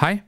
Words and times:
Hej, 0.00 0.20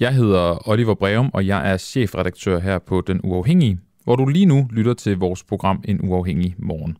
jeg 0.00 0.14
hedder 0.14 0.68
Oliver 0.68 0.94
Breum, 0.94 1.30
og 1.34 1.46
jeg 1.46 1.72
er 1.72 1.76
chefredaktør 1.76 2.58
her 2.58 2.78
på 2.78 3.00
Den 3.00 3.20
Uafhængige, 3.24 3.78
hvor 4.04 4.16
du 4.16 4.26
lige 4.26 4.46
nu 4.46 4.68
lytter 4.72 4.94
til 4.94 5.18
vores 5.18 5.44
program 5.44 5.84
En 5.88 6.00
Uafhængig 6.08 6.54
Morgen. 6.58 6.96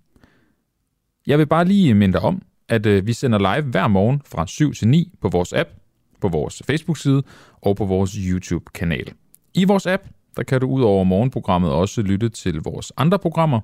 Jeg 1.27 1.39
vil 1.39 1.47
bare 1.47 1.65
lige 1.65 1.95
minde 1.95 2.13
dig 2.13 2.21
om, 2.21 2.43
at 2.69 2.87
øh, 2.87 3.07
vi 3.07 3.13
sender 3.13 3.39
live 3.39 3.71
hver 3.71 3.89
morgen 3.89 4.23
fra 4.27 4.47
7 4.47 4.75
til 4.75 4.89
9 4.89 5.13
på 5.21 5.29
vores 5.29 5.53
app, 5.53 5.71
på 6.21 6.29
vores 6.29 6.63
Facebook-side 6.67 7.23
og 7.61 7.77
på 7.77 7.85
vores 7.85 8.13
YouTube-kanal. 8.13 9.13
I 9.55 9.65
vores 9.65 9.87
app, 9.87 10.03
der 10.37 10.43
kan 10.43 10.61
du 10.61 10.67
ud 10.67 10.83
over 10.83 11.05
morgenprogrammet 11.05 11.71
også 11.71 12.03
lytte 12.03 12.29
til 12.29 12.61
vores 12.65 12.93
andre 12.97 13.19
programmer. 13.19 13.61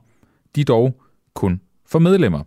De 0.57 0.65
dog 0.65 1.01
kun 1.35 1.61
for 1.89 1.99
medlemmer. 1.99 2.43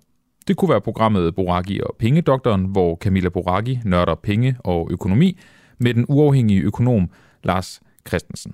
Det 0.48 0.58
kunne 0.58 0.70
være 0.70 0.82
programmet 0.82 1.36
Boraki 1.36 1.80
og 1.84 1.96
Pengedoktoren, 2.00 2.66
hvor 2.66 2.96
Camilla 2.96 3.30
Boraki 3.30 3.80
nørder 3.86 4.16
penge 4.16 4.58
og 4.60 4.88
økonomi 4.92 5.38
med 5.80 5.94
den 5.94 6.06
uafhængige 6.08 6.62
økonom 6.62 7.10
Lars 7.44 7.82
Christensen. 8.08 8.54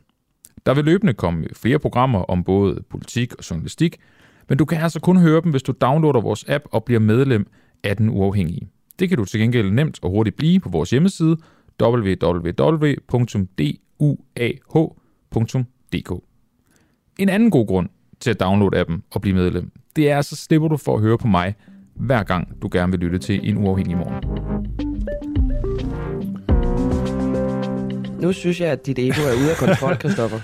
Der 0.66 0.74
vil 0.74 0.86
løbende 0.86 1.14
komme 1.14 1.48
flere 1.54 1.80
programmer 1.80 2.20
om 2.20 2.44
både 2.44 2.84
politik 2.90 3.36
og 3.36 3.50
journalistik, 3.50 3.98
men 4.50 4.58
du 4.58 4.66
kan 4.66 4.78
altså 4.78 5.00
kun 5.00 5.18
høre 5.18 5.42
dem, 5.42 5.52
hvis 5.52 5.64
du 5.64 5.74
downloader 5.82 6.22
vores 6.22 6.46
app 6.48 6.66
og 6.72 6.84
bliver 6.84 7.00
medlem 7.00 7.48
af 7.84 7.98
den 7.98 8.10
uafhængige. 8.10 8.70
Det 9.00 9.10
kan 9.10 9.18
du 9.18 9.26
til 9.26 9.40
gengæld 9.40 9.72
nemt 9.72 10.00
og 10.02 10.10
hurtigt 10.10 10.36
blive 10.36 10.60
på 10.60 10.70
vores 10.70 10.90
hjemmeside 10.90 11.38
www.duah.dk. 11.82 12.52
En 17.20 17.30
anden 17.30 17.52
god 17.52 17.68
grund 17.68 17.90
til 18.20 18.30
at 18.30 18.40
downloade 18.40 18.80
appen 18.80 19.04
og 19.12 19.22
blive 19.22 19.36
medlem, 19.36 19.72
det 19.96 20.10
er, 20.10 20.22
så 20.22 20.36
slipper 20.36 20.68
du 20.68 20.78
for 20.78 20.96
at 20.96 21.02
høre 21.02 21.18
på 21.18 21.28
mig, 21.28 21.56
hver 21.94 22.24
gang 22.24 22.62
du 22.62 22.70
gerne 22.72 22.92
vil 22.92 23.00
lytte 23.00 23.18
til 23.18 23.50
en 23.50 23.58
uafhængig 23.58 23.98
morgen. 23.98 24.55
Nu 28.26 28.34
synes 28.34 28.62
jeg, 28.62 28.70
at 28.70 28.86
dit 28.86 29.00
ego 29.00 29.22
er 29.22 29.36
ude 29.42 29.52
af 29.52 29.58
kontrol, 29.58 29.96
Christoffer. 30.02 30.40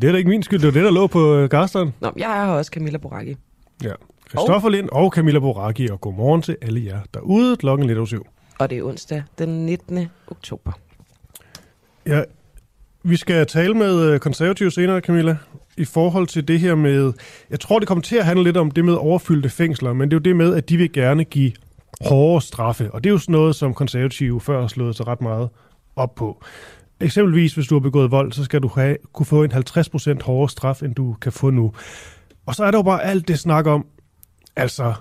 Det 0.00 0.04
er 0.04 0.12
da 0.12 0.18
ikke 0.18 0.30
min 0.30 0.42
skyld, 0.42 0.60
det 0.60 0.66
var 0.66 0.72
det, 0.72 0.84
der 0.84 0.90
lå 0.90 1.06
på 1.06 1.34
øh, 1.34 1.48
Garsteren. 1.48 1.94
Nå, 2.00 2.12
jeg 2.16 2.40
er 2.40 2.44
her 2.46 2.52
også 2.52 2.70
Camilla 2.74 2.98
Boracchi. 2.98 3.36
Ja. 3.82 3.92
Christoffer 4.28 4.68
Lind 4.68 4.88
og 4.92 5.10
Camilla 5.10 5.38
Boracchi, 5.38 5.88
og 5.88 6.00
godmorgen 6.00 6.42
til 6.42 6.56
alle 6.62 6.84
jer 6.84 7.00
derude 7.14 7.56
klokken 7.56 7.86
lidt 7.86 7.98
over 7.98 8.06
syv. 8.06 8.26
Og 8.58 8.70
det 8.70 8.78
er 8.78 8.82
onsdag 8.82 9.22
den 9.38 9.66
19. 9.66 10.08
oktober. 10.30 10.72
Ja, 12.06 12.22
vi 13.02 13.16
skal 13.16 13.46
tale 13.46 13.74
med 13.74 14.00
øh, 14.00 14.18
konservative 14.18 14.70
senere, 14.70 15.00
Camilla, 15.00 15.36
i 15.76 15.84
forhold 15.84 16.26
til 16.26 16.48
det 16.48 16.60
her 16.60 16.74
med... 16.74 17.12
Jeg 17.50 17.60
tror, 17.60 17.78
det 17.78 17.88
kommer 17.88 18.02
til 18.02 18.16
at 18.16 18.24
handle 18.24 18.44
lidt 18.44 18.56
om 18.56 18.70
det 18.70 18.84
med 18.84 18.94
overfyldte 18.94 19.48
fængsler, 19.48 19.92
men 19.92 20.10
det 20.10 20.16
er 20.16 20.20
jo 20.20 20.22
det 20.22 20.36
med, 20.36 20.54
at 20.54 20.68
de 20.68 20.76
vil 20.76 20.92
gerne 20.92 21.24
give 21.24 21.52
hårde 22.00 22.44
straffe. 22.44 22.90
Og 22.90 23.04
det 23.04 23.10
er 23.10 23.12
jo 23.12 23.18
sådan 23.18 23.32
noget, 23.32 23.56
som 23.56 23.74
konservative 23.74 24.40
før 24.40 24.60
har 24.60 24.68
slået 24.68 24.96
sig 24.96 25.06
ret 25.06 25.20
meget 25.20 25.48
op 25.96 26.14
på. 26.14 26.44
Eksempelvis, 27.00 27.54
hvis 27.54 27.66
du 27.66 27.74
har 27.74 27.80
begået 27.80 28.10
vold, 28.10 28.32
så 28.32 28.44
skal 28.44 28.62
du 28.62 28.68
have, 28.68 28.96
kunne 29.12 29.26
få 29.26 29.42
en 29.42 29.52
50% 29.52 30.22
hårdere 30.22 30.48
straf, 30.48 30.82
end 30.82 30.94
du 30.94 31.16
kan 31.20 31.32
få 31.32 31.50
nu. 31.50 31.72
Og 32.46 32.54
så 32.54 32.64
er 32.64 32.70
der 32.70 32.78
jo 32.78 32.82
bare 32.82 33.04
alt 33.04 33.28
det 33.28 33.38
snak 33.38 33.66
om, 33.66 33.86
altså, 34.56 34.94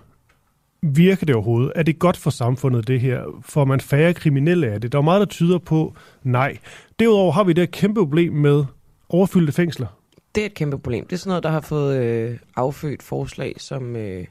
virker 0.81 1.25
det 1.25 1.35
overhovedet? 1.35 1.71
Er 1.75 1.83
det 1.83 1.99
godt 1.99 2.17
for 2.17 2.29
samfundet, 2.29 2.87
det 2.87 3.01
her? 3.01 3.23
Får 3.41 3.65
man 3.65 3.79
færre 3.79 4.13
kriminelle 4.13 4.67
af 4.67 4.81
det? 4.81 4.91
Der 4.91 4.97
er 4.97 5.01
meget, 5.01 5.19
der 5.19 5.25
tyder 5.25 5.57
på 5.57 5.95
nej. 6.23 6.57
Derudover 6.99 7.31
har 7.31 7.43
vi 7.43 7.53
det 7.53 7.61
her 7.61 7.65
kæmpe 7.65 7.99
problem 8.01 8.33
med 8.33 8.63
overfyldte 9.09 9.53
fængsler. 9.53 9.87
Det 10.35 10.41
er 10.41 10.45
et 10.45 10.53
kæmpe 10.53 10.77
problem. 10.77 11.05
Det 11.05 11.13
er 11.13 11.17
sådan 11.17 11.29
noget, 11.29 11.43
der 11.43 11.49
har 11.49 11.61
fået 11.61 12.03
øh, 12.03 12.37
affødt 12.55 13.03
forslag 13.03 13.55
som 13.57 13.95
øh, 13.95 14.25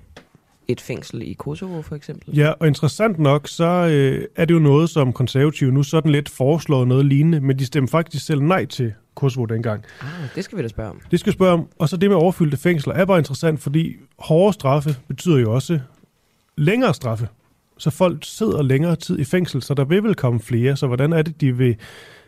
et 0.69 0.81
fængsel 0.81 1.23
i 1.23 1.33
Kosovo, 1.33 1.83
for 1.83 1.97
eksempel. 1.97 2.37
Ja, 2.37 2.51
og 2.51 2.67
interessant 2.67 3.19
nok, 3.19 3.49
så 3.49 3.65
øh, 3.65 4.25
er 4.37 4.45
det 4.45 4.55
jo 4.55 4.59
noget, 4.59 4.91
som 4.91 5.13
konservative 5.13 5.73
nu 5.73 5.83
sådan 5.83 6.13
lidt 6.13 6.29
foreslår 6.29 6.85
noget 6.85 7.07
lignende, 7.07 7.41
men 7.41 7.59
de 7.59 7.67
stemmer 7.67 7.89
faktisk 7.89 8.27
selv 8.27 8.43
nej 8.43 8.65
til 8.65 8.93
Kosovo 9.15 9.45
dengang. 9.45 9.85
Ah, 10.01 10.07
det 10.35 10.45
skal 10.45 10.59
vi 10.59 10.63
da 10.63 10.69
spørge 10.69 10.91
om. 10.91 11.01
Det 11.11 11.21
skal 11.21 11.33
vi 11.33 11.35
spørge 11.35 11.53
om. 11.53 11.69
Og 11.79 11.89
så 11.89 11.97
det 11.97 12.11
med 12.11 12.17
overfyldte 12.17 12.57
fængsler 12.57 12.95
er 12.95 13.05
bare 13.05 13.19
interessant, 13.19 13.61
fordi 13.61 13.97
hårde 14.19 14.53
straffe 14.53 14.97
betyder 15.09 15.39
jo 15.39 15.55
også 15.55 15.81
længere 16.57 16.95
straffe. 16.95 17.29
Så 17.79 17.91
folk 17.91 18.19
sidder 18.23 18.63
længere 18.63 18.97
tid 18.97 19.19
i 19.19 19.25
fængsel, 19.25 19.63
så 19.63 19.75
der 19.75 19.85
vil 19.85 20.03
vel 20.03 20.15
komme 20.15 20.41
flere. 20.41 20.77
Så 20.77 20.87
hvordan 20.87 21.13
er 21.13 21.23
det, 21.23 21.41
de 21.41 21.57
vil, 21.57 21.77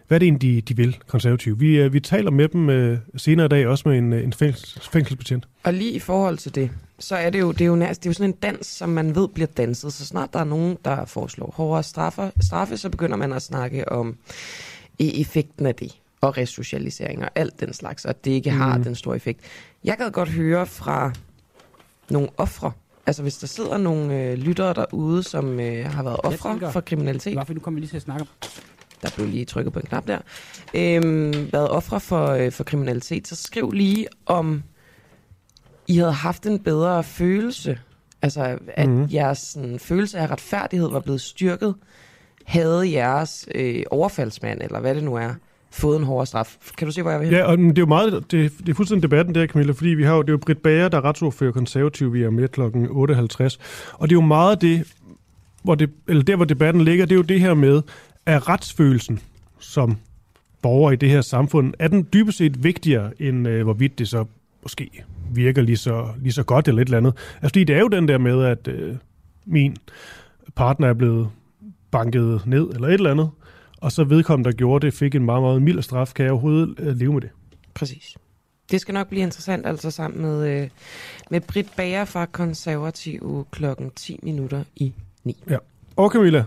hvad 0.09 0.17
er 0.17 0.19
det 0.19 0.27
egentlig, 0.27 0.51
de, 0.55 0.61
de 0.61 0.77
vil, 0.77 0.97
konservative? 1.07 1.59
Vi, 1.59 1.79
øh, 1.79 1.93
vi 1.93 2.01
taler 2.01 2.31
med 2.31 2.49
dem 2.49 2.71
øh, 2.71 2.99
senere 3.17 3.47
i 3.47 3.49
dag, 3.49 3.67
også 3.67 3.89
med 3.89 3.99
en, 3.99 4.13
øh, 4.13 4.25
en 4.25 4.33
fængsels, 4.33 4.89
fængselsbetjent. 4.89 5.49
Og 5.65 5.75
lige 5.75 5.93
i 5.93 5.99
forhold 5.99 6.39
til 6.39 6.55
det, 6.55 6.71
så 6.99 7.17
er 7.17 7.31
det 7.31 7.41
jo, 7.41 7.53
det 7.53 7.61
er 7.61 7.67
jo, 7.67 7.77
nærmest, 7.77 8.03
det 8.03 8.09
er 8.09 8.11
jo 8.11 8.15
sådan 8.15 8.31
en 8.31 8.37
dans, 8.37 8.67
som 8.67 8.89
man 8.89 9.15
ved 9.15 9.29
bliver 9.29 9.47
danset. 9.47 9.93
Så 9.93 10.07
snart 10.07 10.33
der 10.33 10.39
er 10.39 10.45
nogen, 10.45 10.79
der 10.85 11.05
foreslår 11.05 11.53
hårdere 11.57 11.83
straffe, 11.83 12.33
straffe 12.41 12.77
så 12.77 12.89
begynder 12.91 13.17
man 13.17 13.33
at 13.33 13.43
snakke 13.43 13.89
om 13.93 14.17
effekten 14.99 15.67
af 15.67 15.75
det 15.75 15.93
og 16.21 16.37
resocialisering 16.37 17.25
og 17.25 17.31
alt 17.35 17.61
den 17.61 17.73
slags, 17.73 18.05
og 18.05 18.25
det 18.25 18.31
ikke 18.31 18.51
har 18.51 18.77
Mm. 18.79 18.85
den 18.85 18.95
store 18.95 19.17
effekt. 19.17 19.41
Jeg 19.85 19.97
kan 19.99 20.13
godt 20.13 20.29
høre 20.29 20.67
fra 20.67 21.13
nogle 22.11 22.29
ofre, 22.37 22.73
altså 23.07 23.23
hvis 23.23 23.39
der 23.39 23.47
sidder 23.47 23.79
nogle 23.79 24.23
øh, 24.23 24.35
lyttere 24.39 24.75
derude, 24.75 25.23
som 25.23 25.61
øh, 25.61 25.85
har 25.91 26.03
været 26.03 26.17
ofre 26.25 26.73
for 26.73 26.81
kriminalitet, 26.81 27.33
Hvorfor 27.33 27.55
nu 27.55 27.61
kommer 27.61 27.77
vi 27.77 27.81
lige 27.81 27.91
til 27.91 27.97
at 27.97 28.03
snakke 28.03 28.21
om? 28.23 28.29
der 29.03 29.11
blev 29.17 29.27
lige 29.29 29.45
trykket 29.45 29.73
på 29.73 29.79
en 29.79 29.87
knap 29.87 30.07
der, 30.07 30.19
øhm, 30.75 31.49
været 31.53 31.69
ofre 31.69 32.01
for, 32.01 32.27
øh, 32.27 32.53
for 32.53 32.65
kriminalitet, 32.65 33.29
så 33.29 33.37
skriv 33.37 33.73
lige 33.73 34.07
om 34.27 34.63
I 35.89 35.97
havde 35.97 36.13
haft 36.13 36.47
en 36.47 36.59
bedre 36.59 37.05
følelse, 37.05 37.79
altså 38.23 38.59
at 38.69 38.89
mm. 38.89 39.09
jeres 39.13 39.39
sådan, 39.39 39.79
følelse 39.79 40.19
af 40.19 40.31
retfærdighed 40.31 40.91
var 40.91 41.01
blevet 41.01 41.21
styrket, 41.21 41.75
havde 42.45 42.93
jeres 42.93 43.49
øh, 43.55 43.83
overfaldsmand, 43.91 44.63
eller 44.63 44.81
hvad 44.81 44.95
det 44.95 45.05
nu 45.05 45.15
er, 45.15 45.35
fået 45.71 45.99
en 45.99 46.05
hårdere 46.05 46.27
straf. 46.27 46.57
Kan 46.79 46.87
du 46.87 46.93
se, 46.93 47.03
hvor 47.03 47.11
jeg 47.11 47.21
vil 47.21 47.29
hen? 47.29 47.37
Ja, 47.37 47.45
og 47.45 47.59
det 47.59 47.79
er 47.79 47.83
jo 47.83 47.87
meget, 47.87 48.13
det, 48.31 48.53
det 48.59 48.69
er 48.69 48.75
fuldstændig 48.75 49.03
debatten 49.03 49.35
der, 49.35 49.47
Camilla, 49.47 49.73
fordi 49.73 49.91
vi 49.91 50.05
har 50.05 50.15
jo, 50.15 50.23
det 50.23 50.29
er 50.29 50.33
jo 50.33 50.39
Britt 50.39 50.63
Bager, 50.63 50.89
der 50.89 50.99
er 50.99 51.05
retsordfører 51.05 51.53
konservativ, 51.53 52.13
vi 52.15 52.23
er 52.23 52.31
med 52.31 52.49
klokken 52.49 52.87
8.50. 52.87 52.93
Og 53.93 54.09
det 54.09 54.17
er 54.17 54.21
jo 54.21 54.27
meget 54.27 54.61
det, 54.61 54.93
hvor 55.63 55.75
det, 55.75 55.91
eller 56.09 56.23
der, 56.23 56.37
hvor 56.37 56.45
debatten 56.45 56.85
ligger, 56.85 57.07
det 57.07 57.13
er 57.13 57.17
jo 57.17 57.23
det 57.23 57.41
her 57.41 57.55
med, 57.55 57.83
er 58.27 58.49
retsfølelsen 58.49 59.21
som 59.59 59.97
borger 60.63 60.91
i 60.91 60.97
det 60.97 61.11
her 61.11 61.21
samfund, 61.21 61.75
er 61.79 61.89
den 61.89 62.07
dybest 62.13 62.39
set 62.39 62.65
vigtigere, 62.65 63.23
end 63.23 63.49
øh, 63.49 63.63
hvorvidt 63.63 63.99
det 63.99 64.09
så 64.09 64.25
måske 64.63 65.05
virker 65.31 65.63
lige 65.63 65.77
så, 65.77 66.09
lige 66.19 66.33
så 66.33 66.43
godt 66.43 66.69
eller 66.69 66.83
et 66.83 66.87
eller 66.87 66.99
andet. 66.99 67.15
Altså, 67.35 67.49
fordi 67.49 67.65
det 67.65 67.77
er 67.77 67.81
jo 67.81 67.89
den 67.89 68.09
der 68.09 68.19
med, 68.19 68.45
at 68.45 68.69
øh, 68.69 68.97
min 69.47 69.77
partner 70.55 70.89
er 70.89 70.95
blevet 70.95 71.29
banket 71.91 72.43
ned 72.47 72.71
eller 72.71 72.89
et 72.89 72.95
eller 72.95 73.11
andet, 73.11 73.31
og 73.81 73.93
så 73.93 74.05
vedkommende, 74.05 74.51
der 74.51 74.57
gjorde 74.57 74.87
det, 74.87 74.95
fik 74.95 75.15
en 75.15 75.25
meget, 75.25 75.43
meget 75.43 75.63
mild 75.63 75.83
straf. 75.83 76.13
Kan 76.15 76.25
jeg 76.25 76.33
overhovedet 76.33 76.75
øh, 76.79 76.97
leve 76.97 77.13
med 77.13 77.21
det? 77.21 77.31
Præcis. 77.75 78.17
Det 78.71 78.81
skal 78.81 78.95
nok 78.95 79.09
blive 79.09 79.23
interessant, 79.23 79.67
altså 79.67 79.91
sammen 79.91 80.23
med, 80.23 80.63
øh, 80.63 80.69
med 81.31 81.41
Britt 81.41 81.69
Bager 81.77 82.05
fra 82.05 82.27
Konservative 82.27 83.45
klokken 83.51 83.91
10 83.97 84.21
minutter 84.23 84.65
i 84.77 84.93
9. 85.25 85.37
Og 85.97 86.11
Camilla, 86.11 86.45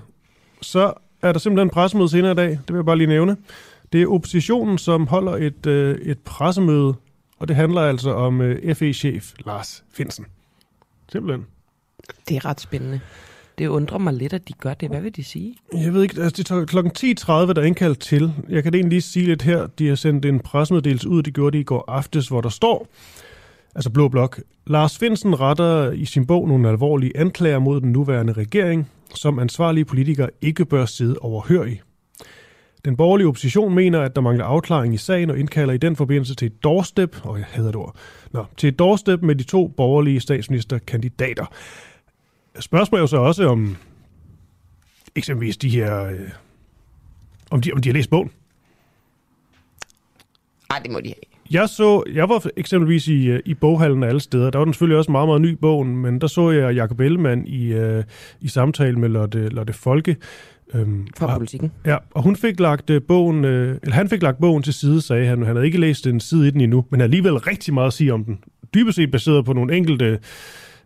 så 0.61 0.93
er 1.21 1.31
der 1.31 1.39
simpelthen 1.39 1.69
pressemøde 1.69 2.09
senere 2.09 2.31
i 2.31 2.35
dag. 2.35 2.49
Det 2.49 2.67
vil 2.67 2.75
jeg 2.75 2.85
bare 2.85 2.97
lige 2.97 3.07
nævne. 3.07 3.37
Det 3.93 4.01
er 4.01 4.07
oppositionen, 4.07 4.77
som 4.77 5.07
holder 5.07 5.31
et, 5.31 5.65
øh, 5.65 5.97
et 6.01 6.19
pressemøde, 6.19 6.93
og 7.39 7.47
det 7.47 7.55
handler 7.55 7.81
altså 7.81 8.13
om 8.13 8.41
øh, 8.41 8.75
FE-chef 8.75 9.33
Lars 9.45 9.83
Finsen. 9.93 10.25
Simpelthen. 11.11 11.45
Det 12.29 12.37
er 12.37 12.45
ret 12.45 12.61
spændende. 12.61 12.99
Det 13.57 13.67
undrer 13.67 13.97
mig 13.97 14.13
lidt, 14.13 14.33
at 14.33 14.47
de 14.47 14.53
gør 14.53 14.73
det. 14.73 14.89
Hvad 14.89 15.01
vil 15.01 15.15
de 15.15 15.23
sige? 15.23 15.55
Jeg 15.73 15.93
ved 15.93 16.03
ikke, 16.03 16.21
altså 16.21 16.43
det 16.43 16.51
er 16.51 16.65
klokken 16.65 16.91
10.30, 16.97 17.31
der 17.31 17.61
er 17.61 17.65
indkaldt 17.65 17.99
til. 17.99 18.33
Jeg 18.49 18.63
kan 18.63 18.71
da 18.71 18.77
egentlig 18.77 18.89
lige 18.89 19.01
sige 19.01 19.25
lidt 19.25 19.41
her. 19.41 19.67
De 19.67 19.87
har 19.87 19.95
sendt 19.95 20.25
en 20.25 20.39
pressemeddelelse 20.39 21.09
ud, 21.09 21.23
det 21.23 21.33
gjorde 21.33 21.57
de 21.57 21.61
i 21.61 21.63
går 21.63 21.85
aftes, 21.87 22.27
hvor 22.27 22.41
der 22.41 22.49
står, 22.49 22.87
altså 23.75 23.89
Blå 23.89 24.07
Blok, 24.07 24.41
Lars 24.67 24.97
Finsen 24.97 25.39
retter 25.39 25.91
i 25.91 26.05
sin 26.05 26.25
bog 26.25 26.47
nogle 26.47 26.69
alvorlige 26.69 27.17
anklager 27.17 27.59
mod 27.59 27.81
den 27.81 27.91
nuværende 27.91 28.33
regering, 28.33 28.89
som 29.15 29.39
ansvarlige 29.39 29.85
politikere 29.85 30.29
ikke 30.41 30.65
bør 30.65 30.85
sidde 30.85 31.17
overhørig. 31.21 31.81
Den 32.85 32.97
borgerlige 32.97 33.27
opposition 33.27 33.75
mener, 33.75 34.01
at 34.01 34.15
der 34.15 34.21
mangler 34.21 34.45
afklaring 34.45 34.93
i 34.93 34.97
sagen 34.97 35.29
og 35.29 35.39
indkalder 35.39 35.73
i 35.73 35.77
den 35.77 35.95
forbindelse 35.95 36.35
til 36.35 36.45
et 36.45 36.63
doorstep, 36.63 37.17
og 37.23 37.37
jeg 37.37 37.45
hader 37.49 37.67
det 37.67 37.75
ord, 37.75 37.95
Nå, 38.31 38.45
til 38.57 38.67
et 38.67 38.79
doorstep 38.79 39.21
med 39.21 39.35
de 39.35 39.43
to 39.43 39.67
borgerlige 39.67 40.19
statsministerkandidater. 40.19 41.45
Spørgsmålet 42.59 42.99
er 42.99 43.03
jo 43.03 43.07
så 43.07 43.17
også 43.17 43.47
om 43.47 43.77
eksempelvis 45.15 45.57
de 45.57 45.69
her, 45.69 46.05
øh, 46.05 46.29
om, 47.51 47.61
de, 47.61 47.71
om 47.73 47.81
de 47.81 47.89
har 47.89 47.93
læst 47.93 48.09
bogen. 48.09 48.31
Nej, 50.69 50.79
det 50.79 50.91
må 50.91 50.99
de 50.99 51.07
have. 51.07 51.29
Jeg 51.51 51.69
så, 51.69 52.03
jeg 52.13 52.29
var 52.29 52.45
eksempelvis 52.57 53.07
i, 53.07 53.27
øh, 53.27 53.39
i 53.45 53.53
boghallen 53.53 54.03
alle 54.03 54.19
steder. 54.19 54.49
Der 54.49 54.57
var 54.57 54.65
den 54.65 54.73
selvfølgelig 54.73 54.97
også 54.97 55.11
meget, 55.11 55.27
meget 55.27 55.41
ny 55.41 55.51
bogen, 55.51 55.97
men 55.97 56.21
der 56.21 56.27
så 56.27 56.51
jeg 56.51 56.75
Jacob 56.75 56.99
Ellemann 56.99 57.47
i, 57.47 57.73
øh, 57.73 58.03
i 58.41 58.47
samtale 58.47 58.99
med 58.99 59.09
Lotte, 59.09 59.49
Lotte 59.49 59.73
Folke. 59.73 60.15
Øhm, 60.73 61.07
Fra 61.17 61.27
og, 61.27 61.37
politikken. 61.37 61.71
ja, 61.85 61.97
og 62.11 62.23
hun 62.23 62.35
fik 62.35 62.59
lagt 62.59 62.89
øh, 62.89 63.01
bogen, 63.01 63.45
øh, 63.45 63.79
eller 63.83 63.95
han 63.95 64.09
fik 64.09 64.21
lagt 64.21 64.39
bogen 64.39 64.63
til 64.63 64.73
side, 64.73 65.01
sagde 65.01 65.27
han. 65.27 65.43
Han 65.43 65.55
havde 65.55 65.65
ikke 65.65 65.77
læst 65.77 66.07
en 66.07 66.19
side 66.19 66.47
i 66.47 66.51
den 66.51 66.61
endnu, 66.61 66.85
men 66.89 67.01
alligevel 67.01 67.33
rigtig 67.37 67.73
meget 67.73 67.87
at 67.87 67.93
sige 67.93 68.13
om 68.13 68.25
den. 68.25 68.43
Dybest 68.73 68.95
set 68.95 69.11
baseret 69.11 69.45
på 69.45 69.53
nogle 69.53 69.77
enkelte 69.77 70.19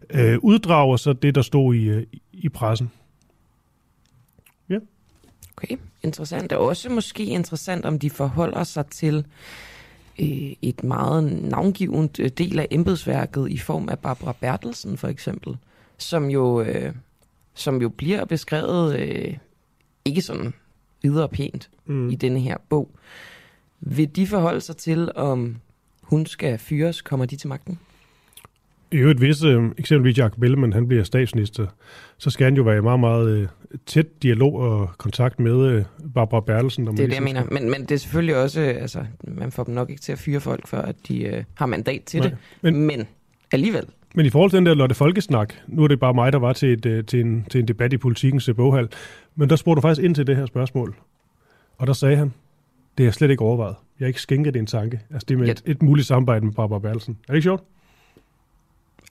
øh, 0.09 0.37
uddrag, 0.41 0.91
og 0.91 0.99
så 0.99 1.13
det, 1.13 1.35
der 1.35 1.41
stod 1.41 1.75
i, 1.75 1.83
øh, 1.89 2.03
i 2.33 2.49
pressen. 2.49 2.91
Okay, 5.57 5.77
interessant. 6.03 6.49
Det 6.49 6.51
er 6.51 6.59
også 6.59 6.89
måske 6.89 7.25
interessant, 7.25 7.85
om 7.85 7.99
de 7.99 8.09
forholder 8.09 8.63
sig 8.63 8.85
til 8.85 9.25
øh, 10.19 10.53
et 10.61 10.83
meget 10.83 11.23
navngivet 11.23 12.19
øh, 12.19 12.29
del 12.29 12.59
af 12.59 12.67
embedsværket 12.71 13.51
i 13.51 13.57
form 13.57 13.89
af 13.89 13.99
Barbara 13.99 14.35
Bertelsen 14.41 14.97
for 14.97 15.07
eksempel, 15.07 15.57
som 15.97 16.29
jo, 16.29 16.61
øh, 16.61 16.93
som 17.53 17.81
jo 17.81 17.89
bliver 17.89 18.25
beskrevet 18.25 18.99
øh, 18.99 19.37
ikke 20.05 20.21
sådan 20.21 20.53
videre 21.01 21.29
pænt 21.29 21.69
mm. 21.85 22.09
i 22.09 22.15
denne 22.15 22.39
her 22.39 22.57
bog. 22.69 22.89
Vil 23.79 24.15
de 24.15 24.27
forholde 24.27 24.61
sig 24.61 24.77
til, 24.77 25.11
om 25.15 25.55
hun 26.01 26.25
skal 26.25 26.57
fyres, 26.57 27.01
kommer 27.01 27.25
de 27.25 27.35
til 27.35 27.47
magten? 27.49 27.79
I 28.91 28.95
øvrigt, 28.95 29.19
hvis 29.19 29.43
øh, 29.43 29.63
eksempelvis 29.77 30.17
Jacob 30.17 30.43
Ellemann 30.43 30.73
han 30.73 30.87
bliver 30.87 31.03
statsminister, 31.03 31.67
så 32.17 32.29
skal 32.29 32.43
han 32.45 32.55
jo 32.55 32.63
være 32.63 32.77
i 32.77 32.81
meget, 32.81 32.99
meget 32.99 33.29
øh, 33.29 33.47
tæt 33.85 34.23
dialog 34.23 34.53
og 34.55 34.89
kontakt 34.97 35.39
med 35.39 35.65
øh, 35.67 35.83
Barbara 36.13 36.41
Bertelsen. 36.41 36.87
Det 36.87 36.99
er 36.99 37.07
det, 37.07 37.13
jeg 37.15 37.23
mener. 37.23 37.43
Men, 37.51 37.69
men 37.71 37.81
det 37.81 37.91
er 37.91 37.97
selvfølgelig 37.97 38.35
også, 38.35 38.61
øh, 38.61 38.67
altså, 38.81 39.05
man 39.23 39.51
får 39.51 39.63
dem 39.63 39.73
nok 39.73 39.89
ikke 39.89 40.01
til 40.01 40.11
at 40.11 40.19
fyre 40.19 40.39
folk, 40.39 40.67
før 40.67 40.81
at 40.81 40.95
de 41.07 41.23
øh, 41.23 41.43
har 41.53 41.65
mandat 41.65 42.03
til 42.03 42.19
Nej, 42.19 42.29
det. 42.29 42.37
men- 42.61 42.75
Men, 42.75 42.87
men 42.87 43.07
alligevel. 43.51 43.85
Men 44.13 44.25
i 44.25 44.29
forhold 44.29 44.49
til 44.51 44.57
den 44.57 44.65
der 44.65 44.73
Lotte 44.73 44.95
Folkesnak, 44.95 45.53
nu 45.67 45.83
er 45.83 45.87
det 45.87 45.99
bare 45.99 46.13
mig, 46.13 46.33
der 46.33 46.39
var 46.39 46.53
til, 46.53 46.73
et, 46.73 46.85
øh, 46.85 47.05
til, 47.05 47.19
en, 47.19 47.45
til 47.49 47.59
en 47.59 47.67
debat 47.67 47.93
i 47.93 47.97
politikens 47.97 48.49
øh, 48.49 48.55
boghal, 48.55 48.87
men 49.35 49.49
der 49.49 49.55
spurgte 49.55 49.75
du 49.77 49.81
faktisk 49.81 50.05
ind 50.05 50.15
til 50.15 50.27
det 50.27 50.35
her 50.35 50.45
spørgsmål. 50.45 50.95
Og 51.77 51.87
der 51.87 51.93
sagde 51.93 52.15
han, 52.17 52.33
det 52.97 53.03
er 53.03 53.07
jeg 53.07 53.13
slet 53.13 53.29
ikke 53.31 53.41
overvejet. 53.43 53.75
Jeg 53.99 54.05
har 54.05 54.07
ikke 54.07 54.21
skænket 54.21 54.53
det 54.53 54.59
en 54.59 54.65
tanke. 54.65 54.99
Altså 55.13 55.25
det 55.29 55.37
med 55.37 55.49
et, 55.49 55.61
et 55.65 55.81
muligt 55.81 56.07
samarbejde 56.07 56.45
med 56.45 56.53
Barbara 56.53 56.79
Bertelsen. 56.79 57.17
Er 57.27 57.31
det 57.33 57.37
ikke 57.37 57.43
sjovt? 57.45 57.63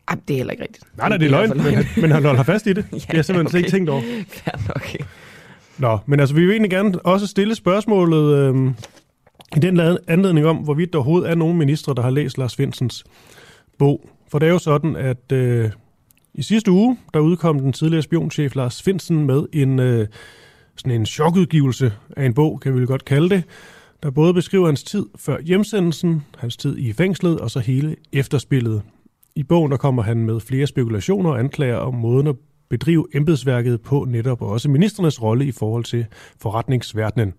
Ej, 0.08 0.16
det 0.28 0.34
er 0.34 0.38
heller 0.38 0.50
ikke 0.50 0.62
rigtigt. 0.62 0.84
Nej, 0.96 1.08
nej, 1.08 1.18
det 1.18 1.26
er 1.26 1.30
løgn, 1.30 1.48
men, 1.50 1.60
han- 1.60 1.84
men 1.96 2.10
han 2.10 2.24
holder 2.24 2.42
fast 2.42 2.66
i 2.66 2.72
det. 2.72 2.84
Ja, 2.92 2.96
det 2.96 3.04
har 3.06 3.14
jeg 3.14 3.24
simpelthen 3.24 3.50
slet 3.50 3.58
ikke 3.60 3.68
okay. 3.68 3.76
tænkt 3.76 3.90
over. 3.90 4.02
Fair 4.44 4.68
nok. 4.68 5.08
Nå, 5.78 5.98
men 6.06 6.20
altså, 6.20 6.34
vi 6.34 6.40
vil 6.40 6.50
egentlig 6.50 6.70
gerne 6.70 6.98
også 7.06 7.26
stille 7.26 7.54
spørgsmålet 7.54 8.34
øh, 8.38 8.70
i 9.56 9.60
den 9.60 9.80
anledning 10.08 10.46
om, 10.46 10.56
hvorvidt 10.56 10.92
der 10.92 10.98
overhovedet 10.98 11.30
er 11.30 11.34
nogen 11.34 11.58
ministre, 11.58 11.94
der 11.94 12.02
har 12.02 12.10
læst 12.10 12.38
Lars 12.38 12.56
Finsens 12.56 13.04
bog. 13.78 14.08
For 14.32 14.38
det 14.38 14.46
er 14.46 14.52
jo 14.52 14.58
sådan, 14.58 14.96
at 14.96 15.32
øh, 15.32 15.70
i 16.34 16.42
sidste 16.42 16.70
uge, 16.70 16.98
der 17.14 17.20
udkom 17.20 17.58
den 17.58 17.72
tidligere 17.72 18.02
spionchef 18.02 18.54
Lars 18.54 18.82
Finsen 18.82 19.26
med 19.26 19.46
en, 19.52 19.78
øh, 19.78 20.06
sådan 20.76 20.92
en 21.00 21.06
chokudgivelse 21.06 21.92
af 22.16 22.26
en 22.26 22.34
bog, 22.34 22.60
kan 22.60 22.74
vi 22.74 22.78
vel 22.78 22.86
godt 22.86 23.04
kalde 23.04 23.30
det, 23.30 23.44
der 24.02 24.10
både 24.10 24.34
beskriver 24.34 24.66
hans 24.66 24.82
tid 24.82 25.06
før 25.16 25.40
hjemsendelsen, 25.40 26.22
hans 26.38 26.56
tid 26.56 26.78
i 26.78 26.92
fængslet 26.92 27.40
og 27.40 27.50
så 27.50 27.60
hele 27.60 27.96
efterspillet. 28.12 28.82
I 29.36 29.42
bogen 29.42 29.70
der 29.70 29.76
kommer 29.76 30.02
han 30.02 30.16
med 30.16 30.40
flere 30.40 30.66
spekulationer 30.66 31.30
og 31.30 31.38
anklager 31.38 31.76
om 31.76 31.94
måden 31.94 32.26
at 32.26 32.36
bedrive 32.70 33.06
embedsværket 33.14 33.80
på 33.80 34.06
netop, 34.08 34.42
og 34.42 34.48
også 34.48 34.68
ministernes 34.68 35.22
rolle 35.22 35.44
i 35.46 35.52
forhold 35.52 35.84
til 35.84 36.06
forretningsverdenen. 36.40 37.32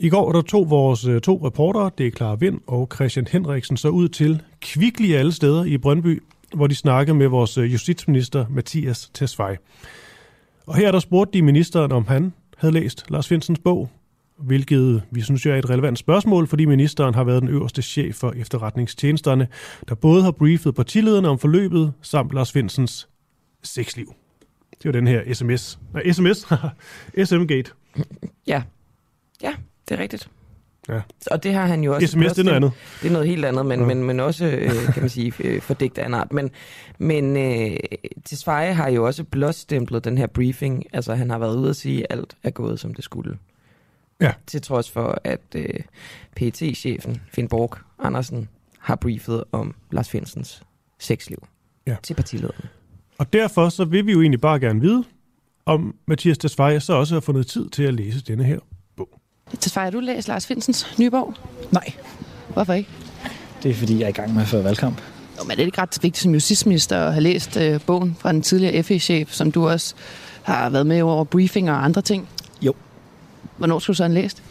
I 0.00 0.08
går 0.08 0.32
der 0.32 0.42
tog 0.42 0.70
vores 0.70 1.06
øh, 1.06 1.20
to 1.20 1.46
reportere, 1.46 1.90
det 1.98 2.06
er 2.06 2.10
Clara 2.10 2.34
Vind 2.34 2.60
og 2.66 2.88
Christian 2.94 3.26
Henriksen, 3.30 3.76
så 3.76 3.88
ud 3.88 4.08
til 4.08 4.42
Kvickly 4.60 5.12
alle 5.12 5.32
steder 5.32 5.64
i 5.64 5.78
Brøndby, 5.78 6.22
hvor 6.54 6.66
de 6.66 6.74
snakkede 6.74 7.16
med 7.16 7.26
vores 7.26 7.58
øh, 7.58 7.72
justitsminister 7.72 8.46
Mathias 8.50 9.10
Tesfaye. 9.14 9.56
Og 10.66 10.76
her 10.76 10.92
der 10.92 10.98
spurgte 10.98 11.38
de 11.38 11.42
ministeren, 11.42 11.92
om 11.92 12.06
han 12.06 12.32
havde 12.56 12.74
læst 12.74 13.10
Lars 13.10 13.28
Finsens 13.28 13.58
bog, 13.58 13.90
hvilket 14.38 15.02
vi 15.10 15.20
synes 15.20 15.46
jo 15.46 15.50
er 15.50 15.56
et 15.56 15.70
relevant 15.70 15.98
spørgsmål, 15.98 16.46
fordi 16.46 16.64
ministeren 16.64 17.14
har 17.14 17.24
været 17.24 17.42
den 17.42 17.50
øverste 17.50 17.82
chef 17.82 18.14
for 18.14 18.32
efterretningstjenesterne, 18.36 19.48
der 19.88 19.94
både 19.94 20.22
har 20.22 20.30
briefet 20.30 20.74
partilederne 20.74 21.28
om 21.28 21.38
forløbet 21.38 21.92
samt 22.02 22.32
Lars 22.32 22.52
Finsens 22.52 23.08
sexliv. 23.62 24.14
Det 24.82 24.84
var 24.84 24.92
den 24.92 25.06
her 25.06 25.34
sms. 25.34 25.78
Nej, 25.92 26.12
sms. 26.12 26.46
SM-gate. 27.28 27.72
Ja. 28.46 28.62
Ja, 29.42 29.54
det 29.88 29.98
er 29.98 30.02
rigtigt. 30.02 30.30
Ja. 30.88 31.00
Og 31.30 31.42
det 31.42 31.54
har 31.54 31.66
han 31.66 31.84
jo 31.84 31.94
også... 31.94 32.06
SMS, 32.06 32.32
det 32.32 32.38
er 32.38 32.42
noget 32.44 32.56
andet. 32.56 32.72
Det 33.02 33.08
er 33.08 33.12
noget 33.12 33.28
helt 33.28 33.44
andet, 33.44 33.66
men, 33.66 33.80
Ja. 33.80 33.86
men, 33.86 34.04
men 34.04 34.20
også, 34.20 34.44
øh, 34.46 34.70
kan 34.92 35.02
man 35.02 35.08
sige, 35.10 35.32
øh, 35.40 35.60
fordækt 35.62 35.98
af 35.98 36.06
en 36.06 36.14
art. 36.14 36.32
Men, 36.32 36.50
men 36.98 37.36
øh, 37.36 37.76
Tesfaye 38.24 38.74
har 38.74 38.88
jo 38.88 39.06
også 39.06 39.24
blåstemplet 39.24 40.04
den 40.04 40.18
her 40.18 40.26
briefing. 40.26 40.84
Altså, 40.92 41.14
han 41.14 41.30
har 41.30 41.38
været 41.38 41.56
ude 41.56 41.70
at 41.70 41.76
sige, 41.76 42.00
at 42.12 42.18
alt 42.18 42.36
er 42.42 42.50
gået, 42.50 42.80
som 42.80 42.94
det 42.94 43.04
skulle. 43.04 43.38
Ja. 44.20 44.32
Til 44.46 44.62
trods 44.62 44.90
for, 44.90 45.18
at 45.24 45.40
øh, 45.54 45.80
pt 46.36 46.76
chefen 46.76 47.22
Finn 47.32 47.48
Borg 47.48 47.76
Andersen, 47.98 48.48
har 48.78 48.96
briefet 48.96 49.44
om 49.52 49.74
Lars 49.90 50.08
Finsens 50.10 50.62
sexliv 50.98 51.46
Ja. 51.86 51.96
til 52.02 52.14
partilederne. 52.14 52.68
Og 53.18 53.32
derfor 53.32 53.68
så 53.68 53.84
vil 53.84 54.06
vi 54.06 54.12
jo 54.12 54.20
egentlig 54.20 54.40
bare 54.40 54.60
gerne 54.60 54.80
vide, 54.80 55.04
om 55.66 55.94
Mathias 56.06 56.38
Tesfaye 56.38 56.80
så 56.80 56.92
også 56.94 57.14
har 57.14 57.20
fundet 57.20 57.46
tid 57.46 57.68
til 57.70 57.82
at 57.82 57.94
læse 57.94 58.20
denne 58.22 58.44
her 58.44 58.58
har 59.74 59.90
du 59.90 60.00
læst 60.00 60.28
Lars 60.28 60.46
Finsens 60.46 60.98
nye 60.98 61.10
bog? 61.10 61.34
Nej, 61.70 61.92
Hvorfor 62.48 62.72
ikke? 62.72 62.88
det 63.62 63.70
er 63.70 63.74
fordi, 63.74 63.98
jeg 63.98 64.04
er 64.04 64.08
i 64.08 64.12
gang 64.12 64.34
med 64.34 64.42
at 64.42 64.48
føre 64.48 64.64
valgkamp. 64.64 65.00
Jo, 65.38 65.44
men 65.44 65.50
er 65.50 65.56
det 65.56 65.66
ikke 65.66 65.80
ret 65.80 65.98
vigtigt 66.02 66.22
som 66.22 66.32
justitsminister 66.32 67.06
at 67.06 67.12
have 67.12 67.22
læst 67.22 67.56
øh, 67.56 67.80
bogen 67.80 68.16
fra 68.20 68.32
den 68.32 68.42
tidligere 68.42 68.82
FE-chef, 68.82 69.32
som 69.32 69.52
du 69.52 69.68
også 69.68 69.94
har 70.42 70.70
været 70.70 70.86
med 70.86 71.02
over 71.02 71.24
briefing 71.24 71.70
og 71.70 71.84
andre 71.84 72.02
ting? 72.02 72.28
Jo. 72.62 72.74
Hvornår 73.56 73.78
skulle 73.78 73.94
du 73.94 73.96
så 73.96 74.02
have 74.04 74.14
læst? 74.14 74.42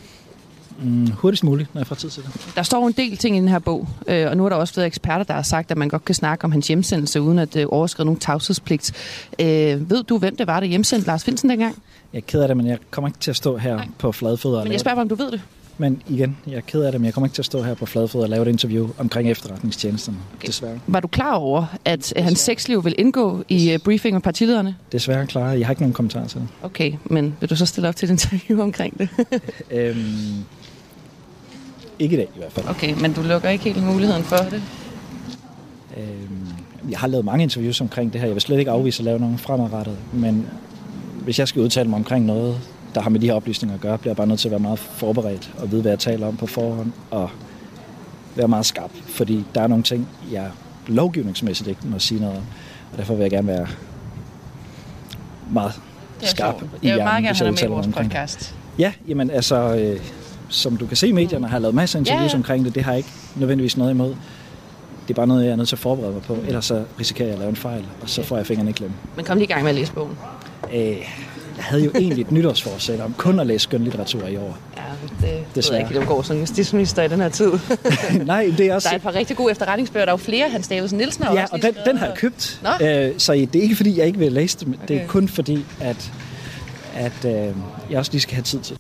Mm, 0.82 1.12
hurtigst 1.12 1.44
muligt, 1.44 1.76
når 1.76 1.80
jeg 1.82 1.88
får 1.88 1.96
tid 1.96 2.10
til 2.10 2.24
det. 2.24 2.52
Der 2.56 2.64
står 2.64 2.88
en 2.88 2.94
del 2.94 3.18
ting 3.18 3.38
i 3.38 3.40
den 3.40 3.48
her 3.48 3.60
bog, 3.60 3.88
øh, 4.08 4.30
og 4.30 4.38
nu 4.38 4.46
er 4.46 4.50
der 4.50 4.56
også 4.56 4.74
flere 4.74 4.88
eksperter, 4.88 5.24
der 5.24 5.34
har 5.34 5.42
sagt, 5.42 5.72
at 5.72 5.78
man 5.78 5.90
godt 5.90 6.06
kan 6.06 6.16
snakke 6.16 6.46
om 6.46 6.52
hans 6.52 6.68
hjemsendelse, 6.68 7.22
uden 7.22 7.40
at 7.40 7.56
øh, 7.56 7.66
overskride 7.70 8.06
nogen 8.06 8.20
tavshedspligt. 8.20 8.92
Øh, 9.40 9.90
ved 9.90 10.04
du, 10.04 10.18
hvem 10.18 10.36
det 10.36 10.48
var, 10.48 10.60
der 10.60 10.68
hjemsendte 10.68 11.08
Lars 11.08 11.24
Finsen 11.24 11.50
dengang? 11.50 11.76
Jeg 12.14 12.20
er 12.20 12.24
ked 12.28 12.42
af 12.42 12.48
det, 12.48 12.58
men 12.58 12.68
jeg 12.68 12.78
kommer 12.92 13.08
ikke 13.08 13.20
til 13.20 13.32
at 13.32 13.38
stå 13.38 13.58
her 13.58 13.76
Nej. 13.76 13.88
på 13.98 14.12
fladfødder 14.12 14.64
Men 14.64 14.72
jeg 14.72 14.80
spørger 14.80 14.96
bare, 14.96 15.02
om 15.02 15.10
du 15.10 15.16
ved 15.16 15.32
det. 15.32 15.42
Men 15.78 16.02
igen, 16.08 16.38
jeg 16.48 16.56
er 16.56 16.62
ked 16.62 16.82
af 16.82 16.92
det, 16.92 17.02
men 17.02 17.06
jeg 17.06 17.14
kommer 17.14 17.28
ikke 17.28 17.36
til 17.36 17.42
at 17.42 17.46
stå 17.46 17.62
her 17.62 17.74
på 17.74 17.86
fladfødder 17.86 18.26
og 18.26 18.30
lave 18.30 18.42
et 18.42 18.48
interview 18.48 18.90
omkring 18.98 19.32
efterretningstjenesterne. 19.32 20.18
Okay. 20.38 20.48
Desværre. 20.48 20.80
Var 20.88 21.00
du 21.00 21.08
klar 21.08 21.34
over, 21.34 21.66
at 21.86 22.14
øh, 22.16 22.24
hans 22.24 22.40
sexliv 22.40 22.86
vil 22.86 22.96
indgå 22.98 23.44
i 23.50 23.72
øh, 23.72 23.80
briefing 23.80 24.14
med 24.14 24.22
partilederne? 24.22 24.76
Desværre 24.92 25.28
klar. 25.28 25.52
Jeg 25.52 25.68
har 25.68 25.72
ikke 25.72 25.82
nogen 25.82 25.94
kommentar 25.94 26.28
til 26.28 26.40
det. 26.40 26.48
Okay, 26.64 26.94
men 27.06 27.36
vil 27.40 27.50
du 27.50 27.56
så 27.56 27.66
stille 27.66 27.90
op 27.90 27.96
til 27.96 28.06
et 28.06 28.12
interview 28.24 28.62
omkring 28.64 29.00
det? 29.00 29.10
Øhm, 29.72 29.98
ikke 32.00 32.14
i 32.14 32.18
dag 32.18 32.28
i 32.36 32.40
hvert 32.40 32.52
fald. 32.52 32.70
Okay, 32.70 32.94
men 33.02 33.14
du 33.14 33.22
lukker 33.22 33.50
ikke 33.50 33.64
helt 33.64 33.84
muligheden 33.84 34.24
for 34.24 34.36
det? 34.38 34.62
Øhm, 35.98 36.48
jeg 36.90 37.00
har 37.00 37.08
lavet 37.08 37.26
mange 37.26 37.44
interviews 37.44 37.82
omkring 37.82 38.14
det 38.14 38.22
her. 38.22 38.28
Jeg 38.28 38.36
vil 38.36 38.42
slet 38.42 38.60
ikke 38.60 38.72
afvise 38.72 39.00
at 39.00 39.06
lave 39.06 39.20
nogen 39.20 39.38
fremadrettet, 39.38 39.98
men 40.14 40.48
hvis 41.24 41.40
jeg 41.40 41.48
skal 41.48 41.62
udtale 41.62 41.90
mig 41.90 41.98
omkring 41.98 42.26
noget, 42.26 42.60
der 42.96 43.02
har 43.02 43.10
med 43.10 43.20
de 43.20 43.26
her 43.26 43.34
oplysninger 43.34 43.76
at 43.76 43.82
gøre, 43.82 43.98
bliver 43.98 44.12
jeg 44.12 44.18
bare 44.18 44.28
nødt 44.28 44.40
til 44.40 44.48
at 44.48 44.52
være 44.52 44.60
meget 44.60 44.80
forberedt 44.80 45.52
og 45.58 45.72
vide, 45.72 45.82
hvad 45.82 45.92
jeg 45.92 46.00
taler 46.00 46.28
om 46.28 46.38
på 46.38 46.48
forhånd, 46.48 46.92
og 47.12 47.30
være 48.36 48.48
meget 48.48 48.66
skarp, 48.66 48.92
fordi 49.06 49.44
der 49.56 49.62
er 49.62 49.68
nogle 49.68 49.84
ting, 49.84 50.08
jeg 50.32 50.48
lovgivningsmæssigt 50.88 51.70
ikke 51.70 51.82
må 51.84 52.00
sige 52.00 52.22
noget 52.22 52.38
om, 52.38 52.44
og 52.92 52.98
derfor 52.98 53.14
vil 53.14 53.22
jeg 53.22 53.32
gerne 53.32 53.48
være 53.48 53.68
meget 55.52 55.74
skarp 56.22 56.56
i 56.56 56.66
Jeg 56.66 56.70
vil 56.82 56.82
hjernen, 56.84 57.04
meget 57.04 57.24
gerne 57.24 57.38
have 57.38 57.46
dig 57.46 57.54
med 57.54 57.70
i 57.70 57.74
vores 57.74 57.88
omkring 57.88 58.06
det. 58.12 58.12
podcast. 58.12 58.56
Ja, 58.80 58.94
jamen 59.08 59.30
altså, 59.32 59.76
øh, 59.76 60.00
som 60.54 60.78
du 60.78 60.86
kan 60.86 60.98
se 60.98 61.08
i 61.08 61.12
medierne, 61.12 61.48
har 61.48 61.60
lavet 61.60 61.76
masser 61.76 62.00
af 62.00 62.02
interviews 62.02 62.32
ja. 62.32 62.38
omkring 62.38 62.66
det. 62.66 62.76
Det 62.76 62.84
har 62.84 62.92
jeg 62.92 62.98
ikke 62.98 63.10
nødvendigvis 63.36 63.78
noget 63.78 63.92
imod. 63.92 64.10
Det 65.08 65.10
er 65.10 65.14
bare 65.14 65.28
noget, 65.28 65.46
jeg 65.46 65.52
er 65.52 65.56
nødt 65.56 65.68
til 65.70 65.76
at 65.76 65.80
forberede 65.80 66.14
mig 66.14 66.22
på. 66.22 66.38
Ellers 66.48 66.66
så 66.66 66.84
risikerer 67.00 67.28
jeg 67.28 67.34
at 67.34 67.40
lave 67.40 67.50
en 67.50 67.56
fejl, 67.56 67.86
og 68.02 68.10
så 68.10 68.24
får 68.24 68.38
jeg 68.38 68.46
fingrene 68.48 68.70
i 68.70 68.74
klemme. 68.74 68.96
Men 69.16 69.26
kom 69.26 69.38
lige 69.38 69.46
i 69.46 69.52
gang 69.52 69.62
med 69.64 69.70
at 69.70 69.76
læse 69.76 69.94
bogen. 69.94 70.18
Øh, 70.74 70.80
jeg 71.58 71.64
havde 71.64 71.84
jo 71.84 71.92
egentlig 71.96 72.22
et 72.22 72.32
nytårsforsæt 72.32 73.00
om 73.00 73.14
kun 73.18 73.40
at 73.40 73.48
læse 73.48 73.64
skønlitteratur 73.64 74.28
i 74.28 74.38
år. 74.38 74.58
Ja, 74.78 74.82
det, 75.04 75.10
det 75.12 75.22
ved 75.22 75.30
jeg 75.30 75.44
Desværre. 75.56 75.82
ikke, 75.82 76.00
det 76.00 76.08
går 76.08 76.22
som 76.22 76.40
justitsminister 76.40 77.04
i 77.04 77.08
den 77.08 77.20
her 77.22 77.30
tid. 77.30 77.52
Nej, 78.26 78.54
det 78.58 78.66
er 78.68 78.76
også... 78.76 78.88
Der 78.88 78.94
er 78.94 78.96
et 78.98 79.02
par 79.02 79.16
rigtig 79.16 79.38
gode 79.38 79.52
efterretningsbøger. 79.52 80.06
Der 80.06 80.12
er 80.12 80.14
jo 80.14 80.18
flere. 80.18 80.50
Hans 80.50 80.68
Davidsen 80.68 80.98
Nielsen 80.98 81.24
har 81.24 81.34
Ja, 81.34 81.46
og 81.52 81.62
den, 81.62 81.74
den 81.86 81.98
har 81.98 82.06
jeg 82.06 82.16
købt. 82.16 82.62
Nå. 82.64 82.88
Øh, 82.88 83.12
så 83.18 83.34
det 83.34 83.56
er 83.56 83.62
ikke 83.62 83.76
fordi, 83.76 83.98
jeg 83.98 84.06
ikke 84.08 84.20
vil 84.20 84.32
læse 84.32 84.60
det, 84.60 84.68
men 84.68 84.80
det 84.88 84.96
er 84.96 85.00
Okay. 85.00 85.08
kun 85.08 85.28
fordi, 85.28 85.66
at, 85.82 86.12
at 86.96 87.26
øh, 87.26 87.56
jeg 87.90 88.00
også 88.00 88.12
lige 88.12 88.22
skal 88.22 88.36
have 88.36 88.44
tid 88.44 88.60
til. 88.60 88.78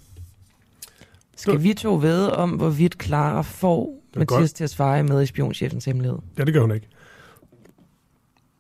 Skal 1.38 1.64
vi 1.64 1.74
to 1.74 1.96
ved 1.96 2.28
om, 2.28 2.50
hvorvidt 2.50 3.04
Clara 3.04 3.42
får 3.42 4.00
Mathias 4.16 4.28
godt. 4.40 4.56
Tesfaye 4.56 5.04
med 5.04 5.22
i 5.24 5.26
spionchefens 5.26 5.86
hemmelighed? 5.86 6.18
Ja, 6.38 6.44
det 6.44 6.54
gør 6.54 6.62
hun 6.62 6.72
ikke. 6.74 6.88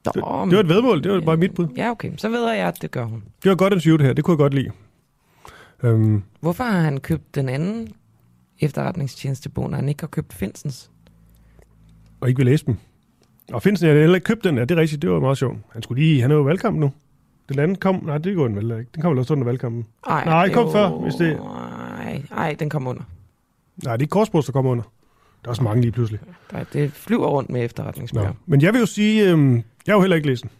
Nå, 0.06 0.12
Det, 0.15 0.24
men- 0.39 0.50
det 0.50 0.56
var 0.58 0.63
et 0.63 0.70
vedmål, 0.70 1.03
det 1.03 1.12
var 1.12 1.22
bare 1.22 1.38
mit 1.38 1.53
bud. 1.56 1.68
Ja, 1.77 1.92
okay. 1.92 2.12
Så 2.18 2.30
ved 2.30 2.50
jeg, 2.50 2.68
at 2.68 2.82
det 2.82 2.92
gør 2.92 3.03
hun. 3.06 3.24
Det 3.44 3.50
var 3.50 3.56
godt 3.56 3.74
interview 3.74 3.98
det 3.98 4.06
her, 4.06 4.13
det 4.13 4.24
kunne 4.24 4.32
jeg 4.34 4.38
godt 4.38 4.53
lide. 4.53 4.72
Øhm, 5.84 6.24
Hvorfor 6.39 6.63
har 6.63 6.80
han 6.80 6.98
købt 7.00 7.36
den 7.36 7.50
anden 7.50 7.88
efterretningstjenestebog, 8.60 9.70
når 9.70 9.75
han 9.75 9.89
ikke 9.89 10.01
har 10.01 10.08
købt 10.08 10.34
Finsens? 10.34 10.89
og 12.22 12.30
ikke 12.30 12.38
vil 12.38 12.46
læse 12.46 12.65
dem. 12.65 12.75
Og 13.53 13.62
Finsen, 13.63 13.88
har 13.88 13.96
heller 13.96 14.15
ikke 14.15 14.25
købt 14.25 14.44
den, 14.44 14.56
ja, 14.58 14.62
det 14.65 14.72
er 14.72 14.82
rigtigt, 14.82 15.01
det 15.01 15.12
var 15.12 15.20
meget 15.20 15.38
sjovt. 15.38 15.58
Han 15.74 15.84
skulle 15.84 16.03
lige, 16.03 16.22
han 16.22 16.32
er 16.32 16.36
jo 16.36 16.42
valgkamp 16.42 16.77
nu. 16.80 16.92
Den 17.50 17.60
anden 17.60 17.77
kom, 17.77 18.03
nej, 18.06 18.18
det 18.18 18.36
går 18.36 18.48
den 18.48 18.56
vel 18.56 18.63
ikke. 18.80 18.92
Den 18.96 19.01
kommer 19.01 19.10
vel 19.13 19.20
også 19.20 19.34
under 19.34 19.46
valgkampen. 19.46 19.86
Ej, 20.10 20.25
Nej, 20.25 20.53
kom 20.53 20.65
jo, 20.65 20.72
før, 20.72 20.89
hvis 20.89 21.13
det- 21.15 21.38
Nej, 22.29 22.46
ej, 22.46 22.55
den 22.60 22.70
kommer 22.70 22.89
under. 22.89 23.03
Nej, 23.84 23.98
det 23.98 24.05
er 24.05 24.10
Korsbros, 24.10 24.46
der 24.46 24.51
kommer 24.51 24.72
under. 24.72 24.84
Der 25.41 25.48
er 25.48 25.50
også 25.50 25.63
mange 25.63 25.82
lige 25.82 25.91
pludselig. 25.91 26.20
Der, 26.51 26.63
det 26.74 26.91
flyver 26.91 27.27
rundt 27.27 27.50
med 27.50 27.65
efterretningsbøger. 27.65 28.27
Nå. 28.27 28.34
Men 28.46 28.62
jeg 28.62 28.74
vil 28.74 28.79
jo 28.79 28.86
sige, 28.86 29.32
øhm, 29.32 29.55
jeg 29.55 29.63
har 29.88 29.93
jo 29.93 30.01
heller 30.01 30.15
ikke 30.15 30.27
læst 30.27 30.43
den. 30.43 30.51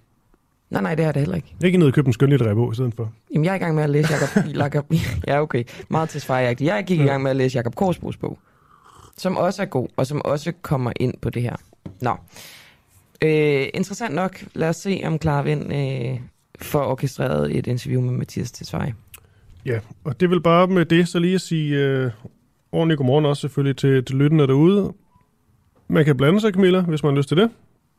Nej, 0.70 0.82
nej, 0.82 0.96
det 0.96 1.06
er 1.06 1.12
det 1.12 1.22
heller 1.22 1.36
ikke. 1.36 1.56
Ikke 1.64 1.78
ned 1.78 1.88
og 1.88 1.94
købe 1.94 2.08
en 2.08 2.14
skønlitterær 2.14 2.54
bog 2.54 2.72
i 2.72 2.76
stedet 2.76 2.94
for. 2.96 3.12
Jamen, 3.34 3.46
jeg 3.46 3.52
er 3.52 3.56
i 3.56 3.60
gang 3.60 3.76
med 3.76 3.84
at 3.84 3.90
læse 3.90 4.14
Jacob... 4.14 4.46
Jacob 4.64 4.94
ja, 5.28 5.42
okay. 5.42 5.64
Meget 5.90 6.10
til 6.10 6.22
svarjagtigt. 6.22 6.68
Jeg 6.68 6.84
gik 6.88 7.00
i 7.00 7.04
gang 7.04 7.24
med 7.24 7.32
at 7.32 7.38
læse 7.38 7.58
Jacob 7.58 7.76
Korsbos 7.76 8.18
bog, 8.18 8.40
som 9.18 9.38
også 9.38 9.62
er 9.62 9.66
god, 9.66 9.88
og 9.96 10.08
som 10.08 10.22
også 10.26 10.52
kommer 10.62 10.92
ind 11.00 11.14
på 11.22 11.30
det 11.30 11.42
her. 11.42 11.56
Nå. 12.02 12.16
Øh, 13.22 13.68
interessant 13.74 14.16
nok. 14.16 14.44
Lad 14.54 14.70
os 14.70 14.76
se, 14.76 15.02
om 15.06 15.22
Clara 15.22 15.42
Vind 15.42 15.74
øh, 15.74 16.20
får 16.62 16.84
orkestreret 16.84 17.58
et 17.58 17.68
interview 17.68 18.02
med 18.02 18.12
Mathias 18.12 18.52
Tesfaye. 18.52 18.94
Ja, 19.66 19.80
og 20.04 20.20
det 20.20 20.30
vil 20.30 20.42
bare 20.42 20.68
med 20.68 20.86
det 20.86 21.08
så 21.08 21.20
lige 21.20 21.36
at 21.36 21.42
sige 21.42 21.76
øh, 21.76 22.12
ordentligt 22.72 22.98
godmorgen 22.98 23.26
også 23.26 23.42
selvfølgelig 23.42 23.78
til, 23.78 24.06
til 24.06 24.16
lyttende 24.16 24.48
derude. 24.48 24.94
Man 25.88 26.06
kan 26.06 26.18
blande 26.18 26.42
sig, 26.42 26.54
Camilla, 26.54 26.82
hvis 26.82 27.04
man 27.04 27.14
har 27.14 27.18
lyst 27.18 27.28
til 27.28 27.38
det. 27.38 27.50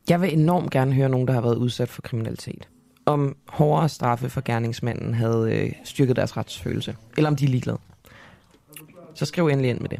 Jeg 0.09 0.21
vil 0.21 0.39
enormt 0.39 0.71
gerne 0.71 0.93
høre 0.93 1.09
nogen, 1.09 1.27
der 1.27 1.33
har 1.33 1.41
været 1.41 1.55
udsat 1.55 1.89
for 1.89 2.01
kriminalitet. 2.01 2.67
Om 3.05 3.35
hårdere 3.47 3.89
straffe 3.89 4.29
for 4.29 4.41
gerningsmanden 4.45 5.13
havde 5.13 5.59
øh, 5.59 5.71
styrket 5.83 6.15
deres 6.15 6.37
retsfølelse. 6.37 6.95
Eller 7.17 7.29
om 7.29 7.35
de 7.35 7.45
er 7.45 7.49
ligeglade. 7.49 7.77
Så 9.13 9.25
skriv 9.25 9.47
endelig 9.47 9.69
ind 9.69 9.79
med 9.79 9.89
det. 9.89 9.99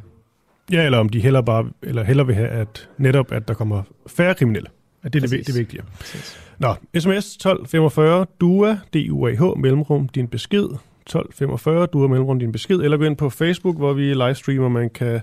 Ja, 0.71 0.85
eller 0.85 0.97
om 0.97 1.09
de 1.09 1.19
heller 1.19 1.41
bare, 1.41 1.69
eller 1.83 2.03
heller 2.03 2.23
vil 2.23 2.35
have, 2.35 2.47
at 2.47 2.89
netop, 2.97 3.31
at 3.31 3.47
der 3.47 3.53
kommer 3.53 3.83
færre 4.07 4.35
kriminelle. 4.35 4.69
At 5.03 5.13
det 5.13 5.19
er 5.19 5.27
det, 5.27 5.29
Præcis. 5.29 5.45
det 5.45 5.55
vigtige. 5.55 5.83
Præcis. 5.99 6.39
Nå, 6.59 6.73
sms 6.99 7.35
1245, 7.35 8.25
DUA, 8.41 8.77
D-U-A-H, 8.93 9.59
mellemrum, 9.59 10.09
din 10.09 10.27
besked. 10.27 10.67
1245, 11.05 11.85
Du 11.85 12.01
har 12.01 12.07
mellemrum, 12.07 12.39
din 12.39 12.51
besked. 12.51 12.79
Eller 12.79 12.97
gå 12.97 13.03
ind 13.03 13.17
på 13.17 13.29
Facebook, 13.29 13.77
hvor 13.77 13.93
vi 13.93 14.13
livestreamer, 14.13 14.69
man 14.69 14.89
kan 14.89 15.21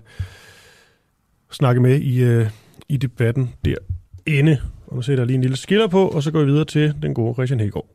snakke 1.51 1.81
med 1.81 2.01
i, 2.01 2.23
øh, 2.23 2.47
i 2.89 2.97
debatten 2.97 3.55
derinde. 3.65 4.59
Og 4.87 4.97
nu 4.97 5.03
sætter 5.03 5.23
jeg 5.23 5.27
lige 5.27 5.35
en 5.35 5.43
lille 5.43 5.57
skiller 5.57 5.87
på, 5.87 6.09
og 6.09 6.23
så 6.23 6.31
går 6.31 6.41
vi 6.41 6.47
videre 6.47 6.65
til 6.65 6.95
den 7.03 7.15
gode 7.15 7.35
Christian 7.35 7.61
Hegård. 7.61 7.87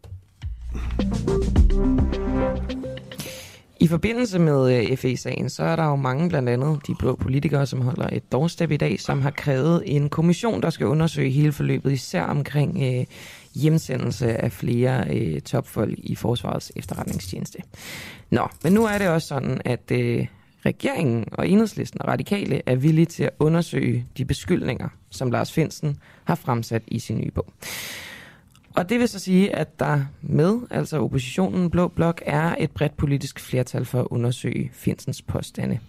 I 3.80 3.88
forbindelse 3.88 4.40
med 4.40 4.90
øh, 4.92 4.98
FE-sagen, 4.98 5.50
så 5.50 5.64
er 5.64 5.76
der 5.76 5.86
jo 5.86 5.96
mange, 5.96 6.30
blandt 6.30 6.50
andet 6.50 6.88
de 6.88 6.96
blå 7.00 7.16
politikere, 7.16 7.66
som 7.66 7.82
holder 7.82 8.10
et 8.12 8.32
doorstep 8.32 8.72
i 8.72 8.78
dag, 8.78 9.00
som 9.00 9.22
har 9.22 9.32
krævet 9.32 9.84
en 9.86 10.10
kommission, 10.10 10.62
der 10.62 10.70
skal 10.70 10.88
undersøge 10.88 11.30
hele 11.30 11.52
forløbet, 11.52 11.92
især 11.92 12.24
omkring 12.24 12.78
øh, 12.84 13.06
hjemsendelse 13.62 14.34
af 14.34 14.52
flere 14.52 15.06
øh, 15.10 15.42
topfolk 15.42 16.00
i 16.04 16.16
Forsvarets 16.16 16.72
efterretningstjeneste. 16.76 17.60
Nå, 18.30 18.48
men 18.64 18.74
nu 18.74 18.86
er 18.86 18.98
det 18.98 19.10
også 19.10 19.28
sådan, 19.28 19.62
at 19.66 19.92
øh, 19.92 20.28
regeringen 20.66 21.26
og 21.32 21.50
enhedslisten 21.50 22.02
og 22.02 22.08
radikale 22.08 22.62
er 22.66 22.76
villige 22.76 23.06
til 23.06 23.24
at 23.24 23.30
undersøge 23.40 24.06
de 24.18 24.26
beskyldninger, 24.26 24.90
som 25.10 25.32
Lars 25.32 25.52
Finsen 25.52 25.98
har 26.24 26.36
fremsat 26.36 26.84
i 26.88 27.00
sin 27.00 27.18
nye 27.18 27.32
bog. 27.32 27.54
Og 28.76 28.90
det 28.90 29.00
vil 29.00 29.08
så 29.08 29.20
sige, 29.20 29.56
at 29.56 29.80
der 29.80 30.06
med, 30.22 30.60
altså 30.70 31.00
oppositionen 31.00 31.70
Blå 31.70 31.88
Blok, 31.88 32.22
er 32.26 32.56
et 32.60 32.72
bredt 32.72 32.98
politisk 32.98 33.40
flertal 33.40 33.86
for 33.86 34.00
at 34.00 34.08
undersøge 34.10 34.70
Finsens 34.74 35.22
påstande, 35.22 35.80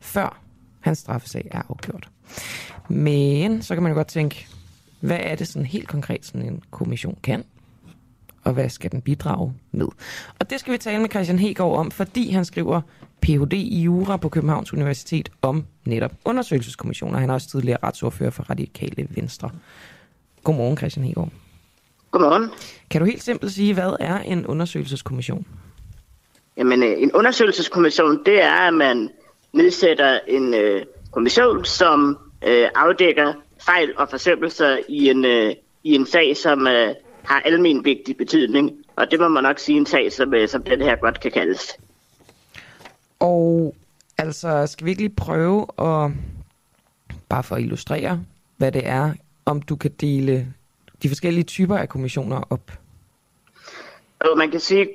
før 0.00 0.42
hans 0.80 0.98
straffesag 0.98 1.48
er 1.50 1.62
afgjort. 1.68 2.08
Men 2.88 3.62
så 3.62 3.74
kan 3.74 3.82
man 3.82 3.92
jo 3.92 3.96
godt 3.96 4.06
tænke, 4.06 4.46
hvad 5.00 5.18
er 5.20 5.34
det 5.34 5.48
sådan 5.48 5.66
helt 5.66 5.88
konkret, 5.88 6.26
sådan 6.26 6.42
en 6.42 6.62
kommission 6.70 7.18
kan? 7.22 7.44
Og 8.44 8.52
hvad 8.52 8.68
skal 8.68 8.92
den 8.92 9.00
bidrage 9.00 9.54
med? 9.72 9.86
Og 10.40 10.50
det 10.50 10.60
skal 10.60 10.72
vi 10.72 10.78
tale 10.78 11.00
med 11.00 11.10
Christian 11.10 11.38
Hegård 11.38 11.78
om, 11.78 11.90
fordi 11.90 12.30
han 12.30 12.44
skriver 12.44 12.80
Ph.D. 13.22 13.52
i 13.52 13.82
Jura 13.82 14.16
på 14.16 14.28
Københavns 14.28 14.72
Universitet 14.72 15.28
om 15.42 15.64
netop 15.84 16.12
undersøgelseskommissioner. 16.24 17.18
Han 17.18 17.30
er 17.30 17.34
også 17.34 17.48
tidligere 17.48 17.78
retsordfører 17.82 18.30
for 18.30 18.42
Radikale 18.42 19.08
Venstre. 19.10 19.50
Godmorgen, 20.44 20.76
Christian 20.76 21.04
Hegård. 21.04 21.28
Godmorgen. 22.10 22.50
Kan 22.90 23.00
du 23.00 23.04
helt 23.04 23.22
simpelt 23.22 23.52
sige, 23.52 23.74
hvad 23.74 23.96
er 24.00 24.18
en 24.18 24.46
undersøgelseskommission? 24.46 25.46
Jamen, 26.56 26.82
øh, 26.82 27.02
en 27.02 27.12
undersøgelseskommission, 27.12 28.24
det 28.26 28.42
er, 28.42 28.68
at 28.68 28.74
man 28.74 29.10
nedsætter 29.52 30.18
en 30.28 30.54
øh, 30.54 30.82
kommission, 31.12 31.64
som 31.64 32.18
øh, 32.46 32.68
afdækker 32.74 33.32
fejl 33.66 33.92
og 33.96 34.08
forsømmelser 34.08 34.78
i 34.88 35.10
en, 35.10 35.24
øh, 35.24 35.54
i 35.84 35.94
en 35.94 36.06
sag, 36.06 36.36
som 36.36 36.66
øh, 36.66 36.94
har 37.24 37.40
almen 37.40 37.84
vigtig 37.84 38.16
betydning. 38.16 38.72
Og 38.96 39.10
det 39.10 39.20
må 39.20 39.28
man 39.28 39.42
nok 39.42 39.58
sige 39.58 39.78
en 39.78 39.86
sag, 39.86 40.12
som, 40.12 40.34
øh, 40.34 40.48
som 40.48 40.62
den 40.62 40.82
her 40.82 40.96
godt 40.96 41.20
kan 41.20 41.30
kaldes. 41.30 41.76
Og 43.20 43.74
altså, 44.18 44.66
skal 44.66 44.84
vi 44.84 44.90
ikke 44.90 45.02
lige 45.02 45.14
prøve 45.16 45.66
at, 45.78 46.10
bare 47.28 47.42
for 47.42 47.56
at 47.56 47.62
illustrere, 47.62 48.24
hvad 48.56 48.72
det 48.72 48.86
er, 48.86 49.12
om 49.44 49.62
du 49.62 49.76
kan 49.76 49.90
dele 50.00 50.46
de 51.02 51.08
forskellige 51.08 51.44
typer 51.44 51.76
af 51.76 51.88
kommissioner 51.88 52.42
op? 52.50 52.72
Og 54.20 54.38
man 54.38 54.50
kan 54.50 54.60
sige, 54.60 54.88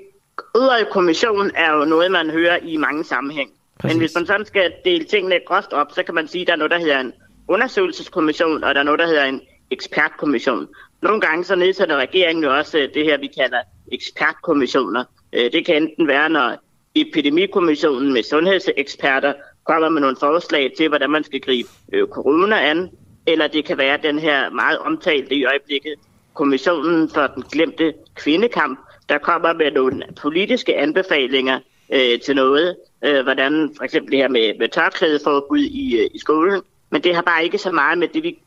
at 0.56 0.88
kommission 0.92 1.52
er 1.56 1.74
jo 1.74 1.86
noget, 1.86 2.12
man 2.12 2.30
hører 2.30 2.58
i 2.58 2.78
mange 2.78 3.04
sammenhæng. 3.04 3.50
Præcis. 3.80 3.96
Men 3.96 4.00
hvis 4.00 4.16
man 4.16 4.26
sådan 4.26 4.46
skal 4.46 4.74
dele 4.86 5.04
tingene 5.06 5.40
groft 5.48 5.74
op, 5.74 5.88
så 5.92 6.04
kan 6.04 6.16
man 6.16 6.28
sige, 6.28 6.42
at 6.42 6.48
der 6.48 6.54
er 6.54 6.58
noget, 6.58 6.72
der 6.72 6.80
hedder 6.80 7.00
en 7.00 7.14
undersøgelseskommission, 7.48 8.64
og 8.64 8.76
der 8.76 8.80
er 8.80 8.86
noget, 8.86 9.00
der 9.00 9.08
hedder 9.08 9.26
en 9.26 9.42
ekspertkommission. 9.72 10.68
Nogle 11.02 11.22
gange 11.22 11.44
så 11.44 11.56
nedsætter 11.56 11.96
regeringen 11.96 12.44
jo 12.44 12.58
også 12.58 12.78
øh, 12.78 12.94
det 12.94 13.06
her, 13.06 13.18
vi 13.18 13.28
kalder 13.28 13.62
ekspertkommissioner. 13.92 15.04
Øh, 15.34 15.52
det 15.52 15.66
kan 15.66 15.76
enten 15.76 16.08
være, 16.08 16.30
når 16.30 16.58
epidemikommissionen 16.96 18.14
med 18.14 18.24
sundhedseksperter 18.24 19.34
kommer 19.64 19.90
med 19.90 20.02
nogle 20.02 20.18
forslag 20.20 20.74
til, 20.78 20.88
hvordan 20.88 21.10
man 21.10 21.24
skal 21.24 21.42
gribe 21.42 21.70
øh, 21.94 22.08
corona 22.08 22.70
an, 22.70 22.90
eller 23.28 23.48
det 23.48 23.66
kan 23.66 23.78
være 23.78 24.00
den 24.04 24.20
her 24.20 24.50
meget 24.50 24.78
omtalte 24.78 25.36
i 25.36 25.46
øjeblikket 25.46 25.94
kommissionen 26.34 27.10
for 27.10 27.28
den 27.28 27.44
glemte 27.52 27.94
kvindekamp, 28.16 28.80
der 29.10 29.18
kommer 29.18 29.54
med 29.54 29.72
nogle 29.72 30.04
politiske 30.22 30.78
anbefalinger 30.78 31.60
øh, 31.94 32.20
til 32.20 32.36
noget, 32.36 32.76
øh, 33.06 33.24
hvordan 33.24 33.74
for 33.78 33.84
eksempel 33.84 34.12
det 34.12 34.20
her 34.20 34.28
med, 34.28 34.60
med 34.60 34.70
tørklædeforbud 34.70 35.60
i, 35.60 35.98
øh, 35.98 36.10
i 36.14 36.20
skolen, 36.20 36.62
men 36.92 37.04
det 37.04 37.16
har 37.16 37.22
bare 37.22 37.44
ikke 37.44 37.58
så 37.58 37.72
meget 37.72 37.98
med 37.98 38.08
det, 38.08 38.24
vi 38.24 38.40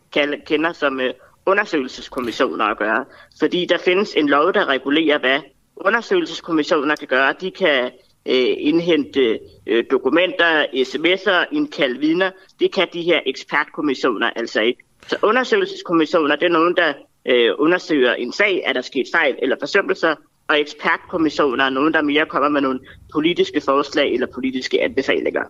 kender 0.47 0.73
som 0.73 1.01
øh, 1.01 1.15
undersøgelseskommissioner 1.47 2.65
at 2.65 2.79
gøre. 2.79 3.05
Fordi 3.39 3.67
der 3.67 3.79
findes 3.79 4.15
en 4.15 4.29
lov, 4.29 4.53
der 4.53 4.67
regulerer, 4.67 5.19
hvad 5.19 5.41
undersøgelseskommissioner 5.77 6.97
kan 6.97 7.09
gøre. 7.09 7.35
De 7.41 7.51
kan 7.51 7.85
øh, 8.27 8.55
indhente 8.59 9.39
øh, 9.67 9.85
dokumenter, 9.91 10.65
sms'er, 10.65 11.55
indkalde 11.57 12.01
vidner. 12.01 12.31
Det 12.61 12.73
kan 12.73 12.89
de 12.93 13.03
her 13.03 13.21
ekspertkommissioner 13.27 14.31
altså 14.37 14.61
ikke. 14.61 14.83
Så 15.07 15.17
undersøgelseskommissioner, 15.23 16.37
det 16.37 16.47
er 16.47 16.53
nogen, 16.53 16.77
der 16.77 16.93
øh, 17.27 17.51
undersøger 17.59 18.15
en 18.15 18.33
sag, 18.33 18.63
er 18.67 18.73
der 18.73 18.81
sket 18.81 19.07
fejl 19.15 19.35
eller 19.43 19.57
forsømmelser, 19.61 20.15
og 20.49 20.61
ekspertkommissioner 20.61 21.65
er 21.65 21.71
nogen, 21.71 21.95
der 21.95 22.03
mere 22.03 22.27
kommer 22.27 22.49
med 22.49 22.61
nogle 22.61 22.81
politiske 23.13 23.61
forslag 23.61 24.13
eller 24.15 24.27
politiske 24.35 24.83
anbefalinger. 24.83 25.43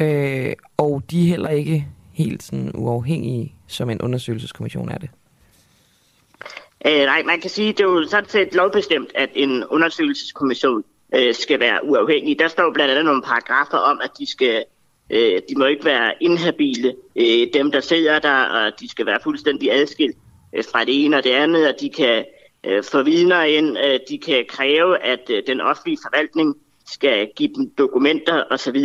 Øh, 0.00 0.52
og 0.76 1.02
de 1.10 1.22
er 1.22 1.26
heller 1.26 1.48
ikke 1.48 1.86
helt 2.12 2.42
sådan 2.42 2.70
uafhængige, 2.74 3.54
som 3.66 3.90
en 3.90 4.00
undersøgelseskommission 4.00 4.88
er 4.88 4.98
det. 4.98 5.10
Øh, 6.86 7.04
nej, 7.04 7.22
man 7.22 7.40
kan 7.40 7.50
sige, 7.50 7.72
det 7.72 7.80
er 7.80 7.84
jo 7.84 8.06
sådan 8.08 8.28
set 8.28 8.54
lovbestemt, 8.54 9.12
at 9.14 9.30
en 9.34 9.64
undersøgelseskommission 9.64 10.84
øh, 11.14 11.34
skal 11.34 11.60
være 11.60 11.84
uafhængig. 11.84 12.38
Der 12.38 12.48
står 12.48 12.72
blandt 12.74 12.90
andet 12.90 13.04
nogle 13.04 13.22
paragrafer 13.22 13.78
om, 13.78 14.00
at 14.04 14.10
de 14.18 14.30
skal 14.30 14.64
øh, 15.10 15.40
de 15.48 15.54
må 15.56 15.64
ikke 15.64 15.84
være 15.84 16.14
inhabile, 16.20 16.94
øh, 17.16 17.46
dem 17.54 17.72
der 17.72 17.80
sidder 17.80 18.18
der, 18.18 18.42
og 18.42 18.72
de 18.80 18.90
skal 18.90 19.06
være 19.06 19.18
fuldstændig 19.22 19.72
adskilt 19.72 20.16
øh, 20.54 20.64
fra 20.72 20.84
det 20.84 21.04
ene 21.04 21.16
og 21.16 21.24
det 21.24 21.30
andet, 21.30 21.68
og 21.68 21.74
de 21.80 21.90
kan 21.90 22.24
øh, 22.64 22.84
få 22.84 23.02
vidner 23.02 23.42
ind, 23.42 23.78
øh, 23.78 24.00
de 24.08 24.18
kan 24.18 24.44
kræve, 24.48 24.98
at 24.98 25.30
øh, 25.30 25.42
den 25.46 25.60
offentlige 25.60 25.98
forvaltning 26.04 26.56
skal 26.86 27.30
give 27.36 27.50
dem 27.54 27.70
dokumenter 27.78 28.44
osv. 28.50 28.76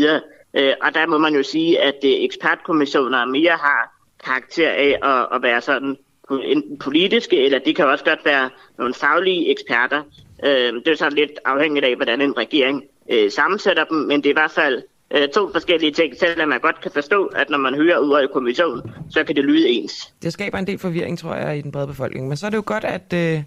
Øh, 0.57 0.73
og 0.81 0.95
der 0.95 1.07
må 1.07 1.17
man 1.17 1.35
jo 1.35 1.43
sige, 1.43 1.81
at 1.81 1.95
øh, 2.05 2.11
ekspertkommissioner 2.11 3.25
mere 3.25 3.51
har 3.51 3.95
karakter 4.25 4.69
af 4.69 4.97
at, 5.03 5.27
at 5.35 5.41
være 5.41 5.61
sådan 5.61 5.97
enten 6.43 6.77
politiske, 6.77 7.45
eller 7.45 7.59
de 7.59 7.73
kan 7.73 7.85
også 7.85 8.05
godt 8.05 8.25
være 8.25 8.49
nogle 8.77 8.93
faglige 8.93 9.51
eksperter. 9.51 10.03
Øh, 10.45 10.73
det 10.73 10.87
er 10.87 10.95
så 10.95 11.09
lidt 11.09 11.31
afhængigt 11.45 11.85
af, 11.85 11.95
hvordan 11.95 12.21
en 12.21 12.37
regering 12.37 12.83
øh, 13.11 13.31
sammensætter 13.31 13.83
dem, 13.83 13.97
men 13.97 14.17
det 14.17 14.25
er 14.25 14.29
i 14.29 14.33
hvert 14.33 14.51
fald 14.51 14.83
øh, 15.11 15.29
to 15.29 15.51
forskellige 15.51 15.91
ting, 15.91 16.13
selvom 16.19 16.49
man 16.49 16.59
godt 16.59 16.81
kan 16.81 16.91
forstå, 16.91 17.25
at 17.25 17.49
når 17.49 17.57
man 17.57 17.75
hører 17.75 17.97
ud 17.97 18.13
af 18.13 18.29
kommission, 18.33 18.91
så 19.09 19.23
kan 19.23 19.35
det 19.35 19.43
lyde 19.43 19.69
ens. 19.69 20.13
Det 20.21 20.33
skaber 20.33 20.57
en 20.57 20.67
del 20.67 20.79
forvirring, 20.79 21.19
tror 21.19 21.35
jeg, 21.35 21.57
i 21.57 21.61
den 21.61 21.71
brede 21.71 21.87
befolkning. 21.87 22.27
Men 22.27 22.37
så 22.37 22.45
er 22.45 22.49
det 22.49 22.57
jo 22.57 22.63
godt, 22.65 22.83
at 22.83 23.13
øh, 23.13 23.43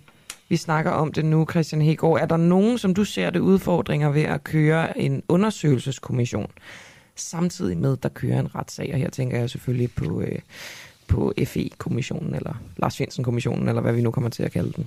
vi 0.48 0.56
snakker 0.56 0.90
om 0.90 1.12
det 1.12 1.24
nu, 1.24 1.46
Christian 1.50 1.82
Hegård. 1.82 2.20
Er 2.20 2.26
der 2.26 2.36
nogen, 2.36 2.78
som 2.78 2.94
du 2.94 3.04
ser 3.04 3.30
det 3.30 3.40
udfordringer 3.40 4.12
ved 4.12 4.22
at 4.22 4.44
køre 4.44 4.98
en 4.98 5.22
undersøgelseskommission, 5.28 6.50
samtidig 7.20 7.78
med, 7.78 7.96
der 7.96 8.08
kører 8.08 8.40
en 8.40 8.54
retssag? 8.54 8.90
Og 8.92 8.98
her 8.98 9.10
tænker 9.10 9.38
jeg 9.38 9.50
selvfølgelig 9.50 9.90
på, 9.96 10.20
øh, 10.20 10.38
på 11.08 11.32
FE-kommissionen, 11.46 12.34
eller 12.34 12.54
Lars 12.76 12.96
Finsen-kommissionen, 12.96 13.68
eller 13.68 13.82
hvad 13.82 13.92
vi 13.92 14.02
nu 14.02 14.10
kommer 14.10 14.30
til 14.30 14.42
at 14.42 14.52
kalde 14.52 14.72
den. 14.72 14.86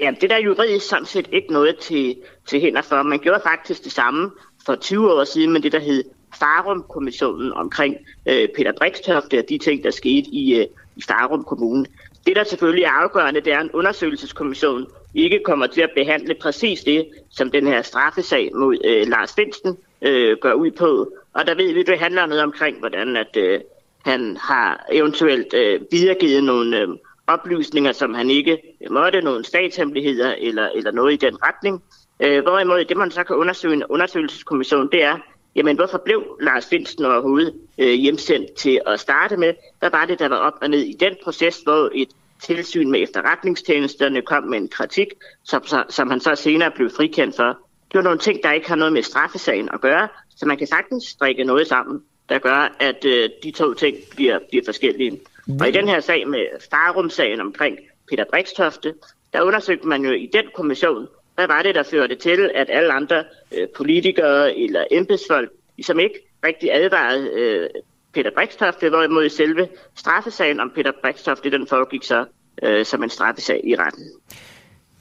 Ja, 0.00 0.12
det 0.20 0.30
der 0.30 0.38
juridisk 0.38 0.88
sådan 0.88 1.06
set 1.06 1.28
ikke 1.32 1.52
noget 1.52 1.76
til, 1.78 2.16
til 2.46 2.60
hænder 2.60 2.82
for. 2.82 3.02
Man 3.02 3.18
gjorde 3.18 3.40
faktisk 3.44 3.84
det 3.84 3.92
samme 3.92 4.30
for 4.66 4.74
20 4.74 5.12
år 5.12 5.24
siden 5.24 5.52
med 5.52 5.60
det, 5.60 5.72
der 5.72 5.80
hed 5.80 6.04
Farum-kommissionen 6.38 7.52
omkring 7.52 7.96
øh, 8.26 8.48
Peter 8.56 8.72
Brikstofte 8.78 9.38
og 9.38 9.44
de 9.48 9.58
ting, 9.58 9.84
der 9.84 9.90
skete 9.90 10.28
i, 10.30 10.54
øh, 10.60 10.66
i 10.96 11.02
Farum 11.08 11.44
Kommune. 11.44 11.86
Det, 12.26 12.36
der 12.36 12.44
selvfølgelig 12.44 12.84
er 12.84 12.90
afgørende, 12.90 13.40
det 13.40 13.52
er, 13.52 13.58
at 13.58 13.64
en 13.64 13.70
undersøgelseskommission 13.70 14.86
ikke 15.14 15.40
kommer 15.44 15.66
til 15.66 15.80
at 15.80 15.90
behandle 15.96 16.34
præcis 16.34 16.80
det, 16.80 17.08
som 17.30 17.50
den 17.50 17.66
her 17.66 17.82
straffesag 17.82 18.50
mod 18.54 18.78
øh, 18.84 19.08
Lars 19.08 19.34
Finsen 19.34 19.76
øh, 20.02 20.36
går 20.40 20.52
ud 20.52 20.70
på. 20.70 21.12
Og 21.32 21.46
der 21.46 21.54
ved 21.54 21.72
vi, 21.72 21.82
det 21.82 21.98
handler 21.98 22.26
noget 22.26 22.42
omkring, 22.42 22.78
hvordan 22.78 23.16
at, 23.16 23.36
øh, 23.36 23.60
han 24.04 24.36
har 24.36 24.86
eventuelt 24.92 25.54
øh, 25.54 25.80
videregivet 25.90 26.44
nogle 26.44 26.80
øh, 26.80 26.88
oplysninger, 27.26 27.92
som 27.92 28.14
han 28.14 28.30
ikke 28.30 28.58
måtte, 28.90 29.20
nogle 29.20 29.44
statshemmeligheder 29.44 30.34
eller, 30.38 30.68
eller 30.74 30.90
noget 30.90 31.12
i 31.12 31.16
den 31.16 31.42
retning. 31.42 31.82
Øh, 32.20 32.42
hvorimod 32.42 32.84
det, 32.84 32.96
man 32.96 33.10
så 33.10 33.24
kan 33.24 33.36
undersøge 33.36 33.74
en 33.74 33.84
undersøgelseskommission, 33.84 34.88
det 34.92 35.02
er, 35.02 35.18
jamen 35.54 35.76
hvorfor 35.76 35.98
blev 36.04 36.36
Lars 36.40 36.68
Finsen 36.68 37.04
overhovedet 37.04 37.54
øh, 37.78 37.92
hjemsendt 37.92 38.54
til 38.54 38.80
at 38.86 39.00
starte 39.00 39.36
med? 39.36 39.54
Hvad 39.78 39.90
var 39.90 40.04
det, 40.04 40.18
der 40.18 40.28
var 40.28 40.36
op 40.36 40.54
og 40.62 40.70
ned 40.70 40.80
i 40.80 40.96
den 41.00 41.16
proces, 41.24 41.58
hvor 41.58 41.90
et 41.94 42.08
tilsyn 42.42 42.90
med 42.90 43.02
efterretningstjenesterne 43.02 44.22
kom 44.22 44.44
med 44.44 44.58
en 44.58 44.68
kritik, 44.68 45.08
som, 45.44 45.62
som 45.88 46.10
han 46.10 46.20
så 46.20 46.34
senere 46.34 46.70
blev 46.70 46.90
frikendt 46.90 47.36
for. 47.36 47.58
Det 47.92 47.98
var 47.98 48.02
nogle 48.02 48.18
ting, 48.18 48.42
der 48.42 48.52
ikke 48.52 48.68
har 48.68 48.76
noget 48.76 48.92
med 48.92 49.02
straffesagen 49.02 49.68
at 49.72 49.80
gøre, 49.80 50.08
så 50.36 50.46
man 50.46 50.58
kan 50.58 50.66
sagtens 50.66 51.04
strikke 51.04 51.44
noget 51.44 51.66
sammen, 51.66 52.02
der 52.28 52.38
gør, 52.38 52.76
at 52.80 53.04
øh, 53.04 53.30
de 53.42 53.50
to 53.50 53.74
ting 53.74 53.96
bliver, 54.10 54.38
bliver 54.50 54.64
forskellige. 54.64 55.20
Og 55.60 55.68
i 55.68 55.70
den 55.70 55.88
her 55.88 56.00
sag 56.00 56.28
med 56.28 56.46
Farum-sagen 56.70 57.40
omkring 57.40 57.78
Peter 58.10 58.24
Brikstofte, 58.32 58.94
der 59.32 59.42
undersøgte 59.42 59.88
man 59.88 60.04
jo 60.04 60.10
i 60.10 60.30
den 60.32 60.44
kommission, 60.54 61.08
hvad 61.34 61.46
var 61.46 61.62
det, 61.62 61.74
der 61.74 61.82
førte 61.82 62.14
til, 62.14 62.50
at 62.54 62.70
alle 62.70 62.92
andre 62.92 63.24
øh, 63.52 63.68
politikere 63.76 64.58
eller 64.58 64.84
embedsfolk 64.90 65.50
ligesom 65.76 65.98
ikke 65.98 66.14
rigtig 66.44 66.74
advarede 66.74 67.30
øh, 67.30 67.68
Peter 68.14 68.30
Brikstofte, 68.30 68.88
hvorimod 68.88 69.28
selve 69.28 69.68
straffesagen 69.96 70.60
om 70.60 70.72
Peter 70.74 70.92
Brikstofte, 71.02 71.50
den 71.50 71.66
foregik 71.66 72.02
så 72.02 72.24
øh, 72.62 72.84
som 72.84 73.02
en 73.02 73.10
straffesag 73.10 73.60
i 73.64 73.76
retten. 73.76 74.04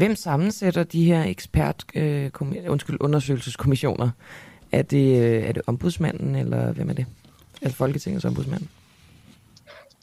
Hvem 0.01 0.15
sammensætter 0.15 0.83
de 0.83 1.03
her 1.03 1.23
ekspert, 1.23 1.83
øh, 1.95 2.29
undskyld, 2.69 2.97
undersøgelseskommissioner? 2.99 4.09
Er 4.71 4.81
det, 4.81 5.23
øh, 5.23 5.43
er 5.43 5.51
det 5.51 5.61
ombudsmanden, 5.67 6.35
eller 6.35 6.73
hvem 6.73 6.89
er 6.89 6.93
det? 6.93 7.05
Altså 7.61 7.77
Folketingets 7.77 8.25
ombudsmand? 8.25 8.61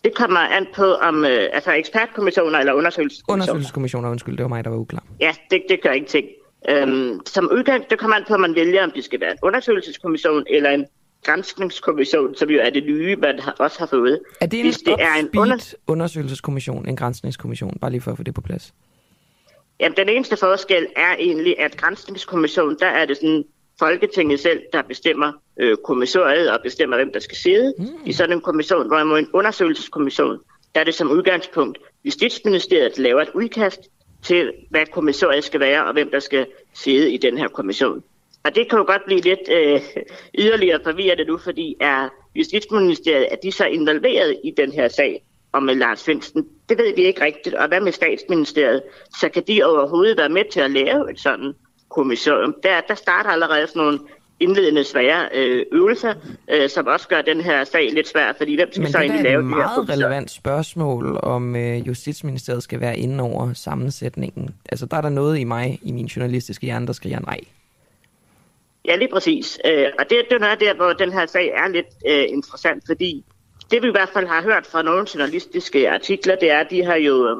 Det 0.04 0.14
kommer 0.14 0.40
an 0.40 0.66
på, 0.74 0.94
om 0.94 1.24
øh, 1.24 1.48
altså 1.52 1.72
ekspertkommissioner 1.72 2.58
eller 2.58 2.72
undersøgelseskommissioner. 2.72 3.42
Undersøgelseskommissioner, 3.42 4.10
undskyld, 4.10 4.36
det 4.36 4.42
var 4.42 4.48
mig, 4.48 4.64
der 4.64 4.70
var 4.70 4.76
uklar. 4.76 5.04
Ja, 5.20 5.32
det, 5.50 5.62
det 5.68 5.82
gør 5.82 5.90
ingenting. 5.90 6.26
Øhm, 6.68 7.20
som 7.26 7.50
udgang, 7.52 7.90
det 7.90 7.98
kommer 7.98 8.16
an 8.16 8.24
på, 8.28 8.34
om 8.34 8.40
man 8.40 8.54
vælger, 8.54 8.84
om 8.84 8.90
det 8.90 9.04
skal 9.04 9.20
være 9.20 9.30
en 9.30 9.38
undersøgelseskommission 9.42 10.44
eller 10.50 10.70
en 10.70 10.86
grænsningskommission, 11.24 12.34
som 12.34 12.50
jo 12.50 12.60
er 12.62 12.70
det 12.70 12.84
nye, 12.86 13.16
man 13.16 13.38
har, 13.38 13.54
også 13.58 13.78
har 13.78 13.86
fået. 13.86 14.20
Er 14.40 14.46
det 14.46 14.60
en 14.60 14.66
Hvis 14.66 14.78
det 14.78 14.96
er 14.98 15.14
en 15.14 15.38
under... 15.38 15.74
undersøgelseskommission, 15.86 16.88
en 16.88 16.96
grænsningskommission? 16.96 17.78
Bare 17.80 17.90
lige 17.90 18.00
for 18.00 18.10
at 18.10 18.16
få 18.16 18.22
det 18.22 18.34
på 18.34 18.40
plads. 18.40 18.74
Jamen, 19.80 19.96
den 19.96 20.08
eneste 20.08 20.36
forskel 20.36 20.86
er 20.96 21.16
egentlig, 21.18 21.60
at 21.60 21.76
grænsningskommission, 21.76 22.76
der 22.78 22.86
er 22.86 23.04
det 23.04 23.16
sådan 23.16 23.44
Folketinget 23.78 24.40
selv, 24.40 24.62
der 24.72 24.82
bestemmer 24.82 25.32
øh, 25.60 25.76
kommissoriet 25.76 26.50
og 26.50 26.60
bestemmer, 26.62 26.96
hvem 26.96 27.12
der 27.12 27.20
skal 27.20 27.36
sidde 27.36 27.74
mm. 27.78 27.86
i 28.06 28.12
sådan 28.12 28.36
en 28.36 28.40
kommission, 28.40 28.86
hvorimod 28.86 29.18
en 29.18 29.28
undersøgelseskommission, 29.32 30.38
der 30.74 30.80
er 30.80 30.84
det 30.84 30.94
som 30.94 31.10
udgangspunkt 31.10 31.78
Justitsministeriet 32.04 32.98
laver 32.98 33.22
et 33.22 33.30
udkast 33.34 33.80
til, 34.22 34.52
hvad 34.70 34.86
kommissoriet 34.86 35.44
skal 35.44 35.60
være 35.60 35.84
og 35.84 35.92
hvem 35.92 36.10
der 36.10 36.20
skal 36.20 36.46
sidde 36.74 37.12
i 37.12 37.16
den 37.16 37.38
her 37.38 37.48
kommission. 37.48 38.02
Og 38.44 38.54
det 38.54 38.70
kan 38.70 38.78
jo 38.78 38.84
godt 38.84 39.02
blive 39.06 39.20
lidt 39.20 39.48
øh, 39.50 39.80
yderligere 40.38 40.80
forvirret 40.84 41.26
nu, 41.26 41.38
fordi 41.38 41.76
er 41.80 42.08
Justitsministeriet, 42.34 43.28
er 43.30 43.36
de 43.36 43.52
så 43.52 43.64
involveret 43.64 44.36
i 44.44 44.50
den 44.56 44.72
her 44.72 44.88
sag 44.88 45.22
om 45.52 45.62
med 45.62 45.74
Lars 45.74 46.04
Finsten? 46.04 46.46
Det 46.68 46.78
ved 46.78 46.94
vi 46.96 47.02
ikke 47.02 47.24
rigtigt. 47.24 47.54
Og 47.54 47.68
hvad 47.68 47.80
med 47.80 47.92
statsministeriet? 47.92 48.82
Så 49.20 49.28
kan 49.28 49.42
de 49.48 49.62
overhovedet 49.62 50.18
være 50.18 50.28
med 50.28 50.42
til 50.52 50.60
at 50.60 50.70
lave 50.70 51.10
et 51.10 51.20
sådan 51.20 51.52
kommissorium? 51.88 52.54
Der, 52.62 52.80
der 52.88 52.94
starter 52.94 53.30
allerede 53.30 53.66
sådan 53.66 53.82
nogle 53.82 53.98
indledende 54.40 54.84
svære 54.84 55.28
øh, 55.34 55.66
øvelser, 55.72 56.14
øh, 56.50 56.68
som 56.68 56.86
også 56.86 57.08
gør 57.08 57.22
den 57.22 57.40
her 57.40 57.64
sag 57.64 57.92
lidt 57.92 58.08
svær, 58.08 58.32
fordi 58.36 58.54
hvem 58.54 58.72
skal 58.72 58.90
så 58.90 58.98
egentlig 58.98 59.22
lave 59.22 59.42
det 59.42 59.48
her? 59.48 59.56
det 59.56 59.62
er 59.62 59.80
et 59.80 59.86
meget 59.86 59.88
relevant 59.88 60.30
spørgsmål, 60.30 61.18
om 61.22 61.56
øh, 61.56 61.88
Justitsministeriet 61.88 62.62
skal 62.62 62.80
være 62.80 62.98
inde 62.98 63.24
over 63.24 63.52
sammensætningen. 63.52 64.54
Altså, 64.68 64.86
der 64.86 64.96
er 64.96 65.00
der 65.00 65.08
noget 65.08 65.38
i 65.38 65.44
mig, 65.44 65.78
i 65.82 65.92
min 65.92 66.06
journalistiske 66.06 66.66
hjerne, 66.66 66.86
der 66.86 66.92
skriger 66.92 67.20
nej. 67.20 67.40
Ja, 68.84 68.96
lige 68.96 69.08
præcis. 69.12 69.58
Øh, 69.64 69.86
og 69.98 70.04
det, 70.10 70.22
det 70.30 70.34
er 70.34 70.38
noget 70.38 70.60
der, 70.60 70.74
hvor 70.74 70.92
den 70.92 71.12
her 71.12 71.26
sag 71.26 71.48
er 71.48 71.68
lidt 71.68 71.86
øh, 72.06 72.24
interessant, 72.28 72.82
fordi 72.86 73.24
det 73.70 73.82
vi 73.82 73.88
i 73.88 73.90
hvert 73.90 74.08
fald 74.08 74.26
har 74.26 74.42
hørt 74.42 74.66
fra 74.66 74.82
nogle 74.82 75.06
journalistiske 75.14 75.90
artikler, 75.90 76.36
det 76.36 76.50
er, 76.50 76.58
at 76.58 76.70
de 76.70 76.84
har 76.84 76.96
jo... 76.96 77.28
Øh, 77.28 77.36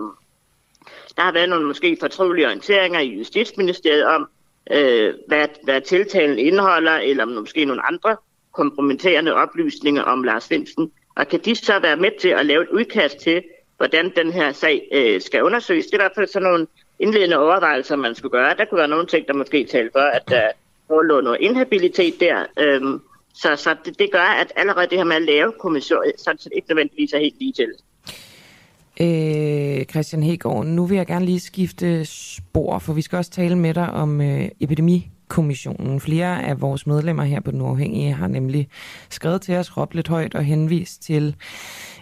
der 1.17 1.23
har 1.25 1.33
været 1.33 1.49
nogle 1.49 1.67
måske 1.67 1.97
fortrolige 2.01 2.47
orienteringer 2.47 3.01
i 3.01 3.19
Justitsministeriet 3.19 4.05
om, 4.05 4.29
øh, 4.71 5.15
hvad, 5.27 5.49
hvad 5.65 5.81
tiltalen 5.81 6.39
indeholder, 6.39 6.93
eller 6.93 7.25
måske 7.25 7.65
nogle 7.65 7.87
andre 7.87 8.17
kompromitterende 8.53 9.35
oplysninger 9.35 10.03
om 10.03 10.23
Lars 10.23 10.49
Finsen. 10.49 10.93
Og 11.17 11.29
kan 11.29 11.41
de 11.41 11.55
så 11.55 11.79
være 11.79 11.97
med 11.97 12.11
til 12.21 12.29
at 12.29 12.47
lave 12.47 12.63
et 12.63 12.69
udkast 12.69 13.19
til, 13.19 13.43
hvordan 13.77 14.13
den 14.17 14.33
her 14.33 14.53
sag 14.53 14.89
øh, 14.93 15.21
skal 15.21 15.43
undersøges? 15.43 15.87
Det 15.87 15.93
er 15.93 15.99
i 15.99 16.03
hvert 16.03 16.13
fald 16.15 16.27
sådan 16.27 16.49
nogle 16.49 16.67
indledende 16.99 17.39
overvejelser, 17.39 17.97
man 17.97 18.15
skulle 18.15 18.33
gøre. 18.33 18.55
Der 18.55 18.65
kunne 18.65 18.79
være 18.79 18.89
nogle 18.89 19.07
ting, 19.07 19.27
der 19.27 19.35
måske 19.35 19.65
talte 19.65 19.93
for, 19.93 20.11
at 20.17 20.29
der 20.29 20.51
forelå 20.87 21.21
noget 21.21 21.41
inhabilitet 21.41 22.21
der. 22.21 22.45
Øhm, 22.59 23.01
så 23.39 23.57
så 23.57 23.77
det, 23.85 23.99
det 23.99 24.09
gør, 24.13 24.41
at 24.41 24.53
allerede 24.57 24.87
det 24.91 24.99
her 24.99 25.05
med 25.05 25.17
at 25.17 25.23
lave 25.23 25.53
kommissoriet, 25.61 26.13
sådan 26.17 26.39
set 26.39 26.53
ikke 26.57 26.69
nødvendigvis 26.69 27.13
er 27.13 27.19
helt 27.19 27.39
lige 27.39 27.53
til. 27.53 27.73
Øh, 29.01 29.85
Christian 29.85 30.23
Hegård, 30.23 30.67
nu 30.67 30.87
vil 30.87 30.97
jeg 30.97 31.07
gerne 31.07 31.25
lige 31.25 31.41
skifte 31.41 32.05
spor, 32.05 32.79
for 32.79 32.93
vi 32.93 33.03
skal 33.03 33.17
også 33.17 33.31
tale 33.31 33.59
med 33.59 33.75
dig 33.75 33.91
om 33.91 34.21
øh, 34.21 34.49
epidemikommissionen. 34.61 36.01
Flere 36.01 36.45
af 36.45 36.61
vores 36.61 36.87
medlemmer 36.87 37.23
her 37.23 37.41
på 37.41 37.51
Den 37.51 37.61
Uafhængige 37.61 38.13
har 38.13 38.29
nemlig 38.29 38.69
skrevet 39.11 39.43
til 39.43 39.57
os, 39.57 39.77
råbt 39.77 39.95
lidt 39.95 40.09
højt 40.09 40.35
og 40.35 40.45
henvist 40.45 41.03
til 41.03 41.37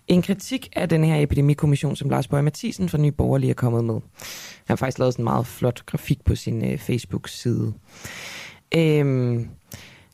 en 0.08 0.22
kritik 0.22 0.68
af 0.76 0.88
den 0.88 1.04
her 1.04 1.22
epidemikommission, 1.22 1.96
som 1.96 2.10
Lars 2.10 2.28
Bøge 2.28 2.42
Mathisen 2.42 2.88
fra 2.88 2.98
Nye 2.98 3.12
Borgerlige 3.12 3.50
er 3.50 3.54
kommet 3.54 3.84
med. 3.84 3.94
Han 3.94 4.02
har 4.68 4.76
faktisk 4.76 4.98
lavet 4.98 5.14
sådan 5.14 5.22
en 5.22 5.24
meget 5.24 5.46
flot 5.46 5.86
grafik 5.86 6.24
på 6.24 6.34
sin 6.34 6.72
øh, 6.72 6.78
Facebook-side. 6.78 7.72
Øh, 8.74 9.40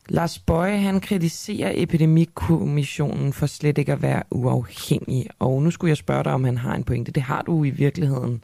Lars 0.09 0.39
Bøje, 0.39 0.77
han 0.77 1.01
kritiserer 1.01 1.71
epidemikommissionen 1.75 3.33
for 3.33 3.45
slet 3.45 3.77
ikke 3.77 3.91
at 3.91 4.01
være 4.01 4.23
uafhængig. 4.31 5.29
Og 5.39 5.61
nu 5.61 5.71
skulle 5.71 5.89
jeg 5.89 5.97
spørge 5.97 6.23
dig, 6.23 6.33
om 6.33 6.43
han 6.43 6.57
har 6.57 6.75
en 6.75 6.83
pointe. 6.83 7.11
Det 7.11 7.23
har 7.23 7.41
du 7.41 7.63
i 7.63 7.69
virkeligheden 7.69 8.43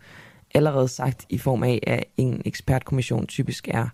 allerede 0.53 0.87
sagt 0.87 1.25
i 1.29 1.37
form 1.37 1.63
af, 1.63 1.79
at 1.87 2.03
en 2.17 2.41
ekspertkommission 2.45 3.27
typisk 3.27 3.67
er 3.67 3.87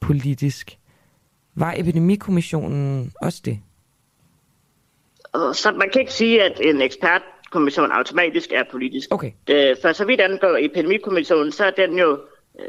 politisk. 0.00 0.78
Var 1.54 1.74
epidemikommissionen 1.76 3.12
også 3.22 3.42
det? 3.44 3.58
Så 5.34 5.72
man 5.76 5.90
kan 5.90 6.00
ikke 6.00 6.12
sige, 6.12 6.42
at 6.42 6.60
en 6.60 6.80
ekspertkommission 6.80 7.90
automatisk 7.92 8.52
er 8.52 8.62
politisk. 8.70 9.14
Okay. 9.14 9.32
For 9.82 9.92
så 9.92 10.04
vidt 10.04 10.20
angår 10.20 10.56
epidemikommissionen, 10.60 11.52
så 11.52 11.64
er 11.64 11.70
den 11.70 11.98
jo 11.98 12.20
øh, 12.60 12.64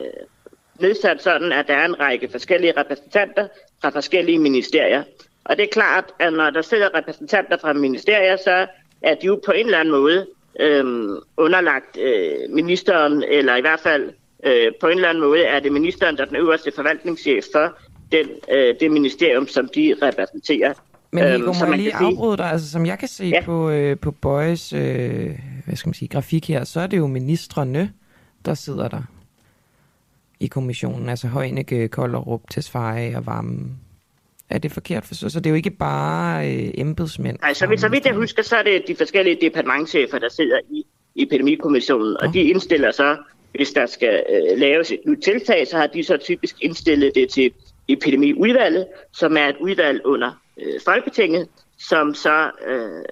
nedsat 0.82 1.24
sådan, 1.24 1.52
at 1.52 1.68
der 1.68 1.74
er 1.74 1.86
en 1.86 2.00
række 2.00 2.30
forskellige 2.32 2.74
repræsentanter 2.78 3.48
fra 3.82 3.90
forskellige 3.90 4.40
ministerier. 4.40 5.04
Og 5.44 5.58
det 5.58 5.64
er 5.64 5.70
klart, 5.72 6.06
at 6.20 6.34
når 6.34 6.50
der 6.50 6.62
sidder 6.62 6.90
repræsentanter 6.98 7.58
fra 7.58 7.74
ministerier, 7.74 8.38
så 8.38 8.68
er 9.02 9.16
de 9.16 9.26
jo 9.26 9.40
på 9.46 9.52
en 9.52 9.66
eller 9.66 9.78
anden 9.78 9.92
måde 9.92 10.28
øhm, 10.60 11.16
underlagt 11.38 11.98
øh, 11.98 12.32
ministeren, 12.50 13.24
eller 13.24 13.56
i 13.56 13.62
hvert 13.62 13.80
fald 13.80 14.12
øh, 14.44 14.72
på 14.82 14.88
en 14.88 14.96
eller 14.96 15.10
anden 15.10 15.24
måde 15.24 15.44
er 15.44 15.60
det 15.60 15.72
ministeren, 15.72 16.18
der 16.18 16.22
er 16.22 16.28
den 16.28 16.36
øverste 16.36 16.72
forvaltningschef 16.76 17.44
for 17.54 17.78
den, 18.12 18.28
øh, 18.52 18.76
det 18.80 18.92
ministerium, 18.92 19.48
som 19.48 19.70
de 19.76 19.96
repræsenterer. 20.02 20.74
Men 21.12 21.24
Nico, 21.24 21.36
øhm, 21.38 21.46
må 21.46 21.66
jeg 21.66 21.78
lige 21.78 21.96
afbryde 21.96 22.38
dig? 22.38 22.46
Altså, 22.46 22.72
som 22.72 22.86
jeg 22.86 23.00
kan 23.00 23.08
se 23.08 23.26
ja. 23.26 23.42
på, 23.46 23.70
øh, 23.70 23.98
på 23.98 24.12
Bøjes 24.12 24.74
øh, 24.74 25.30
hvad 25.66 25.76
skal 25.76 25.88
man 25.88 25.94
sige, 25.94 26.10
grafik 26.10 26.48
her, 26.48 26.64
så 26.64 26.80
er 26.80 26.88
det 26.88 26.98
jo 26.98 27.08
ministrene, 27.08 27.92
der 28.46 28.54
sidder 28.54 28.88
der 28.88 29.02
i 30.40 30.48
kommissionen, 30.48 31.10
altså 31.10 31.28
Højnække, 31.28 31.88
Kolderup, 31.88 32.42
Tesfaye 32.52 33.16
og 33.16 33.26
Varme. 33.26 33.78
Er 34.50 34.58
det 34.58 34.72
forkert 34.72 35.06
for 35.06 35.14
så? 35.14 35.40
Det 35.40 35.46
er 35.46 35.50
jo 35.50 35.56
ikke 35.56 35.70
bare 35.70 36.52
øh, 36.54 36.72
embedsmænd? 36.74 37.38
Nej, 37.42 37.54
så 37.54 37.68
vidt, 37.68 37.82
så 37.82 37.90
vidt 37.90 38.06
jeg 38.06 38.14
husker, 38.14 38.44
så 38.44 38.56
er 38.56 38.64
det 38.64 38.84
de 38.88 38.96
forskellige 38.96 39.38
departementchefer, 39.42 40.20
der 40.20 40.30
sidder 40.30 40.60
i 40.70 40.86
epidemikommissionen, 41.16 42.18
og 42.22 42.34
de 42.34 42.42
indstiller 42.42 42.92
så, 42.92 43.18
hvis 43.52 43.72
der 43.72 43.86
skal 43.86 44.24
øh, 44.30 44.60
laves 44.60 44.92
et 44.92 45.00
nyt 45.06 45.24
tiltag, 45.24 45.68
så 45.68 45.78
har 45.78 45.88
de 45.88 46.04
så 46.04 46.18
typisk 46.18 46.56
indstillet 46.62 47.16
det 47.16 47.30
til 47.30 47.52
epidemiudvalget, 47.88 48.88
som 49.12 49.38
er 49.38 49.48
et 49.48 49.56
udvalg 49.60 50.06
under 50.06 50.32
øh, 50.62 50.80
Folketinget, 50.86 51.48
som 51.80 52.14
så 52.14 52.52
øh, 52.68 53.04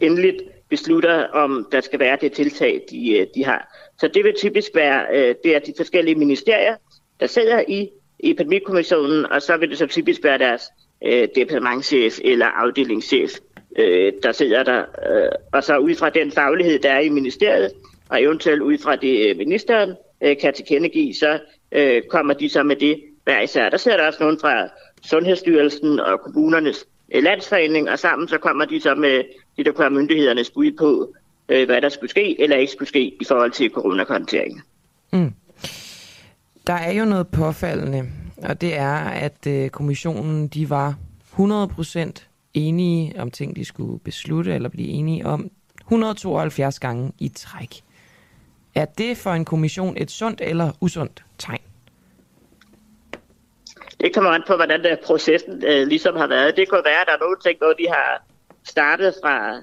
endeligt 0.00 0.42
beslutter, 0.68 1.26
om 1.26 1.66
der 1.72 1.80
skal 1.80 1.98
være 1.98 2.18
det 2.20 2.32
tiltag, 2.32 2.80
de, 2.90 3.18
øh, 3.18 3.26
de 3.34 3.44
har. 3.44 3.83
Så 4.00 4.08
det 4.08 4.24
vil 4.24 4.34
typisk 4.36 4.70
være, 4.74 5.06
øh, 5.12 5.34
det 5.44 5.54
er 5.56 5.58
de 5.58 5.74
forskellige 5.76 6.14
ministerier, 6.14 6.76
der 7.20 7.26
sidder 7.26 7.62
i 7.68 7.90
epidemikommissionen, 8.20 9.26
og 9.26 9.42
så 9.42 9.56
vil 9.56 9.70
det 9.70 9.78
så 9.78 9.86
typisk 9.86 10.24
være 10.24 10.38
deres 10.38 10.62
øh, 11.04 11.28
departementchef 11.34 12.18
eller 12.24 12.46
afdelingschef, 12.46 13.30
øh, 13.78 14.12
der 14.22 14.32
sidder 14.32 14.62
der. 14.62 14.78
Øh, 14.80 15.32
og 15.52 15.64
så 15.64 15.78
ud 15.78 15.94
fra 15.94 16.10
den 16.10 16.32
faglighed, 16.32 16.78
der 16.78 16.90
er 16.90 17.00
i 17.00 17.08
ministeriet, 17.08 17.72
og 18.08 18.22
eventuelt 18.22 18.62
ud 18.62 18.78
fra 18.78 18.96
det 18.96 19.30
øh, 19.30 19.36
ministeren 19.36 19.94
øh, 20.22 20.36
kan 20.40 20.54
tilkendegive, 20.54 21.14
så 21.14 21.38
øh, 21.72 22.02
kommer 22.02 22.34
de 22.34 22.48
så 22.48 22.62
med 22.62 22.76
det 22.76 23.00
hver 23.24 23.40
især. 23.40 23.70
Der 23.70 23.76
sidder 23.76 23.96
der 23.96 24.06
også 24.06 24.22
nogen 24.22 24.40
fra 24.40 24.68
Sundhedsstyrelsen 25.04 26.00
og 26.00 26.20
kommunernes 26.20 26.86
øh, 27.14 27.22
landsforening, 27.22 27.90
og 27.90 27.98
sammen 27.98 28.28
så 28.28 28.38
kommer 28.38 28.64
de 28.64 28.80
så 28.80 28.94
med 28.94 29.24
de, 29.56 29.64
der 29.64 29.72
kører 29.72 29.88
myndighedernes 29.88 30.50
bud 30.50 30.72
på, 30.78 31.14
øh, 31.48 31.66
hvad 31.66 31.80
der 31.80 31.88
skulle 31.88 32.10
ske 32.10 32.40
eller 32.40 32.56
ikke 32.56 32.72
skulle 32.72 32.88
ske 32.88 33.06
i 33.20 33.24
forhold 33.28 33.50
til 33.50 33.70
coronakonteringen. 33.70 34.62
Mm. 35.12 35.32
Der 36.66 36.74
er 36.74 36.92
jo 36.92 37.04
noget 37.04 37.28
påfaldende, 37.28 38.10
og 38.42 38.60
det 38.60 38.76
er, 38.76 38.96
at 38.98 39.46
øh, 39.46 39.70
kommissionen 39.70 40.48
de 40.48 40.70
var 40.70 40.94
100% 41.32 42.26
enige 42.54 43.20
om 43.20 43.30
ting, 43.30 43.56
de 43.56 43.64
skulle 43.64 43.98
beslutte 43.98 44.54
eller 44.54 44.68
blive 44.68 44.88
enige 44.88 45.26
om 45.26 45.50
172 45.80 46.80
gange 46.80 47.12
i 47.18 47.28
træk. 47.28 47.82
Er 48.74 48.84
det 48.84 49.16
for 49.16 49.30
en 49.30 49.44
kommission 49.44 49.96
et 49.96 50.10
sundt 50.10 50.40
eller 50.40 50.72
usundt 50.80 51.24
tegn? 51.38 51.60
Det 54.00 54.14
kommer 54.14 54.30
an 54.30 54.42
på, 54.46 54.56
hvordan 54.56 54.82
der 54.82 54.96
processen 55.06 55.64
øh, 55.66 55.86
ligesom 55.86 56.16
har 56.16 56.26
været. 56.26 56.56
Det 56.56 56.68
kunne 56.68 56.84
være, 56.84 57.00
at 57.00 57.06
der 57.06 57.12
er 57.12 57.18
nogle 57.18 57.36
ting, 57.44 57.58
hvor 57.58 57.72
de 57.72 57.86
har 57.88 58.24
startet 58.64 59.14
fra, 59.22 59.60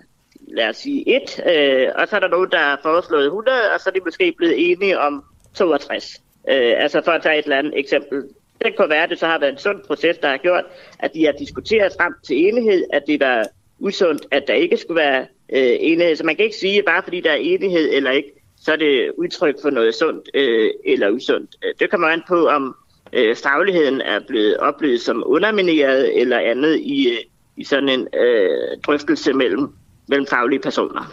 lad 0.55 0.69
os 0.69 0.77
sige, 0.77 1.15
et, 1.15 1.39
øh, 1.39 1.87
og 1.95 2.07
så 2.07 2.15
er 2.15 2.19
der 2.19 2.27
nogen, 2.27 2.51
der 2.51 2.57
har 2.57 2.79
foreslået 2.83 3.25
100, 3.25 3.57
og 3.73 3.79
så 3.79 3.89
er 3.89 3.93
de 3.93 3.99
måske 4.05 4.33
blevet 4.37 4.71
enige 4.71 4.99
om 4.99 5.23
62. 5.55 6.21
Øh, 6.49 6.73
altså 6.77 7.01
for 7.05 7.11
at 7.11 7.21
tage 7.21 7.39
et 7.39 7.43
eller 7.43 7.57
andet 7.57 7.79
eksempel. 7.79 8.23
Det 8.65 8.75
kunne 8.77 8.89
være, 8.89 9.03
at 9.03 9.09
det 9.09 9.19
så 9.19 9.27
har 9.27 9.39
været 9.39 9.51
en 9.51 9.57
sund 9.57 9.83
proces, 9.87 10.17
der 10.17 10.29
har 10.29 10.37
gjort, 10.37 10.63
at 10.99 11.13
de 11.13 11.25
har 11.25 11.31
diskuteret 11.31 11.93
frem 11.99 12.13
til 12.27 12.47
enighed, 12.47 12.83
at 12.93 13.03
det 13.07 13.19
var 13.19 13.47
usundt, 13.79 14.25
at 14.31 14.43
der 14.47 14.53
ikke 14.53 14.77
skulle 14.77 15.01
være 15.01 15.21
øh, 15.53 15.77
enighed. 15.79 16.15
Så 16.15 16.23
man 16.23 16.35
kan 16.35 16.45
ikke 16.45 16.57
sige, 16.57 16.79
at 16.79 16.85
bare 16.85 17.03
fordi 17.03 17.21
der 17.21 17.31
er 17.31 17.35
enighed 17.35 17.89
eller 17.93 18.11
ikke, 18.11 18.31
så 18.61 18.71
er 18.71 18.75
det 18.75 19.11
udtryk 19.17 19.55
for 19.61 19.69
noget 19.69 19.95
sundt 19.95 20.29
øh, 20.33 20.69
eller 20.85 21.09
usundt. 21.09 21.55
Øh, 21.65 21.73
det 21.79 21.89
kommer 21.89 22.07
an 22.07 22.23
på, 22.27 22.47
om 22.47 22.75
øh, 23.13 23.35
fagligheden 23.35 24.01
er 24.01 24.19
blevet 24.27 24.57
oplevet 24.57 25.01
som 25.01 25.23
undermineret 25.25 26.21
eller 26.21 26.39
andet 26.39 26.79
i, 26.79 27.09
øh, 27.09 27.17
i 27.57 27.63
sådan 27.63 27.89
en 27.89 28.07
øh, 28.13 28.77
drøftelse 28.85 29.33
mellem, 29.33 29.67
mellem 30.11 30.27
faglige 30.27 30.59
personer. 30.59 31.11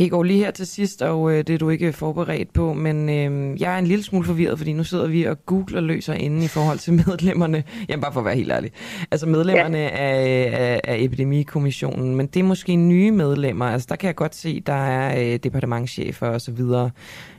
Hegård, 0.00 0.26
lige 0.26 0.38
her 0.38 0.50
til 0.50 0.66
sidst, 0.66 1.02
og 1.02 1.32
øh, 1.32 1.38
det 1.38 1.50
er 1.50 1.58
du 1.58 1.70
ikke 1.70 1.92
forberedt 1.92 2.52
på, 2.52 2.72
men 2.72 3.08
øh, 3.08 3.60
jeg 3.60 3.74
er 3.74 3.78
en 3.78 3.86
lille 3.86 4.04
smule 4.04 4.24
forvirret, 4.24 4.58
fordi 4.58 4.72
nu 4.72 4.84
sidder 4.84 5.06
vi 5.06 5.24
og 5.24 5.46
googler 5.46 5.80
løser 5.80 6.14
inde 6.14 6.44
i 6.44 6.48
forhold 6.48 6.78
til 6.78 6.92
medlemmerne. 7.06 7.64
Jamen 7.88 8.00
bare 8.00 8.12
for 8.12 8.20
at 8.20 8.24
være 8.24 8.34
helt 8.34 8.52
ærlig. 8.52 8.72
Altså 9.10 9.26
medlemmerne 9.26 9.78
ja. 9.78 9.88
af, 9.88 10.50
af, 10.52 10.80
af 10.84 10.96
epidemikommissionen, 10.98 12.14
men 12.16 12.26
det 12.26 12.40
er 12.40 12.44
måske 12.44 12.76
nye 12.76 13.10
medlemmer. 13.10 13.66
Altså 13.66 13.86
der 13.90 13.96
kan 13.96 14.06
jeg 14.06 14.16
godt 14.16 14.34
se, 14.34 14.60
der 14.60 14.72
er 14.72 15.32
øh, 15.32 15.38
departementchefer 15.38 16.26
og 16.26 16.40
så 16.40 16.52
videre. 16.52 16.90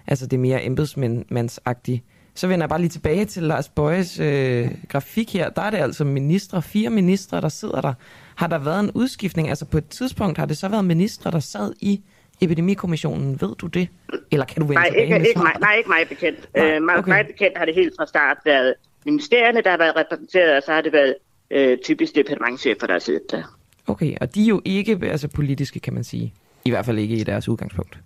Altså 0.08 0.28
det 0.28 0.38
er 0.38 0.42
mere 0.42 0.66
embedsmandsagtigt. 0.66 2.04
Så 2.36 2.48
vender 2.48 2.64
jeg 2.64 2.70
bare 2.70 2.82
lige 2.82 2.90
tilbage 2.90 3.26
til 3.26 3.44
Lars 3.44 3.70
Bøjes 3.70 4.20
øh, 4.20 4.70
grafik 4.90 5.34
her. 5.34 5.50
Der 5.50 5.62
er 5.62 5.70
det 5.70 5.78
altså 5.78 6.04
ministre, 6.04 6.62
fire 6.62 6.90
ministre, 6.90 7.42
der 7.42 7.50
sidder 7.50 7.82
der. 7.82 7.94
Har 8.42 8.48
der 8.48 8.60
været 8.60 8.80
en 8.80 8.92
udskiftning? 8.92 9.50
Altså 9.50 9.66
på 9.66 9.78
et 9.78 9.88
tidspunkt 9.90 10.38
har 10.38 10.46
det 10.46 10.58
så 10.58 10.68
været 10.68 10.86
ministre, 10.86 11.32
der 11.32 11.40
sad 11.40 11.74
i 11.80 12.02
Epidemikommissionen. 12.42 13.42
Ved 13.42 13.56
du 13.56 13.68
det? 13.68 13.88
Eller 14.32 14.46
kan 14.46 14.62
du 14.62 14.68
vende 14.68 14.82
nej, 14.82 14.88
ikke, 14.88 15.14
med 15.14 15.28
ikke 15.28 15.40
mig, 15.40 15.54
nej, 15.60 15.76
ikke 15.76 15.90
mig 15.90 16.08
bekendt. 16.10 16.50
Nej, 16.56 16.66
øh, 16.66 16.82
okay. 16.98 17.10
mig 17.10 17.28
bekendt 17.28 17.58
har 17.58 17.66
det 17.66 17.76
helt 17.76 17.94
fra 17.98 18.06
start 18.06 18.38
været 18.46 18.74
ministerierne, 19.06 19.62
der 19.62 19.70
har 19.70 19.78
været 19.78 19.96
repræsenteret, 19.96 20.58
og 20.58 20.64
så 20.64 20.72
har 20.72 20.82
det 20.82 20.94
været 20.94 21.16
øh, 21.52 21.78
typisk 21.78 22.16
departementchefer, 22.16 22.88
der 22.88 22.94
har 22.94 23.00
siddet 23.00 23.32
der. 23.32 23.58
Okay, 23.88 24.16
og 24.22 24.36
de 24.36 24.44
er 24.44 24.48
jo 24.48 24.62
ikke 24.66 25.00
altså, 25.04 25.28
politiske, 25.28 25.80
kan 25.80 25.94
man 25.94 26.04
sige. 26.04 26.34
I 26.66 26.70
hvert 26.70 26.86
fald 26.86 27.00
ikke 27.00 27.16
i 27.16 27.24
deres 27.24 27.50
udgangspunkt. 27.50 27.98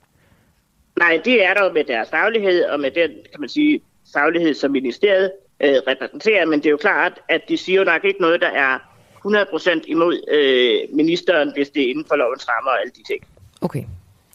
Nej, 1.00 1.22
de 1.26 1.40
er 1.40 1.54
der 1.54 1.64
jo 1.66 1.74
med 1.74 1.84
deres 1.84 2.10
faglighed, 2.10 2.64
og 2.64 2.80
med 2.80 2.92
den, 2.92 3.10
kan 3.32 3.40
man 3.40 3.50
sige, 3.50 3.82
faglighed, 4.14 4.54
som 4.54 4.72
ministeriet 4.72 5.32
øh, 5.64 5.76
repræsenterer, 5.88 6.46
men 6.46 6.60
det 6.60 6.66
er 6.66 6.72
jo 6.72 6.78
klart, 6.78 7.14
at 7.30 7.42
de 7.50 7.58
siger 7.58 7.80
jo 7.80 7.86
nok 7.86 8.06
ikke 8.06 8.22
noget, 8.22 8.42
der 8.42 8.50
er 8.50 8.95
100% 9.26 9.82
imod 9.88 10.16
øh, 10.32 10.96
ministeren, 10.96 11.52
hvis 11.56 11.70
det 11.70 11.84
er 11.84 11.90
inden 11.90 12.06
for 12.08 12.16
lovens 12.16 12.46
rammer 12.50 12.72
og 12.72 12.82
alle 12.82 12.92
de 12.98 13.04
ting. 13.14 13.22
Okay, 13.62 13.84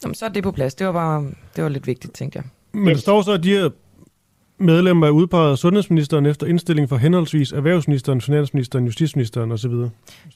Jamen, 0.03 0.15
så 0.15 0.25
er 0.25 0.29
det 0.29 0.43
på 0.43 0.51
plads. 0.51 0.75
Det 0.75 0.87
var 0.87 0.93
bare 0.93 1.25
det 1.55 1.63
var 1.63 1.69
lidt 1.69 1.87
vigtigt, 1.87 2.13
tænkte 2.13 2.37
jeg. 2.37 2.45
Men 2.73 2.87
der 2.93 3.01
står 3.01 3.21
så, 3.21 3.31
at 3.31 3.43
de 3.43 3.49
her 3.49 3.69
medlemmer 4.57 5.07
er 5.07 5.11
udpeget 5.11 5.51
af 5.51 5.57
sundhedsministeren 5.57 6.25
efter 6.25 6.47
indstilling 6.47 6.89
fra 6.89 6.97
henholdsvis 6.97 7.51
erhvervsministeren, 7.51 8.21
finansministeren, 8.21 8.85
justitsministeren 8.85 9.51
osv. 9.51 9.71
Men 9.71 9.91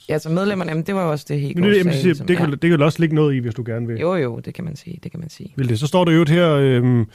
Ja, 0.09 0.17
så 0.17 0.29
medlemmerne, 0.29 0.71
jamen, 0.71 0.83
det 0.83 0.95
var 0.95 1.03
jo 1.03 1.11
også 1.11 1.25
det 1.27 1.39
helt 1.39 1.57
det, 1.57 1.63
det, 1.63 1.85
det, 1.85 2.03
det, 2.03 2.27
det, 2.27 2.37
kan, 2.37 2.51
det 2.51 2.61
kan 2.61 2.71
vel 2.71 2.81
også 2.81 2.99
ligge 2.99 3.15
noget 3.15 3.35
i, 3.35 3.37
hvis 3.37 3.53
du 3.55 3.63
gerne 3.65 3.87
vil. 3.87 3.99
Jo, 3.99 4.15
jo, 4.15 4.39
det 4.39 4.53
kan 4.53 4.63
man 4.63 4.75
sige, 4.75 4.99
det 5.03 5.11
kan 5.11 5.19
man 5.19 5.29
sige. 5.29 5.53
Vil 5.55 5.69
det. 5.69 5.79
Så 5.79 5.87
står 5.87 6.05
der 6.05 6.11
jo 6.11 6.25
her, 6.27 6.51
øhm, 6.51 7.05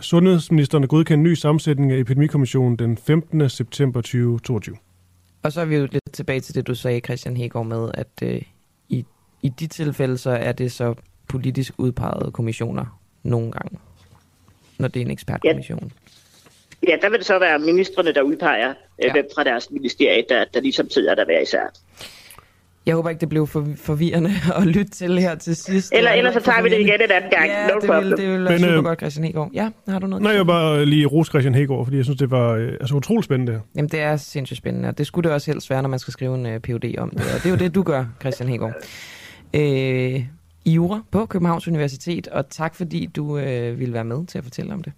sundhedsministeren 0.00 0.84
er 0.84 0.88
godkendt 0.88 1.18
en 1.18 1.24
ny 1.24 1.34
sammensætning 1.34 1.92
af 1.92 1.98
epidemikommissionen 1.98 2.76
den 2.76 2.96
15. 2.96 3.48
september 3.48 4.00
2022. 4.00 4.76
Og 5.42 5.52
så 5.52 5.60
er 5.60 5.64
vi 5.64 5.76
jo 5.76 5.88
lidt 5.92 6.12
tilbage 6.12 6.40
til 6.40 6.54
det, 6.54 6.66
du 6.66 6.74
sagde, 6.74 7.00
Christian 7.00 7.36
Hegård, 7.36 7.66
med, 7.66 7.90
at 7.94 8.08
øh, 8.22 8.42
i, 8.88 9.04
i 9.42 9.48
de 9.48 9.66
tilfælde, 9.66 10.18
så 10.18 10.30
er 10.30 10.52
det 10.52 10.72
så 10.72 10.94
politisk 11.28 11.72
udpegede 11.78 12.30
kommissioner 12.32 13.00
nogle 13.22 13.52
gange, 13.52 13.78
når 14.78 14.88
det 14.88 15.00
er 15.00 15.04
en 15.04 15.10
ekspertkommission. 15.10 15.92
Ja, 16.88 16.96
der 17.02 17.08
vil 17.10 17.18
det 17.18 17.26
så 17.26 17.38
være 17.38 17.58
ministerne, 17.58 18.12
der 18.14 18.22
udpeger, 18.22 18.68
øh, 18.70 18.74
Ja. 19.04 19.12
hvem 19.12 19.28
fra 19.34 19.44
deres 19.44 19.70
ministerie, 19.70 20.24
der, 20.28 20.44
der 20.54 20.60
ligesom 20.60 20.90
sidder 20.90 21.14
der 21.14 21.24
hver 21.24 21.40
især. 21.40 21.66
Jeg 22.90 22.96
håber 22.96 23.10
ikke, 23.10 23.20
det 23.20 23.28
blev 23.28 23.46
for, 23.46 23.66
forvirrende 23.76 24.30
at 24.56 24.66
lytte 24.66 24.90
til 24.90 25.18
her 25.18 25.34
til 25.34 25.56
sidst. 25.56 25.92
Eller, 25.92 26.10
var 26.10 26.16
ellers 26.16 26.34
så 26.34 26.40
tager 26.40 26.62
vi 26.62 26.68
det 26.68 26.80
igen 26.80 26.94
en 26.94 27.10
anden 27.10 27.30
gang. 27.30 27.46
Ja, 27.46 27.66
no 27.66 27.74
det 27.74 27.88
problem. 27.88 28.10
vil, 28.10 28.16
det 28.16 28.28
vil 28.28 28.44
være 28.44 28.52
Men, 28.52 28.60
super 28.60 28.78
øh, 28.78 28.84
godt, 28.84 28.98
Christian 28.98 29.24
Hegård. 29.24 29.50
Ja, 29.54 29.68
har 29.88 29.98
du 29.98 30.06
noget? 30.06 30.22
Nej, 30.22 30.32
jeg 30.32 30.40
vil 30.40 30.46
bare 30.46 30.86
lige 30.86 31.06
rose 31.06 31.28
Christian 31.28 31.54
Hegård, 31.54 31.86
fordi 31.86 31.96
jeg 31.96 32.04
synes, 32.04 32.18
det 32.18 32.30
var 32.30 32.52
øh, 32.52 32.72
altså, 32.80 32.94
utroligt 32.94 33.24
spændende. 33.24 33.60
Jamen, 33.76 33.88
det 33.88 34.00
er 34.00 34.16
sindssygt 34.16 34.58
spændende, 34.58 34.88
og 34.88 34.98
det 34.98 35.06
skulle 35.06 35.28
det 35.28 35.34
også 35.34 35.52
helst 35.52 35.70
være, 35.70 35.82
når 35.82 35.88
man 35.88 35.98
skal 35.98 36.12
skrive 36.12 36.34
en 36.34 36.46
uh, 36.46 36.60
PhD 36.60 36.98
om 36.98 37.10
det. 37.10 37.20
Og 37.20 37.42
det 37.42 37.46
er 37.46 37.50
jo 37.50 37.56
det, 37.56 37.74
du 37.74 37.82
gør, 37.82 38.04
Christian 38.20 38.48
Hegård. 38.48 38.74
Øh, 39.54 40.24
I 40.64 40.72
jura 40.72 41.02
på 41.10 41.26
Københavns 41.26 41.68
Universitet, 41.68 42.28
og 42.28 42.48
tak 42.48 42.74
fordi 42.74 43.06
du 43.06 43.38
øh, 43.38 43.78
ville 43.78 43.94
være 43.94 44.04
med 44.04 44.26
til 44.26 44.38
at 44.38 44.44
fortælle 44.44 44.72
om 44.74 44.82
det. 44.82 44.92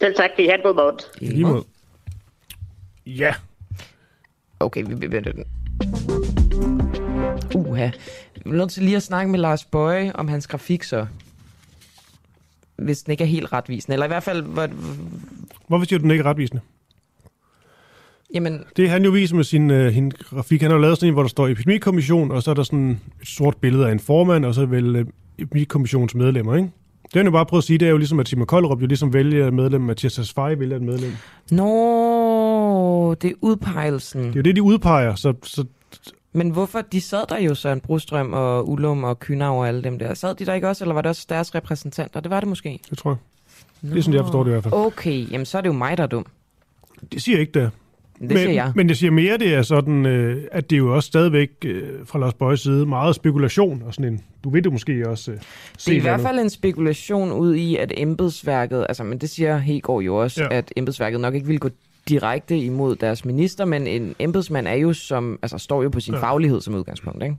Selv 0.00 0.14
tak, 0.14 0.30
kan 0.36 0.44
I 0.44 0.48
have 0.48 0.56
en 0.56 0.62
god 0.62 0.74
morgen. 0.74 0.98
I 1.20 1.26
lige 1.26 1.44
måde. 1.44 1.64
Ja, 3.06 3.34
Okay, 4.60 4.84
vi 4.86 4.94
vi 4.94 5.12
venter 5.12 5.32
den. 5.32 6.35
Uha. 7.54 7.90
Vi 8.44 8.50
er 8.50 8.54
nødt 8.54 8.70
til 8.70 8.82
lige 8.82 8.96
at 8.96 9.02
snakke 9.02 9.30
med 9.30 9.38
Lars 9.38 9.64
Bøje 9.64 10.12
om 10.14 10.28
hans 10.28 10.46
grafik 10.46 10.82
så. 10.82 11.06
Hvis 12.76 13.02
den 13.02 13.10
ikke 13.10 13.24
er 13.24 13.28
helt 13.28 13.52
retvisende. 13.52 13.92
Eller 13.92 14.06
i 14.06 14.08
hvert 14.08 14.22
fald, 14.22 14.42
hvor, 14.42 14.68
hvorfor 15.68 15.86
siger 15.86 15.98
du, 15.98 16.02
den 16.02 16.10
ikke 16.10 16.22
er 16.22 16.26
retvisende? 16.26 16.60
jamen, 18.34 18.64
Det 18.76 18.90
han 18.90 19.04
jo 19.04 19.10
viser 19.10 19.36
med 19.36 19.44
sin 19.44 19.70
øh, 19.70 19.92
hin 19.92 20.10
grafik, 20.10 20.62
han 20.62 20.70
har 20.70 20.76
jo 20.76 20.82
lavet 20.82 20.98
sådan 20.98 21.08
en, 21.08 21.12
hvor 21.14 21.22
der 21.22 21.28
står 21.28 21.48
epidemikommission, 21.48 22.30
og 22.30 22.42
så 22.42 22.50
er 22.50 22.54
der 22.54 22.62
sådan 22.62 23.00
et 23.22 23.28
sort 23.28 23.56
billede 23.56 23.88
af 23.88 23.92
en 23.92 24.00
formand, 24.00 24.44
og 24.44 24.54
så 24.54 24.66
vel 24.66 24.96
øh, 24.96 25.06
epidemikommissionens 25.38 26.14
medlemmer, 26.14 26.56
ikke? 26.56 26.70
Det 27.04 27.14
han 27.16 27.26
jo 27.26 27.32
bare 27.32 27.46
prøvet 27.46 27.62
at 27.62 27.66
sige, 27.66 27.78
det 27.78 27.86
er 27.86 27.90
jo 27.90 27.96
ligesom, 27.96 28.20
at 28.20 28.28
Simon 28.28 28.46
Kollerup 28.46 28.82
jo 28.82 28.86
ligesom 28.86 29.12
vælger 29.12 29.46
et 29.46 29.54
medlem, 29.54 29.80
Mathias 29.80 30.14
Tesfaye 30.14 30.58
vælger 30.60 30.76
et 30.76 30.82
medlem. 30.82 31.12
Nå, 31.50 33.14
det 33.14 33.30
er 33.30 33.34
udpegelsen. 33.40 34.20
Det 34.20 34.30
er 34.30 34.36
jo 34.36 34.42
det, 34.42 34.56
de 34.56 34.62
udpeger, 34.62 35.14
så, 35.14 35.34
så 35.42 35.64
Men 36.36 36.50
hvorfor? 36.50 36.80
De 36.80 37.00
sad 37.00 37.26
der 37.28 37.38
jo, 37.38 37.54
Søren 37.54 37.80
Brostrøm 37.80 38.32
og 38.32 38.68
Ullum 38.68 39.04
og 39.04 39.20
Kynav 39.20 39.58
og 39.60 39.68
alle 39.68 39.82
dem 39.82 39.98
der. 39.98 40.14
Sad 40.14 40.34
de 40.34 40.46
der 40.46 40.54
ikke 40.54 40.68
også, 40.68 40.84
eller 40.84 40.94
var 40.94 41.02
det 41.02 41.08
også 41.08 41.26
deres 41.28 41.54
repræsentanter? 41.54 42.20
Det 42.20 42.30
var 42.30 42.40
det 42.40 42.48
måske. 42.48 42.80
det 42.90 42.98
tror 42.98 43.10
jeg. 43.10 43.90
Det 43.90 43.98
er 43.98 44.02
sådan, 44.02 44.14
jeg 44.14 44.24
forstår 44.24 44.44
det 44.44 44.50
i 44.50 44.52
hvert 44.52 44.62
fald. 44.62 44.74
Okay, 44.74 45.30
jamen 45.32 45.44
så 45.46 45.58
er 45.58 45.62
det 45.62 45.68
jo 45.68 45.72
mig, 45.72 45.96
der 45.96 46.02
er 46.02 46.06
dum. 46.06 46.26
Det 47.12 47.22
siger 47.22 47.38
ikke 47.38 47.52
der. 47.52 47.70
Det 48.20 48.28
men, 48.28 48.36
siger 48.36 48.52
jeg. 48.52 48.72
Men 48.74 48.88
jeg 48.88 48.96
siger 48.96 49.10
mere, 49.10 49.38
det 49.38 49.54
er 49.54 49.62
sådan, 49.62 50.06
øh, 50.06 50.42
at 50.52 50.70
det 50.70 50.76
er 50.76 50.78
jo 50.78 50.94
også 50.94 51.06
stadigvæk 51.06 51.50
øh, 51.64 51.82
fra 52.04 52.18
Lars 52.18 52.34
Bøjes 52.34 52.60
side 52.60 52.86
meget 52.86 53.14
spekulation, 53.14 53.82
og 53.86 53.94
sådan 53.94 54.12
en, 54.12 54.20
du 54.44 54.50
ved 54.50 54.62
det 54.62 54.72
måske 54.72 55.08
også 55.08 55.30
øh, 55.32 55.38
Det 55.76 55.88
er 55.88 55.92
i 55.92 55.98
hvert 55.98 56.20
fald 56.20 56.38
en 56.38 56.50
spekulation 56.50 57.32
ud 57.32 57.54
i, 57.54 57.76
at 57.76 57.92
embedsværket, 57.96 58.86
altså, 58.88 59.04
men 59.04 59.18
det 59.18 59.30
siger 59.30 59.58
Hegård 59.58 60.02
jo 60.04 60.16
også, 60.16 60.42
Ja. 60.42 60.56
at 60.56 60.72
embedsværket 60.76 61.20
nok 61.20 61.34
ikke 61.34 61.46
vil 61.46 61.58
gå 61.60 61.68
direkte 62.08 62.58
imod 62.58 62.96
deres 62.96 63.24
minister, 63.24 63.64
men 63.64 63.86
en 63.86 64.14
embedsmand 64.18 64.68
er 64.68 64.72
jo 64.74 64.92
som, 64.92 65.38
altså 65.42 65.58
står 65.58 65.82
jo 65.82 65.88
på 65.88 66.00
sin 66.00 66.14
Ja. 66.14 66.20
faglighed 66.20 66.60
som 66.60 66.74
udgangspunkt, 66.74 67.22
ikke? 67.22 67.36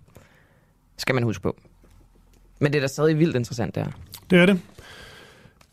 Skal 0.98 1.16
man 1.16 1.24
huske 1.24 1.44
på. 1.44 1.56
Men 2.60 2.72
det 2.74 2.78
er 2.78 2.82
da 2.82 2.88
stadig 2.88 3.20
vildt 3.20 3.36
interessant, 3.36 3.76
det 3.76 3.84
her. 3.84 3.92
Det 4.30 4.40
er 4.40 4.46
det. 4.46 4.60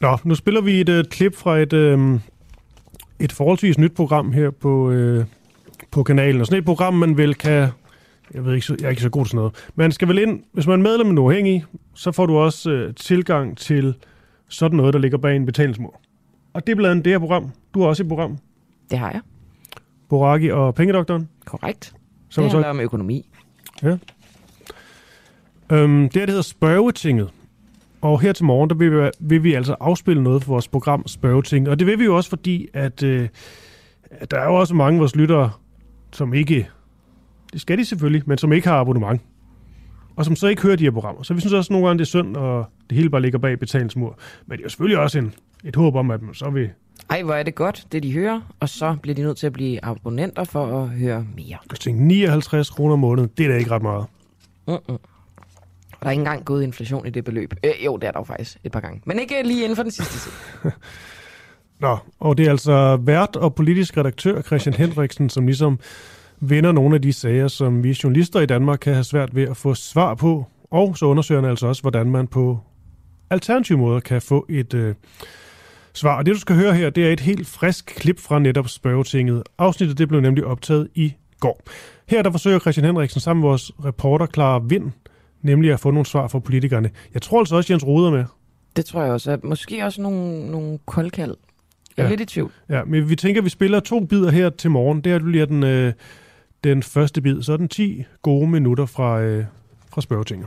Nå, 0.00 0.18
nu 0.24 0.34
spiller 0.34 0.60
vi 0.60 0.80
et 0.80 0.88
øh, 0.88 1.04
klip 1.04 1.36
fra 1.36 1.58
et, 1.58 1.72
øh, 1.72 2.20
et 3.20 3.32
forholdsvis 3.32 3.78
nyt 3.78 3.92
program 3.94 4.32
her 4.32 4.50
på, 4.50 4.90
øh, 4.90 5.24
på 5.90 6.02
kanalen. 6.02 6.40
Og 6.40 6.46
sådan 6.46 6.58
et 6.58 6.64
program, 6.64 6.94
man 6.94 7.16
vel 7.16 7.34
kan... 7.34 7.68
Jeg 8.34 8.44
ved 8.44 8.54
ikke, 8.54 8.66
så- 8.66 8.76
jeg 8.80 8.86
er 8.86 8.90
ikke 8.90 9.02
så 9.02 9.08
god 9.10 9.24
til 9.24 9.30
sådan 9.30 9.36
noget. 9.36 9.54
Man 9.74 9.92
skal 9.92 10.08
vel 10.08 10.18
ind, 10.18 10.42
hvis 10.52 10.66
man 10.66 10.78
er 10.80 10.82
medlem 10.82 11.18
af 11.18 11.22
uafhængig, 11.22 11.64
så 11.94 12.12
får 12.12 12.26
du 12.26 12.36
også 12.36 12.70
øh, 12.70 12.94
tilgang 12.94 13.58
til 13.58 13.94
sådan 14.48 14.76
noget, 14.76 14.94
der 14.94 15.00
ligger 15.00 15.18
bag 15.18 15.36
en 15.36 15.46
betalingsmål. 15.46 15.94
Og 16.54 16.66
det 16.66 16.72
er 16.72 16.76
blandt 16.76 16.90
andet 16.90 17.04
det 17.04 17.12
her 17.12 17.18
program. 17.18 17.50
Du 17.74 17.80
har 17.80 17.86
også 17.88 18.02
et 18.02 18.08
program. 18.08 18.38
Det 18.90 18.98
har 18.98 19.10
jeg. 19.10 19.20
Boraki 20.08 20.48
og 20.48 20.74
Pengedoktoren. 20.74 21.28
Korrekt. 21.44 21.94
Som 22.28 22.42
det 22.44 22.50
så, 22.50 22.56
handler 22.56 22.70
om 22.70 22.80
økonomi. 22.80 23.30
øhm, 25.72 26.02
det 26.02 26.14
her, 26.14 26.20
det 26.20 26.28
hedder 26.28 26.42
Spørgetinget. 26.42 27.30
Og 28.00 28.20
her 28.20 28.32
til 28.32 28.44
morgen, 28.44 28.70
der 28.70 28.76
vil 28.76 28.92
vi, 28.92 29.10
vil 29.20 29.42
vi 29.42 29.54
altså 29.54 29.76
afspille 29.80 30.22
noget 30.22 30.42
for 30.44 30.52
vores 30.52 30.68
program 30.68 31.06
Spørgeting. 31.06 31.68
Og 31.68 31.78
det 31.78 31.86
vil 31.86 31.98
vi 31.98 32.04
jo 32.04 32.16
også, 32.16 32.30
fordi 32.30 32.68
at, 32.72 33.02
øh, 33.02 33.28
at 34.10 34.30
der 34.30 34.38
er 34.38 34.44
jo 34.44 34.54
også 34.54 34.74
mange 34.74 34.96
af 34.96 35.00
vores 35.00 35.16
lyttere, 35.16 35.50
som 36.12 36.34
ikke, 36.34 36.68
det 37.52 37.60
skal 37.60 37.78
de 37.78 37.84
selvfølgelig, 37.84 38.22
men 38.26 38.38
som 38.38 38.52
ikke 38.52 38.68
har 38.68 38.80
abonnement. 38.80 39.22
Og 40.16 40.24
som 40.24 40.36
så 40.36 40.46
ikke 40.46 40.62
hører 40.62 40.76
de 40.76 40.84
her 40.84 40.90
programmer. 40.90 41.22
Så 41.22 41.34
vi 41.34 41.40
synes 41.40 41.52
også 41.52 41.72
nogle 41.72 41.86
gange, 41.86 41.98
det 41.98 42.04
er 42.04 42.08
synd, 42.08 42.36
og 42.36 42.66
det 42.90 42.96
hele 42.96 43.10
bare 43.10 43.22
ligger 43.22 43.38
bag 43.38 43.58
betalingsmur. 43.58 44.18
Men 44.46 44.52
det 44.52 44.62
er 44.62 44.64
jo 44.64 44.68
selvfølgelig 44.68 44.98
også 44.98 45.18
en, 45.18 45.34
et 45.64 45.76
håb 45.76 45.94
om, 45.94 46.10
at 46.10 46.22
man 46.22 46.34
så 46.34 46.50
vil 46.50 46.70
Ej, 47.10 47.22
hvor 47.22 47.34
er 47.34 47.42
det 47.42 47.54
godt, 47.54 47.86
det 47.92 48.02
de 48.02 48.12
hører, 48.12 48.40
og 48.60 48.68
så 48.68 48.96
bliver 49.02 49.14
de 49.14 49.22
nødt 49.22 49.38
til 49.38 49.46
at 49.46 49.52
blive 49.52 49.84
abonnenter 49.84 50.44
for 50.44 50.82
at 50.82 50.88
høre 50.88 51.26
mere. 51.36 51.58
jeg 51.70 51.78
tænke, 51.80 52.02
59 52.04 52.70
kroner 52.70 52.92
om 52.92 52.98
måneden. 52.98 53.30
Det 53.36 53.46
er 53.46 53.50
da 53.50 53.56
ikke 53.56 53.70
ret 53.70 53.82
meget. 53.82 54.06
Mm-mm. 54.68 54.98
Der 56.00 56.06
er 56.06 56.10
ikke 56.10 56.20
engang 56.20 56.44
gået 56.44 56.62
inflation 56.62 57.06
i 57.06 57.10
det 57.10 57.24
beløb. 57.24 57.54
Øh, 57.64 57.72
jo, 57.84 57.96
det 57.96 58.06
er 58.06 58.10
der 58.10 58.20
jo 58.20 58.24
faktisk 58.24 58.58
et 58.64 58.72
par 58.72 58.80
gange. 58.80 59.02
Men 59.04 59.18
ikke 59.18 59.42
lige 59.44 59.62
inden 59.62 59.76
for 59.76 59.82
den 59.82 59.92
sidste 59.92 60.18
tid. 60.18 60.32
Nå, 61.80 61.98
og 62.20 62.38
det 62.38 62.46
er 62.46 62.50
altså 62.50 62.96
vært 62.96 63.36
og 63.36 63.54
politisk 63.54 63.96
redaktør 63.96 64.42
Christian 64.42 64.74
Henriksen, 64.74 65.30
som 65.30 65.46
ligesom 65.46 65.78
vender 66.40 66.72
nogle 66.72 66.94
af 66.94 67.02
de 67.02 67.12
sager, 67.12 67.48
som 67.48 67.84
vi 67.84 67.98
journalister 68.04 68.40
i 68.40 68.46
Danmark 68.46 68.78
kan 68.78 68.92
have 68.92 69.04
svært 69.04 69.34
ved 69.34 69.42
at 69.48 69.56
få 69.56 69.74
svar 69.74 70.14
på. 70.14 70.46
Og 70.70 70.96
så 70.96 71.06
undersøger 71.06 71.40
han 71.40 71.50
altså 71.50 71.66
også, 71.66 71.82
hvordan 71.82 72.10
man 72.10 72.26
på 72.26 72.58
alternative 73.30 73.78
måder 73.78 74.00
kan 74.00 74.22
få 74.22 74.46
et 74.48 74.74
øh, 74.74 74.94
svar. 75.94 76.16
Og 76.18 76.26
det, 76.26 76.34
du 76.34 76.40
skal 76.40 76.56
høre 76.56 76.74
her, 76.74 76.90
det 76.90 77.06
er 77.08 77.12
et 77.12 77.20
helt 77.20 77.46
frisk 77.46 77.86
klip 77.86 78.20
fra 78.20 78.38
netop 78.38 78.68
spørgetinget. 78.68 79.42
Afsnittet 79.58 79.98
det 79.98 80.08
blev 80.08 80.20
nemlig 80.20 80.44
optaget 80.44 80.88
i 80.94 81.14
går. 81.40 81.60
Her 82.08 82.22
der 82.22 82.30
forsøger 82.30 82.58
Christian 82.58 82.86
Henriksen 82.86 83.20
sammen 83.20 83.40
med 83.40 83.48
vores 83.48 83.72
reporter 83.84 84.26
Clara 84.26 84.58
Vind, 84.68 84.90
nemlig 85.42 85.72
at 85.72 85.80
få 85.80 85.90
nogle 85.90 86.06
svar 86.06 86.28
fra 86.28 86.38
politikerne. 86.38 86.90
Jeg 87.14 87.22
tror 87.22 87.38
altså 87.38 87.56
også, 87.56 87.72
Jens 87.72 87.84
Ruder 87.86 88.10
med. 88.10 88.24
Det 88.76 88.84
tror 88.84 89.02
jeg 89.02 89.12
også. 89.12 89.30
At 89.30 89.44
måske 89.44 89.84
også 89.84 90.02
nogle, 90.02 90.50
nogle 90.50 90.78
koldkald. 90.86 91.34
Jeg 91.96 92.02
er 92.02 92.06
Ja. 92.06 92.10
lidt 92.10 92.20
i 92.20 92.24
tvivl. 92.24 92.52
Ja, 92.68 92.84
men 92.84 93.08
vi 93.08 93.16
tænker, 93.16 93.40
at 93.40 93.44
vi 93.44 93.50
spiller 93.50 93.80
to 93.80 94.00
bidder 94.04 94.30
her 94.30 94.50
til 94.50 94.70
morgen. 94.70 95.00
Det 95.00 95.12
er 95.12 95.18
du 95.18 95.26
lige 95.26 95.46
den, 95.46 95.62
øh, 95.62 95.92
den 96.64 96.82
første 96.82 97.20
bid. 97.20 97.42
Så 97.42 97.52
er 97.52 97.56
den 97.56 97.68
10 97.68 98.04
gode 98.22 98.46
minutter 98.48 98.86
fra, 98.86 99.20
øh, 99.20 99.44
fra 99.92 100.00
spørgetinget. 100.00 100.46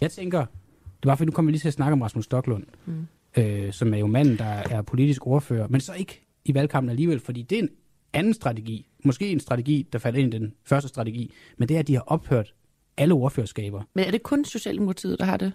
Jeg 0.00 0.10
tænker, 0.10 0.40
det 0.40 1.08
var 1.08 1.14
fordi, 1.14 1.26
nu 1.26 1.32
kommer 1.32 1.46
vi 1.46 1.52
lige 1.52 1.60
til 1.60 1.68
at 1.68 1.74
snakke 1.74 1.92
om 1.92 2.02
Rasmus 2.02 2.24
Stocklund, 2.24 2.64
mm. 2.86 3.06
Øh, 3.38 3.72
som 3.72 3.94
er 3.94 3.98
jo 3.98 4.06
manden, 4.06 4.38
der 4.38 4.44
er 4.44 4.82
politisk 4.82 5.26
ordfører, 5.26 5.68
men 5.68 5.80
så 5.80 5.92
ikke 5.92 6.20
i 6.44 6.54
valgkampen 6.54 6.90
alligevel, 6.90 7.20
fordi 7.20 7.42
det 7.42 7.58
er 7.58 7.62
en 7.62 7.70
anden 8.12 8.34
strategi. 8.34 8.86
Måske 9.04 9.30
en 9.30 9.40
strategi, 9.40 9.86
der 9.92 9.98
falder 9.98 10.20
ind 10.20 10.34
i 10.34 10.38
den 10.38 10.54
første 10.64 10.88
strategi, 10.88 11.32
men 11.58 11.68
det 11.68 11.74
er, 11.74 11.78
at 11.78 11.88
de 11.88 11.94
har 11.94 12.04
ophørt 12.06 12.54
alle 12.96 13.14
ordførerskaber. 13.14 13.82
Men 13.94 14.04
er 14.04 14.10
det 14.10 14.22
kun 14.22 14.44
Socialdemokratiet, 14.44 15.18
der 15.18 15.24
har 15.24 15.36
det? 15.36 15.52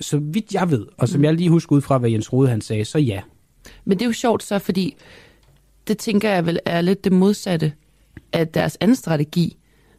Så 0.00 0.18
vidt 0.18 0.54
jeg 0.54 0.70
ved, 0.70 0.86
og 0.96 1.08
som 1.08 1.24
jeg 1.24 1.34
lige 1.34 1.50
husker 1.50 1.76
ud 1.76 1.80
fra, 1.80 1.98
hvad 1.98 2.10
Jens 2.10 2.32
Rode 2.32 2.48
han 2.48 2.60
sagde, 2.60 2.84
så 2.84 2.98
ja. 2.98 3.22
Men 3.84 3.98
det 3.98 4.04
er 4.04 4.08
jo 4.08 4.12
sjovt 4.12 4.42
så, 4.42 4.58
fordi 4.58 4.96
det 5.88 5.98
tænker 5.98 6.30
jeg 6.30 6.46
vel 6.46 6.60
er 6.64 6.80
lidt 6.80 7.04
det 7.04 7.12
modsatte 7.12 7.72
af 8.32 8.48
deres 8.48 8.78
anden 8.80 8.96
strategi. 8.96 9.56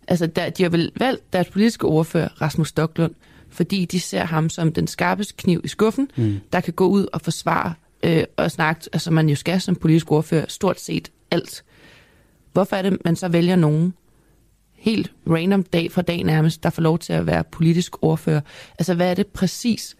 Altså, 0.07 0.27
der, 0.27 0.49
de 0.49 0.63
har 0.63 0.69
vel 0.69 0.91
valgt 0.95 1.33
deres 1.33 1.49
politiske 1.49 1.85
ordfører, 1.85 2.41
Rasmus 2.41 2.67
Stocklund, 2.67 3.15
fordi 3.49 3.85
de 3.85 3.99
ser 3.99 4.23
ham 4.23 4.49
som 4.49 4.73
den 4.73 4.87
skarpeste 4.87 5.33
kniv 5.37 5.61
i 5.63 5.67
skuffen, 5.67 6.11
mm. 6.17 6.39
der 6.53 6.59
kan 6.59 6.73
gå 6.73 6.87
ud 6.87 7.07
og 7.13 7.21
forsvare 7.21 7.73
øh, 8.03 8.23
og 8.37 8.51
snakke, 8.51 8.89
altså 8.93 9.11
man 9.11 9.29
jo 9.29 9.35
skal 9.35 9.61
som 9.61 9.75
politisk 9.75 10.11
ordfører, 10.11 10.45
stort 10.47 10.79
set 10.79 11.11
alt. 11.31 11.63
Hvorfor 12.53 12.75
er 12.75 12.81
det, 12.81 12.97
man 13.05 13.15
så 13.15 13.27
vælger 13.27 13.55
nogen, 13.55 13.93
helt 14.79 15.11
random 15.29 15.63
dag 15.63 15.91
fra 15.91 16.01
dag 16.01 16.23
nærmest, 16.23 16.63
der 16.63 16.69
får 16.69 16.81
lov 16.81 16.99
til 16.99 17.13
at 17.13 17.25
være 17.25 17.43
politisk 17.43 18.03
ordfører? 18.03 18.41
Altså, 18.79 18.93
hvad 18.93 19.11
er 19.11 19.13
det 19.13 19.27
præcis, 19.27 19.95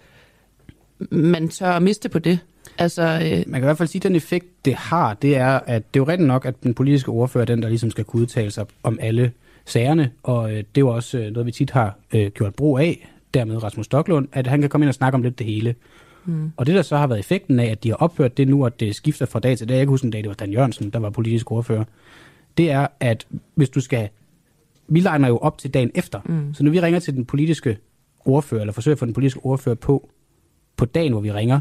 man 1.12 1.50
tør 1.50 1.72
at 1.72 1.82
miste 1.82 2.10
på 2.10 2.20
det? 2.20 2.40
Altså, 2.78 3.02
øh, 3.02 3.44
Man 3.48 3.62
kan 3.62 3.64
i 3.64 3.66
hvert 3.66 3.78
fald 3.78 3.90
sige, 3.90 4.00
at 4.00 4.04
den 4.04 4.16
effekt, 4.16 4.66
det 4.66 4.76
har, 4.76 5.14
det 5.14 5.38
er, 5.38 5.60
at 5.66 5.94
det 5.94 6.00
er 6.00 6.04
jo 6.04 6.08
rigtigt 6.08 6.28
nok, 6.28 6.46
at 6.46 6.64
den 6.64 6.74
politiske 6.74 7.10
ordfører 7.10 7.42
er 7.42 7.46
den, 7.46 7.62
der 7.62 7.70
ligesom 7.70 7.92
skal 7.92 8.04
kunne 8.04 8.22
udtale 8.22 8.52
sig 8.52 8.66
om 8.84 8.98
alle 9.02 9.32
sagerne, 9.66 10.12
og 10.24 10.52
øh, 10.52 10.58
det 10.58 10.64
er 10.76 10.80
jo 10.80 10.90
også 10.90 11.18
øh, 11.18 11.32
noget, 11.32 11.46
vi 11.46 11.52
tit 11.52 11.72
har 11.72 11.98
øh, 12.14 12.32
gjort 12.32 12.56
brug 12.56 12.80
af, 12.80 13.10
dermed 13.34 13.64
Rasmus 13.64 13.86
Stocklund, 13.86 14.28
at 14.32 14.48
han 14.48 14.62
kan 14.62 14.70
komme 14.70 14.84
ind 14.86 14.90
og 14.90 14.96
snakke 14.96 15.16
om 15.16 15.22
lidt 15.22 15.40
det 15.40 15.46
hele. 15.46 15.76
Mm. 16.26 16.52
Og 16.58 16.66
det, 16.66 16.76
der 16.76 16.82
så 16.82 16.98
har 16.98 17.08
været 17.08 17.20
effekten 17.20 17.60
af, 17.60 17.66
at 17.66 17.84
de 17.84 17.90
har 17.90 17.96
ophørt 17.96 18.38
det 18.38 18.48
nu, 18.48 18.66
at 18.66 18.80
det 18.80 18.96
skifter 18.96 19.26
fra 19.26 19.40
dag 19.40 19.58
til 19.58 19.70
dag, 19.70 19.76
jeg 19.76 19.82
kan 19.82 19.90
huske 19.90 20.06
en 20.06 20.12
dag, 20.12 20.22
det 20.22 20.30
var 20.30 20.36
Dan 20.36 20.52
Jørgensen, 20.52 20.90
der 20.90 21.00
var 21.00 21.10
politisk 21.10 21.52
ordfører, 21.52 21.84
det 22.58 22.72
er, 22.72 22.88
at 23.00 23.28
hvis 23.56 23.70
du 23.70 23.82
skal... 23.82 24.10
Vi 24.88 25.00
legner 25.00 25.28
jo 25.28 25.38
op 25.38 25.58
til 25.58 25.74
dagen 25.74 25.92
efter, 25.96 26.20
mm. 26.26 26.54
så 26.54 26.64
når 26.64 26.72
vi 26.72 26.82
ringer 26.82 27.00
til 27.00 27.14
den 27.14 27.26
politiske 27.26 27.78
ordfører, 28.26 28.62
eller 28.62 28.74
forsøger 28.74 28.96
at 28.96 29.00
få 29.00 29.06
den 29.06 29.14
politiske 29.14 29.40
ordfører 29.46 29.76
på, 29.76 30.10
på 30.78 30.86
dagen, 30.86 31.12
hvor 31.12 31.22
vi 31.22 31.32
ringer, 31.32 31.60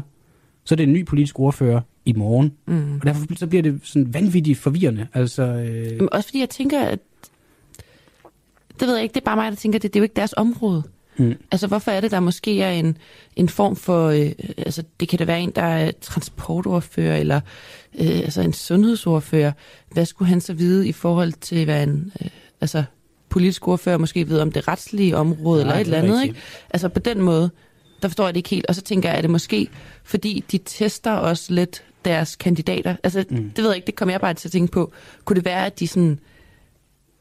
så 0.63 0.75
er 0.75 0.77
det 0.77 0.83
en 0.83 0.93
ny 0.93 1.05
politisk 1.05 1.39
ordfører 1.39 1.81
i 2.05 2.13
morgen. 2.13 2.53
Mm. 2.65 2.95
Og 2.95 3.03
derfor 3.03 3.25
så 3.35 3.47
bliver 3.47 3.61
det 3.61 3.79
sådan 3.83 4.13
vanvittigt 4.13 4.59
forvirrende. 4.59 5.07
Altså, 5.13 5.43
øh, 5.43 5.97
Men 5.97 6.09
også 6.11 6.29
fordi 6.29 6.39
jeg 6.39 6.49
tænker, 6.49 6.81
at... 6.81 6.99
Det 8.79 8.87
ved 8.87 8.95
jeg 8.95 9.03
ikke, 9.03 9.13
det 9.13 9.21
er 9.21 9.25
bare 9.25 9.35
mig, 9.35 9.51
der 9.51 9.55
tænker, 9.55 9.79
at 9.79 9.83
det, 9.83 9.93
det 9.93 9.99
er 9.99 10.01
jo 10.01 10.03
ikke 10.03 10.15
deres 10.15 10.33
område. 10.37 10.83
Mm. 11.19 11.35
Altså, 11.51 11.67
hvorfor 11.67 11.91
er 11.91 12.01
det, 12.01 12.11
der 12.11 12.19
måske 12.19 12.61
er 12.61 12.71
en, 12.71 12.97
en 13.35 13.49
form 13.49 13.75
for... 13.75 14.09
Øh, 14.09 14.31
altså, 14.57 14.83
det 14.99 15.09
kan 15.09 15.19
da 15.19 15.25
være 15.25 15.41
en, 15.41 15.51
der 15.55 15.61
er 15.61 15.91
transportordfører, 16.01 17.17
eller 17.17 17.41
øh, 17.99 18.19
altså 18.19 18.41
en 18.41 18.53
sundhedsordfører. 18.53 19.51
Hvad 19.91 20.05
skulle 20.05 20.29
han 20.29 20.41
så 20.41 20.53
vide 20.53 20.87
i 20.87 20.91
forhold 20.91 21.33
til, 21.33 21.65
hvad 21.65 21.83
en 21.83 22.11
øh, 22.21 22.27
altså, 22.61 22.83
politisk 23.29 23.67
ordfører 23.67 23.97
måske 23.97 24.29
ved 24.29 24.39
om 24.39 24.51
det 24.51 24.67
retslige 24.67 25.17
område, 25.17 25.63
Nej, 25.65 25.71
eller 25.71 25.73
et 25.73 25.79
er 25.79 25.83
eller 25.83 25.97
andet, 25.97 26.21
rigtigt. 26.21 26.37
ikke? 26.37 26.47
Altså, 26.69 26.89
på 26.89 26.99
den 26.99 27.21
måde, 27.21 27.49
der 28.01 28.07
forstår 28.07 28.25
jeg 28.25 28.33
det 28.33 28.37
ikke 28.37 28.49
helt. 28.49 28.65
Og 28.65 28.75
så 28.75 28.81
tænker 28.81 29.09
jeg, 29.09 29.17
er 29.17 29.21
det 29.21 29.29
måske, 29.29 29.67
fordi 30.03 30.43
de 30.51 30.57
tester 30.57 31.11
også 31.11 31.53
lidt 31.53 31.83
deres 32.05 32.35
kandidater. 32.35 32.95
Altså, 33.03 33.25
mm. 33.29 33.51
det 33.55 33.63
ved 33.63 33.69
jeg 33.69 33.75
ikke, 33.75 33.87
det 33.87 33.95
kommer 33.95 34.13
jeg 34.13 34.21
bare 34.21 34.33
til 34.33 34.47
at 34.47 34.51
tænke 34.51 34.71
på. 34.71 34.91
Kunne 35.25 35.35
det 35.35 35.45
være, 35.45 35.65
at 35.65 35.79
de 35.79 35.87
sådan 35.87 36.19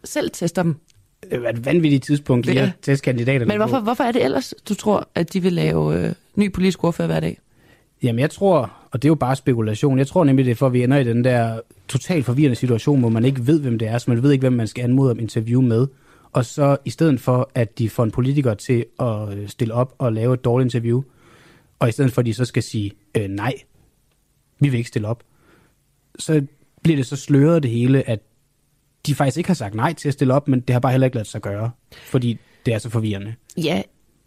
selv 0.04 0.30
tester 0.30 0.62
dem? 0.62 0.76
Det 1.22 1.44
er 1.44 1.48
et 1.48 1.66
vanvittigt 1.66 2.04
tidspunkt 2.04 2.46
lige 2.46 2.58
Ja. 2.60 2.66
at 2.66 2.72
teste 2.82 3.04
kandidaterne 3.04 3.44
Men 3.48 3.56
hvorfor, 3.56 3.80
hvorfor 3.80 4.04
er 4.04 4.12
det 4.12 4.24
ellers, 4.24 4.54
du 4.68 4.74
tror, 4.74 5.08
at 5.14 5.32
de 5.32 5.42
vil 5.42 5.52
lave 5.52 6.04
øh, 6.06 6.12
ny 6.36 6.52
politisk 6.52 6.84
ordfører 6.84 7.08
hver 7.08 7.20
dag? 7.20 7.38
Jamen 8.02 8.18
jeg 8.18 8.30
tror, 8.30 8.72
og 8.90 9.02
det 9.02 9.08
er 9.08 9.10
jo 9.10 9.14
bare 9.14 9.36
spekulation, 9.36 9.98
jeg 9.98 10.06
tror 10.06 10.24
nemlig, 10.24 10.44
det 10.44 10.50
er 10.50 10.54
for, 10.54 10.66
at 10.66 10.72
vi 10.72 10.82
ender 10.82 10.98
i 10.98 11.04
den 11.04 11.24
der 11.24 11.60
totalt 11.88 12.24
forvirrende 12.24 12.56
situation, 12.56 13.00
hvor 13.00 13.08
man 13.08 13.24
ikke 13.24 13.46
ved, 13.46 13.60
hvem 13.60 13.78
det 13.78 13.88
er, 13.88 13.98
så 13.98 14.10
man 14.10 14.22
ved 14.22 14.32
ikke, 14.32 14.42
hvem 14.42 14.52
man 14.52 14.66
skal 14.66 14.84
anmode 14.84 15.10
om 15.10 15.18
interview 15.18 15.60
med. 15.60 15.86
Og 16.32 16.44
så 16.44 16.76
i 16.84 16.90
stedet 16.90 17.20
for, 17.20 17.50
at 17.54 17.78
de 17.78 17.90
får 17.90 18.04
en 18.04 18.10
politiker 18.10 18.54
til 18.54 18.84
at 19.00 19.38
øh, 19.38 19.48
stille 19.48 19.74
op 19.74 19.94
og 19.98 20.12
lave 20.12 20.34
et 20.34 20.44
dårligt 20.44 20.74
interview, 20.74 21.02
og 21.78 21.88
i 21.88 21.92
stedet 21.92 22.12
for, 22.12 22.20
at 22.20 22.26
de 22.26 22.34
så 22.34 22.44
skal 22.44 22.62
sige, 22.62 22.92
øh, 23.16 23.28
nej, 23.28 23.52
vi 24.60 24.68
vil 24.68 24.78
ikke 24.78 24.88
stille 24.88 25.08
op, 25.08 25.22
så 26.18 26.42
bliver 26.82 26.96
det 26.96 27.06
så 27.06 27.16
sløret 27.16 27.62
det 27.62 27.70
hele, 27.70 28.08
at 28.08 28.20
de 29.06 29.14
faktisk 29.14 29.36
ikke 29.36 29.48
har 29.48 29.54
sagt 29.54 29.74
nej 29.74 29.92
til 29.92 30.08
at 30.08 30.14
stille 30.14 30.34
op, 30.34 30.48
men 30.48 30.60
det 30.60 30.70
har 30.74 30.80
bare 30.80 30.92
heller 30.92 31.04
ikke 31.04 31.16
ladet 31.16 31.28
sig 31.28 31.40
gøre, 31.40 31.70
fordi 31.94 32.38
det 32.66 32.74
er 32.74 32.78
så 32.78 32.90
forvirrende. 32.90 33.34
Ja, 33.56 33.82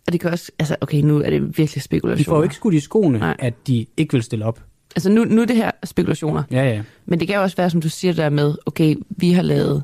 og 0.08 0.14
det 0.14 0.22
kan 0.22 0.32
også... 0.32 0.52
Altså, 0.60 0.76
okay, 0.82 1.02
nu 1.02 1.22
er 1.22 1.30
det 1.30 1.58
virkelig 1.58 1.82
spekulationer. 1.82 2.18
De 2.18 2.24
får 2.24 2.38
jo 2.38 2.44
ikke 2.44 2.56
skudt 2.56 2.74
i 2.74 2.80
skoene, 2.80 3.20
Nej. 3.20 3.36
At 3.40 3.68
de 3.68 3.86
ikke 3.98 4.14
vil 4.14 4.24
stille 4.24 4.46
op. 4.46 4.64
Altså, 4.96 5.10
nu, 5.10 5.24
nu 5.24 5.42
er 5.42 5.46
det 5.46 5.56
her 5.56 5.72
spekulationer. 5.84 6.44
Ja, 6.52 6.64
ja. 6.70 6.84
Men 7.06 7.20
det 7.20 7.28
kan 7.28 7.36
jo 7.38 7.42
også 7.42 7.58
være, 7.58 7.70
som 7.70 7.82
du 7.82 7.90
siger 7.90 8.14
der 8.14 8.30
med, 8.30 8.56
okay, 8.66 8.96
vi 9.10 9.32
har 9.32 9.42
lavet... 9.42 9.84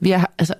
Vi 0.00 0.10
har, 0.10 0.32
altså, 0.38 0.54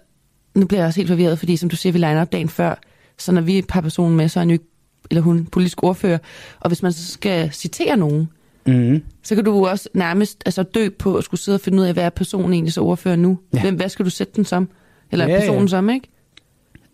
nu 0.54 0.66
bliver 0.66 0.80
jeg 0.80 0.86
også 0.86 1.00
helt 1.00 1.08
forvirret, 1.08 1.38
fordi 1.38 1.56
som 1.56 1.68
du 1.68 1.76
siger, 1.76 1.92
vi 1.92 1.98
legner 1.98 2.20
op 2.20 2.32
dagen 2.32 2.48
før, 2.48 2.74
så 3.18 3.32
når 3.32 3.40
vi 3.40 3.54
er 3.54 3.58
et 3.58 3.66
par 3.66 3.80
personer 3.80 4.16
med, 4.16 4.28
så 4.28 4.38
er 4.38 4.42
han 4.42 4.50
jo 4.50 4.52
ikke, 4.52 4.64
eller 5.10 5.22
hun 5.22 5.46
politisk 5.46 5.82
ordfører. 5.82 6.18
Og 6.60 6.68
hvis 6.68 6.82
man 6.82 6.92
så 6.92 7.12
skal 7.12 7.52
citere 7.52 7.96
nogen, 7.96 8.28
Mm-hmm. 8.66 9.02
så 9.22 9.34
kan 9.34 9.44
du 9.44 9.66
også 9.66 9.88
nærmest 9.94 10.42
altså, 10.46 10.62
dø 10.62 10.88
på 10.98 11.16
at 11.16 11.24
skulle 11.24 11.40
sidde 11.40 11.56
og 11.56 11.60
finde 11.60 11.78
ud 11.82 11.86
af, 11.86 11.92
hvad 11.92 12.04
er 12.04 12.10
personen 12.10 12.52
egentlig 12.52 12.72
så 12.72 12.80
ordfører 12.80 13.16
nu? 13.16 13.38
Ja. 13.54 13.60
Hvem, 13.60 13.74
hvad 13.74 13.88
skal 13.88 14.04
du 14.04 14.10
sætte 14.10 14.32
den 14.36 14.44
som? 14.44 14.68
Eller 15.12 15.26
Ja, 15.26 15.32
ja. 15.34 15.40
personen 15.40 15.68
som, 15.68 15.90
ikke? 15.90 16.08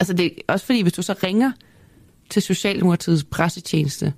Altså 0.00 0.12
det 0.14 0.26
er 0.26 0.52
også 0.52 0.66
fordi, 0.66 0.82
hvis 0.82 0.92
du 0.92 1.02
så 1.02 1.14
ringer 1.24 1.52
til 2.30 2.42
Socialdemokratiets 2.42 3.24
pressetjeneste 3.24 4.12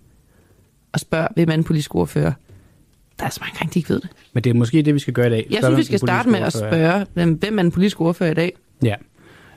og 0.93 1.01
spørger, 1.01 1.29
hvem 1.35 1.49
er 1.49 1.53
den 1.55 1.65
politisk 1.65 1.95
ordfører, 1.95 2.33
der 3.19 3.25
er 3.27 3.31
så 3.31 3.41
mange 3.43 3.59
gange, 3.59 3.71
de 3.75 3.79
ikke 3.79 3.89
ved 3.91 4.01
det. 4.01 4.09
Men 4.33 4.45
det 4.45 4.51
er 4.51 4.55
måske 4.55 4.83
det, 4.83 4.95
vi 4.95 4.99
skal 4.99 5.15
gøre 5.15 5.27
i 5.27 5.31
dag. 5.31 5.47
Jeg 5.51 5.59
Spørge, 5.59 5.75
synes, 5.75 5.79
vi 5.79 5.85
skal 5.85 5.99
starte 5.99 6.29
med 6.29 6.39
at 6.39 6.47
ordfører 6.47 6.71
spørge, 6.73 7.07
hvem, 7.15 7.33
hvem 7.33 7.59
er 7.59 7.63
den 7.63 7.73
politiske 7.73 8.01
ordfører 8.01 8.31
i 8.31 8.35
dag? 8.35 8.53
Ja. 8.85 8.95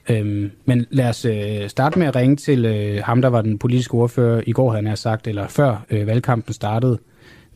Øhm, 0.09 0.51
men 0.65 0.85
lad 0.89 1.09
os 1.09 1.25
øh, 1.25 1.69
starte 1.69 1.99
med 1.99 2.07
at 2.07 2.15
ringe 2.15 2.35
til 2.35 2.65
øh, 2.65 3.03
ham, 3.03 3.21
der 3.21 3.29
var 3.29 3.41
den 3.41 3.57
politiske 3.57 3.93
ordfører 3.93 4.41
i 4.47 4.51
går, 4.51 4.71
han 4.73 4.85
har 4.87 4.95
sagt, 4.95 5.27
eller 5.27 5.47
før 5.47 5.85
øh, 5.89 6.07
valgkampen 6.07 6.53
startede. 6.53 6.99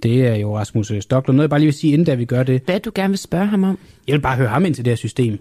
Det 0.04 0.28
er 0.28 0.36
jo 0.36 0.58
Rasmus 0.58 0.92
øh, 0.92 1.02
Stocklund. 1.02 1.36
Noget 1.36 1.44
jeg 1.44 1.50
bare 1.50 1.60
lige 1.60 1.68
vil 1.68 1.74
sige, 1.74 1.94
inden 1.94 2.06
da 2.06 2.14
vi 2.16 2.26
gør 2.26 2.44
det. 2.44 2.62
Hvad 2.66 2.80
du 2.80 2.92
gerne 2.96 3.10
vil 3.12 3.18
spørge 3.18 3.46
ham 3.46 3.64
om? 3.64 3.78
Jeg 4.08 4.14
vil 4.14 4.22
bare 4.22 4.38
høre 4.38 4.48
ham 4.48 4.66
ind 4.66 4.76
til 4.76 4.86
det 4.86 4.92
her 4.92 4.96
system. 4.96 5.38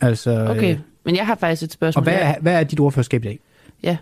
Altså, 0.00 0.46
Okay, 0.50 0.72
Øh, 0.72 0.78
men 1.04 1.16
jeg 1.16 1.26
har 1.26 1.34
faktisk 1.34 1.62
et 1.62 1.68
og 1.68 1.72
spørgsmål. 1.72 2.02
hvad 2.02 2.12
her. 2.12 2.20
er, 2.20 2.40
hvad 2.40 2.52
er 2.54 2.62
dit 2.62 2.80
ordførerskab 2.80 3.24
i 3.24 3.26
dag? 3.26 3.38
Ja. 3.82 3.96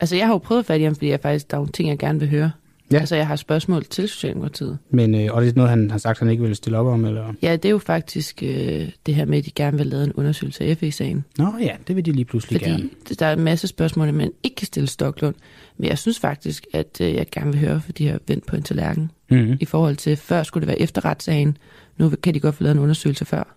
Altså, 0.00 0.16
jeg 0.16 0.26
har 0.26 0.34
jo 0.34 0.38
prøvet 0.38 0.58
at 0.58 0.66
fat 0.66 0.80
i 0.80 0.84
ham, 0.84 0.94
fordi 0.94 1.08
jeg 1.08 1.20
faktisk, 1.20 1.50
der 1.50 1.56
er 1.56 1.58
nogle 1.58 1.72
ting, 1.72 1.88
jeg 1.88 1.98
gerne 1.98 2.18
vil 2.20 2.28
høre. 2.28 2.50
Ja. 2.92 2.98
Altså, 2.98 3.16
jeg 3.16 3.26
har 3.26 3.36
spørgsmål 3.36 3.84
til 3.84 4.08
Socialdemokratiet. 4.08 4.78
Men, 4.90 5.14
øh, 5.14 5.28
og 5.34 5.42
det 5.42 5.48
er 5.48 5.52
noget, 5.56 5.70
han 5.70 5.90
har 5.90 5.98
sagt, 5.98 6.18
han 6.18 6.28
ikke 6.30 6.42
vil 6.42 6.56
stille 6.56 6.78
op 6.78 6.86
om, 6.86 7.04
eller? 7.04 7.32
Ja, 7.42 7.52
det 7.52 7.64
er 7.64 7.70
jo 7.70 7.78
faktisk 7.78 8.42
øh, 8.42 8.88
det 9.06 9.14
her 9.14 9.24
med, 9.24 9.38
at 9.38 9.44
de 9.44 9.50
gerne 9.54 9.76
vil 9.78 9.86
lave 9.86 10.04
en 10.04 10.12
undersøgelse 10.12 10.64
af 10.64 10.76
FE-sagen. 10.78 11.24
Nå 11.38 11.52
ja, 11.60 11.76
det 11.88 11.96
vil 11.96 12.06
de 12.06 12.12
lige 12.12 12.24
pludselig 12.24 12.60
Fordi 12.60 12.70
gerne. 12.70 12.88
der 13.18 13.26
er 13.26 13.32
en 13.32 13.40
masse 13.44 13.66
spørgsmål, 13.66 14.14
man 14.14 14.32
ikke 14.42 14.54
kan 14.56 14.66
stille 14.66 14.86
Stoklund. 14.88 15.34
Men 15.78 15.88
jeg 15.88 15.98
synes 15.98 16.18
faktisk, 16.18 16.66
at 16.72 16.98
øh, 17.00 17.14
jeg 17.14 17.26
gerne 17.32 17.52
vil 17.52 17.60
høre, 17.60 17.80
for 17.80 17.92
de 17.92 18.08
har 18.08 18.18
vendt 18.28 18.46
på 18.46 18.56
en 18.56 18.62
tallerken. 18.62 19.10
Mm-hmm. 19.30 19.56
I 19.60 19.64
forhold 19.64 19.96
til, 19.96 20.16
før 20.16 20.42
skulle 20.42 20.62
det 20.62 20.68
være 20.68 20.80
efter 20.80 21.04
retssagen. 21.04 21.56
Nu 21.98 22.08
kan 22.22 22.34
de 22.34 22.40
godt 22.40 22.54
få 22.54 22.62
lavet 22.62 22.74
en 22.76 22.82
undersøgelse 22.82 23.24
før. 23.24 23.56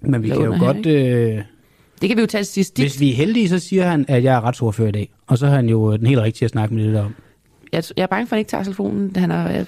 Men 0.00 0.22
vi 0.22 0.28
kan 0.28 0.36
jo 0.44 0.52
her, 0.52 0.58
godt... 0.58 0.86
Øh, 0.86 1.42
Det 2.00 2.08
kan 2.08 2.16
vi 2.16 2.20
jo 2.20 2.26
tage 2.26 2.44
til 2.44 2.52
sidst. 2.52 2.78
hvis 2.80 3.00
vi 3.00 3.10
er 3.10 3.14
heldige, 3.14 3.48
så 3.48 3.58
siger 3.58 3.88
han, 3.90 4.04
at 4.08 4.24
jeg 4.24 4.34
er 4.36 4.40
retsordfører 4.40 4.88
i 4.88 4.92
dag. 4.92 5.10
Og 5.26 5.38
så 5.38 5.46
er 5.46 5.50
han 5.50 5.68
jo 5.68 5.96
den 5.96 6.06
helt 6.06 6.20
rigtige 6.20 6.44
at 6.44 6.50
snakke 6.50 6.74
med 6.74 6.84
det 6.84 6.94
der 6.94 7.02
om. 7.04 7.14
Jeg, 7.72 7.84
jeg 7.96 8.02
er 8.02 8.06
bange 8.06 8.26
for, 8.26 8.32
at 8.32 8.36
han 8.36 8.40
ikke 8.40 8.50
tager 8.50 8.64
telefonen. 8.64 9.16
Han 9.16 9.30
er, 9.30 9.48
jeg, 9.50 9.66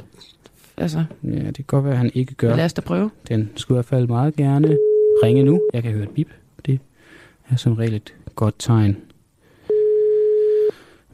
altså, 0.76 1.04
Ja, 1.22 1.28
det 1.46 1.54
kan 1.54 1.64
godt 1.66 1.84
være, 1.84 1.92
at 1.92 1.98
han 1.98 2.10
ikke 2.14 2.34
gør. 2.34 2.56
lad 2.56 2.64
os 2.64 2.72
da 2.72 2.80
prøve. 2.80 3.10
Den 3.28 3.50
skulle 3.56 3.76
i 3.76 3.78
hvert 3.78 3.84
fald 3.84 4.06
meget 4.06 4.36
gerne 4.36 4.76
ringe 5.24 5.42
nu. 5.42 5.60
Jeg 5.72 5.82
kan 5.82 5.92
høre 5.92 6.02
et 6.02 6.08
bip. 6.10 6.28
Det 6.66 6.80
er 7.50 7.56
som 7.56 7.72
regel 7.72 7.94
et 7.94 8.14
godt 8.34 8.54
tegn. 8.58 8.96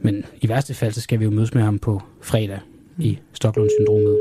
Men 0.01 0.25
i 0.41 0.49
værste 0.49 0.73
fald, 0.73 0.91
så 0.91 1.01
skal 1.01 1.19
vi 1.19 1.23
jo 1.23 1.29
mødes 1.31 1.53
med 1.53 1.61
ham 1.63 1.79
på 1.79 2.01
fredag 2.21 2.59
i 2.97 3.19
Stockholm-syndromet. 3.33 4.19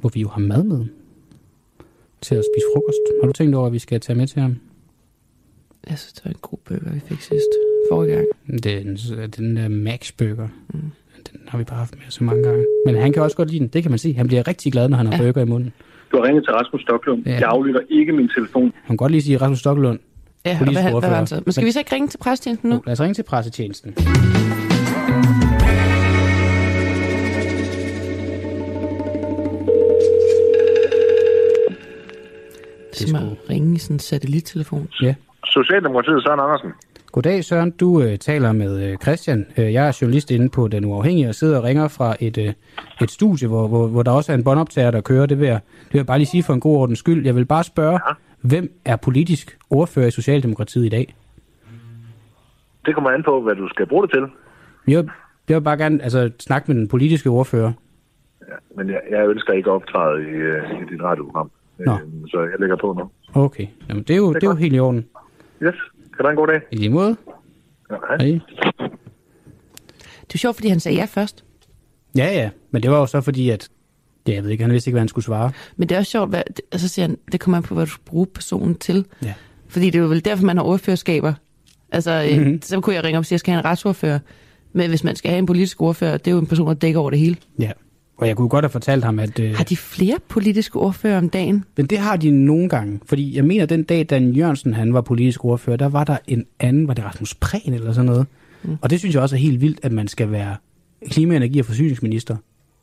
Hvor 0.00 0.10
vi 0.14 0.20
jo 0.20 0.28
har 0.28 0.40
mad 0.40 0.62
med 0.64 0.86
til 2.20 2.34
at 2.34 2.44
spise 2.54 2.66
frokost. 2.74 2.98
Har 3.22 3.26
du 3.26 3.32
tænkt 3.32 3.54
over, 3.54 3.66
at 3.66 3.72
vi 3.72 3.78
skal 3.78 4.00
tage 4.00 4.16
med 4.16 4.26
til 4.26 4.40
ham? 4.42 4.56
Jeg 5.90 5.98
synes, 5.98 6.12
det 6.12 6.24
var 6.24 6.30
en 6.30 6.36
god 6.42 6.58
burger, 6.64 6.92
vi 6.94 7.00
fik 7.00 7.20
sidst. 7.20 7.48
Forrige 7.90 8.12
gang. 8.14 8.26
Den, 8.64 8.96
den 9.36 9.56
der 9.56 9.68
Max 9.68 10.12
Burger. 10.12 10.48
Mm. 10.74 10.80
Den 11.32 11.40
har 11.48 11.58
vi 11.58 11.64
bare 11.64 11.78
haft 11.78 11.94
med 11.94 12.04
så 12.08 12.24
mange 12.24 12.42
gange. 12.42 12.64
Men 12.86 12.94
han 12.94 13.12
kan 13.12 13.22
også 13.22 13.36
godt 13.36 13.50
lide 13.50 13.60
den. 13.60 13.68
Det 13.68 13.82
kan 13.82 13.92
man 13.92 13.98
se. 13.98 14.12
Han 14.14 14.26
bliver 14.26 14.48
rigtig 14.48 14.72
glad, 14.72 14.88
når 14.88 14.96
han 14.96 15.06
har 15.06 15.12
Ja. 15.14 15.18
burger 15.22 15.42
i 15.42 15.44
munden. 15.44 15.72
Du 16.12 16.16
har 16.16 16.24
ringet 16.24 16.44
til 16.44 16.52
Rasmus 16.52 16.82
Stoklund. 16.82 17.22
Ja. 17.26 17.32
Jeg 17.32 17.42
aflytter 17.48 17.80
ikke 17.90 18.12
min 18.12 18.28
telefon. 18.28 18.62
Han 18.62 18.72
kan 18.88 18.96
godt 18.96 19.12
lige 19.12 19.22
sige 19.22 19.36
Rasmus 19.36 19.58
Stokkelund. 19.58 19.98
Ja, 20.46 20.52
og 20.52 20.58
Politisk 20.58 20.74
hvad, 20.76 20.82
hvad 20.82 20.94
ordfører. 20.94 21.10
var 21.12 21.16
han 21.18 21.26
så? 21.26 21.42
Men 21.44 21.52
skal 21.52 21.60
Men- 21.62 21.66
vi 21.66 21.72
så 21.72 21.78
ikke 21.78 21.94
ringe 21.94 22.08
til 22.08 22.18
præstjenesten 22.18 22.70
nu? 22.70 22.82
Lad 22.86 22.92
os 22.92 23.00
ringe 23.00 23.14
til 23.14 23.22
pressetjenesten. 23.22 23.94
Det 32.98 33.12
er 33.14 33.18
at 33.18 33.50
ringe 33.50 33.74
i 33.74 33.78
sådan 33.78 33.94
en 33.96 34.00
satellittelefon. 34.00 34.88
Socialdemokratiet, 35.46 36.22
Søren 36.22 36.40
Andersen. 36.40 36.70
Goddag 37.12 37.44
Søren, 37.44 37.70
du 37.70 38.02
øh, 38.02 38.18
taler 38.18 38.52
med 38.52 38.82
øh, 38.90 38.96
Christian. 39.02 39.46
Øh, 39.56 39.72
jeg 39.72 39.88
er 39.88 39.98
journalist 40.02 40.30
inde 40.30 40.48
på 40.48 40.68
Den 40.68 40.84
Uafhængige 40.84 41.28
og 41.28 41.34
sidder 41.34 41.58
og 41.58 41.64
ringer 41.64 41.88
fra 41.88 42.16
et, 42.20 42.38
øh, 42.38 42.52
et 43.02 43.10
studie, 43.10 43.48
hvor, 43.48 43.68
hvor, 43.68 43.86
hvor 43.86 44.02
der 44.02 44.10
også 44.10 44.32
er 44.32 44.36
en 44.36 44.44
båndoptager, 44.44 44.90
der 44.90 45.00
kører. 45.00 45.26
Det 45.26 45.38
vil, 45.40 45.46
jeg, 45.48 45.60
det 45.84 45.92
vil 45.92 45.98
jeg 45.98 46.06
bare 46.06 46.18
lige 46.18 46.26
sige 46.26 46.42
for 46.42 46.54
en 46.54 46.60
god 46.60 46.76
ordens 46.76 46.98
skyld. 46.98 47.24
Jeg 47.26 47.36
vil 47.36 47.44
bare 47.44 47.64
spørge, 47.64 47.92
ja. 47.92 47.98
Hvem 48.44 48.72
er 48.84 48.96
politisk 48.96 49.58
ordfører 49.70 50.06
i 50.06 50.10
Socialdemokratiet 50.10 50.86
i 50.86 50.88
dag? 50.88 51.14
Det 52.86 52.94
kommer 52.94 53.10
an 53.10 53.22
på, 53.22 53.40
hvad 53.40 53.54
du 53.54 53.68
skal 53.68 53.86
bruge 53.86 54.02
det 54.02 54.10
til. 54.10 54.24
Jeg, 54.86 55.08
jeg 55.48 55.56
vil 55.56 55.62
bare 55.62 55.76
gerne 55.76 56.02
altså, 56.02 56.30
snakke 56.38 56.72
med 56.72 56.80
den 56.80 56.88
politiske 56.88 57.28
ordfører. 57.28 57.72
Men 58.76 58.88
jeg, 58.88 59.00
jeg 59.10 59.28
ønsker 59.28 59.52
ikke 59.52 59.70
at 59.70 59.74
optræde 59.74 60.22
i, 60.22 60.34
uh, 60.34 60.82
i 60.82 60.92
dit 60.92 61.02
radioprogram. 61.02 61.50
Nå. 61.78 61.92
Øhm, 61.92 62.28
så 62.28 62.40
jeg 62.40 62.60
lægger 62.60 62.76
på 62.76 62.92
nu. 62.98 63.10
Okay, 63.42 63.66
Jamen, 63.88 64.02
det, 64.02 64.14
er 64.14 64.16
jo, 64.16 64.32
det, 64.32 64.42
er 64.42 64.46
jo 64.46 64.50
godt. 64.50 64.58
helt 64.58 64.74
i 64.74 64.78
orden. 64.78 65.08
Yes. 65.62 65.74
Kan 66.16 66.18
du 66.18 66.22
have 66.22 66.30
en 66.30 66.36
god 66.36 66.46
dag? 66.46 66.60
I 66.70 66.76
lige 66.76 66.90
måde. 66.90 67.16
Ja, 67.90 67.96
hej. 68.08 68.16
Hej. 68.26 68.40
Det 70.20 70.30
er 70.30 70.34
jo 70.34 70.38
sjovt, 70.38 70.56
fordi 70.56 70.68
han 70.68 70.80
sagde 70.80 70.98
ja 70.98 71.04
først. 71.04 71.44
Ja, 72.16 72.26
ja, 72.26 72.50
men 72.70 72.82
det 72.82 72.90
var 72.90 72.98
jo 72.98 73.06
så 73.06 73.20
fordi, 73.20 73.50
at 73.50 73.68
ja, 74.28 74.32
jeg 74.34 74.44
ved 74.44 74.50
ikke, 74.50 74.64
han 74.64 74.72
vidste 74.72 74.88
ikke, 74.88 74.94
hvad 74.94 75.00
han 75.00 75.08
skulle 75.08 75.24
svare. 75.24 75.50
Men 75.76 75.88
det 75.88 75.94
er 75.94 75.98
også 75.98 76.10
sjovt, 76.10 76.30
hvad, 76.30 76.42
og 76.72 76.80
så 76.80 76.88
siger 76.88 77.06
han, 77.06 77.18
det 77.32 77.40
kommer 77.40 77.56
an 77.56 77.62
på, 77.62 77.74
hvad 77.74 77.86
du 77.86 77.90
skal 77.90 78.04
bruge 78.04 78.26
personen 78.26 78.74
til. 78.74 79.04
Ja. 79.24 79.34
Fordi 79.68 79.86
det 79.86 79.94
er 79.94 80.02
jo 80.02 80.08
vel 80.08 80.24
derfor, 80.24 80.44
man 80.44 80.56
har 80.56 80.64
ordførerskaber. 80.64 81.34
Altså, 81.92 82.28
Mhm. 82.30 82.40
mm-hmm. 82.42 82.62
så 82.62 82.80
kunne 82.80 82.94
jeg 82.96 83.04
ringe 83.04 83.18
op 83.18 83.22
og 83.22 83.26
sige, 83.26 83.30
at 83.30 83.32
jeg 83.32 83.40
skal 83.40 83.52
have 83.52 83.58
en 83.60 83.64
retsordfører. 83.64 84.18
Men 84.72 84.88
hvis 84.88 85.04
man 85.04 85.16
skal 85.16 85.30
have 85.30 85.38
en 85.38 85.46
politisk 85.46 85.82
ordfører, 85.82 86.16
det 86.16 86.26
er 86.26 86.32
jo 86.32 86.38
en 86.38 86.46
person, 86.46 86.66
der 86.68 86.74
dækker 86.74 87.00
over 87.00 87.10
det 87.10 87.18
hele. 87.18 87.36
Ja, 87.58 87.70
og 88.16 88.28
jeg 88.28 88.36
kunne 88.36 88.48
godt 88.48 88.64
have 88.64 88.70
fortalt 88.70 89.04
ham, 89.04 89.18
at... 89.18 89.38
Øh, 89.38 89.54
Har 89.56 89.64
de 89.64 89.76
flere 89.76 90.16
politiske 90.28 90.76
ordfører 90.78 91.18
om 91.18 91.28
dagen? 91.28 91.64
Men 91.76 91.86
det 91.86 91.98
har 91.98 92.16
de 92.16 92.30
nogle 92.30 92.68
gange, 92.68 93.00
fordi 93.06 93.36
jeg 93.36 93.44
mener, 93.44 93.66
den 93.66 93.82
dag, 93.82 94.04
Dan 94.10 94.30
Jørgensen 94.32 94.74
han 94.74 94.94
var 94.94 95.00
politisk 95.00 95.44
ordfører, 95.44 95.76
der 95.76 95.88
var 95.88 96.04
der 96.04 96.16
en 96.28 96.44
anden, 96.60 96.88
var 96.88 96.94
det 96.94 97.04
Rasmus 97.04 97.34
Prehn 97.34 97.74
eller 97.74 97.92
sådan 97.92 98.06
noget. 98.06 98.26
Mm. 98.62 98.76
Og 98.82 98.90
det 98.90 98.98
synes 98.98 99.14
jeg 99.14 99.22
også 99.22 99.36
er 99.36 99.40
helt 99.40 99.60
vildt, 99.60 99.80
at 99.82 99.92
man 99.92 100.08
skal 100.08 100.30
være 100.30 100.56
klima-, 101.10 101.36
energi- 101.36 101.58
og 101.58 101.64
forsyningsminister 101.66 102.36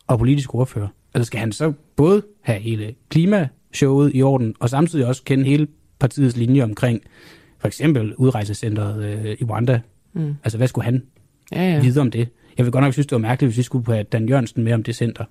og 0.08 0.19
politisk 0.19 0.56
ordfører. 0.56 0.88
Altså 1.13 1.28
skal 1.28 1.39
han 1.39 1.52
så 1.52 1.74
både 1.95 2.24
have 2.41 2.60
hele 2.60 2.95
klimashowet 3.10 4.12
i 4.15 4.21
orden, 4.21 4.56
og 4.60 4.69
samtidig 4.69 5.06
også 5.06 5.24
kende 5.24 5.43
hele 5.45 5.67
partiets 6.00 6.38
linje 6.38 6.63
omkring 6.63 7.02
for 7.60 7.67
eksempel 7.67 8.15
udrejsecenteret 8.15 9.04
øh, 9.04 9.36
i 9.39 9.43
Rwanda. 9.43 9.82
Mm. 10.13 10.36
Altså 10.43 10.58
hvad 10.58 10.67
skulle 10.67 10.86
han 10.86 11.04
Ja, 11.52 11.62
ja. 11.63 11.74
ja. 11.74 11.82
vide 11.82 12.02
om 12.02 12.12
det? 12.12 12.28
Jeg 12.58 12.65
vil 12.65 12.71
godt 12.71 12.84
nok 12.84 12.93
synes, 12.93 13.08
det 13.08 13.12
var 13.15 13.19
mærkeligt, 13.19 13.47
hvis 13.50 13.58
vi 13.58 13.63
skulle 13.63 13.86
have 13.93 14.04
Dan 14.04 14.30
Jørgensen 14.30 14.63
med 14.63 14.74
om 14.74 14.84
det 14.84 14.95
center 14.95 15.26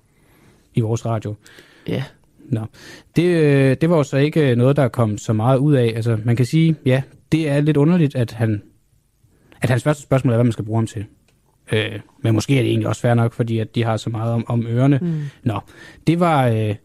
i 0.73 0.79
vores 0.79 1.05
radio. 1.05 1.35
ja. 1.87 2.03
Nå, 2.49 2.65
det, 3.15 3.23
øh, 3.23 3.77
det 3.81 3.89
var 3.89 3.97
jo 3.97 4.03
så 4.03 4.17
ikke 4.17 4.55
noget, 4.55 4.75
der 4.75 4.87
kom 4.87 5.17
så 5.17 5.33
meget 5.33 5.57
ud 5.57 5.73
af. 5.73 5.93
Altså, 5.95 6.17
man 6.25 6.35
kan 6.35 6.45
sige, 6.45 6.75
ja, 6.85 7.01
det 7.31 7.49
er 7.49 7.61
lidt 7.61 7.77
underligt, 7.77 8.15
at 8.15 8.31
han 8.31 8.61
at 9.61 9.69
hans 9.69 9.83
første 9.83 10.03
spørgsmål 10.03 10.33
er, 10.33 10.37
hvad 10.37 10.43
man 10.43 10.51
skal 10.51 10.65
bruge 10.65 10.77
ham 10.77 10.87
til. 10.87 11.05
Øh, 11.71 11.99
men 12.23 12.33
måske 12.33 12.57
er 12.57 12.61
det 12.61 12.69
egentlig 12.69 12.87
også 12.87 13.01
fair 13.01 13.13
nok, 13.13 13.33
fordi 13.33 13.59
at 13.59 13.75
de 13.75 13.83
har 13.83 13.97
så 13.97 14.09
meget 14.09 14.33
om, 14.33 14.45
om 14.47 14.67
ørerne. 14.67 14.99
Mm. 15.01 15.21
Nå, 15.43 15.59
det 16.07 16.19
var, 16.19 16.47
øh, 16.47 16.75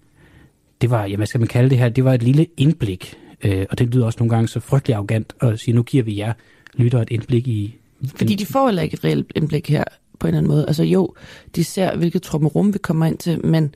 det 0.81 0.91
var, 0.91 1.05
ja, 1.05 1.17
hvad 1.17 1.27
skal 1.27 1.41
man 1.41 1.49
kalde 1.49 1.71
det 1.71 1.79
her, 1.79 1.89
det 1.89 2.05
var 2.05 2.15
et 2.15 2.23
lille 2.23 2.47
indblik. 2.57 3.15
Øh, 3.45 3.67
og 3.71 3.79
det 3.79 3.95
lyder 3.95 4.07
også 4.07 4.19
nogle 4.19 4.35
gange 4.35 4.49
så 4.49 4.61
frygtelig 4.61 4.95
arrogant 4.95 5.33
at 5.41 5.61
sige, 5.61 5.75
nu 5.75 5.83
giver 5.83 6.05
vi 6.05 6.19
jer 6.19 6.33
lytter 6.77 7.03
et 7.03 7.11
indblik 7.11 7.49
i... 7.49 7.77
Fordi 8.17 8.35
de 8.35 8.47
får 8.47 8.67
heller 8.67 8.83
ikke 8.83 8.95
et 8.95 9.05
reelt 9.05 9.33
indblik 9.35 9.69
her 9.69 9.85
på 10.19 10.27
en 10.27 10.29
eller 10.29 10.39
anden 10.39 10.53
måde. 10.53 10.67
Altså 10.67 10.85
jo, 10.85 11.15
de 11.57 11.65
ser, 11.65 11.97
hvilket 11.97 12.23
trummerum 12.23 12.75
vi 12.75 12.79
kommer 12.79 13.07
ind 13.07 13.19
til, 13.19 13.47
men 13.47 13.75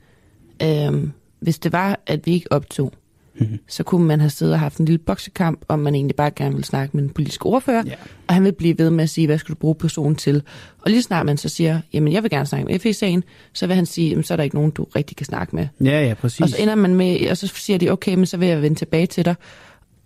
øhm, 0.63 1.11
hvis 1.39 1.59
det 1.59 1.71
var, 1.71 1.99
at 2.07 2.25
vi 2.25 2.31
ikke 2.31 2.51
optog, 2.51 2.93
mm-hmm. 3.39 3.59
så 3.67 3.83
kunne 3.83 4.05
man 4.07 4.19
have 4.19 4.29
siddet 4.29 4.53
og 4.53 4.59
haft 4.59 4.77
en 4.77 4.85
lille 4.85 4.97
boksekamp, 4.99 5.65
om 5.67 5.79
man 5.79 5.95
egentlig 5.95 6.15
bare 6.15 6.31
gerne 6.31 6.51
ville 6.55 6.65
snakke 6.65 6.97
med 6.97 7.03
en 7.03 7.09
politisk 7.09 7.45
ordfører, 7.45 7.83
Ja. 7.85 7.93
og 8.27 8.33
han 8.33 8.43
vil 8.43 8.51
blive 8.51 8.77
ved 8.77 8.89
med 8.89 9.03
at 9.03 9.09
sige, 9.09 9.27
hvad 9.27 9.37
skal 9.37 9.55
du 9.55 9.59
bruge 9.59 9.75
personen 9.75 10.15
til? 10.15 10.43
Og 10.81 10.91
lige 10.91 11.01
snart 11.01 11.25
man 11.25 11.37
så 11.37 11.49
siger, 11.49 11.81
jamen 11.93 12.13
jeg 12.13 12.23
vil 12.23 12.31
gerne 12.31 12.45
snakke 12.45 12.67
med 12.67 12.79
FE-sagen, 12.79 13.23
så 13.53 13.67
vil 13.67 13.75
han 13.75 13.85
sige, 13.85 14.09
jamen 14.09 14.23
så 14.23 14.33
er 14.33 14.35
der 14.35 14.43
ikke 14.43 14.55
nogen, 14.55 14.71
du 14.71 14.83
rigtig 14.83 15.17
kan 15.17 15.25
snakke 15.25 15.55
med. 15.55 15.67
Ja, 15.83 16.07
ja, 16.07 16.13
præcis. 16.13 16.41
Og 16.41 16.49
så 16.49 16.55
ender 16.59 16.75
man 16.75 16.95
med, 16.95 17.29
og 17.29 17.37
så 17.37 17.47
siger 17.47 17.77
de, 17.79 17.89
okay, 17.89 18.15
men 18.15 18.25
så 18.25 18.37
vil 18.37 18.47
jeg 18.47 18.61
vende 18.61 18.77
tilbage 18.79 19.05
til 19.07 19.25
dig. 19.25 19.35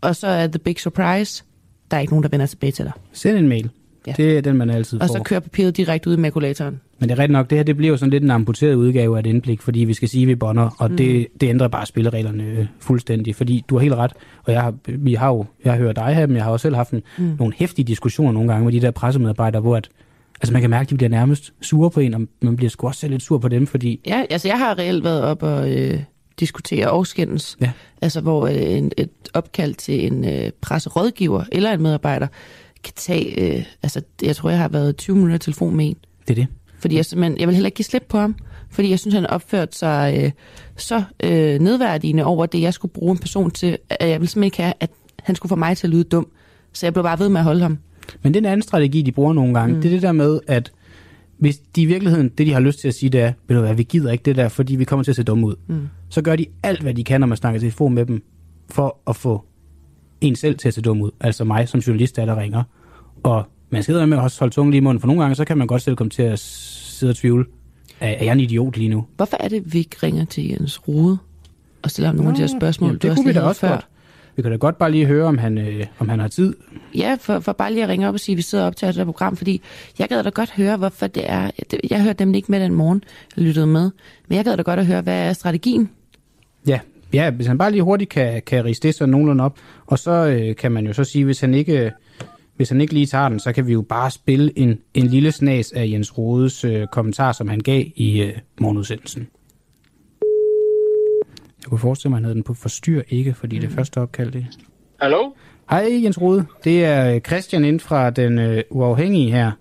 Og 0.01 0.15
så 0.15 0.27
er 0.27 0.47
the 0.47 0.59
big 0.59 0.79
surprise, 0.79 1.43
der 1.91 1.97
er 1.97 2.01
ikke 2.01 2.13
nogen, 2.13 2.23
der 2.23 2.29
vender 2.29 2.45
tilbage 2.45 2.71
til 2.71 2.85
dig. 2.85 2.93
Send 3.13 3.38
en 3.38 3.47
mail. 3.47 3.69
Ja. 4.07 4.13
Det 4.17 4.37
er 4.37 4.41
den, 4.41 4.57
man 4.57 4.69
altid 4.69 5.01
Og 5.01 5.07
får. 5.07 5.17
så 5.17 5.23
kører 5.23 5.39
papiret 5.39 5.77
direkte 5.77 6.09
ud 6.09 6.17
i 6.17 6.19
makulatoren. 6.19 6.81
Men 6.99 7.09
det 7.09 7.15
er 7.15 7.19
rigtigt 7.19 7.31
nok, 7.33 7.49
det 7.49 7.57
her 7.57 7.63
det 7.63 7.77
bliver 7.77 7.91
jo 7.91 7.97
sådan 7.97 8.09
lidt 8.09 8.23
en 8.23 8.31
amputeret 8.31 8.73
udgave 8.75 9.15
af 9.15 9.19
et 9.19 9.25
indblik, 9.25 9.61
fordi 9.61 9.79
vi 9.79 9.93
skal 9.93 10.09
sige, 10.09 10.21
at 10.21 10.27
vi 10.27 10.35
bonder, 10.35 10.75
og 10.79 10.91
mm. 10.91 10.97
det, 10.97 11.27
det 11.41 11.49
ændrer 11.49 11.67
bare 11.67 11.85
spillereglerne 11.85 12.43
øh, 12.43 12.65
fuldstændig, 12.79 13.35
fordi 13.35 13.63
du 13.69 13.75
har 13.75 13.81
helt 13.81 13.93
ret, 13.95 14.11
og 14.43 14.53
jeg 14.53 14.61
har, 14.61 14.73
vi 14.87 15.13
har 15.13 15.27
jo, 15.27 15.45
jeg 15.65 15.75
hørt 15.77 15.95
dig 15.95 16.15
her, 16.15 16.27
men 16.27 16.35
jeg 16.35 16.43
har 16.43 16.51
også 16.51 16.61
selv 16.61 16.75
haft 16.75 16.91
en, 16.91 17.01
mm. 17.17 17.35
nogle 17.39 17.53
hæftige 17.57 17.85
diskussioner 17.85 18.31
nogle 18.31 18.51
gange 18.51 18.65
med 18.65 18.73
de 18.73 18.81
der 18.81 18.91
pressemedarbejdere, 18.91 19.61
hvor 19.61 19.75
at, 19.75 19.89
altså 20.41 20.53
man 20.53 20.61
kan 20.61 20.69
mærke, 20.69 20.85
at 20.85 20.89
de 20.89 20.95
bliver 20.95 21.09
nærmest 21.09 21.53
sure 21.61 21.89
på 21.89 21.99
en, 21.99 22.13
og 22.13 22.21
man 22.41 22.55
bliver 22.55 22.69
sgu 22.69 22.87
også 22.87 22.99
selv 22.99 23.11
lidt 23.11 23.23
sur 23.23 23.37
på 23.37 23.47
dem, 23.47 23.67
fordi 23.67 23.99
Ja, 24.07 24.23
altså 24.29 24.47
jeg 24.47 24.57
har 24.59 24.77
reelt 24.77 25.03
været 25.03 25.21
op 25.21 25.43
og 25.43 25.71
øh, 25.71 25.99
diskutere 26.39 26.91
og 26.91 27.07
skændes. 27.07 27.57
Ja. 27.61 27.71
Altså 28.01 28.21
hvor 28.21 28.47
øh, 28.47 28.77
en, 28.77 28.91
et 28.97 29.09
opkald 29.33 29.73
til 29.73 30.05
en 30.13 30.25
øh, 30.25 30.51
presserådgiver 30.61 31.43
eller 31.51 31.71
en 31.71 31.81
medarbejder 31.81 32.27
kan 32.86 32.93
tage, 32.95 33.58
øh, 33.58 33.65
altså 33.84 34.02
jeg 34.21 34.36
tror, 34.36 34.50
jeg 34.50 34.60
har 34.60 34.67
været 34.67 34.98
20 34.98 35.15
minutter 35.15 35.36
i 35.36 35.39
telefon 35.39 35.76
med 35.76 35.86
en. 35.86 35.95
det 36.28 36.30
er 36.30 36.36
det. 36.36 36.48
Fordi 36.80 36.95
jeg 36.95 37.06
simpelthen, 37.06 37.39
jeg 37.39 37.48
vil 37.48 37.56
heller 37.56 37.67
ikke 37.67 37.76
give 37.76 37.86
slip 37.86 38.06
på 38.10 38.17
ham. 38.17 38.36
Fordi 38.69 38.89
jeg 38.89 39.00
synes, 39.00 39.13
han 39.13 39.24
har 39.24 39.30
opført 39.30 39.76
sig 39.76 40.21
øh, 40.24 40.32
så 40.76 41.04
øh, 41.24 41.60
nedværdigende 41.60 42.26
over 42.26 42.45
det, 42.45 42.62
jeg 42.62 42.74
skulle 42.74 42.91
bruge 42.93 43.12
en 43.12 43.17
person 43.17 43.52
til, 43.52 43.78
at 43.89 44.10
jeg 44.10 44.19
ville 44.19 44.30
simpelthen 44.30 44.43
ikke 44.43 44.63
have, 44.63 44.74
at 44.80 44.89
han 45.19 45.36
skulle 45.36 45.50
få 45.50 45.56
mig 45.56 45.78
til 45.78 45.88
at 45.88 45.91
lyde 45.91 46.04
dum. 46.04 46.28
Så 46.74 46.86
jeg 46.86 46.93
blev 46.93 47.04
bare 47.04 47.19
ved 47.19 47.30
med 47.30 47.39
at 47.39 47.43
holde 47.43 47.62
ham. 47.62 47.78
Men 48.24 48.34
det 48.34 48.39
er 48.39 48.41
en 48.41 48.45
anden 48.52 48.62
strategi, 48.62 49.02
de 49.02 49.12
bruger 49.12 49.34
nogle 49.34 49.60
gange. 49.60 49.76
Mm. 49.76 49.82
Det 49.82 49.89
er 49.89 49.95
det 49.95 50.02
der 50.02 50.12
med, 50.12 50.39
at 50.48 50.71
hvis 51.38 51.58
de 51.58 51.82
i 51.82 51.86
virkeligheden, 51.86 52.30
det 52.30 52.48
de 52.48 52.54
har 52.54 52.60
lyst 52.60 52.80
til 52.80 52.88
at 52.88 52.93
sige, 52.93 53.10
det 53.10 53.21
er, 53.21 53.34
ved 53.48 53.56
du 53.56 53.62
hvad, 53.62 53.76
vi 53.76 53.84
gider 53.84 54.12
ikke 54.12 54.24
det 54.24 54.36
der, 54.36 54.50
fordi 54.50 54.75
vi 54.75 54.83
kommer 54.83 55.04
til 55.04 55.12
at 55.12 55.15
se 55.15 55.23
dumme 55.23 55.48
ud. 55.48 55.56
Mm. 55.67 55.88
Så 56.10 56.21
gør 56.21 56.36
de 56.36 56.46
alt, 56.63 56.81
hvad 56.81 56.94
de 56.94 57.04
kan, 57.04 57.19
når 57.19 57.27
man 57.27 57.38
snakker 57.38 57.60
telefon 57.60 57.94
med 57.94 58.06
dem, 58.06 58.23
for 58.69 58.98
at 59.08 59.15
få 59.15 59.46
en 60.21 60.36
selv 60.36 60.58
til 60.58 60.67
at 60.67 60.73
se 60.73 60.81
dum 60.81 61.02
ud. 61.02 61.12
Altså 61.19 61.44
mig 61.44 61.69
som 61.69 61.79
journalist, 61.79 62.15
der, 62.15 62.25
der 62.25 62.40
ringer. 62.40 62.63
Og 63.26 63.46
man 63.69 63.84
skal 63.84 64.08
med 64.08 64.17
at 64.17 64.38
holde 64.40 64.54
tungen 64.54 64.71
lige 64.71 64.78
i 64.78 64.84
munden, 64.84 65.02
for 65.02 65.08
nogle 65.08 65.21
gange, 65.21 65.36
så 65.36 65.46
kan 65.46 65.58
man 65.58 65.67
godt 65.67 65.82
selv 65.82 65.96
komme 65.96 66.10
til 66.10 66.23
at 66.23 66.40
sidde 66.40 67.12
og 67.12 67.15
tvivle. 67.15 67.46
Er, 68.00 68.08
er 68.08 68.23
jeg 68.23 68.32
en 68.32 68.40
idiot 68.40 68.78
lige 68.78 68.90
nu? 68.90 69.06
Hvorfor 69.15 69.38
er 69.40 69.48
det, 69.48 69.73
vi 69.73 69.78
ikke 69.78 69.98
ringer 70.04 70.26
til 70.26 70.50
Jens 70.50 70.88
Rode 70.88 71.17
og 71.82 71.92
stiller 71.92 72.08
ham 72.08 72.15
nogle 72.15 72.30
af 72.30 72.36
de 72.36 72.42
her 72.42 72.48
spørgsmål, 72.48 72.88
jamen, 72.88 73.00
det 73.02 73.10
også 73.10 73.23
kunne 73.23 73.34
vi 73.34 73.40
da 73.40 73.42
også 73.42 73.62
før? 73.62 73.69
godt. 73.69 73.88
Vi 74.36 74.42
kan 74.42 74.52
da 74.52 74.58
godt 74.58 74.78
bare 74.78 74.92
lige 74.92 75.06
høre, 75.06 75.28
om 75.28 75.38
han, 75.38 75.58
øh, 75.58 75.86
om 76.00 76.10
han 76.10 76.19
har 76.19 76.28
tid. 76.28 76.54
Ja, 76.96 77.17
for, 77.19 77.40
for 77.40 77.52
bare 77.52 77.73
lige 77.73 77.84
at 77.84 77.90
ringe 77.90 78.08
op 78.08 78.13
og 78.13 78.19
sige, 78.19 78.34
at 78.34 78.38
vi 78.38 78.42
sidder 78.42 78.65
op 78.65 78.76
til 78.76 78.88
det 78.88 78.96
her 78.96 79.06
program, 79.06 79.36
fordi 79.36 79.62
jeg 80.00 80.10
gad 80.10 80.23
da 80.23 80.30
godt 80.30 80.52
høre, 80.52 80.78
hvorfor 80.78 81.08
det 81.08 81.23
er... 81.32 81.52
Jeg 81.90 82.04
hørte 82.04 82.19
dem 82.19 82.34
ikke 82.34 82.52
med 82.52 82.60
den 82.60 82.73
morgen, 82.73 83.04
jeg 83.38 83.44
lyttede 83.44 83.67
med, 83.67 83.92
men 84.28 84.36
jeg 84.36 84.46
gad 84.46 84.58
da 84.58 84.62
godt 84.62 84.80
at 84.80 84.86
høre, 84.86 85.02
hvad 85.02 85.30
er 85.30 85.34
strategien? 85.34 85.90
Ja, 86.67 86.80
ja 87.13 87.30
hvis 87.30 87.48
han 87.48 87.58
bare 87.58 87.71
lige 87.71 87.84
hurtigt 87.84 88.10
kan, 88.10 88.42
kan 88.46 88.65
rise 88.65 88.82
det 88.82 88.96
så 88.96 89.06
nogenlunde 89.06 89.44
op, 89.44 89.58
og 89.86 90.00
så 90.00 90.12
øh, 90.12 90.56
kan 90.56 90.71
man 90.71 90.88
jo 90.88 90.94
så 90.94 91.04
sige, 91.04 91.26
hvis 91.26 91.40
han 91.40 91.54
ikke... 91.54 91.92
Hvis 92.56 92.69
han 92.69 92.81
ikke 92.81 92.93
lige 92.93 93.06
tager 93.06 93.29
den, 93.29 93.39
så 93.39 93.53
kan 93.53 93.67
vi 93.67 93.73
jo 93.73 93.81
bare 93.81 94.12
spille 94.12 94.60
en, 94.60 94.79
en 94.93 95.08
lille 95.08 95.31
snas 95.31 95.71
af 95.71 95.87
Jens 95.87 96.17
Rodes 96.17 96.65
øh, 96.65 96.87
kommentar, 96.87 97.31
som 97.31 97.47
han 97.47 97.60
gav 97.60 97.83
i 97.95 98.21
øh, 98.21 98.33
morgenudsendelsen. 98.62 99.27
Jeg 101.62 101.69
kunne 101.69 101.79
forestille 101.79 102.10
mig, 102.10 102.17
at 102.17 102.19
han 102.19 102.23
havde 102.23 102.35
den 102.35 102.43
på 102.43 102.53
forstyr 102.53 103.01
ikke, 103.10 103.33
fordi 103.33 103.56
mm. 103.56 103.62
det 103.62 103.71
første 103.71 104.01
opkald 104.01 104.31
det. 104.31 104.45
Hallo? 105.01 105.31
Hej 105.69 105.89
Jens 106.03 106.21
Rode, 106.21 106.45
det 106.63 106.85
er 106.85 107.19
Christian 107.19 107.65
ind 107.65 107.79
fra 107.79 108.10
den 108.10 108.39
øh, 108.39 108.63
uafhængige 108.69 109.31
her. 109.31 109.51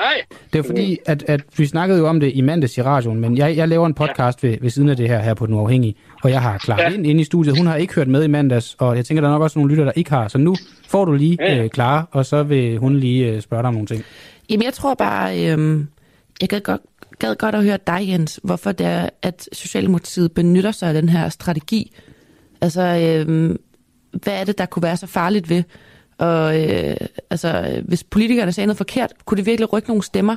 Hej. 0.00 0.22
Det 0.52 0.58
er 0.58 0.62
fordi, 0.62 0.98
at, 1.06 1.24
at 1.26 1.40
vi 1.56 1.66
snakkede 1.66 1.98
jo 1.98 2.08
om 2.08 2.20
det 2.20 2.32
i 2.34 2.40
mandags 2.40 2.78
i 2.78 2.82
radioen, 2.82 3.20
men 3.20 3.38
jeg, 3.38 3.56
jeg 3.56 3.68
laver 3.68 3.86
en 3.86 3.94
podcast 3.94 4.44
ja. 4.44 4.48
ved, 4.48 4.58
ved 4.60 4.70
siden 4.70 4.88
af 4.88 4.96
det 4.96 5.08
her 5.08 5.18
her 5.18 5.34
på 5.34 5.46
Den 5.46 5.54
Uafhængige, 5.54 5.94
og 6.22 6.30
jeg 6.30 6.42
har 6.42 6.58
klaret 6.58 6.82
ja. 6.82 6.88
ind 6.88 7.06
inde 7.06 7.20
i 7.20 7.24
studiet. 7.24 7.58
Hun 7.58 7.66
har 7.66 7.76
ikke 7.76 7.94
hørt 7.94 8.08
med 8.08 8.24
i 8.24 8.26
mandags, 8.26 8.76
og 8.78 8.96
jeg 8.96 9.04
tænker, 9.06 9.20
der 9.20 9.28
er 9.28 9.32
nok 9.32 9.42
også 9.42 9.58
nogle 9.58 9.70
lytter, 9.70 9.84
der 9.84 9.92
ikke 9.96 10.10
har. 10.10 10.28
Så 10.28 10.38
nu 10.38 10.56
får 10.88 11.04
du 11.04 11.12
lige 11.12 11.38
ja. 11.40 11.62
øh, 11.62 11.70
klar, 11.70 12.08
og 12.10 12.26
så 12.26 12.42
vil 12.42 12.78
hun 12.78 12.96
lige 12.96 13.26
øh, 13.26 13.40
spørge 13.40 13.62
dig 13.62 13.68
om 13.68 13.74
nogle 13.74 13.86
ting. 13.86 14.04
Jamen, 14.50 14.64
jeg 14.64 14.72
tror 14.72 14.94
bare, 14.94 15.38
øh, 15.38 15.84
jeg 16.40 16.48
gad 16.48 16.60
godt, 16.60 16.80
gad 17.18 17.34
godt 17.36 17.54
at 17.54 17.64
høre 17.64 17.78
dig, 17.86 18.08
Jens, 18.08 18.40
hvorfor 18.42 18.72
det 18.72 18.86
er, 18.86 19.08
at 19.22 19.48
Socialdemokratiet 19.52 20.32
benytter 20.32 20.70
sig 20.70 20.88
af 20.88 20.94
den 20.94 21.08
her 21.08 21.28
strategi. 21.28 21.92
Altså, 22.60 22.82
øh, 22.82 23.56
hvad 24.22 24.40
er 24.40 24.44
det, 24.44 24.58
der 24.58 24.66
kunne 24.66 24.82
være 24.82 24.96
så 24.96 25.06
farligt 25.06 25.50
ved 25.50 25.62
og 26.18 26.62
øh, 26.62 26.96
altså, 27.30 27.82
hvis 27.84 28.04
politikerne 28.04 28.52
sagde 28.52 28.66
noget 28.66 28.76
forkert, 28.76 29.12
kunne 29.24 29.38
det 29.38 29.46
virkelig 29.46 29.72
rykke 29.72 29.88
nogle 29.88 30.02
stemmer? 30.02 30.36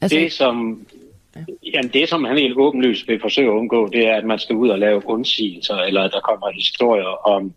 Altså... 0.00 0.18
Det, 0.18 0.32
som, 0.32 0.86
jamen 1.74 1.90
det, 1.92 2.08
som 2.08 2.24
han 2.24 2.38
helt 2.38 2.56
åbenlyst 2.56 3.08
vil 3.08 3.20
forsøge 3.20 3.48
at 3.48 3.52
undgå, 3.52 3.88
det 3.88 4.06
er, 4.06 4.14
at 4.14 4.24
man 4.24 4.38
skal 4.38 4.56
ud 4.56 4.68
og 4.68 4.78
lave 4.78 5.06
undsigelser, 5.06 5.76
eller 5.76 6.02
at 6.02 6.12
der 6.12 6.20
kommer 6.20 6.50
historier 6.50 7.28
om 7.28 7.54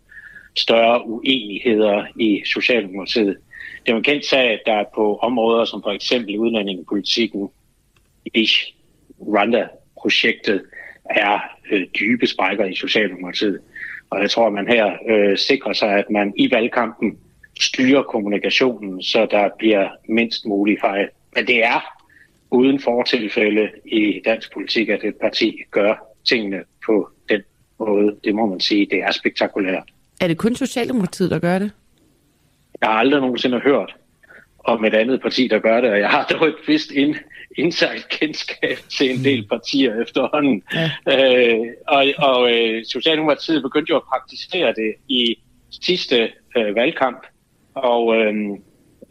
større 0.56 1.06
uenigheder 1.06 2.04
i 2.16 2.42
Socialdemokratiet. 2.54 3.36
Det 3.82 3.88
er 3.88 3.92
jo 3.92 3.98
en 3.98 4.04
kendt 4.04 4.26
sag, 4.26 4.50
at 4.50 4.60
der 4.66 4.72
er 4.72 4.84
på 4.94 5.16
områder 5.16 5.64
som 5.64 5.82
for 5.82 5.90
eksempel 5.90 6.38
udlændingepolitikken, 6.38 7.48
i 8.34 8.48
Rwanda-projektet, 9.20 10.62
er 11.04 11.40
øh, 11.72 11.86
dybe 12.00 12.26
sprækker 12.26 12.64
i 12.64 12.74
Socialdemokratiet. 12.74 13.60
Og 14.12 14.22
jeg 14.22 14.30
tror, 14.30 14.46
at 14.46 14.52
man 14.52 14.66
her 14.66 14.92
øh, 15.08 15.38
sikrer 15.38 15.72
sig, 15.72 15.88
at 15.88 16.10
man 16.10 16.32
i 16.36 16.50
valgkampen 16.50 17.18
styrer 17.60 18.02
kommunikationen, 18.02 19.02
så 19.02 19.26
der 19.30 19.48
bliver 19.58 19.88
mindst 20.08 20.46
mulig 20.46 20.78
fejl. 20.80 21.08
Men 21.34 21.46
det 21.46 21.64
er 21.64 21.80
uden 22.50 22.80
fortilfælde 22.80 23.70
i 23.84 24.22
dansk 24.24 24.52
politik, 24.52 24.88
at 24.88 25.04
et 25.04 25.14
parti 25.16 25.62
gør 25.70 25.94
tingene 26.24 26.62
på 26.86 27.08
den 27.28 27.42
måde. 27.78 28.16
Det 28.24 28.34
må 28.34 28.46
man 28.46 28.60
sige, 28.60 28.86
det 28.90 28.98
er 28.98 29.10
spektakulært. 29.12 29.88
Er 30.20 30.28
det 30.28 30.38
kun 30.38 30.54
Socialdemokratiet, 30.54 31.30
der 31.30 31.38
gør 31.38 31.58
det? 31.58 31.70
Jeg 32.80 32.88
har 32.88 32.96
aldrig 32.96 33.20
nogensinde 33.20 33.60
hørt 33.60 33.96
om 34.58 34.84
et 34.84 34.94
andet 34.94 35.22
parti, 35.22 35.48
der 35.48 35.58
gør 35.58 35.80
det, 35.80 35.90
og 35.90 35.98
jeg 35.98 36.08
har 36.08 36.24
dog 36.32 36.48
et 36.48 36.54
vist 36.66 36.90
ind, 36.90 37.16
indsigt 37.58 38.08
kendskab 38.08 38.78
til 38.98 39.10
en 39.10 39.24
del 39.24 39.48
partier 39.48 40.02
efterhånden. 40.02 40.62
Ja. 40.74 40.90
Øh, 41.06 41.66
og 41.88 42.04
og 42.18 42.52
øh, 42.52 42.84
Socialdemokratiet 42.84 43.62
begyndte 43.62 43.90
jo 43.90 43.96
at 43.96 44.02
praktisere 44.02 44.68
det 44.68 44.94
i 45.08 45.38
sidste 45.82 46.30
øh, 46.56 46.74
valgkamp, 46.74 47.26
og 47.74 48.16
øh, 48.16 48.34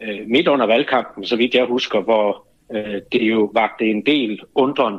øh, 0.02 0.20
midt 0.26 0.48
under 0.48 0.66
valgkampen, 0.66 1.24
så 1.24 1.36
vidt 1.36 1.54
jeg 1.54 1.64
husker, 1.64 2.00
hvor 2.00 2.46
øh, 2.72 3.00
det 3.12 3.22
jo 3.22 3.50
vagte 3.54 3.84
en 3.84 4.06
del 4.06 4.40
undren, 4.54 4.98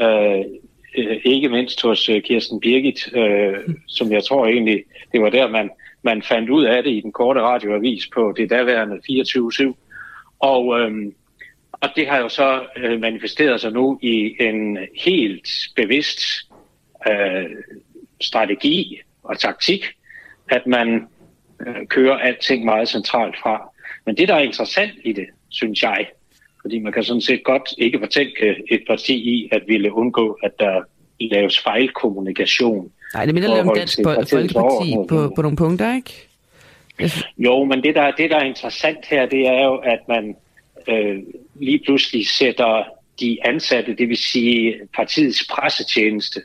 øh, 0.00 0.44
øh, 0.98 1.16
ikke 1.24 1.48
mindst 1.48 1.82
hos 1.82 2.08
øh, 2.08 2.22
Kirsten 2.22 2.60
Birgit, 2.60 3.16
øh, 3.16 3.54
som 3.86 4.12
jeg 4.12 4.24
tror 4.24 4.46
egentlig, 4.46 4.84
det 5.12 5.20
var 5.22 5.30
der, 5.30 5.48
man, 5.48 5.70
man 6.02 6.22
fandt 6.22 6.50
ud 6.50 6.64
af 6.64 6.82
det 6.82 6.90
i 6.90 7.00
den 7.00 7.12
korte 7.12 7.40
radioavis 7.40 8.08
på 8.14 8.34
det 8.36 8.50
daværende 8.50 8.96
24-7. 9.10 9.74
Og 10.40 10.80
øh, 10.80 11.12
og 11.80 11.88
det 11.96 12.06
har 12.06 12.18
jo 12.18 12.28
så 12.28 12.62
øh, 12.76 13.00
manifesteret 13.00 13.60
sig 13.60 13.72
nu 13.72 13.98
i 14.02 14.36
en 14.40 14.78
helt 15.04 15.48
bevidst 15.76 16.20
øh, 17.08 17.50
strategi 18.20 19.00
og 19.22 19.38
taktik, 19.38 19.84
at 20.50 20.66
man 20.66 21.06
øh, 21.66 21.86
kører 21.86 22.18
alting 22.18 22.64
meget 22.64 22.88
centralt 22.88 23.36
fra. 23.42 23.70
Men 24.06 24.16
det, 24.16 24.28
der 24.28 24.34
er 24.34 24.40
interessant 24.40 24.92
i 25.04 25.12
det, 25.12 25.26
synes 25.48 25.82
jeg, 25.82 26.06
fordi 26.60 26.78
man 26.78 26.92
kan 26.92 27.04
sådan 27.04 27.20
set 27.20 27.44
godt 27.44 27.74
ikke 27.78 27.98
fortænke 27.98 28.56
et 28.70 28.82
parti 28.86 29.14
i 29.14 29.48
at 29.52 29.62
ville 29.66 29.92
undgå, 29.92 30.38
at 30.42 30.52
der 30.58 30.82
laves 31.20 31.60
fejlkommunikation. 31.60 32.92
Nej, 33.14 33.24
det 33.24 33.34
minder 33.34 33.48
lidt 33.48 33.68
om 33.68 33.74
Dansk 33.76 33.98
Folkeparti 34.04 34.94
på, 35.08 35.32
på 35.36 35.42
nogle 35.42 35.56
punkter, 35.56 35.94
ikke? 35.94 36.28
Jo, 37.38 37.64
men 37.64 37.82
det 37.82 37.94
der, 37.94 38.10
det, 38.10 38.30
der 38.30 38.36
er 38.36 38.44
interessant 38.44 39.06
her, 39.06 39.26
det 39.26 39.46
er 39.46 39.64
jo, 39.64 39.74
at 39.74 40.00
man 40.08 40.36
øh, 40.88 41.22
lige 41.54 41.78
pludselig 41.78 42.28
sætter 42.28 42.84
de 43.20 43.38
ansatte, 43.44 43.94
det 43.94 44.08
vil 44.08 44.16
sige 44.16 44.74
partiets 44.94 45.46
pressetjeneste, 45.50 46.40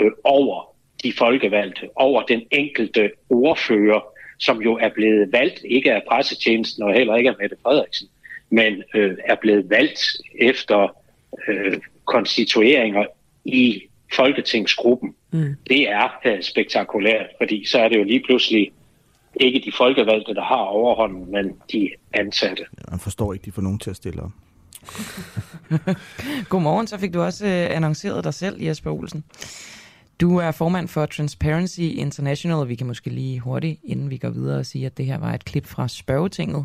øh, 0.00 0.10
over 0.24 0.74
de 1.04 1.12
folkevalgte, 1.12 1.88
over 1.94 2.22
den 2.22 2.42
enkelte 2.50 3.10
ordfører, 3.30 4.00
som 4.38 4.62
jo 4.62 4.76
er 4.76 4.88
blevet 4.88 5.32
valgt, 5.32 5.60
ikke 5.64 5.92
af 5.92 6.02
pressetjenesten 6.08 6.82
og 6.82 6.94
heller 6.94 7.16
ikke 7.16 7.30
af 7.30 7.36
Mette 7.40 7.56
Frederiksen, 7.62 8.08
men 8.50 8.82
øh, 8.94 9.16
er 9.24 9.34
blevet 9.34 9.70
valgt 9.70 10.00
efter 10.40 10.96
øh, 11.48 11.78
konstitueringer 12.04 13.04
i 13.44 13.82
folketingsgruppen. 14.16 15.14
Mm. 15.30 15.54
Det 15.68 15.90
er 15.90 16.08
øh, 16.24 16.42
spektakulært, 16.42 17.26
fordi 17.38 17.64
så 17.64 17.78
er 17.78 17.88
det 17.88 17.98
jo 17.98 18.04
lige 18.04 18.22
pludselig 18.26 18.72
ikke 19.40 19.62
de 19.64 19.72
folkevalgte, 19.76 20.34
der 20.34 20.42
har 20.42 20.64
overhånden, 20.64 21.32
men 21.32 21.56
de 21.72 21.90
ansatte. 22.12 22.64
Man 22.92 23.00
forstår 23.00 23.32
ikke, 23.32 23.44
de 23.44 23.52
får 23.52 23.62
nogen 23.62 23.78
til 23.78 23.90
at 23.90 23.96
stille 23.96 24.22
op. 24.22 24.30
Godmorgen, 26.50 26.86
så 26.86 26.98
fik 26.98 27.14
du 27.14 27.22
også 27.22 27.46
øh, 27.46 27.76
annonceret 27.76 28.24
dig 28.24 28.34
selv, 28.34 28.62
Jesper 28.62 28.90
Olsen. 28.90 29.24
Du 30.20 30.36
er 30.36 30.50
formand 30.50 30.88
for 30.88 31.06
Transparency 31.06 31.80
International, 31.80 32.56
og 32.56 32.68
vi 32.68 32.74
kan 32.74 32.86
måske 32.86 33.10
lige 33.10 33.40
hurtigt, 33.40 33.80
inden 33.84 34.10
vi 34.10 34.16
går 34.16 34.30
videre, 34.30 34.58
og 34.58 34.66
sige, 34.66 34.86
at 34.86 34.96
det 34.96 35.06
her 35.06 35.18
var 35.18 35.34
et 35.34 35.44
klip 35.44 35.66
fra 35.66 35.88
spørgetinget 35.88 36.64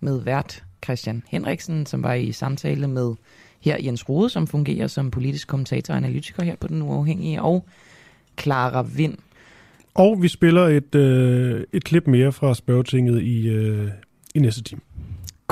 med 0.00 0.20
vært 0.20 0.64
Christian 0.84 1.22
Henriksen, 1.28 1.86
som 1.86 2.02
var 2.02 2.14
i 2.14 2.32
samtale 2.32 2.88
med 2.88 3.14
her 3.60 3.76
Jens 3.80 4.08
Rode, 4.08 4.30
som 4.30 4.46
fungerer 4.46 4.86
som 4.86 5.10
politisk 5.10 5.48
kommentator 5.48 5.94
og 5.94 5.98
analytiker 5.98 6.42
her 6.42 6.56
på 6.56 6.68
Den 6.68 6.82
Uafhængige, 6.82 7.42
og 7.42 7.66
Clara 8.40 8.82
Vind, 8.82 9.18
og 9.94 10.22
vi 10.22 10.28
spiller 10.28 10.62
et, 10.62 10.94
øh, 10.94 11.64
et 11.72 11.84
klip 11.84 12.06
mere 12.06 12.32
fra 12.32 12.54
spørgetinget 12.54 13.22
i, 13.22 13.48
øh, 13.48 13.88
i 14.34 14.38
næste 14.38 14.62
time. 14.62 14.80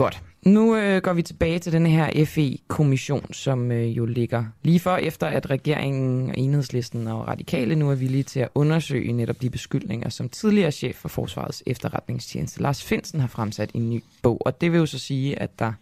Godt. 0.00 0.22
Nu 0.42 0.76
øh, 0.76 1.02
går 1.02 1.12
vi 1.12 1.22
tilbage 1.22 1.58
til 1.58 1.72
den 1.72 1.86
her 1.86 2.24
FE-kommission, 2.24 3.32
som 3.32 3.72
øh, 3.72 3.96
jo 3.96 4.06
ligger 4.06 4.44
lige 4.62 4.80
for 4.80 4.96
efter, 4.96 5.26
at 5.26 5.50
regeringen, 5.50 6.34
Enhedslisten 6.34 7.06
og 7.06 7.28
Radikale 7.28 7.76
nu 7.76 7.90
er 7.90 7.94
villige 7.94 8.22
til 8.22 8.40
at 8.40 8.48
undersøge 8.54 9.12
netop 9.12 9.42
de 9.42 9.50
beskyldninger, 9.50 10.08
som 10.08 10.28
tidligere 10.28 10.70
chef 10.70 10.96
for 10.96 11.08
Forsvarets 11.08 11.62
efterretningstjeneste, 11.66 12.62
Lars 12.62 12.84
Finsen, 12.84 13.20
har 13.20 13.28
fremsat 13.28 13.70
i 13.74 13.78
en 13.78 13.90
ny 13.90 14.02
bog. 14.22 14.38
Og 14.46 14.60
det 14.60 14.72
vil 14.72 14.78
jo 14.78 14.86
så 14.86 14.98
sige, 14.98 15.38
at 15.38 15.58
der 15.58 15.72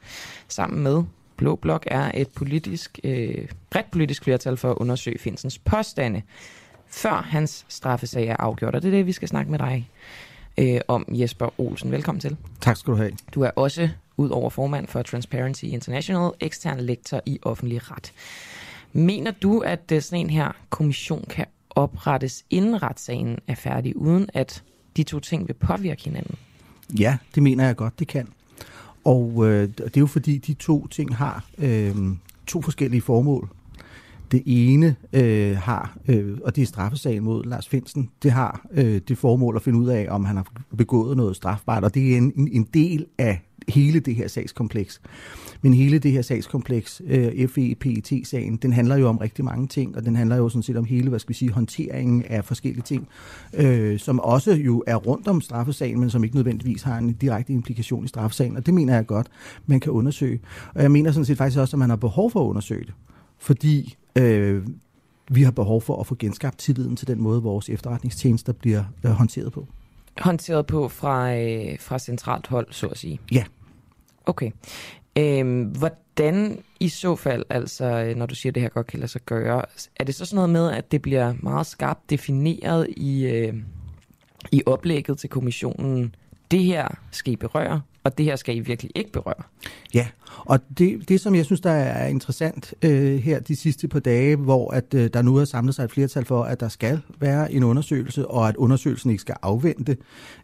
sammen 0.48 0.82
med 0.82 1.02
Blå 1.36 1.56
Blok 1.56 1.84
er 1.86 2.10
et 2.14 2.28
politisk, 2.28 2.98
øh, 3.04 3.48
bredt 3.70 3.90
politisk 3.90 4.24
flertal 4.24 4.56
for 4.56 4.70
at 4.70 4.76
undersøge 4.76 5.18
Finsens 5.18 5.58
påstande 5.58 6.22
før 6.88 7.26
hans 7.28 7.66
straffesag 7.68 8.26
er 8.26 8.36
afgjort. 8.36 8.74
Og 8.74 8.82
det 8.82 8.88
er 8.88 8.92
det, 8.92 9.06
vi 9.06 9.12
skal 9.12 9.28
snakke 9.28 9.50
med 9.50 9.58
dig 9.58 9.90
øh, 10.58 10.80
om, 10.88 11.06
Jesper 11.08 11.60
Olsen. 11.60 11.92
Velkommen 11.92 12.20
til. 12.20 12.36
Tak 12.60 12.76
skal 12.76 12.92
du 12.92 12.96
have. 12.96 13.12
Du 13.34 13.42
er 13.42 13.50
også, 13.56 13.88
udover 14.18 14.50
formand 14.50 14.86
for 14.86 15.02
Transparency 15.02 15.64
International, 15.64 16.30
ekstern 16.40 16.80
lektor 16.80 17.20
i 17.26 17.38
offentlig 17.42 17.90
ret. 17.90 18.12
Mener 18.92 19.30
du, 19.30 19.58
at 19.58 19.92
øh, 19.92 20.02
sådan 20.02 20.20
en 20.20 20.30
her 20.30 20.52
kommission 20.70 21.24
kan 21.30 21.46
oprettes, 21.70 22.44
inden 22.50 22.82
retssagen 22.82 23.38
er 23.46 23.54
færdig, 23.54 23.96
uden 23.96 24.28
at 24.34 24.62
de 24.96 25.02
to 25.02 25.20
ting 25.20 25.48
vil 25.48 25.54
påvirke 25.54 26.04
hinanden? 26.04 26.34
Ja, 26.98 27.18
det 27.34 27.42
mener 27.42 27.66
jeg 27.66 27.76
godt, 27.76 27.98
det 27.98 28.08
kan. 28.08 28.28
Og 29.04 29.46
øh, 29.46 29.68
det 29.68 29.96
er 29.96 30.00
jo 30.00 30.06
fordi, 30.06 30.38
de 30.38 30.54
to 30.54 30.86
ting 30.86 31.16
har 31.16 31.44
øh, 31.58 31.96
to 32.46 32.62
forskellige 32.62 33.00
formål. 33.00 33.48
Det 34.30 34.42
ene 34.46 34.96
øh, 35.12 35.56
har, 35.56 35.98
øh, 36.08 36.38
og 36.44 36.56
det 36.56 36.62
er 36.62 36.66
straffesagen 36.66 37.24
mod 37.24 37.44
Lars 37.44 37.68
Finsen, 37.68 38.10
det 38.22 38.30
har 38.30 38.66
øh, 38.72 39.00
det 39.08 39.18
formål 39.18 39.56
at 39.56 39.62
finde 39.62 39.78
ud 39.78 39.88
af, 39.88 40.06
om 40.10 40.24
han 40.24 40.36
har 40.36 40.46
begået 40.76 41.16
noget 41.16 41.36
strafbart, 41.36 41.84
og 41.84 41.94
det 41.94 42.12
er 42.12 42.16
en, 42.16 42.48
en 42.52 42.68
del 42.74 43.06
af 43.18 43.48
hele 43.68 44.00
det 44.00 44.14
her 44.14 44.28
sagskompleks. 44.28 45.00
Men 45.62 45.74
hele 45.74 45.98
det 45.98 46.12
her 46.12 46.22
sagskompleks, 46.22 47.02
øh, 47.06 47.48
FE-PET-sagen, 47.48 48.56
den 48.56 48.72
handler 48.72 48.96
jo 48.96 49.08
om 49.08 49.16
rigtig 49.16 49.44
mange 49.44 49.66
ting, 49.66 49.96
og 49.96 50.04
den 50.04 50.16
handler 50.16 50.36
jo 50.36 50.48
sådan 50.48 50.62
set 50.62 50.76
om 50.76 50.84
hele, 50.84 51.08
hvad 51.08 51.18
skal 51.18 51.28
vi 51.28 51.34
sige, 51.34 51.50
håndteringen 51.50 52.22
af 52.22 52.44
forskellige 52.44 52.82
ting, 52.82 53.08
øh, 53.54 53.98
som 53.98 54.20
også 54.20 54.52
jo 54.52 54.84
er 54.86 54.96
rundt 54.96 55.28
om 55.28 55.40
straffesagen, 55.40 56.00
men 56.00 56.10
som 56.10 56.24
ikke 56.24 56.36
nødvendigvis 56.36 56.82
har 56.82 56.98
en 56.98 57.12
direkte 57.12 57.52
implikation 57.52 58.04
i 58.04 58.08
straffesagen, 58.08 58.56
og 58.56 58.66
det 58.66 58.74
mener 58.74 58.94
jeg 58.94 59.06
godt, 59.06 59.26
man 59.66 59.80
kan 59.80 59.92
undersøge. 59.92 60.40
Og 60.74 60.82
jeg 60.82 60.90
mener 60.90 61.12
sådan 61.12 61.24
set 61.24 61.38
faktisk 61.38 61.58
også, 61.58 61.76
at 61.76 61.78
man 61.78 61.90
har 61.90 61.96
behov 61.96 62.30
for 62.30 62.40
at 62.44 62.48
undersøge 62.48 62.84
det, 62.84 62.94
fordi 63.38 63.96
øh, 64.20 64.66
vi 65.30 65.42
har 65.42 65.50
behov 65.50 65.82
for 65.82 66.00
at 66.00 66.06
få 66.06 66.16
genskabt 66.18 66.58
tilliden 66.58 66.96
til 66.96 67.08
den 67.08 67.20
måde, 67.20 67.42
vores 67.42 67.68
efterretningstjenester 67.68 68.52
bliver 68.52 68.84
øh, 69.04 69.10
håndteret 69.10 69.52
på. 69.52 69.66
Håndteret 70.20 70.66
på 70.66 70.88
fra, 70.88 71.36
øh, 71.36 71.78
fra 71.80 71.98
centralt 71.98 72.46
hold, 72.46 72.66
så 72.70 72.86
at 72.86 72.98
sige? 72.98 73.20
Ja. 73.32 73.44
Okay. 74.26 74.50
Øhm, 75.18 75.62
hvordan 75.62 76.62
i 76.80 76.88
så 76.88 77.16
fald, 77.16 77.44
altså 77.50 77.84
øh, 77.84 78.16
når 78.16 78.26
du 78.26 78.34
siger, 78.34 78.50
at 78.50 78.54
det 78.54 78.62
her 78.62 78.68
godt 78.68 78.86
kan 78.86 79.00
lade 79.00 79.10
sig 79.10 79.20
gøre, 79.20 79.62
er 79.96 80.04
det 80.04 80.14
så 80.14 80.24
sådan 80.24 80.36
noget 80.36 80.50
med, 80.50 80.70
at 80.70 80.92
det 80.92 81.02
bliver 81.02 81.34
meget 81.42 81.66
skarpt 81.66 82.10
defineret 82.10 82.88
i, 82.96 83.26
øh, 83.26 83.54
i 84.52 84.62
oplægget 84.66 85.18
til 85.18 85.30
kommissionen, 85.30 86.14
det 86.50 86.64
her 86.64 86.88
skal 87.10 87.32
I 87.32 87.36
berøre, 87.36 87.80
og 88.08 88.18
det 88.18 88.26
her 88.26 88.36
skal 88.36 88.56
I 88.56 88.60
virkelig 88.60 88.92
ikke 88.94 89.12
berøre? 89.12 89.42
Ja, 89.94 90.06
og 90.38 90.60
det, 90.78 91.08
det 91.08 91.20
som 91.20 91.34
jeg 91.34 91.44
synes, 91.44 91.60
der 91.60 91.70
er 91.70 92.06
interessant 92.06 92.74
øh, 92.82 93.16
her 93.16 93.40
de 93.40 93.56
sidste 93.56 93.88
par 93.88 93.98
dage, 93.98 94.36
hvor 94.36 94.70
at 94.70 94.94
øh, 94.94 95.10
der 95.12 95.22
nu 95.22 95.36
er 95.36 95.44
samlet 95.44 95.74
sig 95.74 95.84
et 95.84 95.90
flertal 95.90 96.24
for, 96.24 96.42
at 96.42 96.60
der 96.60 96.68
skal 96.68 97.00
være 97.20 97.52
en 97.52 97.64
undersøgelse, 97.64 98.28
og 98.28 98.48
at 98.48 98.56
undersøgelsen 98.56 99.10
ikke 99.10 99.20
skal 99.20 99.36
afvente 99.42 99.96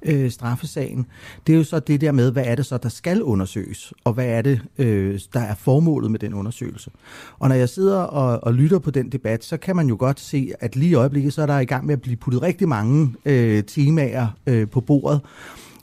øh, 0.03 0.31
straffesagen, 0.31 1.07
det 1.47 1.53
er 1.53 1.57
jo 1.57 1.65
så 1.65 1.81
det 1.81 2.01
der 2.01 2.13
med, 2.13 2.33
hvad 2.33 2.45
er 2.47 2.55
det 2.55 2.67
så, 2.67 2.79
der 2.79 2.89
skal 2.89 3.23
undersøges, 3.23 3.93
og 4.05 4.13
hvad 4.13 4.27
er 4.27 4.43
det, 4.43 4.61
øh, 4.79 5.21
der 5.33 5.41
er 5.41 5.55
formålet 5.55 6.11
med 6.11 6.19
den 6.19 6.35
undersøgelse. 6.35 6.91
Og 7.39 7.49
når 7.49 7.57
jeg 7.57 7.69
sidder 7.69 7.99
og, 7.99 8.45
og 8.45 8.55
lytter 8.55 8.79
på 8.79 8.91
den 8.91 9.13
debat, 9.13 9.45
så 9.45 9.57
kan 9.57 9.77
man 9.77 9.89
jo 9.89 9.97
godt 9.99 10.21
se, 10.21 10.53
at 10.61 10.77
lige 10.77 10.91
i 10.91 10.95
øjeblikket, 10.95 11.33
så 11.33 11.43
er 11.43 11.47
der 11.47 11.59
i 11.59 11.65
gang 11.65 11.87
med 11.87 11.95
at 11.95 12.03
blive 12.03 12.17
puttet 12.17 12.43
rigtig 12.43 12.69
mange 12.69 13.15
øh, 13.25 13.65
temaer 13.65 14.27
øh, 14.47 14.69
på 14.69 14.81
bordet, 14.81 15.21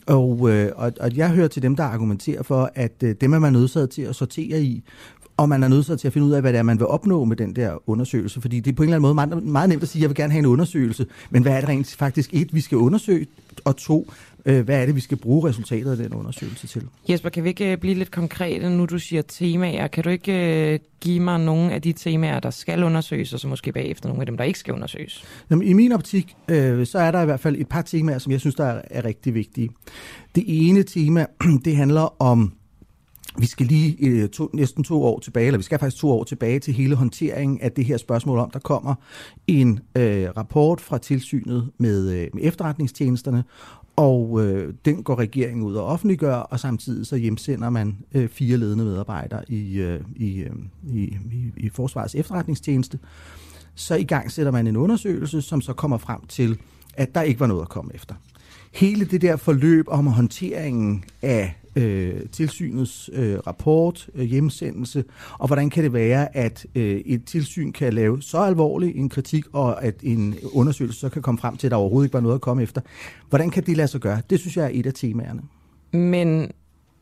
og, 0.07 0.49
øh, 0.49 0.71
og, 0.75 0.91
og 0.99 1.17
jeg 1.17 1.29
hører 1.29 1.47
til 1.47 1.61
dem, 1.61 1.75
der 1.75 1.83
argumenterer 1.83 2.43
for, 2.43 2.71
at 2.75 3.03
øh, 3.03 3.15
dem 3.21 3.33
er 3.33 3.39
man 3.39 3.53
nødsaget 3.53 3.89
til 3.89 4.01
at 4.01 4.15
sortere 4.15 4.61
i, 4.61 4.83
og 5.37 5.49
man 5.49 5.63
er 5.63 5.67
nødsaget 5.67 5.99
til 5.99 6.07
at 6.07 6.13
finde 6.13 6.27
ud 6.27 6.31
af, 6.31 6.41
hvad 6.41 6.53
det 6.53 6.59
er, 6.59 6.63
man 6.63 6.79
vil 6.79 6.87
opnå 6.87 7.25
med 7.25 7.35
den 7.35 7.55
der 7.55 7.89
undersøgelse. 7.89 8.41
Fordi 8.41 8.59
det 8.59 8.71
er 8.71 8.75
på 8.75 8.83
en 8.83 8.89
eller 8.89 8.95
anden 8.95 9.01
måde 9.01 9.13
meget, 9.13 9.43
meget 9.43 9.69
nemt 9.69 9.83
at 9.83 9.89
sige, 9.89 9.99
at 9.99 10.01
jeg 10.01 10.09
vil 10.09 10.15
gerne 10.15 10.31
have 10.31 10.39
en 10.39 10.45
undersøgelse, 10.45 11.05
men 11.29 11.41
hvad 11.41 11.51
er 11.51 11.59
det 11.59 11.69
rent 11.69 11.95
faktisk 11.95 12.29
et, 12.33 12.53
vi 12.53 12.61
skal 12.61 12.77
undersøge, 12.77 13.27
og 13.65 13.77
to, 13.77 14.11
øh, 14.45 14.65
hvad 14.65 14.81
er 14.81 14.85
det, 14.85 14.95
vi 14.95 15.01
skal 15.01 15.17
bruge 15.17 15.49
resultatet 15.49 15.91
af 15.91 15.97
den 15.97 16.13
undersøgelse 16.13 16.67
til? 16.67 16.87
Jesper, 17.09 17.29
kan 17.29 17.43
vi 17.43 17.49
ikke 17.49 17.71
øh, 17.71 17.77
blive 17.77 17.95
lidt 17.95 18.11
konkrete, 18.11 18.69
nu 18.69 18.85
du 18.85 18.99
siger 18.99 19.21
temaer? 19.21 19.87
Kan 19.87 20.03
du 20.03 20.09
ikke 20.09 20.73
øh, 20.73 20.79
give 20.99 21.19
mig 21.19 21.39
nogle 21.39 21.73
af 21.73 21.81
de 21.81 21.93
temaer, 21.93 22.39
der 22.39 22.49
skal 22.49 22.83
undersøges, 22.83 23.33
og 23.33 23.39
så 23.39 23.47
måske 23.47 23.71
bagefter 23.71 24.09
nogle 24.09 24.21
af 24.21 24.25
dem, 24.25 24.37
der 24.37 24.43
ikke 24.43 24.59
skal 24.59 24.73
undersøges? 24.73 25.23
Jamen, 25.49 25.67
I 25.67 25.73
min 25.73 25.91
optik, 25.91 26.35
øh, 26.47 26.85
så 26.85 26.99
er 26.99 27.11
der 27.11 27.21
i 27.21 27.25
hvert 27.25 27.39
fald 27.39 27.55
et 27.55 27.67
par 27.67 27.81
temaer, 27.81 28.17
som 28.17 28.31
jeg 28.31 28.39
synes, 28.39 28.55
der 28.55 28.65
er, 28.65 28.81
er 28.89 29.05
rigtig 29.05 29.33
vigtige. 29.33 29.69
Det 30.35 30.43
ene 30.47 30.83
tema, 30.83 31.25
det 31.65 31.75
handler 31.75 32.21
om 32.21 32.53
vi 33.37 33.45
skal 33.45 33.65
lige 33.65 33.97
øh, 33.99 34.29
to, 34.29 34.49
næsten 34.53 34.83
to 34.83 35.03
år 35.03 35.19
tilbage, 35.19 35.47
eller 35.47 35.57
vi 35.57 35.63
skal 35.63 35.79
faktisk 35.79 36.01
to 36.01 36.11
år 36.11 36.23
tilbage 36.23 36.59
til 36.59 36.73
hele 36.73 36.95
håndteringen 36.95 37.61
af 37.61 37.71
det 37.71 37.85
her 37.85 37.97
spørgsmål 37.97 38.39
om, 38.39 38.51
der 38.51 38.59
kommer 38.59 38.95
en 39.47 39.79
øh, 39.97 40.29
rapport 40.37 40.81
fra 40.81 40.97
tilsynet 40.97 41.69
med, 41.77 42.11
øh, 42.11 42.27
med 42.33 42.43
efterretningstjenesterne, 42.43 43.43
og 43.95 44.45
øh, 44.45 44.73
den 44.85 45.03
går 45.03 45.15
regeringen 45.15 45.63
ud 45.63 45.75
og 45.75 45.85
offentliggør, 45.85 46.35
og 46.35 46.59
samtidig 46.59 47.07
så 47.07 47.15
hjemsender 47.15 47.69
man 47.69 47.97
øh, 48.13 48.29
fire 48.29 48.57
ledende 48.57 48.83
medarbejdere 48.83 49.51
i, 49.51 49.79
øh, 49.79 50.01
i, 50.15 50.37
øh, 50.37 50.51
i, 50.87 51.01
i, 51.31 51.51
i 51.57 51.69
Forsvarets 51.69 52.15
efterretningstjeneste. 52.15 52.99
Så 53.75 53.95
i 53.95 54.03
gang 54.03 54.31
sætter 54.31 54.51
man 54.51 54.67
en 54.67 54.77
undersøgelse, 54.77 55.41
som 55.41 55.61
så 55.61 55.73
kommer 55.73 55.97
frem 55.97 56.25
til, 56.27 56.57
at 56.93 57.15
der 57.15 57.21
ikke 57.21 57.39
var 57.39 57.47
noget 57.47 57.61
at 57.61 57.69
komme 57.69 57.95
efter. 57.95 58.15
Hele 58.71 59.05
det 59.05 59.21
der 59.21 59.35
forløb 59.35 59.85
om 59.87 60.07
håndteringen 60.07 61.03
af 61.21 61.55
øh, 61.75 62.21
tilsynets 62.31 63.09
øh, 63.13 63.39
rapport, 63.47 64.09
øh, 64.15 64.25
hjemsendelse, 64.25 65.03
og 65.39 65.47
hvordan 65.47 65.69
kan 65.69 65.83
det 65.83 65.93
være, 65.93 66.37
at 66.37 66.65
øh, 66.75 67.01
et 67.05 67.25
tilsyn 67.25 67.71
kan 67.71 67.93
lave 67.93 68.21
så 68.21 68.37
alvorlig 68.37 68.95
en 68.95 69.09
kritik, 69.09 69.45
og 69.53 69.83
at 69.83 69.95
en 70.03 70.35
undersøgelse 70.53 70.99
så 70.99 71.09
kan 71.09 71.21
komme 71.21 71.37
frem 71.37 71.57
til, 71.57 71.67
at 71.67 71.71
der 71.71 71.77
overhovedet 71.77 72.07
ikke 72.07 72.13
var 72.13 72.19
noget 72.19 72.35
at 72.35 72.41
komme 72.41 72.63
efter. 72.63 72.81
Hvordan 73.29 73.49
kan 73.49 73.65
det 73.65 73.77
lade 73.77 73.87
sig 73.87 74.01
gøre? 74.01 74.21
Det 74.29 74.39
synes 74.39 74.57
jeg 74.57 74.65
er 74.65 74.71
et 74.73 74.85
af 74.85 74.93
temaerne. 74.93 75.41
Men, 75.91 76.51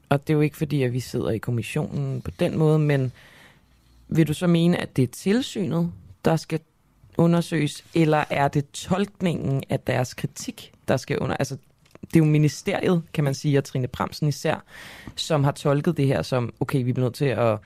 og 0.09 0.27
det 0.27 0.33
er 0.33 0.37
jo 0.37 0.41
ikke 0.41 0.57
fordi, 0.57 0.83
at 0.83 0.93
vi 0.93 0.99
sidder 0.99 1.29
i 1.29 1.37
kommissionen 1.37 2.21
på 2.21 2.31
den 2.39 2.57
måde, 2.57 2.79
men 2.79 3.11
vil 4.09 4.27
du 4.27 4.33
så 4.33 4.47
mene, 4.47 4.77
at 4.77 4.95
det 4.95 5.03
er 5.03 5.07
tilsynet, 5.07 5.91
der 6.25 6.35
skal 6.35 6.59
undersøges, 7.17 7.85
eller 7.93 8.23
er 8.29 8.47
det 8.47 8.71
tolkningen 8.71 9.63
af 9.69 9.79
deres 9.79 10.13
kritik, 10.13 10.71
der 10.89 10.97
skal 10.97 11.19
under... 11.19 11.35
Altså, 11.35 11.57
det 12.01 12.15
er 12.15 12.19
jo 12.19 12.25
ministeriet, 12.25 13.03
kan 13.13 13.23
man 13.23 13.33
sige, 13.33 13.57
og 13.57 13.63
Trine 13.63 13.87
Bremsen 13.87 14.27
især, 14.27 14.63
som 15.15 15.43
har 15.43 15.51
tolket 15.51 15.97
det 15.97 16.07
her 16.07 16.21
som, 16.21 16.53
okay, 16.59 16.83
vi 16.83 16.93
bliver 16.93 17.05
nødt 17.05 17.15
til 17.15 17.25
at 17.25 17.59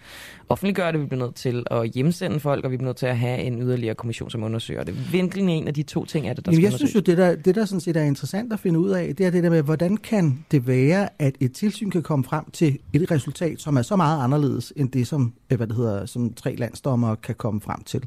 offentliggøre 0.54 0.92
det, 0.92 1.00
vi 1.02 1.06
bliver 1.06 1.26
nødt 1.26 1.36
til 1.36 1.64
at 1.72 1.90
hjemsende 1.90 2.40
folk, 2.40 2.66
og 2.66 2.72
vi 2.72 2.78
bliver 2.78 2.88
nødt 2.88 2.98
til 2.98 3.06
at 3.06 3.18
have 3.18 3.40
en 3.40 3.62
yderligere 3.62 3.96
kommission, 3.96 4.30
som 4.30 4.44
undersøger 4.44 4.84
det. 4.84 4.94
Hvilken 4.94 5.50
en 5.50 5.68
af 5.68 5.74
de 5.74 5.84
to 5.84 6.06
ting 6.06 6.28
er 6.28 6.34
det, 6.34 6.46
der 6.46 6.52
Jamen, 6.52 6.62
skal 6.62 6.72
Jeg 6.72 6.80
synes 6.80 6.96
jo, 6.96 7.00
det 7.00 7.18
der, 7.18 7.36
det 7.36 7.56
der 7.56 7.66
sådan 7.66 7.80
set 7.80 7.98
er 7.98 8.04
interessant 8.04 8.54
at 8.54 8.60
finde 8.60 8.80
ud 8.80 8.90
af, 8.90 9.16
det 9.16 9.26
er 9.26 9.30
det 9.30 9.44
der 9.44 9.50
med, 9.50 9.62
hvordan 9.62 9.98
kan 9.98 10.46
det 10.52 10.68
være, 10.68 11.10
at 11.20 11.36
et 11.40 11.52
tilsyn 11.54 11.90
kan 11.90 12.04
komme 12.04 12.26
frem 12.26 12.46
til 12.54 12.80
et 12.94 13.12
resultat, 13.12 13.62
som 13.62 13.78
er 13.78 13.82
så 13.82 13.96
meget 13.96 14.24
anderledes, 14.24 14.74
end 14.76 14.92
det, 14.92 15.08
som, 15.08 15.34
øh, 15.50 15.58
hvad 15.58 15.68
det 15.68 15.76
hedder, 15.76 16.06
som 16.06 16.34
tre 16.34 16.56
landsdommer 16.56 17.16
kan 17.16 17.36
komme 17.36 17.62
frem 17.62 17.84
til. 17.84 18.06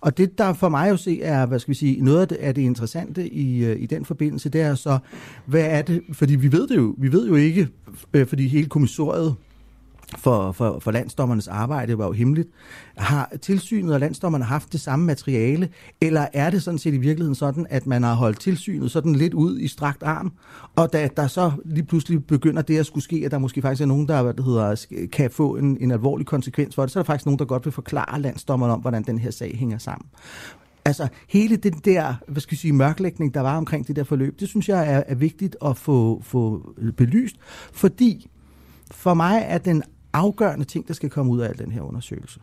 Og 0.00 0.18
det, 0.18 0.38
der 0.38 0.52
for 0.52 0.68
mig 0.68 0.90
jo 0.90 0.96
se 0.96 1.22
er, 1.22 1.46
hvad 1.46 1.58
skal 1.58 1.72
vi 1.72 1.78
sige, 1.78 2.04
noget 2.04 2.20
af 2.20 2.28
det, 2.28 2.36
af 2.36 2.54
det 2.54 2.62
interessante 2.62 3.28
i, 3.28 3.64
øh, 3.64 3.82
i 3.82 3.86
den 3.86 4.04
forbindelse, 4.04 4.48
det 4.48 4.60
er 4.60 4.74
så, 4.74 4.98
hvad 5.46 5.64
er 5.64 5.82
det, 5.82 6.02
fordi 6.12 6.36
vi 6.36 6.52
ved 6.52 6.68
det 6.68 6.76
jo, 6.76 6.94
vi 6.98 7.12
ved 7.12 7.28
jo 7.28 7.34
ikke, 7.34 7.68
øh, 8.12 8.26
fordi 8.26 8.48
hele 8.48 8.68
kommissoriet 8.68 9.34
for, 10.18 10.52
for, 10.52 10.78
for 10.78 10.90
landsdommernes 10.90 11.48
arbejde 11.48 11.98
var 11.98 12.06
jo 12.06 12.12
hemmeligt. 12.12 12.48
Har 12.96 13.32
tilsynet 13.42 13.94
og 13.94 14.00
landsdommerne 14.00 14.44
haft 14.44 14.72
det 14.72 14.80
samme 14.80 15.06
materiale, 15.06 15.68
eller 16.00 16.26
er 16.32 16.50
det 16.50 16.62
sådan 16.62 16.78
set 16.78 16.94
i 16.94 16.98
virkeligheden 16.98 17.34
sådan, 17.34 17.66
at 17.70 17.86
man 17.86 18.02
har 18.02 18.14
holdt 18.14 18.40
tilsynet 18.40 18.90
sådan 18.90 19.14
lidt 19.14 19.34
ud 19.34 19.58
i 19.58 19.68
strakt 19.68 20.02
arm, 20.02 20.32
og 20.76 20.92
da 20.92 21.08
der 21.16 21.26
så 21.26 21.52
lige 21.64 21.84
pludselig 21.84 22.24
begynder 22.26 22.62
det 22.62 22.78
at 22.78 22.86
skulle 22.86 23.04
ske, 23.04 23.22
at 23.24 23.30
der 23.30 23.38
måske 23.38 23.62
faktisk 23.62 23.82
er 23.82 23.86
nogen, 23.86 24.08
der 24.08 24.22
hvad 24.22 24.34
det 24.34 24.44
hedder, 24.44 24.86
kan 25.12 25.30
få 25.30 25.56
en, 25.56 25.76
en 25.80 25.90
alvorlig 25.90 26.26
konsekvens 26.26 26.74
for 26.74 26.82
det, 26.82 26.90
så 26.90 26.98
er 26.98 27.02
der 27.02 27.06
faktisk 27.06 27.26
nogen, 27.26 27.38
der 27.38 27.44
godt 27.44 27.64
vil 27.64 27.72
forklare 27.72 28.20
landsdommerne 28.20 28.72
om, 28.72 28.80
hvordan 28.80 29.02
den 29.02 29.18
her 29.18 29.30
sag 29.30 29.56
hænger 29.58 29.78
sammen. 29.78 30.06
Altså 30.84 31.08
hele 31.28 31.56
den 31.56 31.72
der, 31.72 32.14
hvad 32.28 32.40
skal 32.40 32.54
jeg 32.54 32.58
sige, 32.58 32.72
mørklægning, 32.72 33.34
der 33.34 33.40
var 33.40 33.56
omkring 33.56 33.88
det 33.88 33.96
der 33.96 34.04
forløb, 34.04 34.40
det 34.40 34.48
synes 34.48 34.68
jeg 34.68 34.92
er, 34.92 35.02
er 35.06 35.14
vigtigt 35.14 35.56
at 35.64 35.76
få, 35.76 36.20
få 36.22 36.74
belyst, 36.96 37.36
fordi 37.72 38.30
for 38.90 39.14
mig 39.14 39.42
er 39.46 39.58
den 39.58 39.82
afgørende 40.12 40.64
ting, 40.64 40.88
der 40.88 40.94
skal 40.94 41.10
komme 41.10 41.32
ud 41.32 41.40
af 41.40 41.48
al 41.48 41.58
den 41.58 41.72
her 41.72 41.82
undersøgelse, 41.82 42.40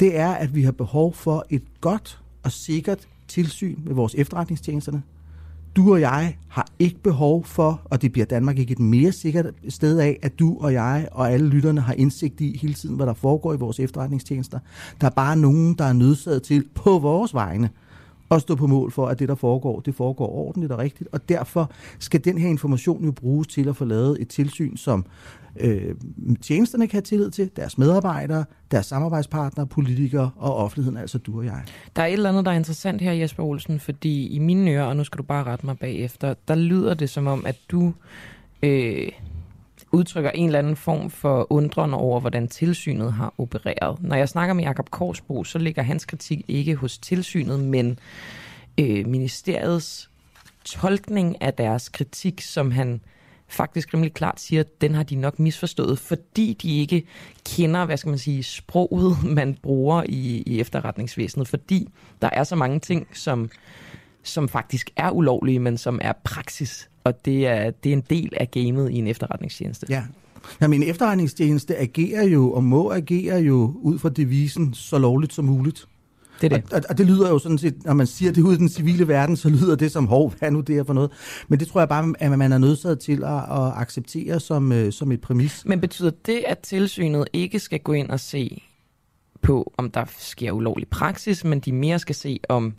det 0.00 0.16
er, 0.16 0.30
at 0.30 0.54
vi 0.54 0.62
har 0.62 0.72
behov 0.72 1.14
for 1.14 1.46
et 1.50 1.62
godt 1.80 2.20
og 2.42 2.52
sikkert 2.52 3.08
tilsyn 3.28 3.78
med 3.84 3.94
vores 3.94 4.14
efterretningstjenesterne. 4.14 5.02
Du 5.76 5.92
og 5.92 6.00
jeg 6.00 6.36
har 6.48 6.68
ikke 6.78 6.98
behov 7.02 7.44
for, 7.44 7.80
og 7.84 8.02
det 8.02 8.12
bliver 8.12 8.26
Danmark 8.26 8.58
ikke 8.58 8.72
et 8.72 8.78
mere 8.78 9.12
sikkert 9.12 9.46
sted 9.68 9.98
af, 9.98 10.18
at 10.22 10.38
du 10.38 10.58
og 10.60 10.72
jeg 10.72 11.08
og 11.12 11.32
alle 11.32 11.48
lytterne 11.48 11.80
har 11.80 11.92
indsigt 11.92 12.40
i 12.40 12.56
hele 12.56 12.74
tiden, 12.74 12.96
hvad 12.96 13.06
der 13.06 13.14
foregår 13.14 13.54
i 13.54 13.56
vores 13.56 13.80
efterretningstjenester. 13.80 14.58
Der 15.00 15.06
er 15.06 15.10
bare 15.10 15.36
nogen, 15.36 15.74
der 15.74 15.84
er 15.84 15.92
nødsaget 15.92 16.42
til 16.42 16.68
på 16.74 16.98
vores 16.98 17.34
vegne 17.34 17.70
at 18.30 18.42
stå 18.42 18.54
på 18.54 18.66
mål 18.66 18.92
for, 18.92 19.06
at 19.06 19.18
det, 19.18 19.28
der 19.28 19.34
foregår, 19.34 19.80
det 19.80 19.94
foregår 19.94 20.28
ordentligt 20.28 20.72
og 20.72 20.78
rigtigt. 20.78 21.08
Og 21.12 21.28
derfor 21.28 21.70
skal 21.98 22.24
den 22.24 22.38
her 22.38 22.48
information 22.48 23.04
jo 23.04 23.12
bruges 23.12 23.46
til 23.46 23.68
at 23.68 23.76
få 23.76 23.84
lavet 23.84 24.16
et 24.20 24.28
tilsyn, 24.28 24.76
som 24.76 25.04
øh, 25.60 25.94
tjenesterne 26.42 26.86
kan 26.86 26.96
have 26.96 27.02
tillid 27.02 27.30
til, 27.30 27.50
deres 27.56 27.78
medarbejdere, 27.78 28.44
deres 28.70 28.86
samarbejdspartnere, 28.86 29.66
politikere 29.66 30.30
og 30.36 30.56
offentligheden, 30.56 30.98
altså 30.98 31.18
du 31.18 31.38
og 31.38 31.44
jeg. 31.44 31.62
Der 31.96 32.02
er 32.02 32.06
et 32.06 32.12
eller 32.12 32.28
andet, 32.28 32.44
der 32.44 32.50
er 32.50 32.56
interessant 32.56 33.00
her, 33.00 33.12
Jesper 33.12 33.42
Olsen, 33.42 33.80
fordi 33.80 34.26
i 34.26 34.38
mine 34.38 34.70
ører, 34.70 34.84
og 34.84 34.96
nu 34.96 35.04
skal 35.04 35.18
du 35.18 35.22
bare 35.22 35.44
rette 35.44 35.66
mig 35.66 35.78
bagefter, 35.78 36.34
der 36.48 36.54
lyder 36.54 36.94
det 36.94 37.10
som 37.10 37.26
om, 37.26 37.46
at 37.46 37.56
du 37.70 37.92
øh, 38.62 39.08
udtrykker 39.92 40.30
en 40.30 40.46
eller 40.46 40.58
anden 40.58 40.76
form 40.76 41.10
for 41.10 41.46
undren 41.52 41.94
over, 41.94 42.20
hvordan 42.20 42.48
tilsynet 42.48 43.12
har 43.12 43.34
opereret. 43.38 44.02
Når 44.02 44.16
jeg 44.16 44.28
snakker 44.28 44.54
med 44.54 44.64
Jakob 44.64 44.90
Korsbro, 44.90 45.44
så 45.44 45.58
ligger 45.58 45.82
hans 45.82 46.04
kritik 46.04 46.44
ikke 46.48 46.74
hos 46.74 46.98
tilsynet, 46.98 47.60
men 47.60 47.98
øh, 48.80 49.06
ministeriets 49.06 50.10
tolkning 50.64 51.42
af 51.42 51.54
deres 51.54 51.88
kritik, 51.88 52.40
som 52.40 52.70
han 52.70 53.00
faktisk 53.50 53.94
rimelig 53.94 54.14
klart 54.14 54.40
siger, 54.40 54.60
at 54.60 54.80
den 54.80 54.94
har 54.94 55.02
de 55.02 55.14
nok 55.14 55.38
misforstået, 55.38 55.98
fordi 55.98 56.56
de 56.62 56.78
ikke 56.78 57.06
kender, 57.46 57.84
hvad 57.84 57.96
skal 57.96 58.10
man 58.10 58.18
sige, 58.18 58.42
sproget, 58.42 59.24
man 59.38 59.56
bruger 59.62 60.02
i, 60.08 60.42
i 60.46 60.60
efterretningsvæsenet, 60.60 61.48
fordi 61.48 61.88
der 62.22 62.30
er 62.32 62.44
så 62.44 62.56
mange 62.56 62.80
ting, 62.80 63.06
som, 63.12 63.50
som 64.22 64.48
faktisk 64.48 64.90
er 64.96 65.10
ulovlige, 65.10 65.58
men 65.58 65.78
som 65.78 65.98
er 66.02 66.12
praksis, 66.24 66.88
og 67.04 67.24
det 67.24 67.46
er, 67.46 67.70
det 67.70 67.88
er 67.92 67.96
en 67.96 68.04
del 68.10 68.32
af 68.36 68.50
gamet 68.50 68.90
i 68.90 68.94
en 68.94 69.06
efterretningstjeneste. 69.06 69.86
Ja, 69.90 70.02
Ja, 70.60 70.68
men 70.68 70.82
efterretningstjeneste 70.82 71.76
agerer 71.76 72.24
jo 72.24 72.52
og 72.52 72.64
må 72.64 72.90
agere 72.90 73.36
jo 73.36 73.74
ud 73.82 73.98
fra 73.98 74.08
devisen 74.08 74.74
så 74.74 74.98
lovligt 74.98 75.32
som 75.32 75.44
muligt. 75.44 75.86
Det 76.40 76.52
er 76.52 76.56
det. 76.56 76.72
Og, 76.72 76.80
og, 76.88 76.98
det 76.98 77.06
lyder 77.06 77.28
jo 77.28 77.38
sådan 77.38 77.58
set, 77.58 77.84
når 77.84 77.94
man 77.94 78.06
siger 78.06 78.32
det 78.32 78.42
ud 78.42 78.54
i 78.54 78.56
den 78.56 78.68
civile 78.68 79.08
verden, 79.08 79.36
så 79.36 79.48
lyder 79.48 79.76
det 79.76 79.92
som, 79.92 80.06
hov, 80.06 80.34
hvad 80.38 80.48
er 80.48 80.52
nu 80.52 80.60
det 80.60 80.74
her 80.74 80.84
for 80.84 80.92
noget? 80.92 81.10
Men 81.48 81.60
det 81.60 81.68
tror 81.68 81.80
jeg 81.80 81.88
bare, 81.88 82.14
at 82.18 82.38
man 82.38 82.52
er 82.52 82.58
nødsaget 82.58 82.98
til 82.98 83.24
at, 83.24 83.36
at 83.36 83.72
acceptere 83.76 84.40
som, 84.40 84.72
øh, 84.72 84.92
som 84.92 85.12
et 85.12 85.20
præmis. 85.20 85.62
Men 85.66 85.80
betyder 85.80 86.10
det, 86.26 86.44
at 86.46 86.58
tilsynet 86.58 87.28
ikke 87.32 87.58
skal 87.58 87.80
gå 87.80 87.92
ind 87.92 88.10
og 88.10 88.20
se 88.20 88.62
på, 89.42 89.72
om 89.76 89.90
der 89.90 90.04
sker 90.18 90.52
ulovlig 90.52 90.88
praksis, 90.88 91.44
men 91.44 91.60
de 91.60 91.72
mere 91.72 91.98
skal 91.98 92.14
se, 92.14 92.40
om 92.48 92.74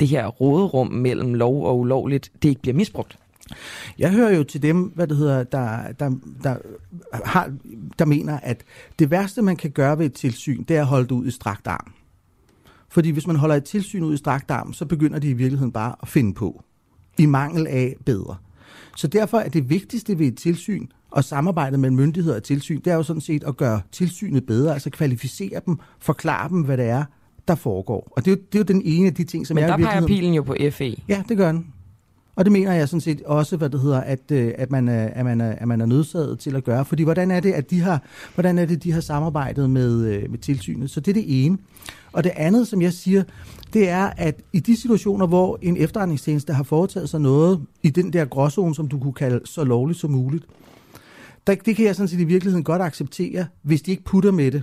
det 0.00 0.08
her 0.08 0.26
råderum 0.26 0.86
mellem 0.92 1.34
lov 1.34 1.66
og 1.66 1.78
ulovligt, 1.78 2.32
det 2.42 2.48
ikke 2.48 2.60
bliver 2.60 2.74
misbrugt? 2.74 3.18
Jeg 3.98 4.12
hører 4.12 4.36
jo 4.36 4.44
til 4.44 4.62
dem, 4.62 4.82
hvad 4.82 5.06
det 5.06 5.16
hedder, 5.16 5.42
der, 5.42 5.92
der, 5.92 6.10
der, 6.42 6.56
har, 7.24 7.52
der 7.98 8.04
mener, 8.04 8.40
at 8.42 8.64
det 8.98 9.10
værste, 9.10 9.42
man 9.42 9.56
kan 9.56 9.70
gøre 9.70 9.98
ved 9.98 10.06
et 10.06 10.12
tilsyn, 10.12 10.64
det 10.64 10.76
er 10.76 10.80
at 10.80 10.86
holde 10.86 11.04
det 11.04 11.12
ud 11.12 11.26
i 11.26 11.30
strakt 11.30 11.66
arm. 11.66 11.92
Fordi 12.96 13.10
hvis 13.10 13.26
man 13.26 13.36
holder 13.36 13.54
et 13.54 13.64
tilsyn 13.64 14.02
ud 14.02 14.14
i 14.14 14.16
strakt 14.16 14.50
arm, 14.50 14.72
så 14.72 14.84
begynder 14.84 15.18
de 15.18 15.28
i 15.28 15.32
virkeligheden 15.32 15.72
bare 15.72 15.94
at 16.02 16.08
finde 16.08 16.34
på. 16.34 16.64
I 17.18 17.26
mangel 17.26 17.66
af 17.66 17.96
bedre. 18.06 18.36
Så 18.96 19.06
derfor 19.06 19.38
er 19.38 19.48
det 19.48 19.70
vigtigste 19.70 20.18
ved 20.18 20.26
et 20.26 20.36
tilsyn 20.36 20.86
og 21.10 21.24
samarbejdet 21.24 21.80
mellem 21.80 21.96
myndigheder 21.96 22.36
og 22.36 22.42
tilsyn, 22.42 22.80
det 22.80 22.90
er 22.90 22.94
jo 22.94 23.02
sådan 23.02 23.20
set 23.20 23.44
at 23.44 23.56
gøre 23.56 23.80
tilsynet 23.92 24.46
bedre, 24.46 24.72
altså 24.72 24.90
kvalificere 24.90 25.60
dem, 25.66 25.78
forklare 26.00 26.48
dem, 26.48 26.60
hvad 26.60 26.76
det 26.76 26.84
er, 26.84 27.04
der 27.48 27.54
foregår. 27.54 28.12
Og 28.16 28.24
det 28.24 28.30
er 28.30 28.36
jo, 28.36 28.42
det 28.52 28.54
er 28.54 28.58
jo 28.58 28.78
den 28.78 28.82
ene 28.84 29.06
af 29.06 29.14
de 29.14 29.24
ting, 29.24 29.46
som 29.46 29.54
Men 29.54 29.64
er 29.64 29.68
der 29.68 29.78
i 29.78 29.82
peger 29.82 30.06
pilen 30.06 30.34
jo 30.34 30.42
på 30.42 30.56
FE. 30.70 30.96
Ja, 31.08 31.22
det 31.28 31.36
gør 31.36 31.52
den. 31.52 31.66
Og 32.36 32.44
det 32.44 32.52
mener 32.52 32.72
jeg 32.72 32.88
sådan 32.88 33.00
set 33.00 33.22
også, 33.22 33.56
hvad 33.56 33.70
det 33.70 33.80
hedder, 33.80 34.00
at, 34.00 34.30
øh, 34.32 34.52
at, 34.58 34.70
man, 34.70 34.88
er, 34.88 35.06
at, 35.06 35.24
man, 35.24 35.40
er, 35.40 35.52
at 35.52 35.68
man 35.68 35.80
er 35.80 35.86
nødsaget 35.86 36.38
til 36.38 36.56
at 36.56 36.64
gøre. 36.64 36.84
Fordi 36.84 37.02
hvordan 37.02 37.30
er 37.30 37.40
det, 37.40 37.52
at 37.52 37.70
de 37.70 37.80
har, 37.80 38.02
hvordan 38.34 38.58
er 38.58 38.64
det, 38.64 38.82
de 38.82 38.92
har 38.92 39.00
samarbejdet 39.00 39.70
med, 39.70 40.06
øh, 40.06 40.30
med 40.30 40.38
tilsynet? 40.38 40.90
Så 40.90 41.00
det 41.00 41.10
er 41.10 41.14
det 41.14 41.44
ene. 41.44 41.58
Og 42.12 42.24
det 42.24 42.32
andet, 42.36 42.68
som 42.68 42.82
jeg 42.82 42.92
siger, 42.92 43.22
det 43.72 43.88
er, 43.88 44.10
at 44.16 44.40
i 44.52 44.60
de 44.60 44.76
situationer, 44.76 45.26
hvor 45.26 45.58
en 45.62 45.76
efterretningstjeneste 45.76 46.52
har 46.52 46.62
foretaget 46.62 47.08
sig 47.08 47.20
noget 47.20 47.60
i 47.82 47.90
den 47.90 48.12
der 48.12 48.24
gråzone, 48.24 48.74
som 48.74 48.88
du 48.88 48.98
kunne 48.98 49.12
kalde 49.12 49.40
så 49.44 49.64
lovligt 49.64 49.98
som 49.98 50.10
muligt, 50.10 50.44
der, 51.46 51.54
det 51.54 51.76
kan 51.76 51.84
jeg 51.84 51.96
sådan 51.96 52.08
set 52.08 52.20
i 52.20 52.24
virkeligheden 52.24 52.64
godt 52.64 52.82
acceptere, 52.82 53.46
hvis 53.62 53.82
de 53.82 53.90
ikke 53.90 54.04
putter 54.04 54.32
med 54.32 54.50
det. 54.50 54.62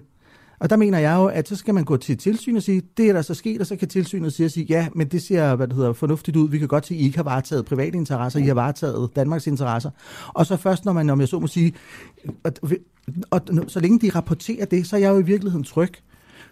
Og 0.64 0.70
der 0.70 0.76
mener 0.76 1.00
jeg 1.00 1.16
jo, 1.16 1.26
at 1.26 1.48
så 1.48 1.56
skal 1.56 1.74
man 1.74 1.84
gå 1.84 1.98
til 1.98 2.18
tilsyn 2.18 2.56
og 2.56 2.64
sige, 2.64 2.82
det 2.98 3.10
er 3.10 3.14
der 3.14 3.22
så 3.22 3.34
sket, 3.34 3.62
og 3.62 3.68
så 3.68 3.76
kan 3.76 3.88
tilsynet 3.88 4.34
sige, 4.34 4.50
sige 4.50 4.66
ja, 4.70 4.88
men 4.96 5.08
det 5.08 5.22
ser 5.22 5.56
hvad 5.56 5.68
det 5.68 5.76
hedder, 5.76 5.94
fornuftigt 5.94 6.38
ud. 6.38 6.50
Vi 6.50 6.60
kan 6.60 6.68
godt 6.68 6.86
se, 6.86 6.94
at 6.94 7.00
I 7.00 7.04
ikke 7.04 7.18
har 7.18 7.24
varetaget 7.24 7.66
private 7.66 7.98
interesser, 7.98 8.40
I 8.40 8.44
har 8.44 8.54
varetaget 8.54 9.10
Danmarks 9.16 9.48
interesser. 9.48 9.90
Og 10.28 10.46
så 10.46 10.58
først, 10.58 10.86
når 10.86 10.94
man, 10.94 11.10
om 11.10 11.20
jeg 11.20 11.28
så 11.28 11.40
må 11.40 11.48
sige, 11.48 11.74
og, 12.44 12.54
og, 12.62 12.72
og 13.32 13.42
så 13.68 13.80
længe 13.80 14.00
de 14.00 14.10
rapporterer 14.10 14.66
det, 14.66 14.88
så 14.88 14.96
er 14.96 15.00
jeg 15.00 15.10
jo 15.10 15.20
i 15.20 15.24
virkeligheden 15.24 15.64
tryg. 15.64 15.94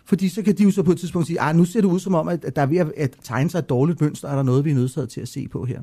Fordi 0.06 0.30
så 0.30 0.42
kan 0.42 0.58
de 0.58 0.64
jo 0.64 0.72
så 0.72 0.84
på 0.84 0.92
et 0.92 0.98
tidspunkt 0.98 1.28
sige, 1.28 1.42
at 1.42 1.56
nu 1.56 1.66
ser 1.66 1.82
det 1.82 1.88
ud 1.88 2.00
som 2.00 2.16
om, 2.16 2.28
at 2.28 2.56
der 2.56 2.62
er 2.62 2.66
ved 2.66 2.92
at 2.98 3.16
tegne 3.24 3.50
sig 3.50 3.60
et 3.60 3.70
dårligt 3.70 4.02
mønster, 4.02 4.28
og 4.28 4.34
der 4.34 4.40
er 4.40 4.44
noget, 4.44 4.66
vi 4.66 4.72
er 4.72 4.76
nødsaget 4.76 5.10
til 5.10 5.22
at 5.22 5.28
se 5.28 5.48
på 5.48 5.66
her. 5.66 5.82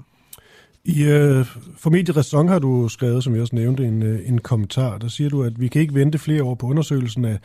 I 0.88 1.02
øh, 1.02 1.46
Formedie 1.76 2.14
Ræson 2.14 2.48
har 2.48 2.58
du 2.58 2.88
skrevet, 2.88 3.24
som 3.24 3.34
jeg 3.34 3.42
også 3.42 3.54
nævnte, 3.54 3.84
en, 3.84 4.02
øh, 4.02 4.28
en 4.28 4.38
kommentar. 4.38 4.98
Der 4.98 5.08
siger 5.08 5.30
du, 5.30 5.42
at 5.42 5.60
vi 5.60 5.68
kan 5.68 5.82
ikke 5.82 5.94
vente 5.94 6.18
flere 6.18 6.42
år 6.42 6.54
på 6.54 6.66
undersøgelsen 6.66 7.24
af 7.24 7.38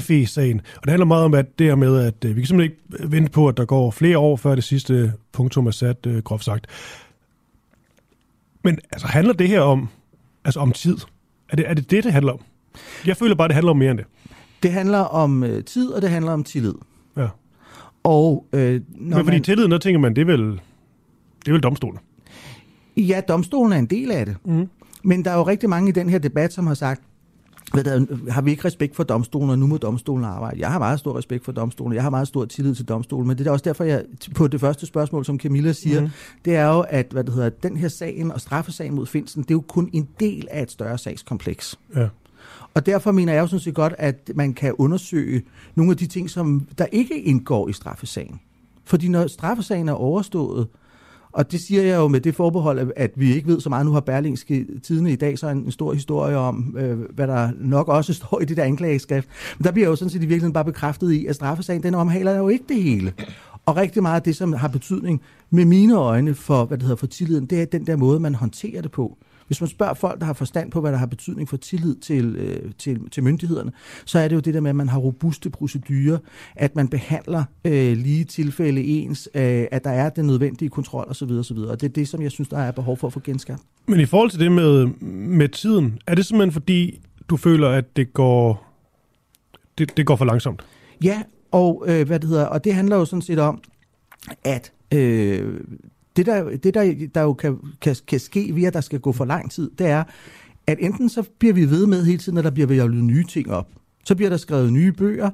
FE-sagen. 0.00 0.60
Og 0.76 0.82
det 0.82 0.90
handler 0.90 1.06
meget 1.06 1.24
om, 1.24 1.34
at 1.34 1.58
det 1.58 1.66
her 1.66 1.74
med, 1.74 1.98
at 1.98 2.24
øh, 2.24 2.36
vi 2.36 2.40
kan 2.40 2.46
simpelthen 2.46 2.78
ikke 3.00 3.12
vente 3.12 3.30
på, 3.30 3.48
at 3.48 3.56
der 3.56 3.64
går 3.64 3.90
flere 3.90 4.18
år, 4.18 4.36
før 4.36 4.54
det 4.54 4.64
sidste 4.64 5.12
punktum 5.32 5.66
er 5.66 5.70
sat, 5.70 6.06
øh, 6.06 6.22
groft 6.22 6.44
sagt. 6.44 6.66
Men 8.64 8.78
altså, 8.92 9.06
handler 9.06 9.32
det 9.32 9.48
her 9.48 9.60
om, 9.60 9.88
altså 10.44 10.60
om 10.60 10.72
tid? 10.72 10.96
Er 11.48 11.56
det, 11.56 11.68
er 11.68 11.74
det 11.74 11.90
det, 11.90 12.04
det 12.04 12.12
handler 12.12 12.32
om? 12.32 12.40
Jeg 13.06 13.16
føler 13.16 13.34
bare, 13.34 13.48
det 13.48 13.54
handler 13.54 13.70
om 13.70 13.78
mere 13.78 13.90
end 13.90 13.98
det. 13.98 14.06
Det 14.62 14.72
handler 14.72 14.98
om 14.98 15.44
øh, 15.44 15.64
tid, 15.64 15.90
og 15.90 16.02
det 16.02 16.10
handler 16.10 16.32
om 16.32 16.44
tillid. 16.44 16.74
Ja. 17.16 17.28
Og, 18.02 18.46
øh, 18.52 18.80
når 18.90 19.16
Men 19.16 19.24
fordi 19.24 19.36
man... 19.36 19.44
tilliden, 19.44 19.70
der 19.70 19.78
tænker 19.78 20.00
man, 20.00 20.16
det 20.16 20.22
er 20.22 20.26
vel, 20.26 20.50
det 21.38 21.48
er 21.48 21.52
vel 21.52 21.62
domstolen. 21.62 21.98
Ja, 22.98 23.20
domstolen 23.28 23.72
er 23.72 23.76
en 23.76 23.86
del 23.86 24.10
af 24.10 24.26
det. 24.26 24.36
Mm. 24.44 24.68
Men 25.02 25.24
der 25.24 25.30
er 25.30 25.36
jo 25.36 25.42
rigtig 25.42 25.68
mange 25.68 25.88
i 25.88 25.92
den 25.92 26.08
her 26.08 26.18
debat, 26.18 26.52
som 26.52 26.66
har 26.66 26.74
sagt, 26.74 27.02
hvad 27.72 27.84
der, 27.84 28.06
har 28.30 28.42
vi 28.42 28.50
ikke 28.50 28.64
respekt 28.64 28.96
for 28.96 29.02
domstolen, 29.02 29.50
og 29.50 29.58
nu 29.58 29.66
må 29.66 29.76
domstolen 29.76 30.24
arbejde. 30.24 30.60
Jeg 30.60 30.72
har 30.72 30.78
meget 30.78 30.98
stor 30.98 31.18
respekt 31.18 31.44
for 31.44 31.52
domstolen, 31.52 31.94
jeg 31.94 32.02
har 32.02 32.10
meget 32.10 32.28
stor 32.28 32.44
tillid 32.44 32.74
til 32.74 32.84
domstolen, 32.84 33.28
men 33.28 33.38
det 33.38 33.46
er 33.46 33.50
også 33.50 33.62
derfor, 33.64 33.84
jeg 33.84 34.04
på 34.34 34.48
det 34.48 34.60
første 34.60 34.86
spørgsmål, 34.86 35.24
som 35.24 35.38
Camilla 35.38 35.72
siger, 35.72 36.00
mm. 36.00 36.08
det 36.44 36.56
er 36.56 36.66
jo, 36.66 36.84
at 36.88 37.06
hvad 37.10 37.24
det 37.24 37.34
hedder, 37.34 37.48
den 37.48 37.76
her 37.76 37.88
sagen 37.88 38.32
og 38.32 38.40
straffesagen 38.40 38.94
mod 38.94 39.06
Finsen, 39.06 39.42
det 39.42 39.50
er 39.50 39.54
jo 39.54 39.64
kun 39.68 39.90
en 39.92 40.08
del 40.20 40.48
af 40.50 40.62
et 40.62 40.70
større 40.70 40.98
sagskompleks. 40.98 41.78
Ja. 41.96 42.08
Og 42.74 42.86
derfor 42.86 43.12
mener 43.12 43.32
jeg 43.32 43.40
jo 43.40 43.46
sådan 43.46 43.60
set 43.60 43.74
godt, 43.74 43.94
at 43.98 44.30
man 44.34 44.54
kan 44.54 44.74
undersøge 44.78 45.42
nogle 45.74 45.90
af 45.90 45.96
de 45.96 46.06
ting, 46.06 46.30
som 46.30 46.66
der 46.78 46.86
ikke 46.92 47.22
indgår 47.22 47.68
i 47.68 47.72
straffesagen. 47.72 48.40
Fordi 48.84 49.08
når 49.08 49.26
straffesagen 49.26 49.88
er 49.88 49.92
overstået, 49.92 50.66
og 51.32 51.52
det 51.52 51.60
siger 51.60 51.82
jeg 51.82 51.96
jo 51.96 52.08
med 52.08 52.20
det 52.20 52.34
forbehold, 52.34 52.92
at 52.96 53.10
vi 53.14 53.34
ikke 53.34 53.48
ved 53.48 53.60
så 53.60 53.68
meget. 53.68 53.86
Nu 53.86 53.92
har 53.92 54.00
Berlingske 54.00 54.66
Tidene 54.82 55.12
i 55.12 55.16
dag 55.16 55.38
så 55.38 55.48
en, 55.48 55.58
en 55.58 55.70
stor 55.70 55.92
historie 55.92 56.36
om, 56.36 56.76
øh, 56.78 56.98
hvad 57.14 57.26
der 57.26 57.50
nok 57.60 57.88
også 57.88 58.14
står 58.20 58.40
i 58.40 58.44
det 58.44 58.56
der 58.56 58.64
anklageskrift. 58.64 59.28
Men 59.58 59.64
der 59.64 59.72
bliver 59.72 59.88
jo 59.88 59.96
sådan 59.96 60.10
set 60.10 60.18
i 60.18 60.20
virkeligheden 60.20 60.52
bare 60.52 60.64
bekræftet 60.64 61.12
i, 61.12 61.26
at 61.26 61.34
straffesagen, 61.34 61.82
den 61.82 61.94
omhandler 61.94 62.36
jo 62.36 62.48
ikke 62.48 62.64
det 62.68 62.82
hele. 62.82 63.12
Og 63.66 63.76
rigtig 63.76 64.02
meget 64.02 64.16
af 64.16 64.22
det, 64.22 64.36
som 64.36 64.52
har 64.52 64.68
betydning 64.68 65.22
med 65.50 65.64
mine 65.64 65.94
øjne 65.96 66.34
for, 66.34 66.64
hvad 66.64 66.78
det 66.78 66.82
hedder, 66.82 66.96
for 66.96 67.06
tilliden, 67.06 67.46
det 67.46 67.62
er 67.62 67.64
den 67.64 67.86
der 67.86 67.96
måde, 67.96 68.20
man 68.20 68.34
håndterer 68.34 68.82
det 68.82 68.90
på. 68.90 69.18
Hvis 69.48 69.60
man 69.60 69.68
spørger 69.68 69.94
folk, 69.94 70.20
der 70.20 70.26
har 70.26 70.32
forstand 70.32 70.70
på, 70.70 70.80
hvad 70.80 70.92
der 70.92 70.98
har 70.98 71.06
betydning 71.06 71.48
for 71.48 71.56
tillid 71.56 71.96
til, 71.96 72.36
øh, 72.36 72.72
til, 72.78 73.10
til 73.10 73.22
myndighederne, 73.22 73.72
så 74.04 74.18
er 74.18 74.28
det 74.28 74.36
jo 74.36 74.40
det 74.40 74.54
der 74.54 74.60
med, 74.60 74.70
at 74.70 74.76
man 74.76 74.88
har 74.88 74.98
robuste 74.98 75.50
procedurer, 75.50 76.18
at 76.56 76.76
man 76.76 76.88
behandler 76.88 77.44
øh, 77.64 77.96
lige 77.96 78.24
tilfælde 78.24 78.84
ens, 78.84 79.28
øh, 79.34 79.66
at 79.70 79.84
der 79.84 79.90
er 79.90 80.10
den 80.10 80.26
nødvendige 80.26 80.68
kontrol 80.68 81.06
osv. 81.08 81.30
osv. 81.30 81.56
Og 81.56 81.80
det 81.80 81.88
er 81.88 81.92
det, 81.92 82.08
som 82.08 82.22
jeg 82.22 82.30
synes, 82.30 82.48
der 82.48 82.58
er 82.58 82.70
behov 82.70 82.96
for 82.96 83.06
at 83.06 83.12
få 83.12 83.20
genskabt. 83.20 83.62
Men 83.86 84.00
i 84.00 84.06
forhold 84.06 84.30
til 84.30 84.40
det 84.40 84.52
med, 84.52 84.86
med 85.10 85.48
tiden, 85.48 85.98
er 86.06 86.14
det 86.14 86.26
simpelthen 86.26 86.52
fordi, 86.52 87.00
du 87.28 87.36
føler, 87.36 87.68
at 87.68 87.96
det 87.96 88.12
går, 88.12 88.66
det, 89.78 89.96
det 89.96 90.06
går 90.06 90.16
for 90.16 90.24
langsomt? 90.24 90.64
Ja, 91.04 91.22
og, 91.50 91.84
øh, 91.88 92.06
hvad 92.06 92.20
det 92.20 92.28
hedder, 92.28 92.46
og 92.46 92.64
det 92.64 92.74
handler 92.74 92.96
jo 92.96 93.04
sådan 93.04 93.22
set 93.22 93.38
om, 93.38 93.60
at 94.44 94.72
øh, 94.94 95.60
det, 96.18 96.26
der, 96.26 96.56
det 96.56 96.74
der, 96.74 96.94
der 97.14 97.22
jo 97.22 97.32
kan, 97.32 97.58
kan, 97.80 97.96
kan 98.06 98.20
ske 98.20 98.52
via, 98.54 98.66
at 98.66 98.74
der 98.74 98.80
skal 98.80 99.00
gå 99.00 99.12
for 99.12 99.24
lang 99.24 99.50
tid, 99.50 99.70
det 99.78 99.86
er, 99.86 100.04
at 100.66 100.78
enten 100.80 101.08
så 101.08 101.22
bliver 101.38 101.54
vi 101.54 101.70
ved 101.70 101.86
med 101.86 102.04
hele 102.04 102.18
tiden, 102.18 102.38
at 102.38 102.44
der 102.44 102.50
bliver 102.50 102.66
ved 102.66 102.88
nye 102.88 103.24
ting 103.24 103.50
op. 103.50 103.68
Så 104.04 104.14
bliver 104.14 104.30
der 104.30 104.36
skrevet 104.36 104.72
nye 104.72 104.92
bøger. 104.92 105.30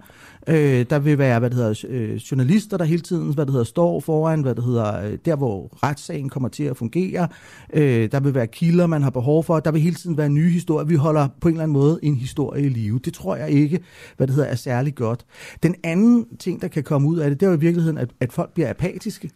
Øh, 0.49 0.87
der 0.91 0.99
vil 0.99 1.19
være, 1.19 1.39
hvad 1.39 1.51
det 1.51 1.57
hedder, 1.59 1.85
øh, 1.89 2.17
journalister, 2.17 2.77
der 2.77 2.85
hele 2.85 3.03
tiden, 3.03 3.35
hvad 3.35 3.47
det 3.47 3.53
hedder, 3.53 3.65
står 3.65 4.01
foran, 4.01 4.43
hvad 4.43 4.55
det 4.55 4.65
hedder, 4.65 5.07
øh, 5.07 5.19
der 5.25 5.37
hvor 5.37 5.79
retssagen 5.83 6.29
kommer 6.29 6.49
til 6.49 6.65
at 6.65 6.77
fungere. 6.77 7.29
Øh, 7.73 8.13
der 8.13 8.21
vil 8.21 8.35
være 8.35 8.47
kilder, 8.47 8.87
man 8.87 9.03
har 9.03 9.11
behov 9.11 9.45
for. 9.45 9.61
Der 9.61 9.71
vil 9.71 9.81
hele 9.81 9.97
tiden 9.97 10.17
være 10.17 10.29
nye 10.29 10.51
historier. 10.51 10.87
Vi 10.87 10.95
holder 10.95 11.29
på 11.41 11.49
en 11.49 11.55
eller 11.55 11.63
anden 11.63 11.73
måde 11.73 11.99
en 12.03 12.15
historie 12.15 12.67
i 12.67 12.69
live. 12.69 13.01
Det 13.05 13.15
tror 13.15 13.37
jeg 13.37 13.51
ikke, 13.51 13.81
hvad 14.17 14.27
det 14.27 14.35
hedder, 14.35 14.49
er 14.49 14.57
særlig 14.57 14.95
godt. 14.95 15.27
Den 15.63 15.75
anden 15.85 16.37
ting, 16.39 16.63
der 16.63 16.69
kan 16.69 16.83
komme 16.83 17.09
ud 17.09 17.19
af 17.19 17.31
det, 17.31 17.41
det 17.41 17.47
er 17.47 17.51
jo 17.51 17.57
i 17.57 17.61
virkeligheden, 17.61 17.99
at, 17.99 18.11
at 18.21 18.33
folk 18.33 18.55
bliver 18.55 18.71
apatiske. 18.71 19.31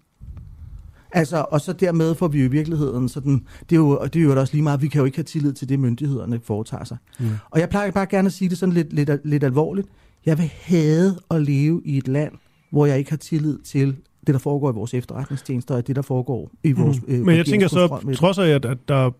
Altså, 1.12 1.44
og 1.50 1.60
så 1.60 1.72
dermed 1.72 2.14
får 2.14 2.28
vi 2.28 2.38
jo 2.38 2.44
i 2.44 2.48
virkeligheden 2.50 3.08
sådan, 3.08 3.46
det 3.70 3.76
er 3.76 3.80
jo, 3.80 3.98
det 4.04 4.16
er 4.16 4.22
jo 4.22 4.40
også 4.40 4.54
lige 4.54 4.62
meget, 4.62 4.82
vi 4.82 4.88
kan 4.88 4.98
jo 4.98 5.04
ikke 5.04 5.18
have 5.18 5.24
tillid 5.24 5.52
til 5.52 5.68
det, 5.68 5.78
myndighederne 5.78 6.40
foretager 6.44 6.84
sig. 6.84 6.96
Mm. 7.20 7.26
Og 7.50 7.60
jeg 7.60 7.68
plejer 7.68 7.90
bare 7.90 8.06
gerne 8.06 8.26
at 8.26 8.32
sige 8.32 8.48
det 8.48 8.58
sådan 8.58 8.72
lidt, 8.72 8.92
lidt, 8.92 9.10
lidt 9.24 9.44
alvorligt. 9.44 9.88
Jeg 10.26 10.38
vil 10.38 10.50
have 10.62 11.14
at 11.30 11.42
leve 11.42 11.82
i 11.84 11.98
et 11.98 12.08
land, 12.08 12.32
hvor 12.70 12.86
jeg 12.86 12.98
ikke 12.98 13.10
har 13.10 13.16
tillid 13.16 13.58
til 13.58 13.96
det, 14.26 14.34
der 14.34 14.38
foregår 14.38 14.70
i 14.70 14.74
vores 14.74 14.94
efterretningstjenester, 14.94 15.74
og 15.74 15.86
det, 15.86 15.96
der 15.96 16.02
foregår 16.02 16.50
i 16.64 16.72
vores... 16.72 17.02
Mm. 17.06 17.14
Øh, 17.14 17.26
Men 17.26 17.36
jeg 17.36 17.46
tænker 17.46 17.68
så, 17.68 18.12
trods 18.14 18.38
af, 18.38 18.48
at, 18.48 18.64
at 18.64 18.78
der 18.88 19.10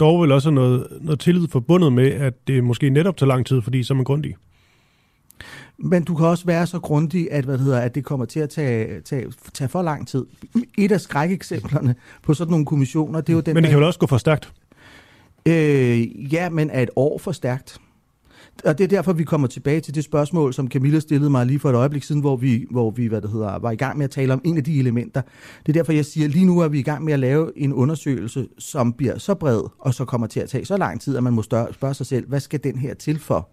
dog 0.00 0.22
vel 0.22 0.32
også 0.32 0.50
noget, 0.50 0.86
noget 1.00 1.20
tillid 1.20 1.48
forbundet 1.48 1.92
med, 1.92 2.10
at 2.10 2.48
det 2.48 2.64
måske 2.64 2.90
netop 2.90 3.16
tager 3.16 3.28
lang 3.28 3.46
tid, 3.46 3.62
fordi 3.62 3.82
så 3.82 3.94
er 3.94 3.96
man 3.96 4.04
grundig. 4.04 4.34
Men 5.82 6.02
du 6.04 6.14
kan 6.14 6.26
også 6.26 6.44
være 6.44 6.66
så 6.66 6.78
grundig, 6.78 7.32
at, 7.32 7.44
hvad 7.44 7.58
det, 7.58 7.64
hedder, 7.64 7.80
at 7.80 7.94
det 7.94 8.04
kommer 8.04 8.26
til 8.26 8.40
at 8.40 8.50
tage, 8.50 9.00
tage, 9.00 9.32
tage 9.54 9.68
for 9.68 9.82
lang 9.82 10.08
tid. 10.08 10.26
Et 10.78 10.92
af 10.92 11.00
skrækeksemplerne 11.00 11.94
på 12.22 12.34
sådan 12.34 12.50
nogle 12.50 12.66
kommissioner, 12.66 13.20
det 13.20 13.32
er 13.32 13.34
jo 13.34 13.40
den... 13.40 13.54
Men 13.54 13.64
det 13.64 13.70
kan 13.70 13.78
vel 13.78 13.86
også 13.86 13.98
gå 13.98 14.06
for 14.06 14.16
stærkt? 14.16 14.52
Øh, 15.46 16.34
ja, 16.34 16.50
men 16.50 16.70
er 16.70 16.82
et 16.82 16.90
år 16.96 17.18
for 17.18 17.32
stærkt? 17.32 17.78
Og 18.64 18.78
det 18.78 18.84
er 18.84 18.88
derfor, 18.88 19.12
vi 19.12 19.24
kommer 19.24 19.46
tilbage 19.46 19.80
til 19.80 19.94
det 19.94 20.04
spørgsmål, 20.04 20.54
som 20.54 20.68
Camilla 20.68 21.00
stillede 21.00 21.30
mig 21.30 21.46
lige 21.46 21.58
for 21.58 21.70
et 21.70 21.74
øjeblik 21.74 22.02
siden, 22.02 22.20
hvor 22.20 22.36
vi, 22.36 22.66
hvor 22.70 22.90
vi 22.90 23.06
hvad 23.06 23.20
det 23.20 23.30
hedder, 23.30 23.58
var 23.58 23.70
i 23.70 23.76
gang 23.76 23.98
med 23.98 24.04
at 24.04 24.10
tale 24.10 24.32
om 24.32 24.40
en 24.44 24.56
af 24.56 24.64
de 24.64 24.78
elementer. 24.78 25.22
Det 25.66 25.68
er 25.68 25.72
derfor, 25.72 25.92
jeg 25.92 26.04
siger, 26.04 26.24
at 26.24 26.30
lige 26.30 26.44
nu 26.44 26.58
er 26.58 26.68
vi 26.68 26.78
i 26.78 26.82
gang 26.82 27.04
med 27.04 27.12
at 27.12 27.18
lave 27.18 27.58
en 27.58 27.72
undersøgelse, 27.72 28.48
som 28.58 28.92
bliver 28.92 29.18
så 29.18 29.34
bred, 29.34 29.62
og 29.78 29.94
så 29.94 30.04
kommer 30.04 30.26
til 30.26 30.40
at 30.40 30.48
tage 30.48 30.64
så 30.64 30.76
lang 30.76 31.00
tid, 31.00 31.16
at 31.16 31.22
man 31.22 31.32
må 31.32 31.42
spørge 31.42 31.94
sig 31.94 32.06
selv, 32.06 32.28
hvad 32.28 32.40
skal 32.40 32.60
den 32.64 32.78
her 32.78 32.94
til 32.94 33.18
for? 33.18 33.48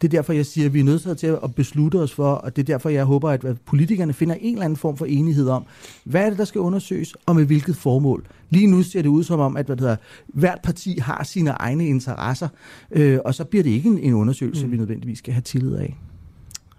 Det 0.00 0.08
er 0.08 0.18
derfor, 0.18 0.32
jeg 0.32 0.46
siger, 0.46 0.66
at 0.66 0.74
vi 0.74 0.80
er 0.80 0.84
nødt 0.84 1.18
til 1.18 1.26
at 1.26 1.54
beslutte 1.54 1.96
os 1.96 2.12
for, 2.12 2.32
og 2.32 2.56
det 2.56 2.62
er 2.62 2.66
derfor, 2.66 2.88
jeg 2.88 3.04
håber, 3.04 3.30
at 3.30 3.44
politikerne 3.66 4.12
finder 4.12 4.34
en 4.40 4.52
eller 4.52 4.64
anden 4.64 4.76
form 4.76 4.96
for 4.96 5.06
enighed 5.06 5.48
om, 5.48 5.64
hvad 6.04 6.24
er 6.24 6.28
det, 6.28 6.38
der 6.38 6.44
skal 6.44 6.60
undersøges, 6.60 7.14
og 7.26 7.36
med 7.36 7.44
hvilket 7.44 7.76
formål. 7.76 8.26
Lige 8.50 8.66
nu 8.66 8.82
ser 8.82 9.02
det 9.02 9.08
ud 9.08 9.24
som 9.24 9.40
om, 9.40 9.56
at 9.56 9.66
hvad 9.66 9.76
det 9.76 9.80
hedder, 9.80 9.96
hvert 10.26 10.58
parti 10.62 10.98
har 10.98 11.24
sine 11.24 11.50
egne 11.50 11.86
interesser, 11.86 12.48
øh, 12.90 13.18
og 13.24 13.34
så 13.34 13.44
bliver 13.44 13.62
det 13.62 13.70
ikke 13.70 13.88
en, 13.88 13.98
en 13.98 14.14
undersøgelse, 14.14 14.66
mm. 14.66 14.72
vi 14.72 14.76
nødvendigvis 14.76 15.18
skal 15.18 15.34
have 15.34 15.42
tillid 15.42 15.74
af. 15.74 15.96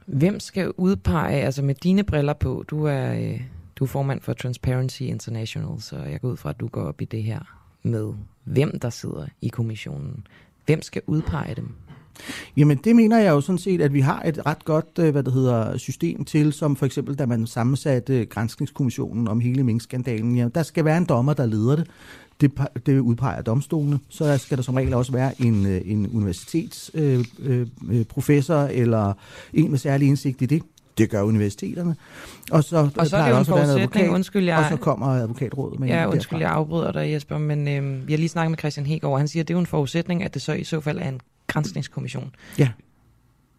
Hvem 0.06 0.40
skal 0.40 0.72
udpege, 0.78 1.42
altså 1.42 1.62
med 1.62 1.76
dine 1.76 2.04
briller 2.04 2.34
på, 2.34 2.64
du 2.68 2.86
er, 2.86 3.14
øh, 3.14 3.42
du 3.76 3.84
er 3.84 3.88
formand 3.88 4.22
for 4.22 4.34
Transparency 4.34 5.02
International, 5.02 5.82
så 5.82 5.98
jeg 5.98 6.22
går 6.22 6.30
ud 6.30 6.38
fra, 6.38 6.50
at 6.50 6.60
du 6.60 6.68
går 6.68 6.82
op 6.82 7.02
i 7.02 7.06
det 7.06 7.24
her 7.24 7.40
med, 7.84 8.14
hvem 8.44 8.80
der 8.80 8.90
sidder 8.90 9.26
i 9.42 9.48
kommissionen. 9.48 10.28
Hvem 10.66 10.82
skal 10.82 11.02
udpege 11.08 11.56
dem? 11.56 11.70
Jamen 12.58 12.78
det 12.84 12.96
mener 12.96 13.20
jeg 13.20 13.32
jo 13.32 13.42
sådan 13.42 13.58
set, 13.58 13.82
at 13.82 13.94
vi 13.94 14.00
har 14.00 14.22
et 14.26 14.46
ret 14.46 14.66
godt 14.66 14.86
øh, 15.00 15.12
hvad 15.12 15.24
det 15.24 15.34
hedder, 15.34 15.78
system 15.78 16.26
til, 16.26 16.54
som 16.54 16.76
for 16.76 16.86
eksempel 16.86 17.16
da 17.16 17.26
man 17.26 17.48
sammensatte 17.48 18.26
Grænskningskommissionen 18.26 19.28
om 19.28 19.40
hele 19.40 19.64
Mink-skandalen. 19.64 20.38
Ja, 20.38 20.48
der 20.56 20.64
skal 20.64 20.86
være 20.86 20.98
en 20.98 21.06
dommer, 21.06 21.34
der 21.34 21.46
leder 21.46 21.76
det. 21.76 21.88
Det, 22.42 22.52
det 22.86 23.00
udpeger 23.00 23.42
domstolene. 23.42 24.00
Så 24.10 24.38
skal 24.38 24.58
der 24.58 24.64
som 24.64 24.76
regel 24.76 24.94
også 24.94 25.12
være 25.12 25.42
en, 25.42 25.66
øh, 25.66 25.82
en 25.86 26.10
universitetsprofessor 26.14 28.58
øh, 28.58 28.72
øh, 28.72 28.78
eller 28.78 29.14
en 29.54 29.70
med 29.70 29.80
særlig 29.80 30.08
indsigt 30.08 30.42
i 30.42 30.46
det. 30.46 30.64
Det 30.98 31.10
gør 31.10 31.22
universiteterne. 31.22 31.96
Og 32.52 32.64
så, 32.64 32.90
og 32.98 33.08
så 33.08 33.18
er 33.18 33.26
det 33.26 33.32
jo 33.32 33.38
en 33.38 33.46
forudsætning, 33.46 33.80
advokat, 33.82 34.10
undskyld 34.10 34.46
jeg... 34.46 34.58
Og 34.58 34.66
så 34.70 34.78
kommer 34.78 35.08
advokatrådet 35.08 35.80
med 35.80 35.88
Ja, 35.88 36.10
undskyld, 36.10 36.40
derfra. 36.40 36.50
jeg 36.50 36.58
afbryder 36.58 36.92
dig, 36.92 37.12
Jesper, 37.12 37.38
men 37.38 37.68
øh, 37.68 38.08
vi 38.08 38.14
har 38.14 38.18
lige 38.18 38.30
snakket 38.30 38.52
med 38.52 38.58
Christian 38.58 38.86
Hegård, 38.86 39.12
og 39.12 39.18
han 39.18 39.28
siger, 39.28 39.44
at 39.44 39.48
det 39.48 39.54
er 39.54 39.56
jo 39.56 39.60
en 39.60 39.66
forudsætning, 39.66 40.24
at 40.24 40.34
det 40.34 40.42
så 40.42 40.54
i 40.54 40.64
så 40.64 40.80
fald 40.80 41.00
er 41.00 41.10
en 41.10 41.20
grænsningskommission. 41.54 42.36
Ja. 42.60 42.70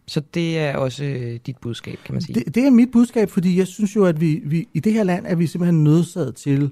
Så 0.07 0.21
det 0.33 0.59
er 0.59 0.77
også 0.77 1.03
øh, 1.03 1.39
dit 1.45 1.57
budskab, 1.57 1.97
kan 2.05 2.13
man 2.13 2.21
sige. 2.21 2.35
Det, 2.35 2.55
det 2.55 2.65
er 2.65 2.69
mit 2.71 2.91
budskab, 2.91 3.29
fordi 3.29 3.57
jeg 3.57 3.67
synes 3.67 3.95
jo, 3.95 4.05
at 4.05 4.21
vi, 4.21 4.41
vi 4.45 4.67
i 4.73 4.79
det 4.79 4.93
her 4.93 5.03
land 5.03 5.25
er 5.27 5.35
vi 5.35 5.47
simpelthen 5.47 5.83
nødsaget 5.83 6.35
til 6.35 6.71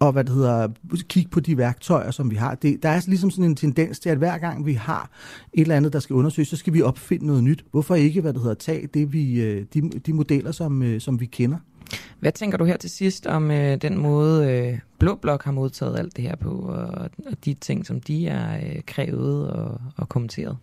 at 0.00 0.12
hvad 0.12 0.24
det 0.24 0.34
hedder, 0.34 0.68
kigge 1.08 1.30
på 1.30 1.40
de 1.40 1.58
værktøjer, 1.58 2.10
som 2.10 2.30
vi 2.30 2.36
har. 2.36 2.54
Det, 2.54 2.82
der 2.82 2.88
er 2.88 3.00
ligesom 3.06 3.30
sådan 3.30 3.44
en 3.44 3.56
tendens 3.56 3.98
til, 3.98 4.08
at 4.08 4.18
hver 4.18 4.38
gang 4.38 4.66
vi 4.66 4.72
har 4.72 5.10
et 5.52 5.60
eller 5.60 5.76
andet, 5.76 5.92
der 5.92 6.00
skal 6.00 6.14
undersøges, 6.14 6.48
så 6.48 6.56
skal 6.56 6.72
vi 6.72 6.82
opfinde 6.82 7.26
noget 7.26 7.44
nyt. 7.44 7.64
Hvorfor 7.70 7.94
ikke 7.94 8.20
hvad 8.20 8.32
det 8.32 8.42
hedder, 8.42 8.54
tage 8.54 8.86
det, 8.86 9.12
vi, 9.12 9.40
øh, 9.40 9.66
de, 9.74 9.90
de 9.90 10.12
modeller, 10.12 10.52
som, 10.52 10.82
øh, 10.82 11.00
som 11.00 11.20
vi 11.20 11.26
kender? 11.26 11.58
Hvad 12.20 12.32
tænker 12.32 12.58
du 12.58 12.64
her 12.64 12.76
til 12.76 12.90
sidst 12.90 13.26
om 13.26 13.50
øh, 13.50 13.76
den 13.76 13.98
måde, 13.98 14.50
øh, 14.50 14.78
Blå 14.98 15.14
Blok 15.14 15.44
har 15.44 15.52
modtaget 15.52 15.98
alt 15.98 16.16
det 16.16 16.24
her 16.24 16.36
på, 16.36 16.50
og, 16.50 17.10
og 17.26 17.44
de 17.44 17.54
ting, 17.54 17.86
som 17.86 18.00
de 18.00 18.28
er 18.28 18.56
øh, 18.56 18.82
krævet 18.86 19.50
og, 19.50 19.80
og 19.96 20.08
kommenteret? 20.08 20.56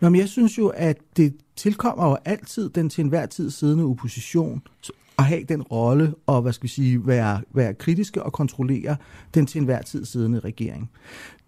Nå, 0.00 0.08
men 0.08 0.20
jeg 0.20 0.28
synes 0.28 0.58
jo, 0.58 0.68
at 0.68 0.96
det 1.16 1.34
tilkommer 1.56 2.08
jo 2.08 2.16
altid 2.24 2.70
den 2.70 2.90
til 2.90 3.02
enhver 3.02 3.26
tid 3.26 3.50
siddende 3.50 3.84
opposition 3.84 4.62
at 5.18 5.24
have 5.24 5.44
den 5.48 5.62
rolle 5.62 6.14
og 6.26 6.42
hvad 6.42 6.52
skal 6.52 6.62
vi 6.62 6.68
sige, 6.68 7.06
være, 7.06 7.40
være 7.54 7.74
kritiske 7.74 8.22
og 8.22 8.32
kontrollere 8.32 8.96
den 9.34 9.46
til 9.46 9.58
enhver 9.58 9.82
tid 9.82 10.04
siddende 10.04 10.38
regering 10.38 10.90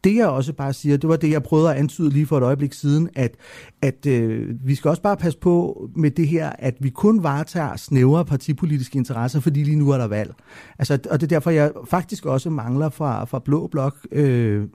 det 0.04 0.16
jeg 0.16 0.28
også 0.28 0.52
bare 0.52 0.72
siger, 0.72 0.96
det 0.96 1.08
var 1.08 1.16
det, 1.16 1.30
jeg 1.30 1.42
prøvede 1.42 1.70
at 1.70 1.76
antyde 1.76 2.10
lige 2.10 2.26
for 2.26 2.38
et 2.38 2.42
øjeblik 2.42 2.72
siden, 2.72 3.08
at, 3.14 3.34
at 3.82 4.06
øh, 4.06 4.66
vi 4.66 4.74
skal 4.74 4.88
også 4.88 5.02
bare 5.02 5.16
passe 5.16 5.38
på 5.38 5.88
med 5.96 6.10
det 6.10 6.28
her, 6.28 6.50
at 6.58 6.74
vi 6.80 6.90
kun 6.90 7.22
varetager 7.22 7.76
snævre 7.76 8.24
partipolitiske 8.24 8.98
interesser, 8.98 9.40
fordi 9.40 9.64
lige 9.64 9.76
nu 9.76 9.90
er 9.90 9.98
der 9.98 10.06
valg. 10.06 10.34
Altså, 10.78 10.94
og 11.10 11.20
det 11.20 11.26
er 11.26 11.36
derfor, 11.36 11.50
jeg 11.50 11.72
faktisk 11.90 12.26
også 12.26 12.50
mangler 12.50 12.88
fra, 12.88 13.24
fra 13.24 13.38
Blå 13.38 13.66
Blok, 13.66 13.96
øh, 14.12 14.66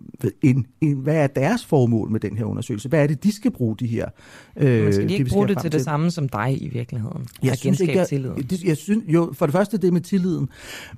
en, 0.42 0.66
en, 0.82 0.98
hvad 0.98 1.16
er 1.16 1.28
deres 1.28 1.66
formål 1.66 2.12
med 2.12 2.20
den 2.20 2.38
her 2.38 2.46
undersøgelse? 2.46 2.90
Hvad 2.90 3.04
er 3.04 3.08
det, 3.08 3.24
de 3.24 3.32
skal 3.32 3.52
bruge 3.52 3.76
de 3.78 3.88
her? 3.88 4.10
Øh, 4.58 4.84
Men 4.84 4.94
skal 4.94 5.10
de 5.10 5.14
ikke 5.14 5.32
bruge 5.32 5.48
det 5.48 5.58
til, 5.58 5.72
det 5.72 5.82
samme 5.82 6.12
som 6.12 6.30
dig 6.30 6.58
i 6.62 6.68
virkeligheden? 6.68 7.28
Jeg 7.44 7.58
synes 7.58 7.80
ikke, 7.80 7.98
jeg, 7.98 8.08
det, 8.50 8.64
jeg 8.64 8.78
synes, 8.78 9.04
jo, 9.08 9.34
for 9.34 9.46
det 9.46 9.54
første 9.54 9.78
det 9.78 9.94
med 9.94 10.02
tilliden, 10.02 10.50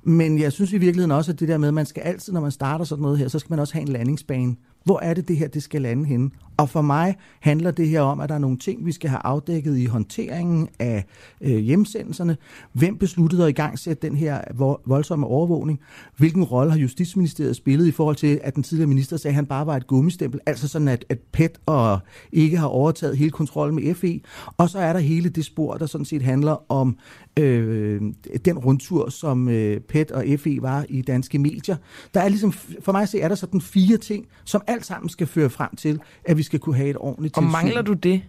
men 0.02 0.38
jeg 0.38 0.52
synes 0.52 0.72
i 0.72 0.78
virkeligheden 0.78 1.10
også, 1.10 1.32
at 1.32 1.40
det 1.40 1.48
der 1.48 1.58
med, 1.58 1.68
at 1.68 1.74
man 1.74 1.86
skal 1.86 2.00
altid, 2.00 2.32
når 2.32 2.40
man 2.40 2.50
starter 2.50 2.84
sådan 2.84 3.02
noget 3.02 3.18
her, 3.18 3.28
så 3.28 3.38
skal 3.38 3.52
man 3.52 3.58
også 3.58 3.74
have 3.74 3.82
en 3.82 3.88
landing 3.88 4.06
landingsbane. 4.06 4.56
Hvor 4.86 5.00
er 5.00 5.14
det, 5.14 5.28
det 5.28 5.36
her 5.36 5.48
det 5.48 5.62
skal 5.62 5.82
lande 5.82 6.04
henne? 6.04 6.30
Og 6.56 6.68
for 6.68 6.82
mig 6.82 7.16
handler 7.40 7.70
det 7.70 7.88
her 7.88 8.00
om, 8.00 8.20
at 8.20 8.28
der 8.28 8.34
er 8.34 8.38
nogle 8.38 8.58
ting, 8.58 8.86
vi 8.86 8.92
skal 8.92 9.10
have 9.10 9.20
afdækket 9.24 9.78
i 9.78 9.84
håndteringen 9.84 10.68
af 10.78 11.04
øh, 11.40 11.58
hjemsendelserne. 11.58 12.36
Hvem 12.72 12.98
besluttede 12.98 13.42
at 13.42 13.48
i 13.48 13.52
gang 13.52 13.78
sætte 13.78 14.08
den 14.08 14.16
her 14.16 14.40
voldsomme 14.86 15.26
overvågning? 15.26 15.80
Hvilken 16.16 16.44
rolle 16.44 16.72
har 16.72 16.78
Justitsministeriet 16.78 17.56
spillet 17.56 17.86
i 17.86 17.90
forhold 17.90 18.16
til, 18.16 18.40
at 18.42 18.54
den 18.54 18.62
tidligere 18.62 18.88
minister 18.88 19.16
sagde, 19.16 19.32
at 19.32 19.34
han 19.34 19.46
bare 19.46 19.66
var 19.66 19.76
et 19.76 19.86
gummistempel? 19.86 20.40
Altså 20.46 20.68
sådan, 20.68 20.88
at, 20.88 21.04
at 21.08 21.18
PET 21.32 21.58
og 21.66 21.98
ikke 22.32 22.58
har 22.58 22.66
overtaget 22.66 23.16
hele 23.16 23.30
kontrollen 23.30 23.74
med 23.74 23.94
FE. 23.94 24.20
Og 24.56 24.70
så 24.70 24.78
er 24.78 24.92
der 24.92 25.00
hele 25.00 25.28
det 25.28 25.44
spor, 25.44 25.74
der 25.74 25.86
sådan 25.86 26.04
set 26.04 26.22
handler 26.22 26.72
om 26.72 26.96
øh, 27.38 28.00
den 28.44 28.58
rundtur, 28.58 29.08
som 29.08 29.48
øh, 29.48 29.80
PET 29.80 30.10
og 30.10 30.24
FE 30.38 30.58
var 30.62 30.84
i 30.88 31.02
danske 31.02 31.38
medier. 31.38 31.76
Der 32.14 32.20
er 32.20 32.28
ligesom, 32.28 32.52
for 32.52 32.92
mig 32.92 33.02
at 33.02 33.08
se, 33.08 33.20
er 33.20 33.28
der 33.28 33.34
sådan 33.34 33.60
fire 33.60 33.96
ting, 33.96 34.26
som 34.44 34.62
alt 34.66 34.86
sammen 34.86 35.08
skal 35.08 35.26
føre 35.26 35.50
frem 35.50 35.76
til, 35.76 36.00
at 36.24 36.36
vi 36.36 36.42
skal 36.42 36.58
kunne 36.58 36.76
have 36.76 36.90
et 36.90 36.96
ordentligt 36.96 37.34
tilsyn. 37.34 37.46
Og 37.46 37.52
mangler 37.52 37.82
du 37.82 37.92
det 37.92 38.22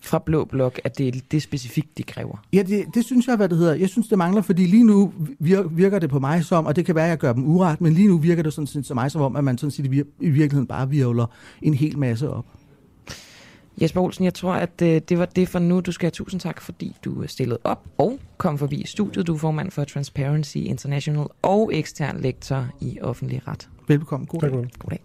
fra 0.00 0.18
Blå 0.26 0.44
Blok, 0.44 0.80
at 0.84 0.98
det 0.98 1.08
er 1.08 1.20
det 1.30 1.42
specifikt, 1.42 1.98
de 1.98 2.02
kræver? 2.02 2.44
Ja, 2.52 2.62
det, 2.62 2.84
det 2.94 3.04
synes 3.04 3.26
jeg, 3.26 3.36
hvad 3.36 3.48
det 3.48 3.58
hedder. 3.58 3.74
Jeg 3.74 3.88
synes, 3.88 4.08
det 4.08 4.18
mangler, 4.18 4.42
fordi 4.42 4.66
lige 4.66 4.84
nu 4.84 5.12
virker 5.70 5.98
det 5.98 6.10
på 6.10 6.18
mig 6.18 6.44
som, 6.44 6.66
og 6.66 6.76
det 6.76 6.86
kan 6.86 6.94
være, 6.94 7.04
at 7.04 7.10
jeg 7.10 7.18
gør 7.18 7.32
dem 7.32 7.44
uret, 7.44 7.80
men 7.80 7.92
lige 7.92 8.08
nu 8.08 8.18
virker 8.18 8.42
det 8.42 8.52
sådan 8.52 8.66
set 8.66 8.86
som 8.86 8.94
mig 8.94 9.10
som 9.10 9.22
om, 9.22 9.36
at 9.36 9.44
man 9.44 9.58
sådan 9.58 9.70
set 9.70 9.84
i 10.20 10.28
virkeligheden 10.30 10.66
bare 10.66 10.90
virvler 10.90 11.26
en 11.62 11.74
hel 11.74 11.98
masse 11.98 12.30
op. 12.30 12.46
Jesper 13.80 14.00
Olsen, 14.00 14.24
jeg 14.24 14.34
tror, 14.34 14.52
at 14.52 14.82
øh, 14.82 15.00
det 15.08 15.18
var 15.18 15.26
det 15.26 15.48
for 15.48 15.58
nu. 15.58 15.80
Du 15.80 15.92
skal 15.92 16.06
have 16.06 16.10
tusind 16.10 16.40
tak, 16.40 16.60
fordi 16.60 16.96
du 17.04 17.26
stillede 17.26 17.58
op 17.64 17.84
og 17.98 18.18
kom 18.36 18.58
forbi 18.58 18.84
studiet. 18.86 19.26
Du 19.26 19.34
er 19.34 19.38
formand 19.38 19.70
for 19.70 19.84
Transparency 19.84 20.56
International 20.56 21.26
og 21.42 21.70
ekstern 21.74 22.20
lektor 22.20 22.68
i 22.80 22.98
offentlig 23.00 23.48
ret. 23.48 23.68
Velkommen. 23.88 24.26
God 24.26 24.40
dag. 24.40 24.50
God 24.50 24.90
dag. 24.90 25.02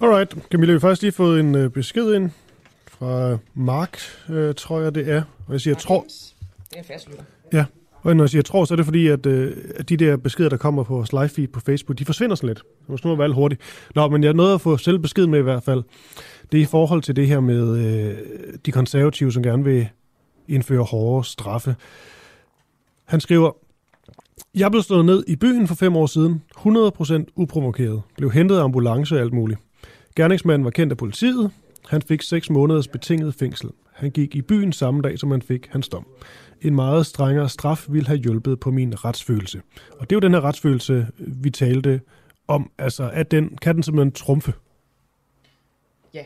Alright, 0.00 0.34
Camilla, 0.50 0.72
vi 0.72 0.74
har 0.74 0.80
faktisk 0.80 1.02
lige 1.02 1.12
fået 1.12 1.40
en 1.40 1.54
øh, 1.54 1.70
besked 1.70 2.14
ind 2.14 2.30
fra 2.88 3.38
Mark, 3.54 3.98
øh, 4.28 4.54
tror 4.54 4.80
jeg 4.80 4.94
det 4.94 5.10
er. 5.10 5.22
Og 5.46 5.52
jeg 5.52 5.60
siger, 5.60 5.74
jeg 5.74 5.82
tror... 5.82 6.02
Det 6.02 6.74
er 6.74 6.78
en 6.78 6.84
fastlytter. 6.84 7.24
Ja, 7.52 7.64
og 8.02 8.16
når 8.16 8.24
jeg 8.24 8.30
siger 8.30 8.42
tror, 8.42 8.64
så 8.64 8.74
er 8.74 8.76
det 8.76 8.84
fordi, 8.84 9.06
at, 9.06 9.26
øh, 9.26 9.56
at 9.76 9.88
de 9.88 9.96
der 9.96 10.16
beskeder, 10.16 10.48
der 10.48 10.56
kommer 10.56 10.82
på 10.84 10.94
vores 10.94 11.12
live 11.12 11.28
feed 11.28 11.48
på 11.48 11.60
Facebook, 11.60 11.98
de 11.98 12.04
forsvinder 12.04 12.36
sådan 12.36 12.48
lidt. 12.48 12.62
Nu 12.88 12.96
må 13.04 13.10
nu 13.10 13.16
være 13.16 13.32
hurtigt. 13.32 13.60
Nå, 13.94 14.08
men 14.08 14.24
jeg 14.24 14.32
nåede 14.32 14.54
at 14.54 14.60
få 14.60 14.76
selv 14.76 14.98
besked 14.98 15.26
med 15.26 15.38
i 15.38 15.42
hvert 15.42 15.62
fald. 15.62 15.82
Det 16.52 16.58
er 16.58 16.62
i 16.62 16.66
forhold 16.66 17.02
til 17.02 17.16
det 17.16 17.26
her 17.26 17.40
med 17.40 17.78
øh, 17.78 18.16
de 18.66 18.72
konservative, 18.72 19.32
som 19.32 19.42
gerne 19.42 19.64
vil 19.64 19.88
indføre 20.48 20.82
hårde 20.82 21.28
straffe. 21.28 21.76
Han 23.04 23.20
skriver, 23.20 23.50
jeg 24.54 24.70
blev 24.70 24.82
stået 24.82 25.04
ned 25.04 25.24
i 25.28 25.36
byen 25.36 25.68
for 25.68 25.74
fem 25.74 25.96
år 25.96 26.06
siden, 26.06 26.42
100% 26.58 27.24
uprovokeret, 27.36 28.02
blev 28.16 28.30
hentet 28.30 28.56
af 28.56 28.64
ambulance 28.64 29.14
og 29.14 29.20
alt 29.20 29.32
muligt. 29.32 29.60
Gerningsmanden 30.16 30.64
var 30.64 30.70
kendt 30.70 30.92
af 30.92 30.96
politiet. 30.96 31.50
Han 31.88 32.02
fik 32.02 32.22
6 32.22 32.50
måneders 32.50 32.88
betinget 32.88 33.34
fængsel. 33.34 33.70
Han 33.92 34.10
gik 34.10 34.34
i 34.34 34.42
byen 34.42 34.72
samme 34.72 35.02
dag, 35.02 35.18
som 35.18 35.30
han 35.30 35.42
fik 35.42 35.68
hans 35.70 35.88
dom. 35.88 36.06
En 36.60 36.74
meget 36.74 37.06
strengere 37.06 37.48
straf 37.48 37.86
ville 37.88 38.06
have 38.06 38.18
hjulpet 38.18 38.60
på 38.60 38.70
min 38.70 39.04
retsfølelse. 39.04 39.62
Og 39.98 40.10
det 40.10 40.12
er 40.12 40.16
jo 40.16 40.20
den 40.20 40.34
her 40.34 40.40
retsfølelse, 40.40 41.06
vi 41.18 41.50
talte 41.50 42.00
om. 42.48 42.70
Altså, 42.78 43.10
at 43.12 43.30
den, 43.30 43.58
kan 43.62 43.74
den 43.74 43.82
simpelthen 43.82 44.12
trumfe? 44.12 44.52
Ja. 46.14 46.22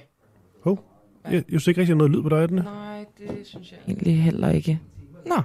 Hov, 0.65 0.85
jeg, 1.25 1.33
jeg 1.35 1.45
synes 1.49 1.67
ikke 1.67 1.81
rigtig, 1.81 1.97
noget 1.97 2.13
lyd 2.13 2.23
på 2.23 2.29
dig, 2.29 2.37
er 2.37 2.47
den? 2.47 2.57
Nej, 2.57 3.05
det 3.19 3.29
synes 3.45 3.73
jeg 3.73 3.79
egentlig 3.87 4.23
heller 4.23 4.51
ikke. 4.51 4.81
Nå, 5.27 5.43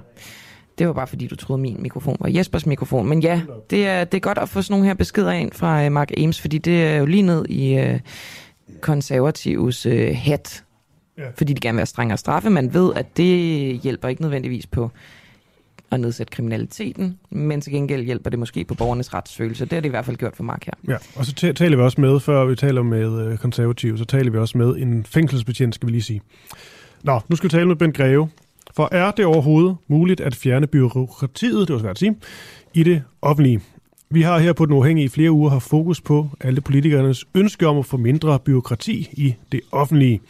det 0.78 0.86
var 0.86 0.92
bare 0.92 1.06
fordi, 1.06 1.26
du 1.26 1.36
troede, 1.36 1.62
min 1.62 1.82
mikrofon 1.82 2.16
var 2.20 2.28
Jespers 2.28 2.66
mikrofon. 2.66 3.08
Men 3.08 3.20
ja, 3.22 3.42
det 3.70 3.86
er, 3.86 4.04
det 4.04 4.18
er 4.18 4.20
godt 4.20 4.38
at 4.38 4.48
få 4.48 4.62
sådan 4.62 4.72
nogle 4.72 4.86
her 4.86 4.94
beskeder 4.94 5.32
ind 5.32 5.52
fra 5.52 5.86
uh, 5.86 5.92
Mark 5.92 6.10
Ames, 6.18 6.40
fordi 6.40 6.58
det 6.58 6.82
er 6.82 6.96
jo 6.96 7.06
lige 7.06 7.22
ned 7.22 7.46
i 7.48 7.78
uh, 7.78 8.00
konservatives 8.80 9.86
uh, 9.86 9.92
hat. 10.14 10.64
Ja. 11.18 11.24
Fordi 11.36 11.52
de 11.52 11.60
gerne 11.60 11.76
vil 11.76 11.80
have 11.80 11.86
strengere 11.86 12.18
straffe. 12.18 12.50
Man 12.50 12.74
ved, 12.74 12.92
at 12.96 13.16
det 13.16 13.78
hjælper 13.78 14.08
ikke 14.08 14.22
nødvendigvis 14.22 14.66
på 14.66 14.90
at 15.90 16.00
nedsætte 16.00 16.30
kriminaliteten, 16.30 17.18
men 17.30 17.60
til 17.60 17.72
gengæld 17.72 18.04
hjælper 18.04 18.30
det 18.30 18.38
måske 18.38 18.64
på 18.64 18.74
borgernes 18.74 19.14
retsfølelse. 19.14 19.64
Det 19.64 19.72
har 19.72 19.80
det 19.80 19.88
i 19.88 19.90
hvert 19.90 20.04
fald 20.04 20.16
gjort 20.16 20.36
for 20.36 20.42
Mark 20.42 20.64
her. 20.64 20.72
Ja, 20.88 20.96
og 21.16 21.26
så 21.26 21.34
taler 21.34 21.76
vi 21.76 21.82
også 21.82 22.00
med, 22.00 22.20
før 22.20 22.44
vi 22.44 22.56
taler 22.56 22.82
med 22.82 23.38
konservative, 23.38 23.98
så 23.98 24.04
taler 24.04 24.30
vi 24.30 24.38
også 24.38 24.58
med 24.58 24.76
en 24.76 25.04
fængselsbetjent, 25.04 25.74
skal 25.74 25.86
vi 25.86 25.92
lige 25.92 26.02
sige. 26.02 26.20
Nå, 27.02 27.20
nu 27.28 27.36
skal 27.36 27.44
vi 27.44 27.50
tale 27.50 27.66
med 27.66 27.76
Ben 27.76 27.92
Greve, 27.92 28.28
for 28.76 28.88
er 28.92 29.10
det 29.10 29.24
overhovedet 29.24 29.76
muligt 29.88 30.20
at 30.20 30.34
fjerne 30.34 30.66
byråkratiet, 30.66 31.68
det 31.68 31.74
var 31.74 31.80
svært 31.80 31.90
at 31.90 31.98
sige, 31.98 32.16
i 32.74 32.82
det 32.82 33.02
offentlige? 33.22 33.60
Vi 34.12 34.22
har 34.22 34.38
her 34.38 34.52
på 34.52 34.66
Den 34.66 34.74
Uafhængige 34.74 35.04
i 35.04 35.08
flere 35.08 35.30
uger 35.30 35.50
haft 35.50 35.68
fokus 35.68 36.00
på 36.00 36.28
alle 36.40 36.60
politikernes 36.60 37.24
ønske 37.34 37.66
om 37.66 37.78
at 37.78 37.86
få 37.86 37.96
mindre 37.96 38.38
byråkrati 38.38 39.08
i 39.12 39.34
det 39.52 39.60
offentlige. 39.70 40.20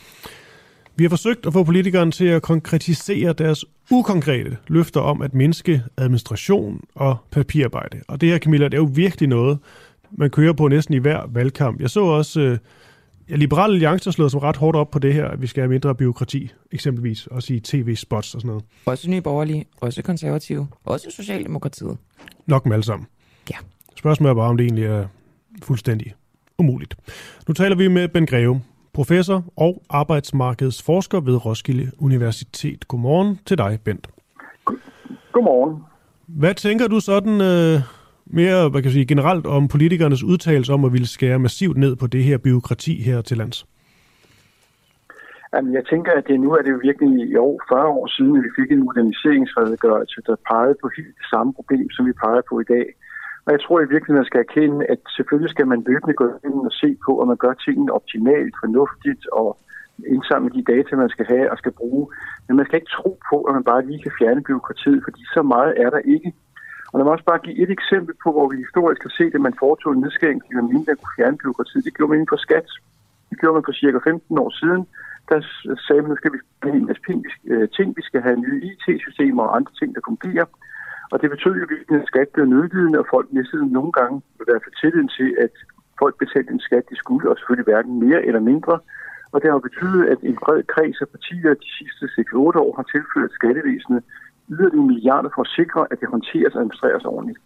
Vi 0.96 1.04
har 1.04 1.08
forsøgt 1.08 1.46
at 1.46 1.52
få 1.52 1.64
politikerne 1.64 2.10
til 2.10 2.24
at 2.24 2.42
konkretisere 2.42 3.32
deres 3.32 3.64
ukonkrete 3.90 4.56
løfter 4.68 5.00
om 5.00 5.22
at 5.22 5.34
mindske 5.34 5.82
administration 5.96 6.84
og 6.94 7.16
papirarbejde. 7.30 8.00
Og 8.08 8.20
det 8.20 8.28
her, 8.28 8.38
Camilla, 8.38 8.64
det 8.64 8.74
er 8.74 8.78
jo 8.78 8.90
virkelig 8.94 9.28
noget, 9.28 9.58
man 10.10 10.30
kører 10.30 10.52
på 10.52 10.68
næsten 10.68 10.94
i 10.94 10.98
hver 10.98 11.20
valgkamp. 11.28 11.80
Jeg 11.80 11.90
så 11.90 12.04
også, 12.04 12.40
øh, 12.40 12.58
ja, 13.30 13.36
Liberale 13.36 13.72
Alliance 13.72 14.06
har 14.06 14.12
slået 14.12 14.30
som 14.30 14.40
ret 14.40 14.56
hårdt 14.56 14.76
op 14.76 14.90
på 14.90 14.98
det 14.98 15.14
her, 15.14 15.28
at 15.28 15.42
vi 15.42 15.46
skal 15.46 15.60
have 15.60 15.70
mindre 15.70 15.94
byråkrati, 15.94 16.50
eksempelvis, 16.72 17.26
også 17.26 17.54
i 17.54 17.60
tv-spots 17.60 18.34
og 18.34 18.40
sådan 18.40 18.48
noget. 18.48 18.64
Også 18.86 19.10
Nye 19.10 19.20
Borgerlige, 19.20 19.64
også 19.80 20.02
Konservative, 20.02 20.68
også 20.84 21.10
Socialdemokratiet. 21.10 21.96
Nok 22.46 22.66
med 22.66 22.72
alle 22.72 22.84
sammen. 22.84 23.06
Ja. 23.50 23.56
Spørgsmålet 24.02 24.30
er 24.30 24.34
bare, 24.34 24.48
om 24.48 24.56
det 24.56 24.64
egentlig 24.64 24.84
er 24.84 25.04
fuldstændig 25.62 26.14
umuligt. 26.58 26.96
Nu 27.48 27.54
taler 27.54 27.76
vi 27.76 27.88
med 27.88 28.08
Ben 28.08 28.26
Greve, 28.26 28.60
professor 28.92 29.44
og 29.56 29.82
arbejdsmarkedsforsker 29.90 31.20
ved 31.20 31.46
Roskilde 31.46 31.90
Universitet. 31.98 32.88
Godmorgen 32.88 33.38
til 33.46 33.58
dig, 33.58 33.78
Bent. 33.84 34.08
Godmorgen. 35.32 35.82
Hvad 36.26 36.54
tænker 36.54 36.86
du 36.88 37.00
sådan 37.00 37.40
øh, 37.40 37.74
mere 38.26 38.68
hvad 38.68 38.80
kan 38.80 38.88
jeg 38.88 38.92
sige, 38.92 39.06
generelt 39.06 39.46
om 39.46 39.68
politikernes 39.68 40.22
udtalelse 40.22 40.72
om 40.72 40.84
at 40.84 40.92
ville 40.92 41.08
skære 41.08 41.38
massivt 41.38 41.76
ned 41.76 41.96
på 41.96 42.06
det 42.06 42.24
her 42.24 42.38
byråkrati 42.38 43.02
her 43.02 43.20
til 43.20 43.36
lands? 43.36 43.66
Jamen, 45.54 45.74
jeg 45.74 45.84
tænker, 45.86 46.12
at 46.12 46.24
det 46.28 46.40
nu 46.40 46.50
er 46.52 46.62
det 46.62 46.70
jo 46.70 46.80
virkelig 46.82 47.30
i 47.30 47.36
år, 47.36 47.60
40 47.68 47.86
år 47.86 48.06
siden, 48.06 48.36
at 48.36 48.42
vi 48.46 48.50
fik 48.60 48.70
en 48.72 48.84
moderniseringsredegørelse, 48.84 50.20
der 50.26 50.36
pegede 50.50 50.76
på 50.82 50.90
helt 50.96 51.14
det 51.20 51.26
samme 51.32 51.54
problem, 51.54 51.90
som 51.90 52.06
vi 52.06 52.12
peger 52.12 52.42
på 52.50 52.60
i 52.60 52.64
dag. 52.74 52.86
Og 53.44 53.52
jeg 53.52 53.60
tror 53.60 53.80
i 53.80 53.90
virkeligheden, 53.92 54.22
man 54.22 54.30
skal 54.30 54.44
erkende, 54.46 54.86
at 54.92 55.00
selvfølgelig 55.16 55.50
skal 55.50 55.66
man 55.66 55.84
løbende 55.88 56.14
gå 56.14 56.26
ind 56.48 56.66
og 56.70 56.72
se 56.82 56.96
på, 57.06 57.20
om 57.20 57.28
man 57.28 57.36
gør 57.36 57.52
tingene 57.52 57.92
optimalt, 57.92 58.54
fornuftigt 58.62 59.24
og 59.32 59.58
indsamle 60.06 60.50
de 60.56 60.62
data, 60.72 60.96
man 60.96 61.08
skal 61.14 61.26
have 61.26 61.50
og 61.50 61.58
skal 61.58 61.72
bruge. 61.72 62.06
Men 62.46 62.56
man 62.56 62.66
skal 62.66 62.76
ikke 62.76 62.96
tro 62.98 63.10
på, 63.30 63.36
at 63.42 63.54
man 63.54 63.64
bare 63.64 63.86
lige 63.86 64.02
kan 64.02 64.12
fjerne 64.18 64.42
byråkratiet, 64.42 65.00
fordi 65.04 65.22
så 65.34 65.42
meget 65.42 65.72
er 65.84 65.90
der 65.90 65.98
ikke. 65.98 66.32
Og 66.90 66.98
lad 66.98 67.04
mig 67.04 67.12
også 67.12 67.24
bare 67.24 67.44
give 67.46 67.58
et 67.62 67.70
eksempel 67.70 68.14
på, 68.24 68.32
hvor 68.32 68.48
vi 68.48 68.56
historisk 68.56 69.02
har 69.02 69.14
set, 69.18 69.34
at 69.34 69.40
man 69.40 69.54
foretog 69.62 69.92
en 69.92 70.00
nedskæring, 70.00 70.42
fordi 70.42 70.54
man 70.54 70.72
mindre 70.74 70.96
kunne 70.96 71.16
fjerne 71.18 71.36
byråkratiet. 71.42 71.84
Det 71.84 71.94
gjorde 71.96 72.10
man 72.10 72.18
inden 72.18 72.32
for 72.34 72.42
skat. 72.46 72.68
Det 73.30 73.40
gjorde 73.40 73.54
man 73.54 73.66
for 73.68 73.72
cirka 73.72 73.98
15 74.04 74.38
år 74.38 74.50
siden. 74.60 74.82
Der 75.30 75.38
sagde 75.86 76.02
man, 76.02 76.10
at 76.10 76.14
nu 76.14 76.16
skal 76.16 76.32
vi 76.32 76.38
have 76.62 76.76
en 76.76 76.86
masse 76.86 77.02
øh, 77.52 77.68
ting. 77.76 77.88
Vi 77.96 78.02
skal 78.08 78.20
have 78.26 78.36
nye 78.46 78.58
IT-systemer 78.70 79.42
og 79.42 79.56
andre 79.56 79.72
ting, 79.80 79.94
der 79.94 80.00
fungerer. 80.10 80.46
Og 81.12 81.16
det 81.22 81.30
betød 81.30 81.54
jo, 81.60 81.66
at 81.96 82.06
skat 82.10 82.28
blev 82.34 82.46
nødlidende, 82.46 82.98
og 83.02 83.06
folk 83.14 83.26
mistede 83.32 83.72
nogle 83.72 83.92
gange 83.92 84.16
i 84.40 84.44
hvert 84.46 84.62
fald 84.64 84.76
tilliden 84.80 85.08
til, 85.18 85.28
at 85.44 85.54
folk 85.98 86.14
betalte 86.22 86.52
en 86.52 86.66
skat, 86.68 86.84
de 86.90 86.96
skulle, 86.96 87.30
og 87.30 87.36
selvfølgelig 87.36 87.68
hverken 87.70 87.94
mere 88.06 88.20
eller 88.28 88.40
mindre. 88.40 88.74
Og 89.32 89.42
det 89.42 89.50
har 89.50 89.58
betydet, 89.68 90.02
at 90.12 90.18
en 90.30 90.38
bred 90.44 90.62
kreds 90.74 91.00
af 91.04 91.08
partier 91.14 91.54
de 91.64 91.70
sidste 91.78 92.04
6-8 92.06 92.36
år 92.64 92.72
har 92.78 92.86
tilført 92.94 93.32
skattevæsenet 93.38 94.02
yderligere 94.52 94.86
milliarder 94.92 95.30
for 95.34 95.42
at 95.46 95.54
sikre, 95.58 95.80
at 95.90 96.00
det 96.00 96.08
håndteres 96.14 96.54
og 96.54 96.60
administreres 96.60 97.04
ordentligt. 97.04 97.40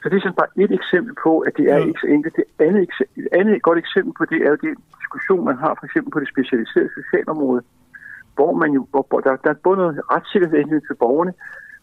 Så 0.00 0.04
det 0.08 0.16
er 0.16 0.24
sådan 0.24 0.40
bare 0.42 0.54
et 0.64 0.72
eksempel 0.80 1.14
på, 1.26 1.32
at 1.46 1.52
det 1.58 1.66
er 1.72 1.78
ikke 1.88 2.00
så 2.04 2.08
enkelt. 2.16 2.36
Det 2.36 2.46
andet, 2.66 2.82
et 3.22 3.28
andet 3.38 3.62
godt 3.62 3.78
eksempel 3.84 4.12
på 4.18 4.24
det 4.32 4.38
er 4.46 4.50
jo 4.54 4.58
den 4.66 4.76
diskussion, 5.00 5.44
man 5.50 5.58
har 5.64 5.72
for 5.78 5.84
eksempel 5.88 6.10
på 6.12 6.20
det 6.20 6.28
specialiserede 6.34 6.90
socialområde, 6.98 7.62
hvor 8.36 8.52
man 8.62 8.70
jo, 8.76 8.80
hvor 8.90 9.20
der, 9.26 9.36
der 9.44 9.50
er 9.50 9.64
både 9.66 9.76
noget 9.76 10.00
retssikkerhed 10.14 10.80
til 10.88 10.96
borgerne, 11.02 11.32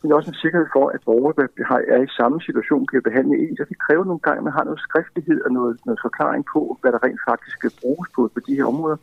men 0.01 0.11
også 0.17 0.29
en 0.29 0.41
sikkerhed 0.43 0.67
for, 0.75 0.85
at 0.95 1.01
borgere, 1.05 1.33
der 1.37 1.65
har, 1.69 1.79
er 1.95 2.01
i 2.03 2.15
samme 2.19 2.41
situation, 2.47 2.87
kan 2.87 3.07
behandle 3.09 3.35
en. 3.43 3.57
Så 3.57 3.65
det 3.69 3.77
kræver 3.85 4.05
nogle 4.05 4.25
gange, 4.25 4.39
at 4.39 4.47
man 4.47 4.57
har 4.57 4.63
noget 4.63 4.85
skriftlighed 4.87 5.39
og 5.45 5.51
noget, 5.57 5.73
noget 5.85 5.99
forklaring 6.07 6.43
på, 6.53 6.61
hvad 6.81 6.91
der 6.91 7.03
rent 7.05 7.21
faktisk 7.29 7.55
skal 7.57 7.71
bruges 7.81 8.09
på, 8.15 8.21
på 8.33 8.39
de 8.47 8.55
her 8.57 8.65
områder. 8.73 8.97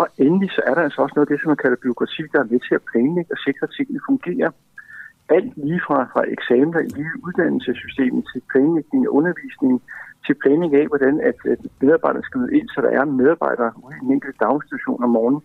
Og 0.00 0.06
endelig 0.24 0.50
så 0.56 0.62
er 0.68 0.74
der 0.74 0.82
altså 0.86 1.00
også 1.02 1.14
noget 1.16 1.26
af 1.26 1.32
det, 1.32 1.40
som 1.40 1.50
man 1.52 1.62
kalder 1.64 1.82
byråkrati, 1.84 2.22
der 2.32 2.40
er 2.40 2.50
med 2.52 2.60
til 2.66 2.74
at 2.78 2.86
planlægge 2.90 3.32
og 3.34 3.40
sikre, 3.46 3.64
at 3.68 3.74
tingene 3.76 4.00
fungerer. 4.10 4.50
Alt 5.36 5.52
lige 5.56 5.82
fra, 5.86 5.98
fra 6.12 6.22
eksamener 6.36 6.80
i 6.80 6.90
lige 6.98 7.14
uddannelsessystemet 7.26 8.22
til 8.32 8.40
planlægning 8.52 9.02
af 9.06 9.12
undervisning, 9.18 9.74
til 10.26 10.34
planlægning 10.42 10.74
af, 10.82 10.86
hvordan 10.92 11.14
at, 11.30 11.38
at 11.52 11.60
medarbejderne 11.80 12.26
skal 12.26 12.40
ud 12.42 12.50
ind, 12.58 12.68
så 12.68 12.78
der 12.84 12.90
er 12.98 13.04
medarbejdere 13.20 13.72
ude 13.84 13.96
i 13.96 14.04
en 14.04 14.12
enkelt 14.16 14.40
daginstitution 14.40 15.04
om 15.04 15.10
morgenen. 15.16 15.42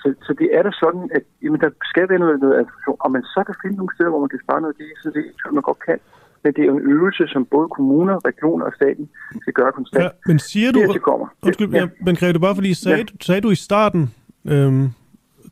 Så 0.00 0.06
så, 0.26 0.32
det 0.40 0.48
er 0.56 0.62
da 0.62 0.70
sådan, 0.82 1.04
at 1.16 1.22
jamen, 1.42 1.60
der 1.60 1.70
skal 1.92 2.06
være 2.10 2.18
noget, 2.18 2.40
noget 2.40 2.54
administration, 2.54 2.96
og 3.04 3.10
man 3.16 3.22
så 3.34 3.40
kan 3.46 3.54
finde 3.62 3.76
nogle 3.76 3.94
steder, 3.94 4.10
hvor 4.10 4.20
man 4.24 4.28
kan 4.34 4.40
spare 4.44 4.60
noget 4.60 4.76
det, 4.82 4.90
så 5.02 5.08
det 5.16 5.24
tror 5.38 5.52
man 5.58 5.62
godt 5.70 5.80
kan. 5.88 5.98
Men 6.42 6.52
det 6.54 6.62
er 6.62 6.66
jo 6.66 6.76
en 6.76 6.86
øvelse, 6.94 7.24
som 7.34 7.44
både 7.44 7.68
kommuner, 7.76 8.14
regioner 8.30 8.64
og 8.66 8.72
staten 8.80 9.08
skal 9.42 9.52
gøre 9.52 9.72
konstant. 9.72 10.04
Ja, 10.04 10.08
men 10.26 10.38
siger 10.38 10.72
du... 10.72 10.80
Det, 10.80 11.02
kommer. 11.02 11.26
Undskyld, 11.42 11.68
ja. 11.74 11.88
men 12.06 12.16
Grete, 12.16 12.40
bare 12.40 12.54
fordi, 12.54 12.74
sagde, 12.74 12.98
ja. 12.98 13.04
sagde 13.20 13.40
du 13.40 13.50
i 13.50 13.54
starten, 13.54 14.14
øhm, 14.48 14.88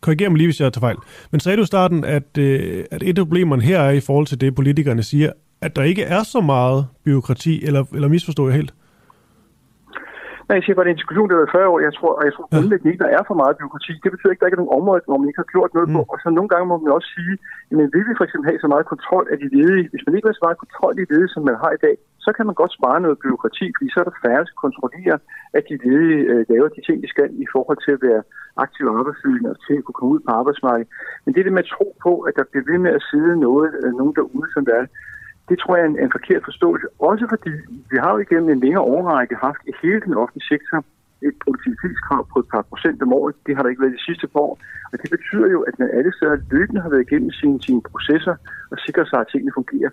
korriger 0.01 0.29
mig 0.29 0.37
lige, 0.39 0.47
hvis 0.47 0.61
jeg 0.61 0.72
tager 0.72 0.81
fejl, 0.81 0.97
men 1.31 1.41
sagde 1.41 1.57
du 1.57 1.62
i 1.62 1.66
starten, 1.66 2.05
at, 2.05 2.39
øh, 2.39 2.85
at 2.91 3.03
et 3.03 3.18
af 3.18 3.24
problemerne 3.24 3.62
her 3.62 3.81
er 3.81 3.91
i 3.91 4.01
forhold 4.01 4.27
til 4.27 4.41
det, 4.41 4.55
politikerne 4.55 5.03
siger, 5.03 5.33
at 5.61 5.77
der 5.77 5.83
ikke 5.83 6.03
er 6.03 6.22
så 6.22 6.41
meget 6.41 6.87
byråkrati, 7.05 7.64
eller, 7.64 7.85
eller 7.95 8.09
misforstår 8.09 8.49
jeg 8.49 8.57
helt? 8.57 8.74
Nej, 10.47 10.55
jeg 10.59 10.65
siger 10.65 10.77
bare, 10.77 10.87
det 10.87 10.93
er 10.93 10.97
en 10.97 11.03
diskussion, 11.03 11.29
der 11.29 11.35
har 11.35 11.43
været 11.43 11.57
40 11.59 11.73
år. 11.73 11.79
Jeg 11.89 11.95
tror, 11.99 12.13
og 12.19 12.23
jeg 12.27 12.33
tror 12.35 12.47
grundlæggende 12.53 12.91
ikke, 12.93 13.05
der 13.05 13.11
er 13.17 13.23
for 13.31 13.37
meget 13.43 13.59
byråkrati. 13.61 13.93
Det 14.05 14.11
betyder 14.13 14.33
ikke, 14.33 14.41
at 14.41 14.45
der 14.45 14.51
ikke 14.51 14.59
er 14.59 14.65
nogen 14.65 14.77
områder, 14.79 15.09
hvor 15.09 15.21
man 15.21 15.29
ikke 15.31 15.43
har 15.45 15.53
gjort 15.55 15.71
noget 15.77 15.89
mm. 15.89 15.97
på. 15.97 16.01
Og 16.13 16.19
så 16.23 16.29
nogle 16.39 16.51
gange 16.53 16.67
må 16.71 16.77
man 16.83 16.97
også 16.99 17.11
sige, 17.17 17.35
at 17.71 17.77
vil 17.95 18.07
vi 18.09 18.15
for 18.19 18.25
eksempel 18.27 18.47
have 18.51 18.63
så 18.65 18.69
meget 18.75 18.87
kontrol 18.93 19.25
af 19.33 19.37
de 19.43 19.49
ledige? 19.57 19.87
Hvis 19.93 20.05
man 20.07 20.15
ikke 20.15 20.29
har 20.29 20.37
så 20.39 20.47
meget 20.47 20.63
kontrol 20.65 20.93
af 20.93 20.99
de 21.01 21.11
ledige, 21.13 21.35
som 21.35 21.43
man 21.49 21.57
har 21.63 21.73
i 21.75 21.81
dag, 21.87 21.97
så 22.25 22.31
kan 22.37 22.47
man 22.49 22.57
godt 22.61 22.77
spare 22.79 22.99
noget 23.05 23.23
byråkrati, 23.25 23.67
fordi 23.77 23.89
så 23.91 23.99
er 24.03 24.07
der 24.09 24.23
færre 24.25 24.43
til 24.45 24.57
at 24.57 24.65
kontrollere, 24.67 25.17
at 25.57 25.63
de 25.71 25.75
ledige 25.85 26.21
øh, 26.33 26.41
laver 26.53 26.69
de 26.77 26.81
ting, 26.87 26.97
de 27.05 27.09
skal 27.15 27.29
i 27.45 27.47
forhold 27.55 27.79
til 27.85 27.93
at 27.97 28.03
være 28.09 28.23
aktive 28.65 28.91
arbejdssøgende 28.99 29.51
og 29.55 29.59
til 29.67 29.75
at 29.79 29.85
kunne 29.85 29.99
komme 29.99 30.15
ud 30.15 30.23
på 30.27 30.31
arbejdsmarkedet. 30.41 30.91
Men 31.23 31.31
det 31.33 31.41
er 31.41 31.47
det 31.47 31.57
med 31.57 31.65
at 31.67 31.73
tro 31.77 31.87
på, 32.07 32.13
at 32.29 32.35
der 32.39 32.45
bliver 32.51 32.67
ved 32.71 32.79
med 32.85 32.93
at 32.99 33.07
sidde 33.11 33.33
noget, 33.47 33.71
øh, 33.83 33.93
nogen 34.01 34.15
derude, 34.19 34.49
som 34.55 34.63
der 34.69 34.75
er, 34.83 34.87
det 35.49 35.57
tror 35.59 35.77
jeg 35.77 35.85
er 35.85 35.91
en, 35.91 35.99
en 36.05 36.17
forkert 36.17 36.43
forståelse. 36.45 36.87
Også 36.99 37.25
fordi 37.33 37.53
vi 37.91 37.97
har 38.03 38.11
jo 38.15 38.19
igennem 38.19 38.49
en 38.51 38.61
længere 38.61 38.85
overrække 38.95 39.37
haft 39.47 39.63
i 39.71 39.73
hele 39.83 40.01
den 40.07 40.15
offentlige 40.23 40.49
sektor 40.53 40.79
et 41.29 41.37
produktivitetskrav 41.45 42.23
på 42.33 42.39
et 42.43 42.49
par 42.55 42.63
procent 42.71 43.03
om 43.03 43.13
året. 43.13 43.35
Det 43.47 43.57
har 43.57 43.63
der 43.63 43.71
ikke 43.71 43.83
været 43.83 43.99
de 43.99 44.07
sidste 44.09 44.27
par 44.33 44.41
år. 44.49 44.55
Og 44.93 44.97
det 45.03 45.11
betyder 45.17 45.49
jo, 45.55 45.61
at 45.69 45.79
man 45.79 45.89
alle 45.99 46.13
steder 46.17 46.37
løbende 46.51 46.81
har 46.81 46.91
været 46.93 47.07
igennem 47.09 47.31
sine, 47.31 47.63
sine 47.63 47.83
processer 47.91 48.35
og 48.71 48.77
sikrer 48.87 49.05
sig, 49.05 49.19
at 49.21 49.29
tingene 49.33 49.53
fungerer. 49.61 49.91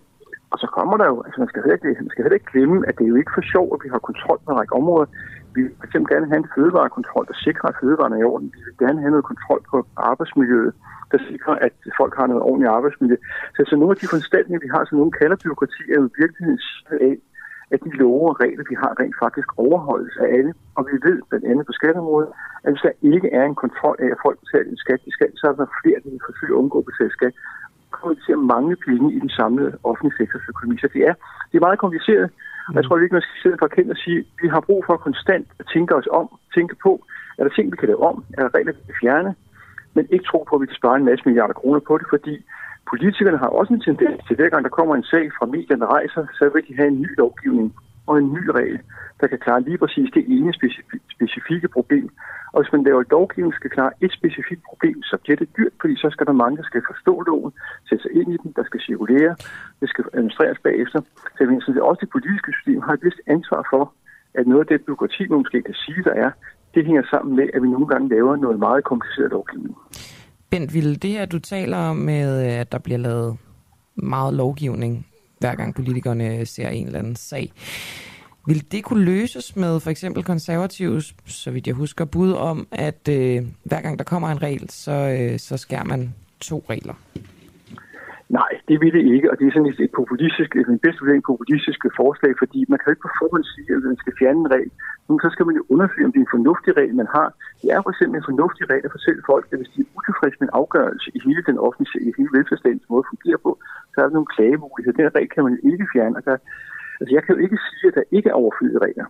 Og 0.53 0.57
så 0.63 0.67
kommer 0.77 0.95
der 0.97 1.07
jo, 1.11 1.17
altså 1.25 1.39
man 1.43 1.49
skal, 1.51 1.61
heller, 1.63 2.01
man 2.05 2.11
skal 2.11 2.23
heller 2.23 2.39
ikke 2.39 2.51
glemme, 2.53 2.77
at 2.87 2.93
det 2.97 3.03
er 3.05 3.13
jo 3.13 3.21
ikke 3.21 3.35
for 3.37 3.45
sjov, 3.53 3.67
at 3.75 3.81
vi 3.83 3.89
har 3.93 3.99
kontrol 4.09 4.39
på 4.45 4.51
en 4.51 4.59
række 4.59 4.75
områder. 4.81 5.07
Vi 5.55 5.61
vil 5.61 5.71
fx 5.89 5.93
gerne 6.13 6.27
have 6.31 6.41
en 6.43 6.51
fødevarekontrol, 6.55 7.25
der 7.31 7.37
sikrer, 7.45 7.69
at 7.69 7.79
fødevarene 7.81 8.15
er 8.15 8.21
i 8.21 8.29
orden. 8.33 8.47
Vi 8.55 8.61
vil 8.65 8.77
gerne 8.83 8.99
have 9.01 9.13
noget 9.15 9.29
kontrol 9.31 9.61
på 9.71 9.77
arbejdsmiljøet 10.11 10.73
der 11.13 11.19
sikrer, 11.31 11.55
at 11.67 11.73
folk 11.99 12.13
har 12.19 12.27
noget 12.27 12.43
ordentligt 12.49 12.75
arbejdsmiljø. 12.77 13.17
Så 13.55 13.61
så 13.69 13.75
nogle 13.75 13.93
af 13.93 13.99
de 13.99 14.11
foranstaltninger, 14.11 14.65
vi 14.65 14.73
har, 14.75 14.83
som 14.85 14.97
nogen 14.99 15.17
kalder 15.21 15.37
byråkrati, 15.43 15.83
er 15.93 15.99
jo 16.01 16.09
virkelig 16.21 16.59
af, 17.07 17.15
at 17.73 17.79
de 17.85 17.91
love 18.01 18.25
og 18.31 18.39
regler, 18.43 18.63
vi 18.71 18.75
har, 18.83 18.91
rent 19.01 19.17
faktisk 19.25 19.49
overholdes 19.65 20.15
af 20.23 20.27
alle. 20.37 20.53
Og 20.77 20.81
vi 20.89 20.95
ved 21.07 21.17
blandt 21.29 21.45
andet 21.51 21.65
på 21.65 21.73
skatteområdet, 21.79 22.29
at 22.63 22.69
hvis 22.71 22.85
der 22.87 22.95
ikke 23.13 23.29
er 23.39 23.43
en 23.45 23.57
kontrol 23.63 23.97
af, 24.03 24.09
at 24.13 24.21
folk 24.25 24.37
betaler 24.43 24.69
en 24.71 24.83
skat, 24.83 24.99
de 25.05 25.11
skal, 25.17 25.31
så 25.39 25.45
er 25.51 25.55
der 25.61 25.75
flere, 25.81 25.99
der 26.03 26.09
vil 26.13 26.27
forsøge 26.29 26.53
at 26.53 26.59
undgå 26.61 26.77
at 26.79 26.89
betale 26.91 27.13
skat 27.17 27.33
kommer 27.97 28.15
til 28.25 28.33
at 28.37 28.45
mangle 28.53 28.75
penge 28.87 29.07
i 29.17 29.19
den 29.23 29.31
samlede 29.39 29.71
offentlige 29.89 30.17
sektors 30.17 30.49
økonomi. 30.53 30.75
Så 30.83 30.87
det 30.93 31.01
er, 31.09 31.13
det 31.49 31.55
er 31.57 31.67
meget 31.67 31.83
kompliceret. 31.83 32.27
Og 32.69 32.75
jeg 32.77 32.83
tror 32.83 32.97
virkelig, 32.97 33.19
man 33.19 33.27
skal 33.27 33.41
sidde 33.43 33.57
for 33.59 33.67
at 33.69 33.89
og 33.95 33.99
sige, 34.03 34.19
at 34.19 34.25
vi 34.41 34.47
har 34.53 34.61
brug 34.67 34.81
for 34.87 34.95
konstant 35.07 35.47
at 35.61 35.65
tænke 35.73 35.91
os 35.99 36.07
om, 36.19 36.25
tænke 36.57 36.75
på, 36.85 36.91
er 37.37 37.43
der 37.43 37.53
ting, 37.53 37.71
vi 37.71 37.77
kan 37.77 37.89
lave 37.91 38.03
om, 38.09 38.17
er 38.37 38.41
der 38.43 38.51
regler, 38.55 38.73
vi 38.77 38.83
kan 38.89 39.01
fjerne, 39.03 39.31
men 39.93 40.07
ikke 40.09 40.25
tro 40.25 40.45
på, 40.49 40.55
at 40.55 40.61
vi 40.61 40.65
kan 40.65 40.75
spare 40.75 40.97
en 40.97 41.05
masse 41.05 41.25
milliarder 41.25 41.53
kroner 41.53 41.79
på 41.79 41.97
det, 41.97 42.07
fordi 42.09 42.45
politikerne 42.89 43.37
har 43.37 43.47
også 43.47 43.73
en 43.73 43.81
tendens 43.81 44.23
til, 44.27 44.35
hver 44.35 44.49
gang 44.49 44.63
der 44.63 44.69
kommer 44.69 44.95
en 44.95 45.03
sag 45.03 45.25
fra 45.37 45.45
medierne, 45.45 45.85
rejser, 45.85 46.25
så 46.37 46.49
vil 46.53 46.67
de 46.67 46.75
have 46.75 46.87
en 46.87 47.01
ny 47.01 47.17
lovgivning 47.17 47.75
og 48.07 48.17
en 48.17 48.33
ny 48.33 48.45
regel, 48.59 48.79
der 49.21 49.27
kan 49.27 49.39
klare 49.39 49.61
lige 49.61 49.77
præcis 49.77 50.09
det 50.13 50.23
ene 50.27 50.53
specifikke 51.17 51.67
problem. 51.67 52.09
Og 52.53 52.61
hvis 52.61 52.71
man 52.73 52.83
laver 52.83 53.03
lovgivning, 53.11 53.53
skal 53.53 53.69
klare 53.69 53.91
et 54.01 54.11
specifikt 54.11 54.63
problem, 54.69 55.03
så 55.03 55.17
bliver 55.23 55.37
det 55.37 55.49
dyrt, 55.57 55.73
fordi 55.81 55.95
så 55.95 56.09
skal 56.09 56.25
der 56.27 56.41
mange, 56.43 56.57
der 56.57 56.63
skal 56.63 56.81
forstå 56.91 57.23
loven, 57.27 57.51
sætte 57.89 58.01
sig 58.01 58.11
ind 58.19 58.33
i 58.33 58.37
den, 58.43 58.53
der 58.55 58.63
skal 58.63 58.79
cirkulere, 58.81 59.35
det 59.81 59.89
skal 59.89 60.03
administreres 60.13 60.59
bagefter. 60.63 60.99
Så 61.33 61.37
jeg 61.39 61.47
mener, 61.47 61.81
også 61.81 62.01
det 62.01 62.09
politiske 62.09 62.51
system 62.57 62.81
har 62.81 62.93
et 62.93 63.03
vist 63.03 63.21
ansvar 63.27 63.67
for, 63.69 63.93
at 64.33 64.47
noget 64.47 64.61
af 64.61 64.67
det 64.67 64.85
byråkrati, 64.85 65.27
man 65.27 65.37
måske 65.37 65.61
kan 65.61 65.73
sige, 65.73 66.03
der 66.03 66.13
er, 66.25 66.31
det 66.75 66.85
hænger 66.85 67.03
sammen 67.09 67.35
med, 67.35 67.47
at 67.53 67.61
vi 67.61 67.67
nogle 67.67 67.87
gange 67.87 68.09
laver 68.09 68.35
noget 68.35 68.59
meget 68.59 68.83
kompliceret 68.83 69.31
lovgivning. 69.31 69.75
Bent, 70.49 70.73
vil 70.73 71.01
det 71.01 71.09
her, 71.09 71.25
du 71.25 71.39
taler 71.39 71.77
om 71.77 71.95
med, 71.95 72.41
at 72.43 72.71
der 72.71 72.77
bliver 72.77 72.97
lavet 72.97 73.37
meget 73.95 74.33
lovgivning, 74.33 75.07
hver 75.39 75.55
gang 75.55 75.75
politikerne 75.75 76.45
ser 76.45 76.69
en 76.69 76.85
eller 76.85 76.99
anden 76.99 77.15
sag, 77.15 77.51
vil 78.47 78.71
det 78.71 78.83
kunne 78.83 79.05
løses 79.05 79.55
med 79.55 79.79
for 79.79 79.89
eksempel 79.89 80.23
konservativs, 80.23 81.15
så 81.25 81.51
vidt 81.51 81.67
jeg 81.67 81.75
husker, 81.75 82.05
bud 82.05 82.31
om, 82.31 82.67
at 82.71 83.07
øh, 83.09 83.45
hver 83.63 83.81
gang 83.81 83.99
der 83.99 84.05
kommer 84.05 84.29
en 84.29 84.41
regel, 84.41 84.69
så, 84.69 84.91
øh, 84.91 85.39
så 85.39 85.57
skærer 85.57 85.83
man 85.83 86.15
to 86.39 86.65
regler? 86.69 86.93
Det 88.73 88.81
vil 88.83 88.93
det 88.97 89.05
ikke, 89.15 89.27
og 89.31 89.35
det 89.37 89.45
er 89.45 89.53
sådan 89.53 89.71
et, 89.71 89.79
et 89.87 89.93
populistisk, 90.01 90.49
en 90.55 90.83
bedste 90.85 91.01
vurdering 91.01 91.23
populistisk 91.31 91.79
forslag, 92.01 92.31
fordi 92.41 92.59
man 92.71 92.79
kan 92.79 92.91
ikke 92.91 93.05
på 93.07 93.13
forhånd 93.19 93.45
sige, 93.53 93.69
at 93.75 93.83
man 93.91 94.01
skal 94.03 94.13
fjerne 94.19 94.39
en 94.43 94.53
regel. 94.55 94.71
Nu 95.07 95.13
så 95.23 95.29
skal 95.33 95.45
man 95.47 95.55
jo 95.59 95.63
undersøge, 95.73 96.05
om 96.05 96.11
det 96.11 96.19
er 96.19 96.27
en 96.27 96.35
fornuftig 96.37 96.71
regel, 96.79 96.95
man 97.01 97.09
har. 97.17 97.27
Det 97.61 97.67
er 97.75 97.79
for 97.83 97.91
eksempel 97.93 98.15
en 98.17 98.29
fornuftig 98.31 98.63
regel 98.71 98.85
at 98.87 98.95
fortælle 98.97 99.21
folk, 99.31 99.43
at 99.51 99.57
hvis 99.59 99.71
de 99.73 99.79
er 99.81 99.89
utilfredse 99.97 100.37
med 100.39 100.47
en 100.47 100.57
afgørelse 100.61 101.07
i 101.17 101.19
hele 101.27 101.43
den 101.49 101.57
offentlige, 101.67 102.05
i 102.09 102.11
hele 102.17 102.31
velfærdsstatens 102.37 102.85
måde 102.91 103.03
at 103.05 103.11
fungere 103.13 103.39
på, 103.45 103.51
så 103.91 103.95
er 103.99 104.05
der 104.05 104.17
nogle 104.17 104.33
klagemuligheder. 104.35 104.99
Den 104.99 105.15
regel 105.17 105.31
kan 105.33 105.43
man 105.45 105.53
jo 105.57 105.61
ikke 105.71 105.85
fjerne, 105.93 106.15
og 106.19 106.23
der 106.27 106.37
Altså, 106.99 107.11
jeg 107.15 107.23
kan 107.23 107.35
jo 107.35 107.41
ikke 107.45 107.57
sige, 107.67 107.87
at 107.89 107.95
der 107.99 108.05
ikke 108.17 108.29
er 108.29 108.39
overflødige 108.41 108.83
regler. 108.87 109.07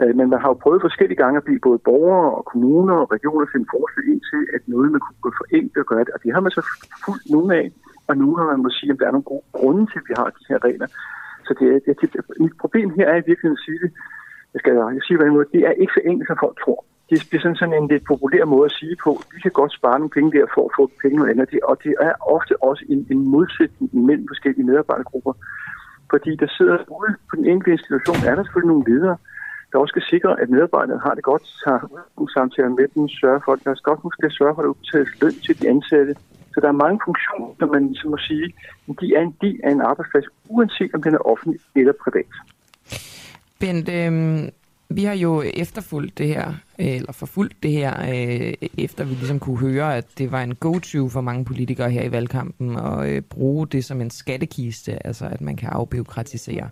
Øh, 0.00 0.12
men 0.18 0.26
man 0.32 0.40
har 0.42 0.48
jo 0.52 0.62
prøvet 0.64 0.86
forskellige 0.86 1.20
gange 1.22 1.36
at 1.40 1.46
blive 1.48 1.66
både 1.68 1.78
borgere 1.88 2.30
og 2.38 2.44
kommuner 2.52 2.96
og 3.02 3.12
regioner 3.16 3.46
til 3.46 3.60
en 3.60 3.72
forslag 3.74 4.04
ind 4.12 4.22
til, 4.30 4.42
at 4.56 4.62
noget 4.72 4.92
man 4.94 5.00
kunne 5.22 5.40
forenkle 5.42 5.82
og 5.82 5.88
gøre 5.92 6.04
det. 6.06 6.12
Og 6.16 6.20
det 6.22 6.34
har 6.34 6.42
man 6.46 6.52
så 6.58 6.62
fuldt 7.04 7.26
nogle 7.34 7.50
af, 7.60 7.64
og 8.08 8.14
nu 8.22 8.28
har 8.36 8.44
man 8.50 8.62
må 8.62 8.70
sige, 8.70 8.92
at 8.92 8.98
der 9.00 9.06
er 9.06 9.14
nogle 9.16 9.30
gode 9.32 9.46
grunde 9.58 9.84
til, 9.86 9.98
at 10.00 10.08
vi 10.08 10.14
har 10.20 10.28
de 10.38 10.48
her 10.50 10.60
regler. 10.68 10.88
Så 11.46 11.52
det, 11.58 11.68
det, 11.86 11.94
det, 12.00 12.20
mit 12.40 12.56
problem 12.62 12.88
her 12.98 13.06
er 13.12 13.18
i 13.18 13.26
virkeligheden 13.30 13.58
at 13.60 13.64
sige 13.66 13.78
det, 13.84 13.90
jeg, 14.54 14.60
skal, 14.60 14.74
jeg 14.98 15.04
siger 15.06 15.18
på 15.18 15.24
en 15.24 15.36
måde, 15.36 15.52
det 15.54 15.62
er 15.68 15.74
ikke 15.82 15.96
så 15.96 16.02
enkelt, 16.10 16.28
som 16.28 16.42
folk 16.44 16.56
tror. 16.64 16.80
Det 17.10 17.26
bliver 17.28 17.42
sådan, 17.42 17.60
sådan 17.60 17.78
en 17.82 17.88
lidt 17.92 18.04
populær 18.12 18.44
måde 18.44 18.66
at 18.70 18.78
sige 18.80 18.96
på, 19.04 19.10
vi 19.34 19.38
kan 19.44 19.58
godt 19.60 19.72
spare 19.78 19.98
nogle 19.98 20.16
penge 20.16 20.32
der 20.36 20.46
for 20.54 20.64
at 20.68 20.76
få 20.78 20.84
penge 21.02 21.16
noget 21.18 21.30
andet. 21.32 21.48
Og 21.70 21.74
det 21.84 21.94
er 22.08 22.14
ofte 22.36 22.62
også 22.68 22.82
en, 22.92 23.00
en 23.14 23.22
modsætning 23.34 23.88
mellem 24.08 24.26
forskellige 24.32 24.66
medarbejdergrupper. 24.70 25.32
Fordi 26.12 26.30
der 26.42 26.48
sidder 26.56 26.76
ude 26.98 27.12
på 27.28 27.34
den 27.38 27.46
enkelte 27.52 27.72
institution, 27.76 28.20
er 28.28 28.34
der 28.34 28.42
selvfølgelig 28.44 28.72
nogle 28.74 28.88
ledere, 28.92 29.16
der 29.70 29.78
også 29.78 29.92
skal 29.94 30.06
sikre, 30.12 30.40
at 30.40 30.48
medarbejderne 30.54 31.00
har 31.06 31.14
det 31.14 31.24
godt, 31.30 31.44
tager 31.64 31.80
nogle 32.16 32.30
samtaler 32.36 32.68
med 32.68 32.88
dem, 32.94 33.08
sørger 33.08 33.40
for, 33.44 33.52
at 33.52 33.64
deres 33.64 33.80
godt 33.80 34.04
måske 34.04 34.30
sørge 34.38 34.54
for, 34.54 34.62
at 34.62 34.66
der 34.66 34.74
udbetales 34.74 35.12
løn 35.22 35.36
til 35.46 35.54
de 35.60 35.68
ansatte. 35.74 36.14
Så 36.52 36.60
der 36.60 36.68
er 36.68 36.82
mange 36.84 37.00
funktioner, 37.06 37.54
som 37.58 37.68
man 37.74 37.86
ligesom 37.88 38.10
må 38.10 38.18
sige, 38.18 38.54
de 39.00 39.14
er 39.16 39.20
en 39.20 39.36
del 39.40 39.60
af 39.64 39.70
en 39.70 39.80
arbejdsplads, 39.80 40.26
uanset 40.48 40.90
om 40.94 41.02
den 41.02 41.14
er 41.14 41.22
offentlig 41.32 41.60
eller 41.76 41.92
privat. 42.04 42.32
Bent, 43.60 43.88
øh, 43.88 44.12
vi 44.90 45.04
har 45.04 45.14
jo 45.14 45.42
efterfulgt 45.42 46.18
det 46.18 46.26
her, 46.26 46.48
øh, 46.78 46.86
eller 46.86 47.12
forfulgt 47.12 47.62
det 47.62 47.70
her, 47.70 48.00
øh, 48.00 48.54
efter 48.78 49.04
vi 49.04 49.14
ligesom 49.14 49.40
kunne 49.40 49.58
høre, 49.58 49.96
at 49.96 50.06
det 50.18 50.32
var 50.32 50.42
en 50.42 50.54
go-to 50.54 51.08
for 51.08 51.20
mange 51.20 51.44
politikere 51.44 51.90
her 51.90 52.02
i 52.02 52.12
valgkampen 52.12 52.76
at 52.76 53.08
øh, 53.08 53.22
bruge 53.22 53.66
det 53.66 53.84
som 53.84 54.00
en 54.00 54.10
skattekiste, 54.10 55.06
altså 55.06 55.26
at 55.26 55.40
man 55.40 55.56
kan 55.56 55.68
afbiokratisere. 55.68 56.68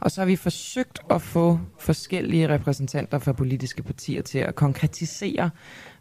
Og 0.00 0.10
så 0.10 0.20
har 0.20 0.26
vi 0.26 0.36
forsøgt 0.36 0.98
at 1.10 1.22
få 1.22 1.58
forskellige 1.78 2.48
repræsentanter 2.48 3.18
fra 3.18 3.32
politiske 3.32 3.82
partier 3.82 4.22
til 4.22 4.38
at 4.38 4.54
konkretisere, 4.54 5.50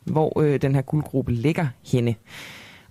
hvor 0.04 0.42
øh, 0.42 0.62
den 0.62 0.76
her 0.76 0.82
guldgruppe 0.82 1.32
ligger 1.32 1.68
henne. 1.92 2.16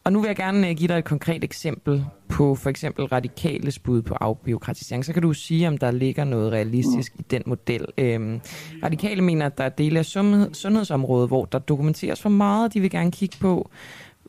Og 0.04 0.12
nu 0.12 0.20
vil 0.20 0.28
jeg 0.28 0.36
gerne 0.36 0.68
øh, 0.68 0.76
give 0.76 0.88
dig 0.88 0.98
et 0.98 1.04
konkret 1.04 1.44
eksempel 1.44 2.04
på 2.28 2.54
for 2.54 2.70
eksempel 2.70 3.04
radikale 3.04 3.72
bud 3.82 4.02
på 4.02 4.14
afbiokratisering. 4.14 5.04
Så 5.04 5.12
kan 5.12 5.22
du 5.22 5.32
sige, 5.32 5.68
om 5.68 5.78
der 5.78 5.90
ligger 5.90 6.24
noget 6.24 6.52
realistisk 6.52 7.12
i 7.18 7.22
den 7.30 7.42
model. 7.46 7.86
Øhm, 7.98 8.40
radikale 8.82 9.22
mener, 9.22 9.46
at 9.46 9.58
der 9.58 9.64
er 9.64 9.68
dele 9.68 9.98
af 9.98 10.04
sundhed, 10.04 10.54
sundhedsområdet, 10.54 11.28
hvor 11.28 11.44
der 11.44 11.58
dokumenteres 11.58 12.22
for 12.22 12.28
meget, 12.28 12.74
de 12.74 12.80
vil 12.80 12.90
gerne 12.90 13.10
kigge 13.10 13.36
på, 13.40 13.70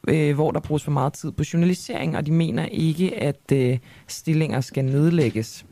øh, 0.07 0.35
hvor 0.35 0.51
der 0.51 0.59
bruges 0.59 0.83
for 0.83 0.91
meget 0.91 1.13
tid 1.13 1.31
på 1.31 1.43
journalisering, 1.53 2.17
og 2.17 2.25
de 2.25 2.31
mener 2.31 2.65
ikke, 2.65 3.15
at 3.15 3.51
øh, 3.53 3.77
stillinger 4.07 4.61
skal 4.61 4.85
nedlægges. 4.85 5.65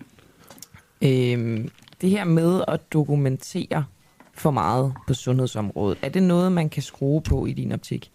Øhm, 1.01 1.70
det 2.01 2.10
her 2.10 2.24
med 2.24 2.64
at 2.68 2.93
dokumentere 2.93 3.86
for 4.34 4.51
meget 4.51 4.93
på 5.08 5.14
sundhedsområdet, 5.14 5.97
er 6.01 6.10
det 6.10 6.24
noget, 6.24 6.51
man 6.51 6.70
kan 6.70 6.84
skrue 6.84 7.22
på 7.22 7.45
i 7.45 7.54
din 7.54 7.72
optik? 7.72 8.12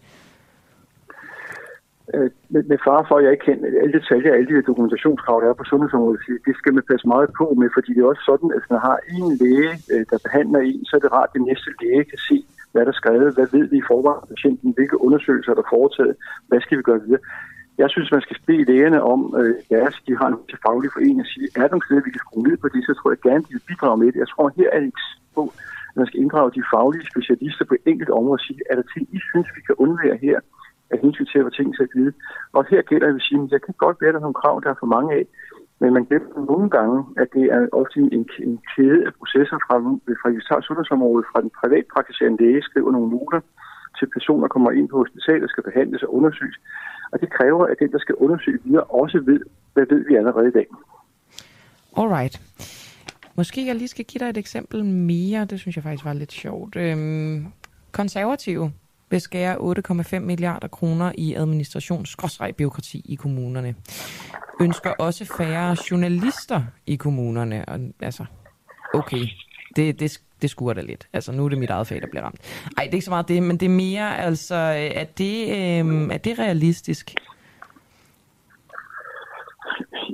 Øh, 2.13 2.29
med, 2.53 2.63
med 2.71 2.77
far 2.85 3.01
for, 3.07 3.15
at 3.17 3.23
jeg 3.23 3.31
ikke 3.31 3.45
kender 3.45 3.81
alle 3.81 3.95
detaljer, 3.99 4.33
alle 4.33 4.49
de 4.51 4.69
dokumentationskrav, 4.71 5.37
der 5.41 5.49
er 5.49 5.59
på 5.61 5.69
sundhedsområdet, 5.71 6.21
det 6.47 6.55
skal 6.59 6.73
man 6.73 6.89
passe 6.91 7.07
meget 7.07 7.29
på 7.39 7.45
med, 7.61 7.69
fordi 7.73 7.89
det 7.93 8.01
er 8.01 8.11
også 8.13 8.25
sådan, 8.31 8.49
at 8.51 8.59
hvis 8.59 8.73
man 8.75 8.81
har 8.89 8.97
en 9.17 9.27
læge, 9.41 9.73
øh, 9.93 10.03
der 10.11 10.17
behandler 10.25 10.59
en, 10.59 10.85
så 10.85 10.93
er 10.95 11.03
det 11.03 11.11
rart, 11.17 11.29
at 11.29 11.35
den 11.37 11.45
næste 11.49 11.69
læge 11.81 12.03
kan 12.11 12.21
se, 12.29 12.37
hvad 12.71 12.81
der 12.85 12.93
er 12.93 13.01
skrevet, 13.01 13.35
hvad 13.35 13.47
ved 13.55 13.65
vi 13.71 13.77
i 13.77 13.89
forvejen 13.91 14.29
patienten, 14.33 14.69
hvilke 14.77 15.01
undersøgelser 15.05 15.53
der 15.53 15.63
er 15.65 15.73
foretaget, 15.77 16.15
hvad 16.49 16.61
skal 16.61 16.77
vi 16.77 16.83
gøre 16.89 17.01
videre. 17.05 17.23
Jeg 17.81 17.89
synes, 17.89 18.11
man 18.11 18.21
skal 18.21 18.37
bede 18.47 18.63
lægerne 18.71 18.99
om, 19.13 19.21
øh, 19.39 19.55
deres, 19.73 19.95
de 20.07 20.17
har 20.19 20.27
en 20.27 20.37
til 20.49 20.59
faglig 20.65 20.89
forening, 20.95 21.19
at 21.19 21.31
sige, 21.33 21.47
er 21.55 21.61
der 21.61 21.73
nogle 21.73 21.87
steder, 21.87 22.07
vi 22.07 22.15
kan 22.15 22.25
skrue 22.25 22.47
ned 22.47 22.57
på 22.57 22.67
det, 22.73 22.81
så 22.87 22.93
tror 22.93 23.11
jeg 23.11 23.25
gerne, 23.27 23.43
de 23.47 23.55
vil 23.57 23.67
bidrage 23.69 23.97
med 24.01 24.07
det. 24.11 24.19
Jeg 24.23 24.31
tror, 24.33 24.45
her 24.57 24.69
er 24.73 24.79
det 24.79 24.89
ikke 24.91 25.05
på, 25.37 25.43
at 25.91 25.97
man 26.01 26.07
skal 26.07 26.21
inddrage 26.23 26.55
de 26.57 26.63
faglige 26.73 27.09
specialister 27.11 27.65
på 27.65 27.75
enkelte 27.91 28.13
områder 28.19 28.39
og 28.41 28.45
sige, 28.47 28.59
er 28.71 28.75
der 28.75 28.85
ting, 28.93 29.03
I 29.17 29.19
synes, 29.29 29.47
vi 29.57 29.61
kan 29.67 29.75
undvære 29.83 30.17
her, 30.25 30.39
af 30.91 30.97
hensyn 31.03 31.25
til, 31.25 31.41
hvad 31.41 31.51
ting 31.51 31.75
skal 31.75 31.87
glide. 31.93 32.13
Og 32.57 32.65
her 32.71 32.81
gælder 32.81 33.07
jeg 33.07 33.13
vil 33.13 33.27
sige, 33.29 33.43
at 33.43 33.51
jeg 33.51 33.61
kan 33.61 33.75
godt 33.83 33.97
være, 34.01 34.09
at 34.09 34.13
der 34.13 34.19
er 34.19 34.27
nogle 34.27 34.41
krav, 34.41 34.55
der 34.63 34.69
er 34.69 34.81
for 34.81 34.93
mange 34.95 35.09
af, 35.19 35.25
men 35.81 35.93
man 35.93 36.05
glemmer 36.05 36.45
nogle 36.51 36.69
gange, 36.77 36.97
at 37.21 37.27
det 37.35 37.45
er 37.55 37.61
ofte 37.81 37.99
en, 38.17 38.25
en 38.47 38.55
kæde 38.71 38.99
af 39.07 39.13
processer 39.19 39.57
fra, 39.65 39.75
fra 40.21 40.29
vi 40.29 40.39
sundhedsområdet, 40.67 41.25
fra 41.31 41.41
den 41.41 41.51
privatpraktiserende 41.59 42.43
læge 42.43 42.61
skriver 42.61 42.91
nogle 42.91 43.09
noter, 43.15 43.41
til 43.97 44.07
personer 44.15 44.47
kommer 44.47 44.71
ind 44.71 44.89
på 44.89 44.97
hospitalet, 44.97 45.49
skal 45.49 45.63
behandles 45.63 46.03
og 46.03 46.13
undersøges. 46.17 46.57
Og 47.11 47.21
det 47.21 47.29
kræver, 47.37 47.65
at 47.65 47.75
den, 47.79 47.91
der 47.91 47.99
skal 47.99 48.15
undersøge 48.15 48.59
videre, 48.63 48.83
også 48.83 49.19
ved, 49.19 49.41
hvad 49.73 49.85
ved 49.89 50.05
vi 50.07 50.15
allerede 50.15 50.47
i 50.47 50.51
dag. 50.51 50.67
Alright. 51.97 52.35
Måske 53.35 53.67
jeg 53.67 53.75
lige 53.75 53.87
skal 53.87 54.05
give 54.05 54.19
dig 54.19 54.29
et 54.29 54.37
eksempel 54.37 54.85
mere. 54.85 55.45
Det 55.45 55.59
synes 55.59 55.75
jeg 55.75 55.83
faktisk 55.83 56.05
var 56.05 56.13
lidt 56.13 56.31
sjovt. 56.31 56.75
Øhm, 56.75 57.45
konservative 57.91 58.71
vil 59.09 59.21
skære 59.21 59.55
8,5 59.55 60.19
milliarder 60.19 60.67
kroner 60.67 61.11
i 61.17 61.33
administrationsbyråkrati 61.33 63.01
i 63.05 63.15
kommunerne. 63.15 63.75
Ønsker 64.61 64.89
også 64.89 65.25
færre 65.37 65.77
journalister 65.91 66.63
i 66.85 66.95
kommunerne. 66.95 67.65
Og, 67.65 67.79
altså, 68.01 68.25
okay, 68.93 69.27
det, 69.75 69.99
det, 69.99 70.21
det 70.41 70.49
skuer 70.49 70.73
da 70.73 70.81
lidt. 70.81 71.07
Altså, 71.13 71.31
nu 71.31 71.45
er 71.45 71.49
det 71.49 71.57
mit 71.57 71.69
eget 71.69 71.87
fag, 71.87 72.01
der 72.01 72.07
bliver 72.07 72.23
ramt. 72.23 72.41
Ej, 72.77 72.83
det 72.83 72.89
er 72.89 72.93
ikke 72.93 73.05
så 73.05 73.11
meget 73.11 73.27
det, 73.27 73.43
men 73.43 73.57
det 73.57 73.65
er 73.65 73.69
mere, 73.69 74.17
altså, 74.17 74.55
er 74.55 75.03
det, 75.03 75.41
øh, 75.47 76.13
er 76.13 76.17
det 76.17 76.39
realistisk? 76.39 77.15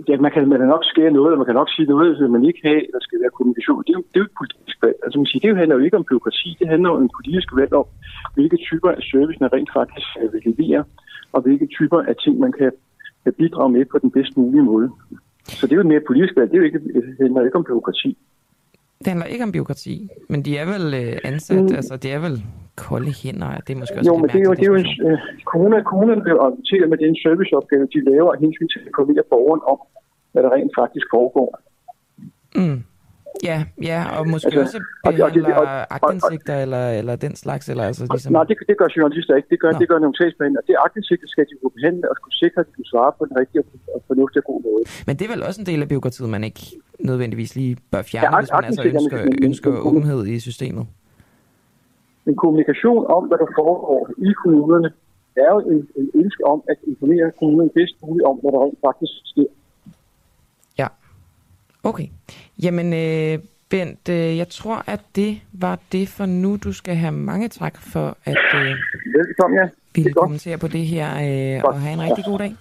Ja, 0.10 0.16
man 0.26 0.32
kan, 0.32 0.42
man 0.52 0.60
kan 0.60 0.68
nok 0.76 0.84
skære 0.92 1.12
noget, 1.20 1.32
og 1.34 1.38
man 1.40 1.48
kan 1.50 1.60
nok 1.62 1.70
sige 1.76 1.88
noget, 1.94 2.18
som 2.18 2.32
man 2.36 2.46
ikke 2.50 2.62
have, 2.70 2.82
der 2.94 3.02
skal 3.06 3.18
være 3.22 3.36
kommunikation. 3.38 3.84
Det 3.86 3.92
er 3.94 3.98
jo, 4.00 4.04
det 4.12 4.18
er 4.18 4.24
jo 4.24 4.30
et 4.32 4.38
politisk 4.42 4.78
valg. 4.84 4.98
Altså, 5.06 5.18
man 5.20 5.28
siger, 5.30 5.42
det 5.42 5.58
handler 5.62 5.76
jo 5.78 5.86
ikke 5.86 5.98
om 6.00 6.08
byråkrati, 6.10 6.50
det 6.60 6.68
handler 6.74 6.90
om 6.96 7.02
en 7.06 7.12
politisk 7.18 7.50
valg 7.60 7.74
om, 7.82 7.88
hvilke 8.36 8.58
typer 8.68 8.90
af 8.98 9.02
service 9.12 9.40
man 9.44 9.54
rent 9.56 9.72
faktisk 9.80 10.10
øh, 10.22 10.34
vil 10.34 10.42
levere, 10.50 10.82
og 11.34 11.40
hvilke 11.42 11.68
typer 11.78 12.00
af 12.10 12.16
ting, 12.24 12.36
man 12.46 12.52
kan, 12.60 12.72
bidrage 13.38 13.72
med 13.72 13.86
på 13.86 13.98
den 14.00 14.12
bedst 14.12 14.38
mulige 14.38 14.64
måde. 14.64 14.88
Så 15.60 15.68
det 15.68 15.74
er 15.74 15.76
jo 15.76 15.84
mere 15.84 16.02
politisk 16.08 16.34
valg, 16.38 16.50
det, 16.52 16.58
er 16.58 16.62
jo 16.64 16.66
ikke, 16.66 16.80
det 16.80 17.18
handler 17.20 17.46
ikke 17.46 17.58
om 17.58 17.64
byråkrati. 17.64 18.18
Det 19.00 19.08
handler 19.08 19.26
ikke 19.26 19.44
om 19.44 19.52
byråkrati, 19.52 20.10
men 20.30 20.46
de 20.46 20.58
er 20.58 20.66
vel 20.66 20.94
øh, 20.94 21.18
ansat, 21.24 21.64
mm. 21.64 21.76
altså 21.76 21.98
det 21.98 22.14
er 22.14 22.20
vel 22.20 22.44
kolde 22.76 23.12
hænder, 23.22 23.50
det 23.66 23.72
er 23.76 23.80
måske 23.82 23.96
også 24.00 24.10
Jo, 24.10 24.16
en 24.16 24.22
men 24.22 24.30
det 24.34 24.40
er 24.42 24.46
jo, 24.50 24.54
det 24.60 24.66
er 24.68 24.72
jo 24.74 24.80
en, 24.84 24.90
øh, 25.08 25.84
kommunerne 25.92 26.22
bliver 26.26 26.40
orienteret 26.46 26.88
med 26.92 26.98
den 27.06 27.14
serviceopgave, 27.24 27.84
de 27.96 28.00
laver 28.12 28.32
af 28.34 28.40
hensyn 28.46 28.68
til 28.72 28.80
at 28.82 28.86
informere 28.92 29.24
borgeren 29.34 29.62
om, 29.74 29.80
hvad 30.32 30.42
der 30.44 30.52
rent 30.58 30.72
faktisk 30.82 31.06
foregår. 31.16 31.50
Mm. 32.62 32.80
Ja, 33.50 33.58
ja, 33.92 34.00
og 34.18 34.22
måske 34.34 34.48
Altså, 34.48 34.62
også 34.66 34.78
og 35.06 35.14
det- 35.14 35.22
og 35.24 35.30
behandler 35.32 35.56
og- 35.56 35.68
og- 35.68 35.94
agtindsigter 35.98 36.56
eller, 36.66 36.84
eller 37.00 37.16
den 37.26 37.34
slags, 37.44 37.70
eller 37.72 37.84
altså 37.90 38.04
ligesom... 38.12 38.32
Nej, 38.34 38.44
det, 38.50 38.56
det 38.70 38.78
gør 38.78 38.88
journalister 38.98 39.36
ikke. 39.36 39.48
Det 39.54 39.60
gør, 39.64 39.72
Nå. 39.72 39.80
det 39.80 39.88
gør 39.90 40.00
nogle 40.00 40.16
sagsbehandler. 40.20 40.62
Det 40.70 40.76
agtindsigter 40.86 41.28
skal 41.28 41.44
de 41.50 41.56
kunne 41.62 41.72
behandle 41.78 42.06
og 42.12 42.16
skulle 42.20 42.36
sikre, 42.44 42.60
at 42.62 42.68
de 42.70 42.74
kunne 42.78 42.92
svare 42.94 43.12
på 43.20 43.26
den 43.30 43.34
rigtige 43.42 43.62
og 43.96 44.02
fornuftige 44.08 44.42
og 44.44 44.48
god 44.52 44.60
måde. 44.68 44.84
Men 45.08 45.14
det 45.18 45.24
er 45.28 45.32
vel 45.36 45.44
også 45.44 45.62
en 45.62 45.68
del 45.72 45.82
af 45.82 45.88
byråkratiet, 45.90 46.30
man 46.30 46.44
ikke 46.50 46.62
nødvendigvis 47.00 47.56
lige 47.56 47.78
bør 47.92 47.98
Ja, 47.98 48.02
fjerne, 48.12 48.28
ag- 48.36 48.42
hvis 48.42 48.52
man 48.58 48.66
altså 48.70 48.84
ønsker, 48.84 49.18
ønsker 49.48 49.70
åbenhed 49.90 50.26
i 50.28 50.40
systemet. 50.40 50.86
Men 52.26 52.36
kommunikation 52.36 53.06
om, 53.16 53.24
hvad 53.28 53.38
der 53.38 53.50
foregår 53.60 54.10
i 54.18 54.32
kommunerne, 54.44 54.90
er 55.36 55.50
jo 55.56 55.60
en, 55.60 55.88
en 55.96 56.10
ønske 56.16 56.46
om 56.46 56.64
at 56.70 56.78
informere 56.88 57.32
kommunerne 57.40 57.70
bedst 57.70 57.96
muligt 58.02 58.26
om, 58.26 58.36
hvad 58.42 58.52
der 58.52 58.64
rent 58.66 58.80
faktisk 58.88 59.14
sker. 59.32 59.52
Ja. 60.80 60.88
Okay. 61.84 62.08
Jamen, 62.64 62.94
øh, 62.94 63.40
Bent, 63.70 64.10
øh, 64.10 64.38
jeg 64.38 64.48
tror, 64.50 64.84
at 64.88 65.02
det 65.16 65.42
var 65.54 65.80
det 65.92 66.10
for 66.10 66.26
nu. 66.26 66.58
Du 66.64 66.74
skal 66.74 66.96
have 66.96 67.12
mange 67.12 67.48
tak 67.50 67.78
for 67.78 68.18
at 68.26 68.46
øh, 68.56 68.76
Velkommen, 69.18 69.60
ja. 69.60 69.70
ville 69.96 70.14
kommentere 70.14 70.58
på 70.58 70.68
det 70.68 70.86
her, 70.86 71.08
øh, 71.08 71.64
og 71.64 71.82
have 71.82 71.94
en 71.94 72.02
rigtig 72.02 72.26
god 72.26 72.40
dag. 72.40 72.56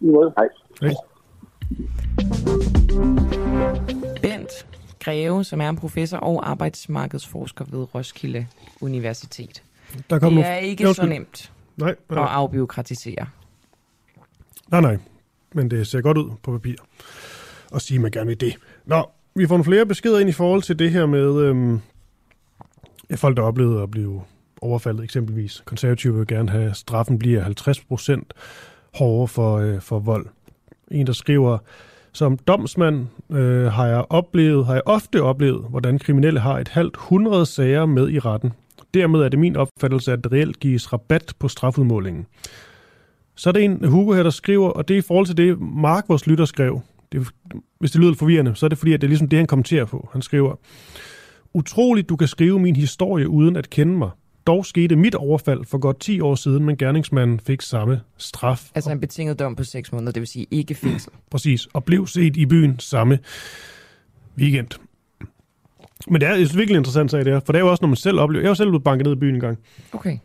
I 0.00 0.06
måde, 0.06 0.32
hej. 0.36 0.48
Hej. 0.80 0.94
Bent 4.22 4.66
Greve, 5.06 5.44
som 5.44 5.60
er 5.60 5.68
en 5.68 5.76
professor 5.76 6.16
og 6.18 6.50
arbejdsmarkedsforsker 6.50 7.64
ved 7.64 7.94
Roskilde 7.94 8.46
Universitet. 8.80 9.62
Der 10.10 10.18
kom 10.18 10.28
det 10.30 10.34
nogle- 10.34 10.48
er 10.48 10.56
ikke 10.56 10.84
Ja, 10.86 10.92
så 10.92 11.06
nemt 11.06 11.52
Nej, 11.76 11.90
at 11.90 11.96
nej. 12.10 12.24
afbiokratisere. 12.30 13.26
Nej, 14.68 14.80
nej. 14.80 14.98
Men 15.54 15.70
det 15.70 15.86
ser 15.86 16.00
godt 16.00 16.18
ud 16.18 16.30
på 16.42 16.52
papir. 16.52 16.74
Og 17.70 17.80
sige, 17.82 17.96
at 17.96 18.02
man 18.02 18.10
gerne 18.10 18.26
vil 18.26 18.40
det. 18.40 18.56
Nå, 18.84 19.10
vi 19.34 19.46
får 19.46 19.54
nogle 19.54 19.64
flere 19.64 19.86
beskeder 19.86 20.18
ind 20.18 20.28
i 20.28 20.32
forhold 20.32 20.62
til 20.62 20.78
det 20.78 20.90
her 20.90 21.06
med 21.06 21.36
øhm, 21.40 21.80
folk, 23.16 23.36
der 23.36 23.42
oplevede 23.42 23.82
at 23.82 23.90
blive 23.90 24.22
overfaldet 24.60 25.04
eksempelvis. 25.04 25.62
Konservative 25.64 26.16
vil 26.18 26.26
gerne 26.26 26.50
have, 26.50 26.70
at 26.70 26.76
straffen 26.76 27.18
bliver 27.18 27.44
50% 27.44 28.32
hårdere 28.94 29.28
for, 29.28 29.56
øh, 29.58 29.80
for 29.80 29.98
vold. 29.98 30.26
En, 30.90 31.06
der 31.06 31.12
skriver, 31.12 31.58
som 32.16 32.38
domsmand 32.38 33.06
øh, 33.30 33.66
har 33.66 33.86
jeg 33.86 34.04
oplevet, 34.10 34.66
har 34.66 34.74
jeg 34.74 34.82
ofte 34.86 35.22
oplevet, 35.22 35.66
hvordan 35.70 35.98
kriminelle 35.98 36.40
har 36.40 36.58
et 36.58 36.68
halvt 36.68 36.94
100 36.94 37.46
sager 37.46 37.86
med 37.86 38.10
i 38.10 38.18
retten. 38.18 38.52
Dermed 38.94 39.20
er 39.20 39.28
det 39.28 39.38
min 39.38 39.56
opfattelse, 39.56 40.12
at 40.12 40.24
der 40.24 40.32
reelt 40.32 40.60
gives 40.60 40.92
rabat 40.92 41.34
på 41.38 41.48
strafudmålingen. 41.48 42.26
Så 43.34 43.48
er 43.48 43.52
det 43.52 43.64
en 43.64 43.84
Hugo 43.84 44.12
her, 44.12 44.22
der 44.22 44.30
skriver, 44.30 44.68
og 44.68 44.88
det 44.88 44.94
er 44.94 44.98
i 44.98 45.02
forhold 45.02 45.26
til 45.26 45.36
det, 45.36 45.60
Mark, 45.60 46.04
vores 46.08 46.26
lytter, 46.26 46.44
skrev. 46.44 46.80
det, 47.12 47.28
hvis 47.78 47.90
det 47.90 48.00
lyder 48.00 48.14
forvirrende, 48.14 48.54
så 48.54 48.66
er 48.66 48.68
det 48.68 48.78
fordi, 48.78 48.92
at 48.92 49.00
det 49.00 49.06
er 49.06 49.08
ligesom 49.08 49.28
det, 49.28 49.36
han 49.36 49.46
kommenterer 49.46 49.84
på. 49.84 50.08
Han 50.12 50.22
skriver, 50.22 50.54
Utroligt, 51.54 52.08
du 52.08 52.16
kan 52.16 52.28
skrive 52.28 52.58
min 52.58 52.76
historie 52.76 53.28
uden 53.28 53.56
at 53.56 53.70
kende 53.70 53.98
mig. 53.98 54.10
Dog 54.46 54.66
skete 54.66 54.96
mit 54.96 55.14
overfald 55.14 55.64
for 55.64 55.78
godt 55.78 56.00
10 56.00 56.20
år 56.20 56.34
siden, 56.34 56.64
men 56.64 56.76
gerningsmanden 56.76 57.40
fik 57.40 57.60
samme 57.60 58.00
straf. 58.16 58.70
Altså 58.74 58.90
en 58.90 59.00
betinget 59.00 59.38
dom 59.38 59.56
på 59.56 59.64
6 59.64 59.92
måneder, 59.92 60.12
det 60.12 60.20
vil 60.20 60.26
sige 60.26 60.46
ikke 60.50 60.74
fængsel. 60.74 61.12
Præcis, 61.30 61.66
og 61.72 61.84
blev 61.84 62.06
set 62.06 62.36
i 62.36 62.46
byen 62.46 62.78
samme 62.78 63.18
weekend. 64.38 64.68
Men 66.08 66.20
det 66.20 66.28
er 66.28 66.34
et 66.34 66.56
virkelig 66.56 66.76
interessant 66.76 67.10
sag, 67.10 67.24
det 67.24 67.32
her, 67.32 67.40
for 67.46 67.52
det 67.52 67.58
er 67.58 67.64
jo 67.64 67.70
også, 67.70 67.82
når 67.82 67.88
man 67.88 67.96
selv 67.96 68.20
oplever... 68.20 68.42
Jeg 68.42 68.46
har 68.46 68.50
jo 68.50 68.54
selv 68.54 68.68
blevet 68.68 68.84
banket 68.84 69.06
ned 69.06 69.12
i 69.12 69.18
byen 69.18 69.34
en 69.34 69.40
gang. 69.40 69.58
Okay. 69.92 70.18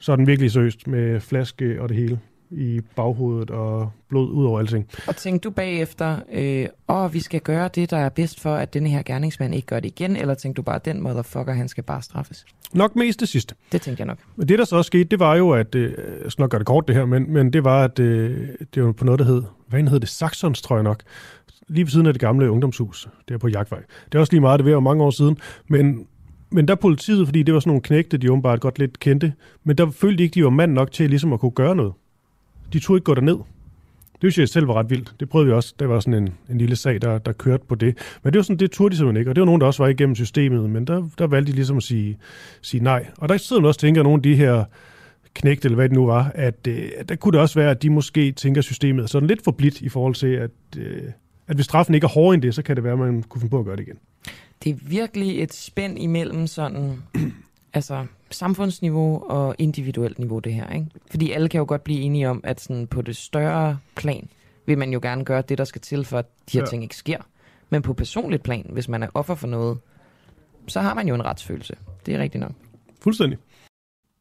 Så 0.00 0.12
er 0.12 0.16
den 0.16 0.26
virkelig 0.26 0.50
seriøst 0.50 0.86
med 0.86 1.20
flaske 1.20 1.82
og 1.82 1.88
det 1.88 1.96
hele 1.96 2.20
i 2.50 2.80
baghovedet 2.96 3.50
og 3.50 3.90
blod 4.08 4.30
ud 4.30 4.44
over 4.44 4.58
alting. 4.58 4.88
Og 5.06 5.16
tænkte 5.16 5.48
du 5.48 5.50
bagefter, 5.50 6.16
øh, 6.32 6.66
åh, 6.88 7.14
vi 7.14 7.20
skal 7.20 7.40
gøre 7.40 7.70
det, 7.74 7.90
der 7.90 7.96
er 7.96 8.08
bedst 8.08 8.40
for, 8.40 8.54
at 8.54 8.74
denne 8.74 8.88
her 8.88 9.02
gerningsmand 9.02 9.54
ikke 9.54 9.66
gør 9.66 9.80
det 9.80 9.88
igen, 9.88 10.16
eller 10.16 10.34
tænkte 10.34 10.56
du 10.56 10.62
bare, 10.62 10.80
den 10.84 11.02
motherfucker, 11.02 11.52
han 11.52 11.68
skal 11.68 11.84
bare 11.84 12.02
straffes? 12.02 12.44
Nok 12.72 12.96
mest 12.96 13.20
det 13.20 13.28
sidste. 13.28 13.54
Det 13.72 13.82
tænkte 13.82 14.00
jeg 14.00 14.06
nok. 14.06 14.18
Men 14.36 14.48
det, 14.48 14.58
der 14.58 14.64
så 14.64 14.76
også 14.76 14.86
skete, 14.86 15.04
det 15.04 15.18
var 15.18 15.36
jo, 15.36 15.50
at, 15.50 15.74
øh, 15.74 15.92
jeg 16.22 16.32
skal 16.32 16.42
nok 16.42 16.50
gøre 16.50 16.58
det 16.58 16.66
kort 16.66 16.88
det 16.88 16.96
her, 16.96 17.04
men, 17.04 17.32
men 17.32 17.52
det 17.52 17.64
var, 17.64 17.84
at 17.84 17.98
øh, 17.98 18.48
det 18.74 18.84
var 18.84 18.92
på 18.92 19.04
noget, 19.04 19.18
der 19.18 19.24
hed, 19.24 19.42
hvad 19.68 19.82
hed 19.82 20.00
det, 20.00 20.08
Saxons, 20.08 20.62
tror 20.62 20.76
jeg 20.76 20.82
nok, 20.82 21.02
lige 21.68 21.84
ved 21.84 21.90
siden 21.90 22.06
af 22.06 22.14
det 22.14 22.20
gamle 22.20 22.50
ungdomshus, 22.50 23.08
det 23.28 23.34
er 23.34 23.38
på 23.38 23.48
Jagtvej. 23.48 23.80
Det 24.04 24.14
er 24.14 24.20
også 24.20 24.32
lige 24.32 24.40
meget, 24.40 24.64
det 24.64 24.74
var 24.74 24.80
mange 24.80 25.04
år 25.04 25.10
siden, 25.10 25.38
men, 25.68 26.06
men 26.50 26.68
der 26.68 26.74
politiet, 26.74 27.26
fordi 27.26 27.42
det 27.42 27.54
var 27.54 27.60
sådan 27.60 27.68
nogle 27.68 27.82
knægte, 27.82 28.16
de 28.16 28.32
åbenbart 28.32 28.60
godt 28.60 28.78
lidt 28.78 28.98
kendte, 28.98 29.32
men 29.64 29.78
der 29.78 29.90
følte 29.90 30.18
de 30.18 30.22
ikke, 30.22 30.34
de 30.34 30.44
var 30.44 30.50
mand 30.50 30.72
nok 30.72 30.92
til 30.92 31.10
ligesom 31.10 31.32
at 31.32 31.40
kunne 31.40 31.50
gøre 31.50 31.76
noget. 31.76 31.92
De 32.72 32.78
turde 32.78 32.96
ikke 32.96 33.04
gå 33.04 33.14
derned. 33.14 33.36
Det 34.22 34.32
synes 34.32 34.38
jeg 34.38 34.48
selv 34.48 34.68
var 34.68 34.74
ret 34.74 34.90
vildt. 34.90 35.14
Det 35.20 35.28
prøvede 35.28 35.46
vi 35.46 35.52
også. 35.52 35.74
Der 35.78 35.86
var 35.86 36.00
sådan 36.00 36.22
en, 36.22 36.34
en 36.50 36.58
lille 36.58 36.76
sag, 36.76 37.02
der, 37.02 37.18
der 37.18 37.32
kørte 37.32 37.64
på 37.68 37.74
det. 37.74 37.98
Men 38.22 38.32
det 38.32 38.38
var 38.38 38.42
sådan, 38.42 38.58
det 38.58 38.70
turde 38.70 38.92
de 38.92 38.96
simpelthen 38.96 39.20
ikke. 39.20 39.30
Og 39.30 39.34
det 39.36 39.40
var 39.40 39.46
nogen, 39.46 39.60
der 39.60 39.66
også 39.66 39.82
var 39.82 39.88
igennem 39.88 40.14
systemet. 40.14 40.70
Men 40.70 40.86
der, 40.86 41.08
der 41.18 41.26
valgte 41.26 41.52
de 41.52 41.56
ligesom 41.56 41.76
at 41.76 41.82
sige, 41.82 42.18
sige 42.62 42.82
nej. 42.82 43.06
Og 43.18 43.28
der 43.28 43.36
sidder 43.36 43.62
man 43.62 43.68
også 43.68 43.78
og 43.78 43.80
tænker, 43.80 44.00
at 44.00 44.04
nogle 44.04 44.18
af 44.18 44.22
de 44.22 44.34
her 44.34 44.64
knægte, 45.34 45.66
eller 45.66 45.76
hvad 45.76 45.88
det 45.88 45.96
nu 45.96 46.06
var, 46.06 46.32
at, 46.34 46.66
øh, 46.68 46.90
der 47.08 47.16
kunne 47.16 47.32
det 47.32 47.40
også 47.40 47.58
være, 47.58 47.70
at 47.70 47.82
de 47.82 47.90
måske 47.90 48.32
tænker 48.32 48.60
systemet 48.60 49.10
sådan 49.10 49.26
lidt 49.26 49.44
for 49.44 49.50
blidt 49.50 49.80
i 49.80 49.88
forhold 49.88 50.14
til, 50.14 50.26
at, 50.26 50.50
øh, 50.78 51.02
at 51.48 51.56
hvis 51.56 51.64
straffen 51.64 51.94
ikke 51.94 52.04
er 52.04 52.08
hårdere 52.08 52.34
end 52.34 52.42
det, 52.42 52.54
så 52.54 52.62
kan 52.62 52.76
det 52.76 52.84
være, 52.84 52.92
at 52.92 52.98
man 52.98 53.22
kunne 53.22 53.40
finde 53.40 53.50
på 53.50 53.58
at 53.58 53.64
gøre 53.64 53.76
det 53.76 53.82
igen. 53.82 53.98
Det 54.64 54.70
er 54.70 54.76
virkelig 54.82 55.42
et 55.42 55.54
spænd 55.54 55.98
imellem 55.98 56.46
sådan, 56.46 57.02
altså 57.72 58.06
samfundsniveau 58.30 59.22
og 59.30 59.54
individuelt 59.58 60.18
niveau 60.18 60.38
det 60.38 60.54
her, 60.54 60.68
ikke? 60.70 60.86
Fordi 61.10 61.30
alle 61.30 61.48
kan 61.48 61.58
jo 61.58 61.64
godt 61.68 61.84
blive 61.84 62.00
enige 62.00 62.28
om, 62.28 62.40
at 62.44 62.60
sådan 62.60 62.86
på 62.86 63.02
det 63.02 63.16
større 63.16 63.78
plan 63.96 64.28
vil 64.66 64.78
man 64.78 64.92
jo 64.92 64.98
gerne 65.02 65.24
gøre 65.24 65.42
det, 65.42 65.58
der 65.58 65.64
skal 65.64 65.80
til, 65.80 66.04
for 66.04 66.18
at 66.18 66.26
de 66.52 66.58
her 66.58 66.60
Ja. 66.60 66.66
ting 66.66 66.82
ikke 66.82 66.96
sker. 66.96 67.18
Men 67.70 67.82
på 67.82 67.92
personligt 67.94 68.42
plan, 68.42 68.66
hvis 68.72 68.88
man 68.88 69.02
er 69.02 69.08
offer 69.14 69.34
for 69.34 69.46
noget, 69.46 69.78
så 70.66 70.80
har 70.80 70.94
man 70.94 71.08
jo 71.08 71.14
en 71.14 71.24
retsfølelse. 71.24 71.74
Det 72.06 72.14
er 72.14 72.18
rigtigt 72.18 72.40
nok. 72.40 72.52
Fuldstændig. 73.00 73.38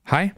Hej, 0.10 0.30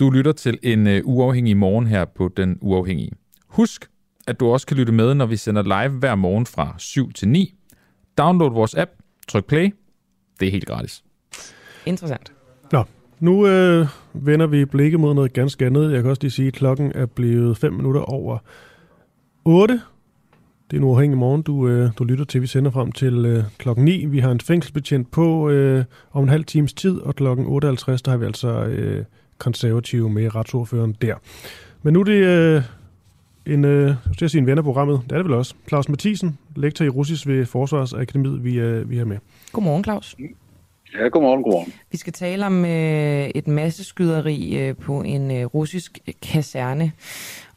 du 0.00 0.10
lytter 0.10 0.32
til 0.32 0.58
en 0.62 0.86
uh, 0.86 0.92
uafhængig 1.04 1.56
morgen 1.56 1.86
her 1.86 2.04
på 2.04 2.28
Den 2.36 2.58
Uafhængige. 2.60 3.12
Husk, 3.46 3.90
at 4.26 4.40
du 4.40 4.46
også 4.52 4.66
kan 4.66 4.76
lytte 4.76 4.92
med, 4.92 5.14
når 5.14 5.26
vi 5.26 5.36
sender 5.36 5.62
live 5.62 5.98
hver 5.98 6.14
morgen 6.14 6.46
fra 6.46 6.74
7 6.78 7.12
til 7.12 7.28
9. 7.28 7.54
Download 8.18 8.52
vores 8.52 8.74
app, 8.74 8.90
tryk 9.28 9.44
play. 9.46 9.74
Det 10.40 10.48
er 10.48 10.52
helt 10.52 10.66
gratis. 10.66 11.04
Interessant. 11.86 12.32
Nå, 12.72 12.84
nu 13.20 13.46
øh, 13.46 13.86
vender 14.12 14.46
vi 14.46 14.64
blikket 14.64 15.00
mod 15.00 15.14
noget 15.14 15.32
ganske 15.32 15.66
andet. 15.66 15.92
Jeg 15.92 16.02
kan 16.02 16.10
også 16.10 16.22
lige 16.22 16.30
sige, 16.30 16.48
at 16.48 16.54
klokken 16.54 16.92
er 16.94 17.06
blevet 17.06 17.56
5 17.56 17.72
minutter 17.72 18.00
over 18.00 18.38
8. 19.44 19.80
Det 20.70 20.76
er 20.76 20.80
en 20.80 20.84
uafhængig 20.84 21.18
morgen, 21.18 21.42
du, 21.42 21.68
øh, 21.68 21.90
du 21.98 22.04
lytter 22.04 22.24
til. 22.24 22.42
Vi 22.42 22.46
sender 22.46 22.70
frem 22.70 22.92
til 22.92 23.24
øh, 23.24 23.44
klokken 23.58 23.84
9. 23.84 24.04
Vi 24.06 24.18
har 24.18 24.30
en 24.30 24.40
fængselsbetjent 24.40 25.10
på 25.10 25.50
øh, 25.50 25.84
om 26.12 26.22
en 26.22 26.28
halv 26.28 26.44
times 26.44 26.72
tid, 26.72 26.98
og 26.98 27.14
klokken 27.14 27.46
8.50, 27.46 27.50
der 27.50 28.10
har 28.10 28.16
vi 28.16 28.24
altså 28.24 28.48
øh, 28.48 29.04
konservative 29.38 30.10
med 30.10 30.34
retsordføreren 30.34 30.96
der. 31.02 31.14
Men 31.82 31.92
nu 31.92 32.00
er 32.00 32.04
det 32.04 32.12
øh, 32.12 32.62
en, 33.46 33.64
øh, 33.64 33.94
jeg 34.20 34.30
sige 34.30 34.40
en 34.40 34.46
ven 34.46 34.58
af 34.58 34.64
programmet. 34.64 35.00
Det 35.04 35.12
er 35.12 35.16
det 35.16 35.24
vel 35.24 35.34
også. 35.34 35.54
Claus 35.68 35.88
Mathisen, 35.88 36.38
lektor 36.56 36.84
i 36.84 36.88
russisk 36.88 37.26
ved 37.26 37.46
Forsvarsakademiet, 37.46 38.44
vi 38.44 38.58
er, 38.58 38.84
vi 38.84 38.98
er 38.98 39.04
med. 39.04 39.18
Godmorgen, 39.52 39.84
Claus. 39.84 40.16
Ja, 40.94 41.08
godmorgen, 41.08 41.42
godmorgen. 41.42 41.72
Vi 41.90 41.96
skal 41.96 42.12
tale 42.12 42.46
om 42.46 42.64
øh, 42.64 43.28
et 43.34 43.48
masseskyderi 43.48 44.58
øh, 44.58 44.76
på 44.76 45.00
en 45.00 45.30
øh, 45.30 45.44
russisk 45.44 45.98
kaserne, 46.22 46.92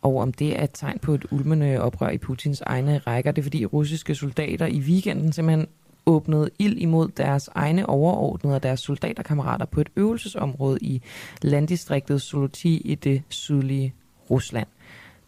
og 0.02 0.18
om 0.18 0.34
det 0.34 0.60
er 0.60 0.64
et 0.64 0.72
tegn 0.74 1.00
på 1.00 1.14
et 1.14 1.26
ulmende 1.32 1.82
oprør 1.82 2.10
i 2.10 2.18
Putins 2.18 2.62
egne 2.62 2.98
rækker. 2.98 3.32
Det 3.32 3.42
er 3.42 3.44
fordi 3.44 3.66
russiske 3.66 4.16
soldater 4.16 4.66
i 4.66 4.80
weekenden 4.80 5.34
simpelthen 5.34 5.68
åbnede 6.06 6.50
ild 6.60 6.78
imod 6.78 7.08
deres 7.08 7.50
egne 7.56 7.90
overordnede 7.90 8.56
og 8.56 8.64
deres 8.64 8.80
soldaterkammerater 8.80 9.66
på 9.66 9.82
et 9.82 9.90
øvelsesområde 9.96 10.78
i 10.82 11.02
landdistriktet 11.42 12.22
Soloti 12.22 12.78
i 12.78 12.96
det 12.96 13.22
sydlige 13.30 13.94
Rusland. 14.30 14.68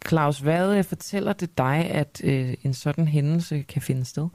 Claus, 0.08 0.40
hvad 0.40 0.84
fortæller 0.84 1.34
det 1.34 1.58
dig, 1.58 1.88
at 1.92 2.22
øh, 2.24 2.54
en 2.64 2.74
sådan 2.74 3.08
hændelse 3.08 3.62
kan 3.62 3.82
finde 3.82 4.06
sted? 4.06 4.28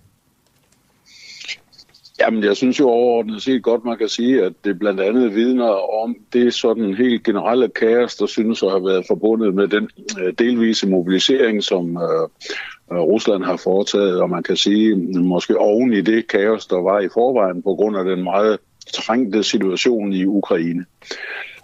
Jamen, 2.21 2.45
jeg 2.45 2.57
synes 2.57 2.81
jo 2.81 2.89
overordnet 2.89 3.43
set 3.43 3.63
godt, 3.63 3.85
man 3.85 3.99
kan 3.99 4.09
sige, 4.09 4.45
at 4.45 4.53
det 4.65 4.79
blandt 4.79 5.01
andet 5.01 5.35
vidner 5.35 6.03
om 6.03 6.17
det 6.33 6.55
sådan 6.55 6.95
helt 6.95 7.25
generelle 7.25 7.69
kaos, 7.69 8.17
der 8.17 8.27
synes 8.27 8.63
at 8.63 8.71
have 8.71 8.85
været 8.85 9.07
forbundet 9.07 9.55
med 9.55 9.69
den 9.69 9.89
øh, 10.21 10.33
delvise 10.39 10.89
mobilisering, 10.89 11.63
som 11.63 11.97
øh, 11.97 12.29
øh, 12.93 12.99
Rusland 12.99 13.45
har 13.45 13.57
foretaget, 13.57 14.21
og 14.21 14.31
man 14.31 14.43
kan 14.43 14.57
sige, 14.57 14.97
måske 15.21 15.59
oven 15.59 15.93
i 15.93 16.01
det 16.01 16.29
kaos, 16.29 16.67
der 16.67 16.81
var 16.83 17.01
i 17.01 17.09
forvejen 17.09 17.63
på 17.63 17.75
grund 17.75 17.97
af 17.97 18.05
den 18.05 18.23
meget 18.23 18.59
trængte 18.95 19.43
situation 19.43 20.13
i 20.13 20.25
Ukraine. 20.25 20.85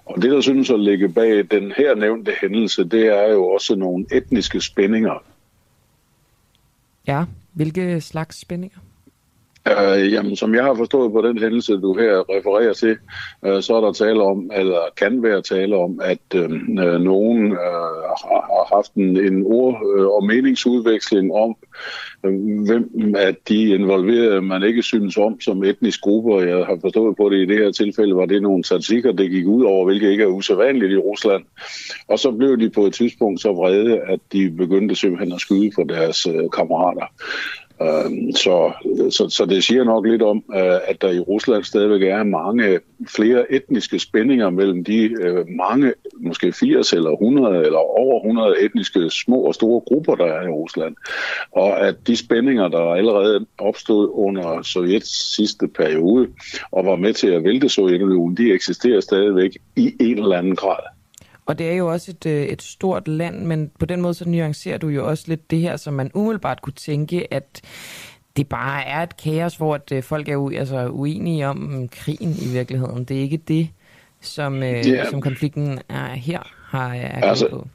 Og 0.05 0.23
det, 0.23 0.31
der 0.31 0.41
synes 0.41 0.71
at 0.71 0.81
ligge 0.81 1.09
bag 1.09 1.51
den 1.51 1.73
her 1.77 1.95
nævnte 1.95 2.33
hændelse, 2.41 2.85
det 2.85 3.07
er 3.07 3.33
jo 3.33 3.47
også 3.47 3.75
nogle 3.75 4.07
etniske 4.13 4.61
spændinger, 4.61 5.23
Ja, 7.07 7.25
hvilke 7.53 8.01
slags 8.01 8.41
spændinger? 8.41 8.79
Øh, 9.69 10.13
jamen, 10.13 10.37
som 10.37 10.55
jeg 10.55 10.65
har 10.65 10.75
forstået 10.75 11.13
på 11.13 11.23
den 11.23 11.39
hændelse, 11.39 11.73
du 11.73 11.95
her 11.99 12.37
refererer 12.37 12.73
til, 12.73 12.97
øh, 13.47 13.63
så 13.63 13.75
er 13.77 13.81
der 13.81 13.93
tale 13.93 14.23
om, 14.23 14.51
eller 14.55 14.81
kan 14.97 15.23
være 15.23 15.43
tale 15.43 15.77
om, 15.77 16.01
at 16.03 16.35
øh, 16.35 16.51
øh 16.85 17.01
nogen 17.01 17.53
øh, 17.53 18.01
har, 18.21 18.41
har 18.53 18.77
haft 18.77 18.95
en, 18.95 19.17
en 19.17 19.43
ord- 19.47 19.83
øh, 19.97 20.07
og 20.07 20.27
meningsudveksling 20.27 21.33
om, 21.33 21.57
øh, 22.25 22.65
hvem 22.67 23.15
af 23.17 23.37
de 23.49 23.69
involverede 23.69 24.43
man 24.43 24.63
ikke 24.63 24.83
synes 24.83 25.17
om 25.17 25.41
som 25.41 25.65
etnisk 25.65 26.01
gruppe. 26.01 26.35
Og 26.35 26.49
Jeg 26.49 26.67
har 26.67 26.79
forstået 26.81 27.17
på 27.17 27.29
det 27.29 27.39
i 27.43 27.47
det 27.47 27.59
her 27.59 27.73
tilfælde, 27.73 28.17
var 28.17 28.27
det 28.27 28.43
nogle 28.43 28.63
tatsikker, 28.63 29.13
det 29.13 29.31
gik 29.31 29.47
ud 29.47 29.65
over, 29.65 29.85
hvilket 29.85 30.11
ikke 30.11 30.25
er 30.25 30.29
usædvanligt 30.29 30.93
i 30.93 30.97
Rusland. 30.97 31.45
Og 32.09 32.19
så 32.19 32.31
blev 32.31 32.61
de 32.61 32.71
på 32.71 32.87
et 32.87 32.95
tidspunkt 32.95 33.41
så 33.41 33.53
vrede, 33.53 34.01
at 34.01 34.21
de 34.33 34.51
begyndte 34.51 34.95
simpelthen 34.95 35.33
at 35.33 35.41
skyde 35.41 35.71
på 35.77 35.85
deres 35.89 36.27
øh, 36.27 36.51
kammerater. 36.57 37.07
Øh, 37.83 38.35
Så, 38.35 38.73
så, 39.11 39.29
så 39.29 39.47
det 39.47 39.65
siger 39.65 39.85
nok 39.85 40.07
lidt 40.07 40.23
om, 40.23 40.45
øh, 40.55 40.79
at 40.87 41.03
der 41.03 41.11
i 41.11 41.21
Rusland 41.21 41.65
stadigvæk 41.65 42.03
er 42.03 42.23
mange 42.23 42.81
flere 43.09 43.53
etniske 43.53 43.99
spændinger 43.99 44.51
mellem 44.51 44.85
de 44.85 45.03
øh, 45.23 45.47
mange, 45.49 45.93
måske 46.21 46.53
80 46.53 46.93
eller 46.93 47.11
100 47.11 47.57
eller 47.57 47.79
over 47.79 48.21
100 48.21 48.65
etniske 48.65 49.11
små 49.11 49.37
og 49.37 49.55
store 49.55 49.81
grupper, 49.81 50.15
der 50.15 50.25
er 50.25 50.43
i 50.43 50.51
Rusland. 50.51 50.97
Og 51.53 51.87
at 51.87 51.97
de 52.07 52.17
spændinger, 52.17 52.69
der 52.69 52.93
allerede 52.93 53.47
opstod 53.59 54.11
under 54.13 54.63
Sovjets 54.63 55.37
sidste 55.37 55.69
periode 55.69 56.29
og 56.73 56.87
var 56.87 56.97
med 56.97 57.13
til 57.13 57.29
at 57.29 57.45
vælte 57.45 57.69
Sovjetunionen, 57.69 58.37
de 58.37 58.53
eksisterer 58.53 59.01
stadigvæk 59.01 59.51
i 59.77 59.95
en 60.01 60.19
eller 60.19 60.37
anden 60.37 60.57
grad. 60.57 61.00
Og 61.47 61.59
det 61.59 61.71
er 61.71 61.75
jo 61.75 61.93
også 61.93 62.11
et, 62.11 62.27
øh, 62.27 62.43
et 62.43 62.63
stort 62.63 63.09
land, 63.09 63.45
men 63.47 63.71
på 63.79 63.87
den 63.87 64.01
måde 64.01 64.15
så 64.15 64.29
nuancerer 64.29 64.79
du 64.79 64.89
jo 64.89 65.09
også 65.09 65.25
lidt 65.29 65.51
det 65.51 65.59
her, 65.59 65.77
som 65.77 65.95
man 65.95 66.11
umiddelbart 66.15 66.63
kunne 66.63 66.73
tænke, 66.73 67.35
at 67.35 67.61
det 68.37 68.49
bare 68.49 68.85
er 68.87 69.03
et 69.03 69.17
kaos, 69.17 69.57
hvor 69.57 69.75
at 69.75 69.93
øh, 69.93 70.03
folk 70.03 70.29
er 70.29 70.37
u- 70.37 70.57
altså, 70.57 70.89
uenige 70.89 71.49
om 71.49 71.57
mm, 71.57 71.89
krigen 71.89 72.31
i 72.43 72.49
virkeligheden. 72.53 73.05
Det 73.05 73.17
er 73.17 73.21
ikke 73.21 73.37
det, 73.37 73.69
som, 74.21 74.63
øh, 74.63 74.89
Ja. 74.89 75.11
som 75.11 75.21
konflikten 75.21 75.79
er 75.89 76.07
her 76.15 76.41
har 76.65 76.95
er 76.95 77.23
altså, 77.29 77.49
på. 77.51 77.67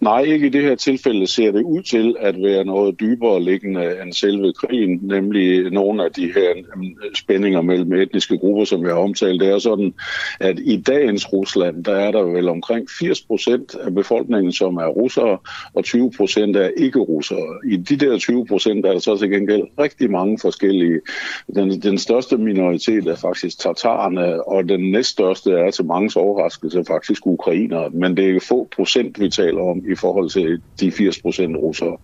Nej, 0.00 0.20
ikke 0.20 0.46
i 0.46 0.50
det 0.50 0.62
her 0.62 0.74
tilfælde 0.74 1.26
ser 1.26 1.52
det 1.52 1.62
ud 1.62 1.82
til 1.82 2.16
at 2.20 2.42
være 2.42 2.64
noget 2.64 3.00
dybere 3.00 3.42
liggende 3.42 4.02
end 4.02 4.12
selve 4.12 4.52
krigen, 4.52 5.00
nemlig 5.02 5.70
nogle 5.70 6.04
af 6.04 6.12
de 6.12 6.32
her 6.34 6.54
mm, 6.76 7.14
spændinger 7.14 7.62
mellem 7.62 7.92
etniske 7.92 8.38
grupper, 8.38 8.64
som 8.64 8.84
jeg 8.84 8.94
har 8.94 9.00
omtalt. 9.00 9.40
Det 9.40 9.48
er 9.48 9.58
sådan, 9.58 9.94
at 10.40 10.58
i 10.58 10.76
dagens 10.76 11.32
Rusland, 11.32 11.84
der 11.84 11.96
er 11.96 12.10
der 12.10 12.22
vel 12.22 12.48
omkring 12.48 12.86
80 12.98 13.22
procent 13.22 13.74
af 13.74 13.94
befolkningen, 13.94 14.52
som 14.52 14.76
er 14.76 14.86
russere, 14.86 15.38
og 15.74 15.84
20 15.84 16.12
procent 16.16 16.56
er 16.56 16.70
ikke-russere. 16.76 17.58
I 17.70 17.76
de 17.76 17.96
der 17.96 18.18
20 18.18 18.46
procent 18.46 18.86
er 18.86 18.92
der 18.92 18.98
så 18.98 19.16
til 19.16 19.30
gengæld 19.30 19.62
rigtig 19.78 20.10
mange 20.10 20.38
forskellige. 20.38 21.00
Den, 21.54 21.82
den 21.82 21.98
største 21.98 22.36
minoritet 22.38 23.06
er 23.06 23.16
faktisk 23.16 23.58
tatarerne, 23.58 24.48
og 24.48 24.68
den 24.68 24.90
næststørste 24.90 25.50
er 25.52 25.70
til 25.70 25.84
mange 25.84 26.20
overraskelse 26.20 26.84
faktisk 26.86 27.26
ukrainere. 27.26 27.90
Men 27.90 28.16
det 28.16 28.36
er 28.36 28.40
få 28.40 28.68
procent, 28.76 29.20
vi 29.20 29.28
taler 29.28 29.60
om 29.60 29.83
i 29.92 29.94
forhold 29.94 30.30
til 30.30 30.60
de 30.80 30.92
80 30.92 31.22
procent 31.22 31.56
russere. 31.56 31.96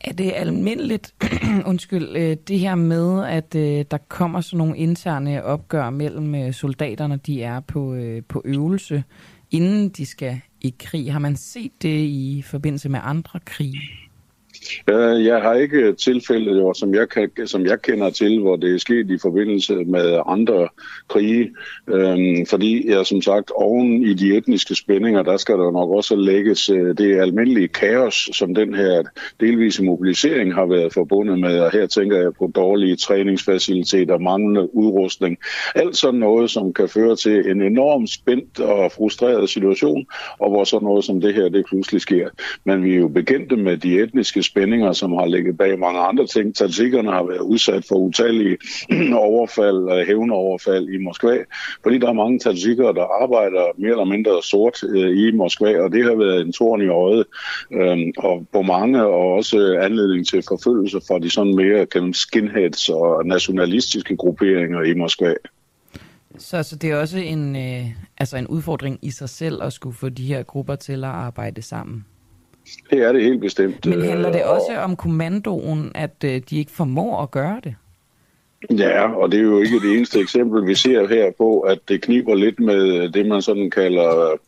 Er 0.00 0.12
det 0.12 0.32
almindeligt, 0.34 1.14
undskyld, 1.70 2.16
øh, 2.16 2.36
det 2.48 2.58
her 2.58 2.74
med, 2.74 3.24
at 3.24 3.54
øh, 3.54 3.84
der 3.90 3.98
kommer 4.08 4.40
sådan 4.40 4.58
nogle 4.58 4.76
interne 4.76 5.44
opgør 5.44 5.90
mellem 5.90 6.34
øh, 6.34 6.52
soldaterne, 6.52 7.16
de 7.16 7.42
er 7.42 7.60
på, 7.60 7.96
på 8.28 8.42
øvelse, 8.44 9.04
inden 9.50 9.88
de 9.88 10.06
skal 10.06 10.40
i 10.60 10.74
krig? 10.78 11.12
Har 11.12 11.18
man 11.18 11.36
set 11.36 11.82
det 11.82 11.98
i 11.98 12.42
forbindelse 12.46 12.88
med 12.88 13.00
andre 13.02 13.40
krige? 13.44 13.80
Øh, 14.90 15.24
jeg 15.24 15.42
har 15.42 15.54
ikke 15.54 15.92
tilfælde, 15.92 16.50
jo, 16.50 16.74
som, 16.74 16.94
jeg 16.94 17.08
kan, 17.08 17.30
som 17.46 17.66
jeg 17.66 17.82
kender 17.82 18.10
til, 18.10 18.40
hvor 18.40 18.56
det 18.56 18.74
er 18.74 18.78
sket 18.78 19.10
i 19.10 19.18
forbindelse 19.22 19.74
med 19.74 20.20
andre 20.26 20.68
krige. 21.08 21.50
Øhm, 21.88 22.46
fordi 22.46 22.90
jeg 22.90 23.06
som 23.06 23.22
sagt, 23.22 23.50
oven 23.54 24.02
i 24.02 24.14
de 24.14 24.36
etniske 24.36 24.74
spændinger, 24.74 25.22
der 25.22 25.36
skal 25.36 25.58
der 25.58 25.70
nok 25.70 25.90
også 25.90 26.16
lægges 26.16 26.70
øh, 26.70 26.98
det 26.98 27.20
almindelige 27.20 27.68
kaos, 27.68 28.28
som 28.32 28.54
den 28.54 28.74
her 28.74 29.02
delvise 29.40 29.84
mobilisering 29.84 30.54
har 30.54 30.66
været 30.66 30.92
forbundet 30.92 31.38
med. 31.38 31.60
Og 31.60 31.70
her 31.72 31.86
tænker 31.86 32.16
jeg 32.16 32.32
på 32.38 32.50
dårlige 32.54 32.96
træningsfaciliteter, 32.96 34.18
manglende 34.18 34.74
udrustning. 34.74 35.38
Alt 35.74 35.96
sådan 35.96 36.20
noget, 36.20 36.50
som 36.50 36.72
kan 36.72 36.88
føre 36.88 37.16
til 37.16 37.50
en 37.50 37.62
enorm 37.62 38.06
spændt 38.06 38.60
og 38.60 38.92
frustreret 38.92 39.48
situation, 39.48 40.06
og 40.38 40.50
hvor 40.50 40.64
sådan 40.64 40.84
noget 40.84 41.04
som 41.04 41.20
det 41.20 41.34
her, 41.34 41.48
det 41.48 41.64
pludselig 41.68 42.00
sker. 42.00 42.28
Men 42.64 42.84
vi 42.84 42.94
er 42.94 42.98
jo 42.98 43.08
begyndte 43.08 43.56
med 43.56 43.76
de 43.76 44.00
etniske 44.02 44.42
spændinger, 44.52 44.92
som 44.92 45.12
har 45.12 45.26
ligget 45.26 45.56
bag 45.56 45.78
mange 45.78 46.00
andre 46.00 46.26
ting. 46.26 46.54
Tatsikkerne 46.54 47.10
har 47.10 47.22
været 47.22 47.40
udsat 47.52 47.84
for 47.88 47.96
utallige 47.96 48.56
overfald, 49.28 49.80
øh, 49.92 50.06
hævneoverfald 50.06 50.88
i 50.88 50.98
Moskva, 51.06 51.36
fordi 51.82 51.98
der 51.98 52.08
er 52.08 52.22
mange 52.22 52.38
tatsikker, 52.38 52.92
der 52.92 53.22
arbejder 53.22 53.64
mere 53.78 53.90
eller 53.90 54.04
mindre 54.14 54.42
sort 54.42 54.76
øh, 54.94 55.10
i 55.22 55.30
Moskva, 55.30 55.80
og 55.84 55.92
det 55.92 56.04
har 56.04 56.14
været 56.14 56.40
en 56.40 56.52
torn 56.52 56.82
i 56.82 56.88
øjet, 56.88 57.24
øh, 57.72 57.98
og 58.18 58.46
på 58.52 58.62
mange, 58.62 59.04
og 59.04 59.32
også 59.38 59.78
anledning 59.82 60.26
til 60.26 60.42
forfølgelse 60.48 61.00
fra 61.08 61.18
de 61.18 61.30
sådan 61.30 61.56
mere 61.56 61.86
skinheads 62.12 62.88
og 62.88 63.26
nationalistiske 63.26 64.16
grupperinger 64.16 64.82
i 64.82 64.94
Moskva. 64.94 65.34
Så, 66.38 66.62
så 66.62 66.76
det 66.76 66.90
er 66.90 66.96
også 66.96 67.18
en, 67.18 67.56
øh, 67.56 67.86
altså 68.18 68.36
en 68.36 68.46
udfordring 68.46 68.98
i 69.02 69.10
sig 69.10 69.28
selv 69.28 69.62
at 69.62 69.72
skulle 69.72 69.96
få 69.96 70.08
de 70.08 70.26
her 70.26 70.42
grupper 70.42 70.74
til 70.74 71.04
at 71.04 71.10
arbejde 71.10 71.62
sammen? 71.62 72.04
Det 72.90 72.98
er 72.98 73.12
det 73.12 73.22
helt 73.22 73.40
bestemt. 73.40 73.86
Men 73.86 74.02
handler 74.02 74.32
det 74.32 74.40
øh, 74.40 74.50
også 74.50 74.78
om 74.78 74.96
kommandoen, 74.96 75.92
at 75.94 76.24
øh, 76.24 76.40
de 76.50 76.58
ikke 76.58 76.70
formår 76.70 77.22
at 77.22 77.30
gøre 77.30 77.60
det? 77.64 77.74
Ja, 78.70 79.14
og 79.14 79.32
det 79.32 79.38
er 79.38 79.44
jo 79.44 79.60
ikke 79.60 79.80
det 79.80 79.96
eneste 79.96 80.20
eksempel, 80.20 80.66
vi 80.66 80.74
ser 80.74 81.08
her 81.08 81.30
på, 81.38 81.60
at 81.60 81.78
det 81.88 82.02
kniber 82.02 82.34
lidt 82.34 82.60
med 82.60 83.08
det, 83.08 83.26
man 83.26 83.42
sådan 83.42 83.70
kalder 83.70 84.38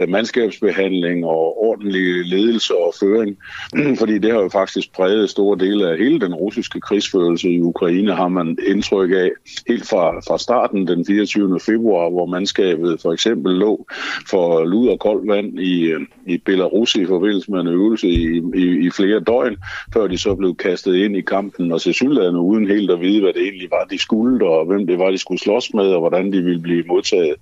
øh, 0.00 0.08
mandskabsbehandling 0.08 1.24
og 1.24 1.62
ordentlig 1.62 2.26
ledelse 2.26 2.76
og 2.76 2.94
føring. 3.00 3.38
Fordi 4.00 4.18
det 4.18 4.32
har 4.32 4.40
jo 4.40 4.48
faktisk 4.48 4.92
præget 4.92 5.30
store 5.30 5.58
dele 5.58 5.90
af 5.90 5.98
hele 5.98 6.20
den 6.20 6.34
russiske 6.34 6.80
krigsførelse 6.80 7.48
i 7.48 7.60
Ukraine, 7.60 8.14
har 8.14 8.28
man 8.28 8.58
indtryk 8.66 9.10
af 9.10 9.30
helt 9.68 9.88
fra, 9.88 10.20
fra 10.20 10.38
starten 10.38 10.86
den 10.86 11.06
24. 11.06 11.60
februar, 11.60 12.10
hvor 12.10 12.26
mandskabet 12.26 13.00
for 13.00 13.12
eksempel 13.12 13.54
lå 13.54 13.86
for 14.30 14.64
lud 14.64 14.88
og 14.88 15.00
koldt 15.00 15.28
vand 15.28 15.58
i, 15.60 15.82
øh, 15.82 16.00
i 16.26 16.38
Belarus 16.38 16.94
i 16.94 17.06
forbindelse 17.06 17.50
med 17.50 17.60
en 17.60 17.68
øvelse 17.68 18.08
i, 18.08 18.42
i, 18.54 18.86
i 18.86 18.90
flere 18.90 19.20
døgn, 19.20 19.56
før 19.92 20.06
de 20.06 20.18
så 20.18 20.34
blev 20.34 20.56
kastet 20.56 20.94
ind 20.94 21.16
i 21.16 21.20
kampen 21.20 21.72
og 21.72 21.80
til 21.80 22.08
uden 22.08 22.68
helt 22.68 22.90
at 22.90 23.00
vide, 23.00 23.20
hvad 23.20 23.32
det 23.32 23.42
egentlig 23.42 23.61
var, 23.70 23.84
de 23.90 23.98
skulle, 23.98 24.46
og 24.46 24.66
hvem 24.66 24.86
det 24.86 24.98
var, 24.98 25.10
de 25.10 25.18
skulle 25.18 25.40
slås 25.40 25.74
med, 25.74 25.84
og 25.84 26.00
hvordan 26.00 26.32
de 26.32 26.42
ville 26.42 26.60
blive 26.60 26.84
modtaget. 26.84 27.34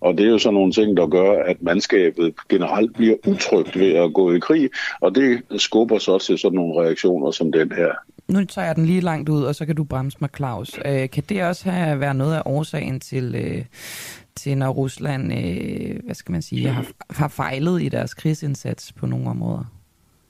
Og 0.00 0.18
det 0.18 0.26
er 0.26 0.30
jo 0.30 0.38
sådan 0.38 0.54
nogle 0.54 0.72
ting, 0.72 0.96
der 0.96 1.06
gør, 1.06 1.42
at 1.42 1.62
mandskabet 1.62 2.34
generelt 2.48 2.94
bliver 2.94 3.16
utrygt 3.26 3.78
ved 3.78 3.92
at 3.92 4.12
gå 4.14 4.32
i 4.32 4.38
krig, 4.38 4.70
og 5.00 5.14
det 5.14 5.42
skubber 5.56 5.98
så 5.98 6.18
til 6.18 6.38
sådan 6.38 6.56
nogle 6.56 6.82
reaktioner 6.82 7.30
som 7.30 7.52
den 7.52 7.72
her. 7.72 7.92
Nu 8.28 8.44
tager 8.44 8.66
jeg 8.66 8.76
den 8.76 8.86
lige 8.86 9.00
langt 9.00 9.28
ud, 9.28 9.42
og 9.42 9.54
så 9.54 9.66
kan 9.66 9.76
du 9.76 9.84
bremse 9.84 10.18
mig, 10.20 10.30
Claus. 10.36 10.78
Øh, 10.84 11.10
kan 11.10 11.22
det 11.28 11.42
også 11.42 11.70
have 11.70 12.00
været 12.00 12.16
noget 12.16 12.34
af 12.34 12.42
årsagen 12.44 13.00
til, 13.00 13.34
øh, 13.34 13.64
til 14.36 14.58
når 14.58 14.70
Rusland 14.70 15.32
øh, 15.32 16.04
hvad 16.04 16.14
skal 16.14 16.32
man 16.32 16.42
sige, 16.42 16.68
har, 16.68 16.86
har 17.10 17.28
fejlet 17.28 17.82
i 17.82 17.88
deres 17.88 18.14
krigsindsats 18.14 18.92
på 18.92 19.06
nogle 19.06 19.30
områder? 19.30 19.75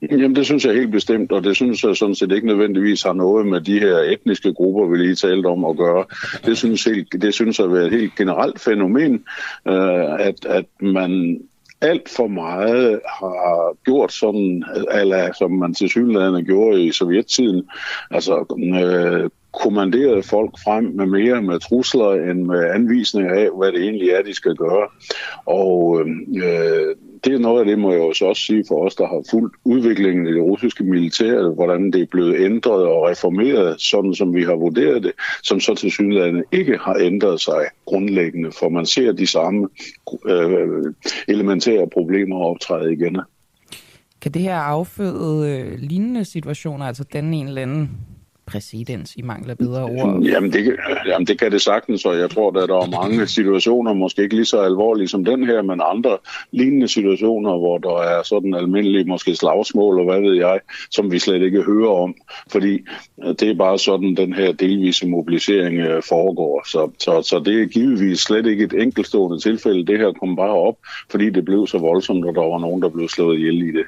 Jamen 0.03 0.37
det 0.37 0.47
synes 0.47 0.65
jeg 0.65 0.75
helt 0.75 0.93
bestemt, 0.93 1.33
og 1.33 1.45
det 1.45 1.57
synes 1.57 1.85
jeg 1.85 1.97
sådan 1.97 2.15
set 2.15 2.33
ikke 2.33 2.47
nødvendigvis 2.47 3.03
har 3.03 3.13
noget 3.13 3.47
med 3.47 3.61
de 3.61 3.79
her 3.79 3.97
etniske 3.97 4.55
grupper, 4.55 4.87
vi 4.87 4.97
lige 4.97 5.15
talte 5.15 5.47
om 5.47 5.65
at 5.65 5.77
gøre. 5.77 6.05
Det 6.45 6.57
synes, 6.57 6.85
helt, 6.85 7.23
det 7.23 7.35
synes 7.35 7.59
jeg 7.59 7.67
er 7.67 7.71
et 7.71 7.91
helt 7.91 8.17
generelt 8.17 8.61
fænomen, 8.61 9.25
øh, 9.69 10.21
at, 10.21 10.45
at 10.45 10.67
man 10.81 11.41
alt 11.81 12.09
for 12.09 12.27
meget 12.27 13.01
har 13.21 13.77
gjort 13.85 14.13
sådan, 14.13 14.65
øh, 14.77 14.85
ala, 14.91 15.33
som 15.33 15.51
man 15.51 15.75
til 15.75 15.89
synligheden 15.89 16.45
gjorde 16.45 16.85
i 16.85 16.93
sovjettiden. 16.93 17.69
Altså 18.11 18.45
øh, 18.75 19.31
kommanderet 19.63 20.25
folk 20.25 20.51
frem 20.65 20.85
med 20.85 21.07
mere 21.07 21.43
med 21.43 21.61
trusler 21.61 22.11
end 22.31 22.43
med 22.43 22.71
anvisninger 22.75 23.35
af, 23.35 23.49
hvad 23.59 23.73
det 23.73 23.83
egentlig 23.83 24.09
er, 24.11 24.23
de 24.23 24.35
skal 24.35 24.57
gøre. 24.57 24.89
Og 25.47 26.01
øh, 26.45 26.97
det 27.25 27.35
er 27.35 27.39
noget 27.39 27.61
af 27.61 27.67
det, 27.67 27.79
må 27.79 27.93
jeg 27.93 28.01
også 28.01 28.43
sige 28.47 28.65
for 28.69 28.87
os, 28.87 28.95
der 28.95 29.07
har 29.07 29.23
fulgt 29.31 29.57
udviklingen 29.65 30.27
i 30.27 30.33
det 30.33 30.43
russiske 30.43 30.85
militær, 30.85 31.55
hvordan 31.55 31.91
det 31.91 32.03
er 32.03 32.07
blevet 32.11 32.41
ændret 32.41 32.87
og 32.87 33.09
reformeret, 33.11 33.81
sådan 33.81 34.15
som 34.15 34.35
vi 34.35 34.43
har 34.43 34.55
vurderet 34.55 35.03
det, 35.03 35.13
som 35.43 35.61
så 35.61 35.75
til 35.75 35.91
synligheden 35.91 36.45
ikke 36.53 36.79
har 36.79 36.97
ændret 37.01 37.41
sig 37.41 37.65
grundlæggende, 37.85 38.53
for 38.53 38.69
man 38.69 38.87
ser 38.87 39.13
de 39.13 39.27
samme 39.27 39.69
øh, 40.27 40.95
elementære 41.29 41.89
problemer 41.93 42.39
optræde 42.39 42.93
igen. 42.93 43.21
Kan 44.21 44.33
det 44.33 44.43
her 44.43 44.57
afføde 44.57 45.51
øh, 45.51 45.79
lignende 45.79 46.25
situationer, 46.25 46.87
altså 46.87 47.05
den 47.13 47.35
en 47.35 47.47
eller 47.49 47.63
anden 47.63 47.91
præcedens 48.47 49.17
i 49.17 49.23
mangel 49.23 49.51
af 49.51 49.59
bedre 49.59 49.85
ord? 49.85 50.23
Jamen 50.23 50.53
det, 50.53 50.77
jamen 51.07 51.27
det 51.27 51.39
kan 51.39 51.53
det 51.53 51.63
sagtens, 51.63 52.05
og 52.05 52.19
jeg 52.19 52.31
tror, 52.31 52.49
at 52.63 52.69
der 52.69 52.77
er 52.77 53.03
mange 53.03 53.27
situationer, 53.27 53.93
måske 53.93 54.23
ikke 54.23 54.35
lige 54.35 54.45
så 54.45 54.61
alvorlige 54.61 55.09
som 55.09 55.25
den 55.25 55.47
her, 55.47 55.63
men 55.63 55.81
andre 55.85 56.19
lignende 56.53 56.89
situationer, 56.89 57.59
hvor 57.59 57.79
der 57.79 57.99
er 57.99 58.23
sådan 58.23 58.55
almindelige 58.55 59.05
måske 59.05 59.37
slagsmål, 59.37 59.99
og 59.99 60.05
hvad 60.05 60.21
ved 60.21 60.37
jeg, 60.37 60.61
som 60.91 61.13
vi 61.13 61.19
slet 61.19 61.43
ikke 61.43 61.63
hører 61.63 61.91
om, 61.91 62.15
fordi 62.53 62.81
øh, 63.25 63.35
det 63.41 63.43
er 63.43 63.55
bare 63.55 63.79
sådan, 63.79 64.15
den 64.15 64.33
her 64.33 64.53
delvise 64.53 65.09
mobilisering 65.09 65.79
øh, 65.79 66.03
foregår. 66.03 66.63
Så, 66.69 66.91
så, 66.99 67.23
så 67.23 67.39
det 67.39 67.63
er 67.63 67.67
givetvis 67.67 68.21
slet 68.21 68.47
ikke 68.47 68.65
et 68.65 68.73
enkeltstående 68.73 69.39
tilfælde. 69.41 69.87
Det 69.87 69.99
her 69.99 70.13
kom 70.13 70.37
bare 70.37 70.57
op, 70.69 70.77
fordi 71.11 71.31
det 71.31 71.45
blev 71.45 71.67
så 71.67 71.79
voldsomt, 71.79 72.25
og 72.25 72.35
der 72.35 72.41
var 72.41 72.59
nogen, 72.59 72.83
der 72.83 72.89
blev 72.89 73.09
slået 73.09 73.39
ihjel 73.39 73.63
i 73.63 73.73
det. 73.73 73.87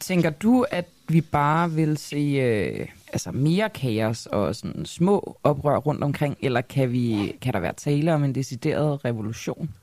Tænker 0.00 0.30
du, 0.30 0.64
at 0.70 0.84
vi 1.08 1.20
bare 1.20 1.70
vil 1.70 1.96
se 1.96 2.16
øh, 2.16 2.86
altså 3.12 3.32
mere 3.32 3.70
kaos 3.70 4.26
og 4.26 4.56
sådan 4.56 4.86
små 4.86 5.36
oprør 5.42 5.76
rundt 5.76 6.04
omkring, 6.04 6.36
eller 6.42 6.60
kan, 6.60 6.92
vi, 6.92 7.36
kan 7.40 7.52
der 7.52 7.60
være 7.60 7.72
tale 7.72 8.14
om 8.14 8.24
en 8.24 8.34
decideret 8.34 9.04
revolution 9.04 9.74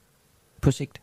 på 0.61 0.71
sigt? 0.71 1.02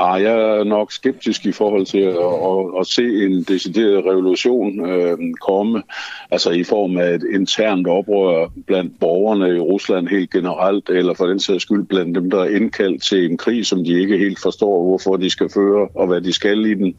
Ah, 0.00 0.22
jeg 0.22 0.32
er 0.32 0.64
nok 0.64 0.92
skeptisk 0.92 1.46
i 1.46 1.52
forhold 1.52 1.86
til 1.86 1.98
at, 1.98 2.16
at, 2.16 2.80
at 2.80 2.86
se 2.86 3.02
en 3.02 3.42
decideret 3.42 4.04
revolution 4.04 4.90
øh, 4.90 5.18
komme, 5.40 5.82
altså 6.30 6.50
i 6.50 6.64
form 6.64 6.96
af 6.96 7.14
et 7.14 7.22
internt 7.34 7.86
oprør 7.86 8.48
blandt 8.66 9.00
borgerne 9.00 9.56
i 9.56 9.60
Rusland 9.60 10.08
helt 10.08 10.30
generelt, 10.30 10.88
eller 10.88 11.14
for 11.14 11.26
den 11.26 11.40
sags 11.40 11.62
skyld 11.62 11.86
blandt 11.86 12.14
dem, 12.14 12.30
der 12.30 12.38
er 12.38 12.56
indkaldt 12.56 13.02
til 13.02 13.30
en 13.30 13.36
krig, 13.36 13.66
som 13.66 13.84
de 13.84 14.00
ikke 14.00 14.18
helt 14.18 14.40
forstår, 14.42 14.84
hvorfor 14.84 15.16
de 15.16 15.30
skal 15.30 15.48
føre 15.48 15.88
og 15.94 16.06
hvad 16.06 16.20
de 16.20 16.32
skal 16.32 16.66
i 16.66 16.74
den, 16.74 16.94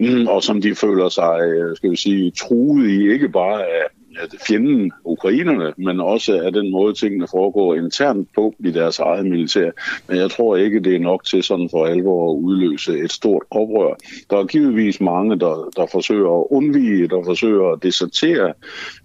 mm, 0.00 0.26
og 0.26 0.42
som 0.42 0.62
de 0.62 0.74
føler 0.74 1.08
sig, 1.08 1.40
øh, 1.40 1.76
skal 1.76 1.90
vi 1.90 1.96
sige, 1.96 2.30
truet 2.30 2.90
i, 2.90 3.12
ikke 3.12 3.28
bare 3.28 3.60
af, 3.62 3.84
at 3.84 4.03
fjenden, 4.46 4.92
ukrainerne, 5.04 5.72
men 5.76 6.00
også 6.00 6.40
af 6.40 6.52
den 6.52 6.72
måde, 6.72 6.94
tingene 6.94 7.26
foregår 7.30 7.74
internt 7.74 8.28
på 8.34 8.54
i 8.58 8.70
deres 8.70 8.98
eget 8.98 9.26
militær. 9.26 9.70
Men 10.08 10.16
jeg 10.16 10.30
tror 10.30 10.56
ikke, 10.56 10.80
det 10.80 10.94
er 10.94 10.98
nok 10.98 11.24
til 11.24 11.42
sådan 11.42 11.68
for 11.70 11.86
alvor 11.86 12.30
at 12.30 12.36
udløse 12.36 12.98
et 12.98 13.12
stort 13.12 13.42
oprør. 13.50 13.94
Der 14.30 14.36
er 14.36 14.44
givetvis 14.44 15.00
mange, 15.00 15.38
der, 15.40 15.70
der 15.76 15.86
forsøger 15.92 16.40
at 16.40 16.46
undvige, 16.50 17.08
der 17.08 17.22
forsøger 17.24 17.72
at 17.72 17.82
desertere, 17.82 18.52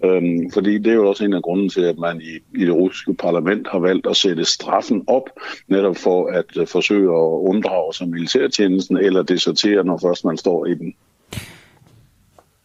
øhm, 0.06 0.52
fordi 0.54 0.78
det 0.78 0.88
er 0.88 0.96
jo 0.96 1.10
også 1.10 1.26
en 1.26 1.34
af 1.34 1.42
grunden 1.42 1.70
til, 1.70 1.82
at 1.82 1.98
man 1.98 2.22
i, 2.22 2.62
i 2.62 2.66
det 2.66 2.74
russiske 2.74 3.14
parlament 3.14 3.68
har 3.68 3.80
valgt 3.80 4.08
at 4.08 4.16
sætte 4.16 4.46
straffen 4.46 5.04
op, 5.08 5.30
netop 5.68 5.98
for 5.98 6.28
at 6.28 6.58
uh, 6.58 6.68
forsøge 6.68 7.10
at 7.10 7.30
unddrage 7.50 7.94
sig 7.94 8.10
militærtjenesten 8.10 8.98
eller 8.98 9.24
desertere, 9.24 9.84
når 9.84 9.98
først 9.98 10.26
man 10.26 10.38
står 10.38 10.66
i 10.66 10.74
den. 10.74 10.94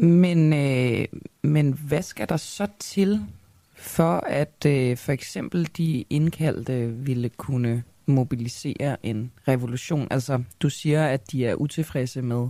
Men, 0.05 0.53
øh, 0.53 1.05
men 1.43 1.79
hvad 1.89 2.03
skal 2.03 2.29
der 2.29 2.37
så 2.37 2.67
til, 2.79 3.21
for 3.75 4.25
at 4.27 4.67
øh, 4.67 4.97
for 4.97 5.13
eksempel 5.13 5.69
de 5.77 6.05
indkaldte 6.11 6.89
ville 6.89 7.29
kunne 7.29 7.83
mobilisere 8.07 8.97
en 9.07 9.33
revolution? 9.49 10.09
Altså, 10.11 10.43
du 10.61 10.71
siger, 10.71 11.07
at 11.07 11.33
de 11.33 11.47
er 11.47 11.55
utilfredse 11.55 12.23
med 12.23 12.49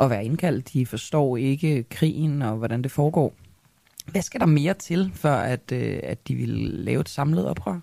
at 0.00 0.10
være 0.10 0.24
indkaldt. 0.24 0.72
De 0.72 0.86
forstår 0.86 1.36
ikke 1.36 1.82
krigen 1.82 2.42
og 2.42 2.56
hvordan 2.56 2.82
det 2.82 2.90
foregår. 2.90 3.34
Hvad 4.06 4.22
skal 4.22 4.40
der 4.40 4.46
mere 4.46 4.74
til, 4.74 5.10
for 5.14 5.28
at, 5.28 5.72
øh, 5.72 6.00
at 6.02 6.28
de 6.28 6.34
vil 6.34 6.48
lave 6.72 7.00
et 7.00 7.08
samlet 7.08 7.46
oprør? 7.46 7.80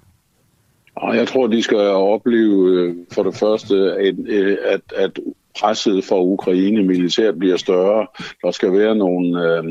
Jeg 1.02 1.27
tror, 1.27 1.48
de 1.48 1.64
skal 1.64 1.77
opleve 1.80 2.72
øh, 2.72 2.95
for 3.11 3.23
det 3.23 3.35
første, 3.35 3.76
at, 3.76 4.15
øh, 4.27 4.57
at, 4.65 4.81
at 4.95 5.19
presset 5.60 6.06
for 6.06 6.22
Ukraine 6.22 6.84
militært 6.84 7.40
bliver 7.40 7.58
større. 7.58 8.08
Der 8.44 8.52
skal 8.52 8.74
være 8.74 8.96
nogle, 8.96 9.58
øh, 9.58 9.64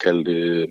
kalde 0.00 0.24
det 0.24 0.66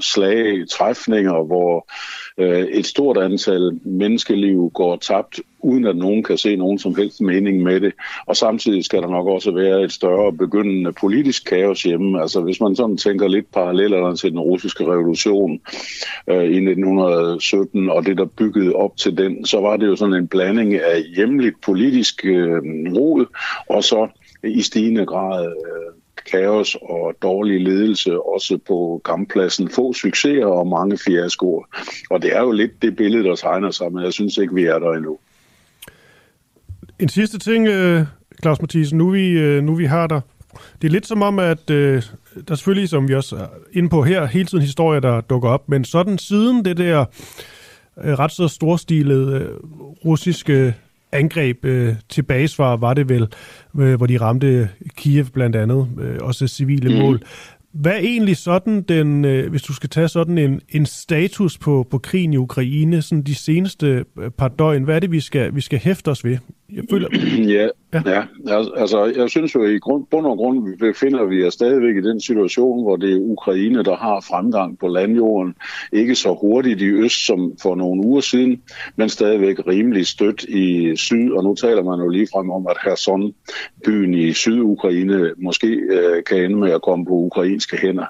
slag, 0.00 0.68
træfninger, 0.70 1.42
hvor 1.42 1.90
Øh, 2.38 2.62
et 2.62 2.86
stort 2.86 3.16
antal 3.16 3.80
menneskeliv 3.84 4.70
går 4.74 4.96
tabt, 4.96 5.40
uden 5.60 5.86
at 5.86 5.96
nogen 5.96 6.22
kan 6.22 6.38
se 6.38 6.56
nogen 6.56 6.78
som 6.78 6.94
helst 6.94 7.20
mening 7.20 7.62
med 7.62 7.80
det. 7.80 7.92
Og 8.26 8.36
samtidig 8.36 8.84
skal 8.84 9.02
der 9.02 9.08
nok 9.08 9.26
også 9.26 9.50
være 9.50 9.82
et 9.82 9.92
større 9.92 10.32
begyndende 10.32 10.92
politisk 10.92 11.44
kaos 11.44 11.82
hjemme. 11.82 12.20
Altså 12.20 12.40
hvis 12.40 12.60
man 12.60 12.76
sådan 12.76 12.96
tænker 12.96 13.28
lidt 13.28 13.52
paralleller 13.52 14.14
til 14.14 14.30
den 14.30 14.40
russiske 14.40 14.84
revolution 14.84 15.60
øh, 16.30 16.44
i 16.44 16.56
1917, 16.56 17.90
og 17.90 18.06
det 18.06 18.18
der 18.18 18.24
byggede 18.24 18.72
op 18.72 18.96
til 18.96 19.18
den, 19.18 19.46
så 19.46 19.60
var 19.60 19.76
det 19.76 19.86
jo 19.86 19.96
sådan 19.96 20.14
en 20.14 20.28
blanding 20.28 20.74
af 20.74 21.02
hjemligt 21.16 21.60
politisk 21.64 22.24
øh, 22.24 22.62
rod, 22.96 23.26
og 23.68 23.84
så 23.84 24.08
i 24.44 24.62
stigende 24.62 25.06
grad 25.06 25.46
øh, 25.46 25.95
kaos 26.30 26.76
og 26.82 27.14
dårlig 27.22 27.60
ledelse, 27.60 28.20
også 28.20 28.58
på 28.66 29.00
kamppladsen. 29.04 29.70
Få 29.70 29.92
succeser 29.92 30.46
og 30.46 30.66
mange 30.66 30.98
fiaskoer. 30.98 31.64
Og 32.10 32.22
det 32.22 32.36
er 32.36 32.40
jo 32.40 32.50
lidt 32.50 32.82
det 32.82 32.96
billede, 32.96 33.24
der 33.24 33.34
tegner 33.34 33.70
sig, 33.70 33.92
men 33.92 34.04
jeg 34.04 34.12
synes 34.12 34.36
ikke, 34.36 34.54
vi 34.54 34.64
er 34.64 34.78
der 34.78 34.92
endnu. 34.92 35.18
En 36.98 37.08
sidste 37.08 37.38
ting, 37.38 37.68
øh, 37.68 38.02
Claus 38.42 38.60
Mathisen, 38.60 38.98
nu 38.98 39.10
vi, 39.10 39.30
øh, 39.30 39.62
nu 39.62 39.74
vi 39.74 39.84
har 39.84 40.06
dig. 40.06 40.20
Det 40.82 40.88
er 40.88 40.92
lidt 40.92 41.06
som 41.06 41.22
om, 41.22 41.38
at 41.38 41.70
øh, 41.70 42.02
der 42.34 42.52
er 42.52 42.54
selvfølgelig, 42.54 42.88
som 42.88 43.08
vi 43.08 43.14
også 43.14 43.36
er 43.36 43.46
inde 43.72 43.88
på 43.88 44.02
her, 44.02 44.26
hele 44.26 44.46
tiden 44.46 44.62
historier, 44.62 45.00
der 45.00 45.20
dukker 45.20 45.48
op, 45.48 45.68
men 45.68 45.84
sådan 45.84 46.18
siden 46.18 46.64
det 46.64 46.76
der 46.76 47.04
øh, 48.04 48.18
ret 48.18 48.32
så 48.32 48.48
storstilede 48.48 49.48
russiske 50.04 50.74
angreb 51.12 51.64
øh, 51.64 51.94
tilbagesvar 52.08 52.76
var 52.76 52.94
det 52.94 53.08
vel, 53.08 53.26
øh, 53.78 53.94
hvor 53.94 54.06
de 54.06 54.20
ramte 54.20 54.68
Kiev 54.96 55.24
blandt 55.24 55.56
andet, 55.56 55.88
øh, 56.00 56.16
også 56.20 56.48
civile 56.48 56.88
mm. 56.88 57.00
mål. 57.00 57.22
Hvad 57.72 57.92
er 57.92 57.98
egentlig 57.98 58.36
sådan 58.36 58.82
den, 58.82 59.24
øh, 59.24 59.50
hvis 59.50 59.62
du 59.62 59.72
skal 59.72 59.88
tage 59.88 60.08
sådan 60.08 60.38
en, 60.38 60.60
en 60.68 60.86
status 60.86 61.58
på, 61.58 61.86
på 61.90 61.98
krigen 61.98 62.32
i 62.32 62.36
Ukraine, 62.36 63.02
sådan 63.02 63.22
de 63.22 63.34
seneste 63.34 64.04
øh, 64.18 64.30
par 64.30 64.48
døgn, 64.48 64.82
hvad 64.82 64.96
er 64.96 65.00
det, 65.00 65.12
vi 65.12 65.20
skal, 65.20 65.54
vi 65.54 65.60
skal 65.60 65.78
hæfte 65.78 66.10
os 66.10 66.24
ved? 66.24 66.38
Jeg 66.72 66.84
føler... 66.90 67.08
ja, 67.58 67.68
ja. 67.94 68.22
ja, 68.46 68.64
altså 68.76 69.12
jeg 69.16 69.30
synes 69.30 69.54
jo 69.54 69.64
i 69.64 69.78
grund, 69.78 70.06
bund 70.10 70.26
og 70.26 70.36
grund 70.36 70.78
befinder 70.78 71.24
vi 71.24 71.44
os 71.44 71.54
stadigvæk 71.54 71.96
i 71.96 72.08
den 72.08 72.20
situation, 72.20 72.82
hvor 72.82 72.96
det 72.96 73.12
er 73.12 73.20
Ukraine, 73.20 73.82
der 73.82 73.96
har 73.96 74.20
fremgang 74.20 74.78
på 74.78 74.88
landjorden. 74.88 75.54
Ikke 75.92 76.14
så 76.14 76.34
hurtigt 76.40 76.80
i 76.80 76.86
øst 76.86 77.26
som 77.26 77.52
for 77.62 77.74
nogle 77.74 78.02
uger 78.02 78.20
siden, 78.20 78.62
men 78.96 79.08
stadigvæk 79.08 79.66
rimelig 79.66 80.06
stødt 80.06 80.44
i 80.44 80.96
syd, 80.96 81.30
og 81.30 81.44
nu 81.44 81.54
taler 81.54 81.82
man 81.82 82.00
jo 82.00 82.08
lige 82.08 82.28
frem 82.32 82.50
om, 82.50 82.66
at 82.66 82.76
Kherson, 82.76 83.34
byen 83.84 84.14
i 84.14 84.32
Syd-Ukraine, 84.32 85.32
måske 85.36 85.66
øh, 85.66 86.24
kan 86.24 86.44
ende 86.44 86.56
med 86.56 86.70
at 86.72 86.82
komme 86.82 87.04
på 87.06 87.12
ukrainske 87.12 87.76
hænder. 87.76 88.06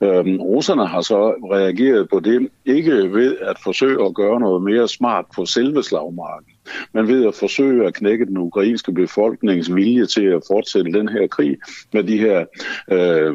Øhm, 0.00 0.36
russerne 0.36 0.86
har 0.86 1.00
så 1.00 1.30
reageret 1.52 2.08
på 2.08 2.20
det, 2.20 2.48
ikke 2.64 2.92
ved 2.92 3.36
at 3.40 3.56
forsøge 3.64 4.06
at 4.06 4.14
gøre 4.14 4.40
noget 4.40 4.62
mere 4.62 4.88
smart 4.88 5.24
på 5.36 5.46
selve 5.46 5.82
slagmarken, 5.82 6.55
men 6.92 7.08
ved 7.08 7.26
at 7.26 7.34
forsøge 7.34 7.86
at 7.86 7.94
knække 7.94 8.26
den 8.26 8.36
ukrainske 8.36 8.92
befolknings 8.92 9.74
vilje 9.74 10.06
til 10.06 10.24
at 10.24 10.42
fortsætte 10.50 10.92
den 10.92 11.08
her 11.08 11.26
krig 11.26 11.56
med 11.92 12.02
de 12.04 12.18
her, 12.18 12.44
øh, 12.92 13.34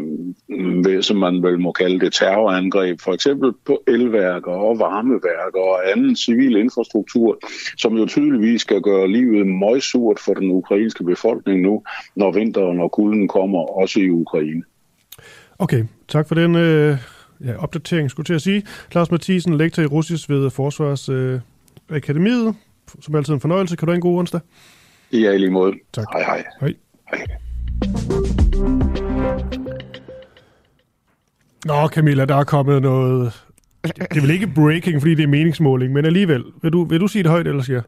som 1.04 1.18
man 1.18 1.44
vel 1.44 1.60
må 1.60 1.72
kalde 1.72 2.00
det, 2.00 2.14
terrorangreb, 2.14 3.02
for 3.02 3.14
eksempel 3.14 3.52
på 3.66 3.84
elværker 3.88 4.52
og 4.52 4.80
varmeværker 4.80 5.60
og 5.60 5.92
anden 5.92 6.16
civil 6.16 6.56
infrastruktur, 6.56 7.40
som 7.78 7.98
jo 7.98 8.06
tydeligvis 8.06 8.62
skal 8.62 8.82
gøre 8.82 9.12
livet 9.12 9.48
møgsurt 9.48 10.20
for 10.20 10.34
den 10.34 10.52
ukrainske 10.52 11.04
befolkning 11.04 11.62
nu, 11.62 11.84
når 12.16 12.32
vinteren 12.32 12.80
og 12.80 12.92
kulden 12.92 13.28
kommer, 13.28 13.60
også 13.60 14.00
i 14.00 14.10
Ukraine. 14.10 14.64
Okay, 15.60 15.84
tak 16.08 16.28
for 16.28 16.36
den 16.36 16.56
øh, 16.56 16.98
ja, 17.46 17.56
opdatering, 17.58 18.12
skulle 18.12 18.26
til 18.26 18.34
at 18.34 18.42
sige. 18.42 18.64
Claus 18.92 19.12
Mathisen, 19.12 19.58
lektor 19.58 19.84
i 19.84 19.86
russisk 19.86 20.30
ved 20.30 20.50
Forsvarsakademiet. 20.50 22.48
Øh, 22.48 22.54
som 23.02 23.16
altid 23.16 23.34
en 23.34 23.40
fornøjelse. 23.40 23.76
Kan 23.76 23.86
du 23.86 23.92
have 23.92 23.96
en 23.96 24.02
god 24.02 24.20
onsdag? 24.20 24.42
Ja, 25.14 25.32
i 25.32 25.38
lige 25.38 25.52
måde. 25.52 25.74
Tak. 25.94 26.06
Hej, 26.14 26.24
hej. 26.24 26.44
Hej. 26.60 26.74
hej. 27.10 27.26
Nå, 31.66 31.88
Camilla, 31.88 32.26
der 32.26 32.36
er 32.36 32.44
kommet 32.44 32.82
noget... 32.82 33.34
Det 33.84 34.18
er 34.18 34.22
vel 34.22 34.30
ikke 34.30 34.48
breaking, 34.48 35.02
fordi 35.02 35.16
det 35.16 35.24
er 35.24 35.28
meningsmåling, 35.28 35.94
men 35.94 36.06
alligevel. 36.06 36.44
Vil 36.62 36.74
du, 36.74 36.84
vil 36.84 37.00
du 37.00 37.08
sige 37.08 37.24
det 37.24 37.32
højt, 37.32 37.48
eller 37.48 37.64
siger 37.64 37.82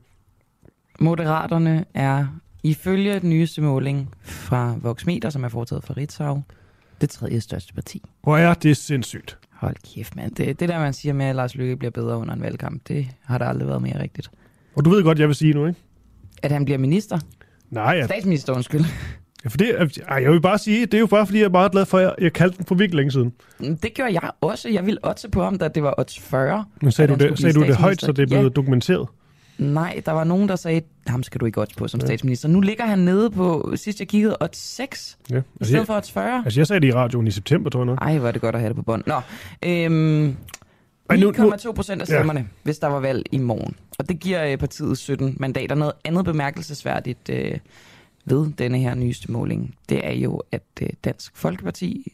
Moderaterne 1.00 1.86
er 1.94 2.26
ifølge 2.64 3.20
den 3.20 3.30
nyeste 3.30 3.62
måling 3.62 4.16
fra 4.22 4.76
Voxmeter, 4.82 5.30
som 5.30 5.44
er 5.44 5.50
foretaget 5.50 5.84
fra 5.84 5.94
Ritzau, 5.98 6.44
det 7.02 7.10
tredje 7.10 7.42
største 7.42 7.74
parti. 7.74 8.02
Hvor 8.24 8.38
er 8.38 8.54
det 8.54 8.78
sindssygt. 8.78 9.38
Hold 9.52 9.76
kæft, 9.96 10.16
mand. 10.16 10.36
Det, 10.36 10.60
det 10.60 10.70
der, 10.70 10.80
man 10.80 10.94
siger 10.94 11.14
med, 11.14 11.26
at 11.26 11.36
Lars 11.36 11.56
Løkke 11.56 11.78
bliver 11.78 11.92
bedre 11.92 12.18
under 12.18 12.34
en 12.34 12.42
valgkamp, 12.42 12.88
det 12.88 13.08
har 13.26 13.38
der 13.38 13.46
aldrig 13.46 13.68
været 13.68 13.82
mere 13.82 14.02
rigtigt. 14.02 14.32
Og 14.76 14.86
du 14.86 14.90
ved 14.90 15.04
godt, 15.04 15.20
jeg 15.20 15.28
vil 15.28 15.36
sige 15.36 15.54
nu, 15.54 15.66
ikke? 15.66 15.80
At 16.44 16.52
han 16.52 16.66
bliver 16.66 16.78
minister? 16.78 17.20
Nej. 17.70 17.98
At... 17.98 18.06
Statsminister, 18.06 18.54
undskyld. 18.54 18.86
Ja, 19.44 19.50
for 19.50 19.58
det, 19.58 20.00
ej, 20.08 20.22
jeg 20.24 20.32
vil 20.32 20.42
bare 20.42 20.58
sige, 20.58 20.86
det 20.86 20.94
er 20.94 21.00
jo 21.00 21.06
bare 21.06 21.26
fordi, 21.26 21.40
jeg 21.40 21.46
er 21.46 21.50
meget 21.50 21.72
glad 21.72 21.86
for, 21.86 21.98
at 21.98 22.04
jeg, 22.04 22.14
jeg 22.22 22.34
kaldte 22.34 22.58
den 22.58 22.66
for 22.66 22.76
virkelig 22.76 22.98
længe 22.98 23.12
siden. 23.12 23.34
Det 23.60 23.94
gjorde 23.94 24.14
jeg 24.14 24.30
også. 24.42 24.70
Jeg 24.70 24.86
ville 24.86 25.04
også 25.04 25.30
på 25.30 25.44
ham, 25.44 25.58
da 25.58 25.68
det 25.68 25.84
var 25.84 25.94
odds 25.98 26.20
40. 26.20 26.66
Men 26.82 26.92
sagde 26.92 27.16
du 27.16 27.24
det, 27.24 27.40
sagde 27.40 27.54
du 27.54 27.62
det 27.62 27.76
højt, 27.76 28.02
så 28.02 28.12
det 28.12 28.24
er 28.24 28.28
blevet 28.28 28.44
ja. 28.44 28.50
dokumenteret? 28.50 29.08
Nej, 29.58 30.02
der 30.06 30.12
var 30.12 30.24
nogen, 30.24 30.50
der 30.50 30.56
sagde, 30.56 30.82
ham 31.08 31.24
skal 31.24 31.42
du 31.42 31.46
ikke 31.46 31.62
odds 31.62 31.74
på 31.74 31.88
som 31.88 32.00
ja. 32.00 32.06
statsminister. 32.06 32.50
Nu 32.50 32.60
ligger 32.60 32.86
han 32.86 33.00
nede 33.00 33.30
på, 33.32 33.74
sidst 33.76 34.00
jeg 34.00 34.08
kiggede, 34.08 34.38
odds 34.40 34.58
6, 34.58 35.18
ja. 35.30 35.36
altså, 35.36 35.46
i 35.62 35.66
stedet 35.66 35.88
for 35.88 35.94
odds 35.98 36.12
40. 36.12 36.42
Altså 36.46 36.60
jeg 36.60 36.68
sagde 36.68 36.80
det 36.80 36.88
i 36.88 36.94
radioen 36.94 37.28
i 37.28 37.32
september, 37.32 37.70
tror 37.70 37.80
jeg 37.80 37.86
nok. 37.86 37.98
Ej, 38.02 38.18
hvor 38.18 38.28
er 38.28 38.32
det 38.32 38.42
godt 38.42 38.56
at 38.56 38.62
have 38.62 38.70
det 38.70 38.76
på 38.76 38.82
bånd. 38.82 39.04
Nå, 39.08 39.22
øhm, 39.66 40.36
9,2 41.12 41.72
procent 41.72 42.02
af 42.02 42.08
stemmerne, 42.08 42.40
ja. 42.40 42.46
hvis 42.64 42.80
der 42.80 42.88
var 42.88 43.00
valg 43.00 43.26
i 43.32 43.38
morgen. 43.38 43.76
Og 44.00 44.10
det 44.10 44.20
giver 44.20 44.46
øh, 44.46 44.58
partiet 44.58 44.98
17 44.98 45.38
mandater. 45.40 45.76
Noget 45.76 45.94
andet 46.06 46.26
bemærkelsesværdigt 46.26 47.30
øh, 47.30 47.58
ved 48.26 48.52
denne 48.58 48.80
her 48.80 48.96
nyeste 48.96 49.32
måling, 49.32 49.76
det 49.90 50.08
er 50.08 50.14
jo, 50.14 50.42
at 50.52 50.64
øh, 50.82 50.90
Dansk 51.04 51.38
Folkeparti, 51.38 52.14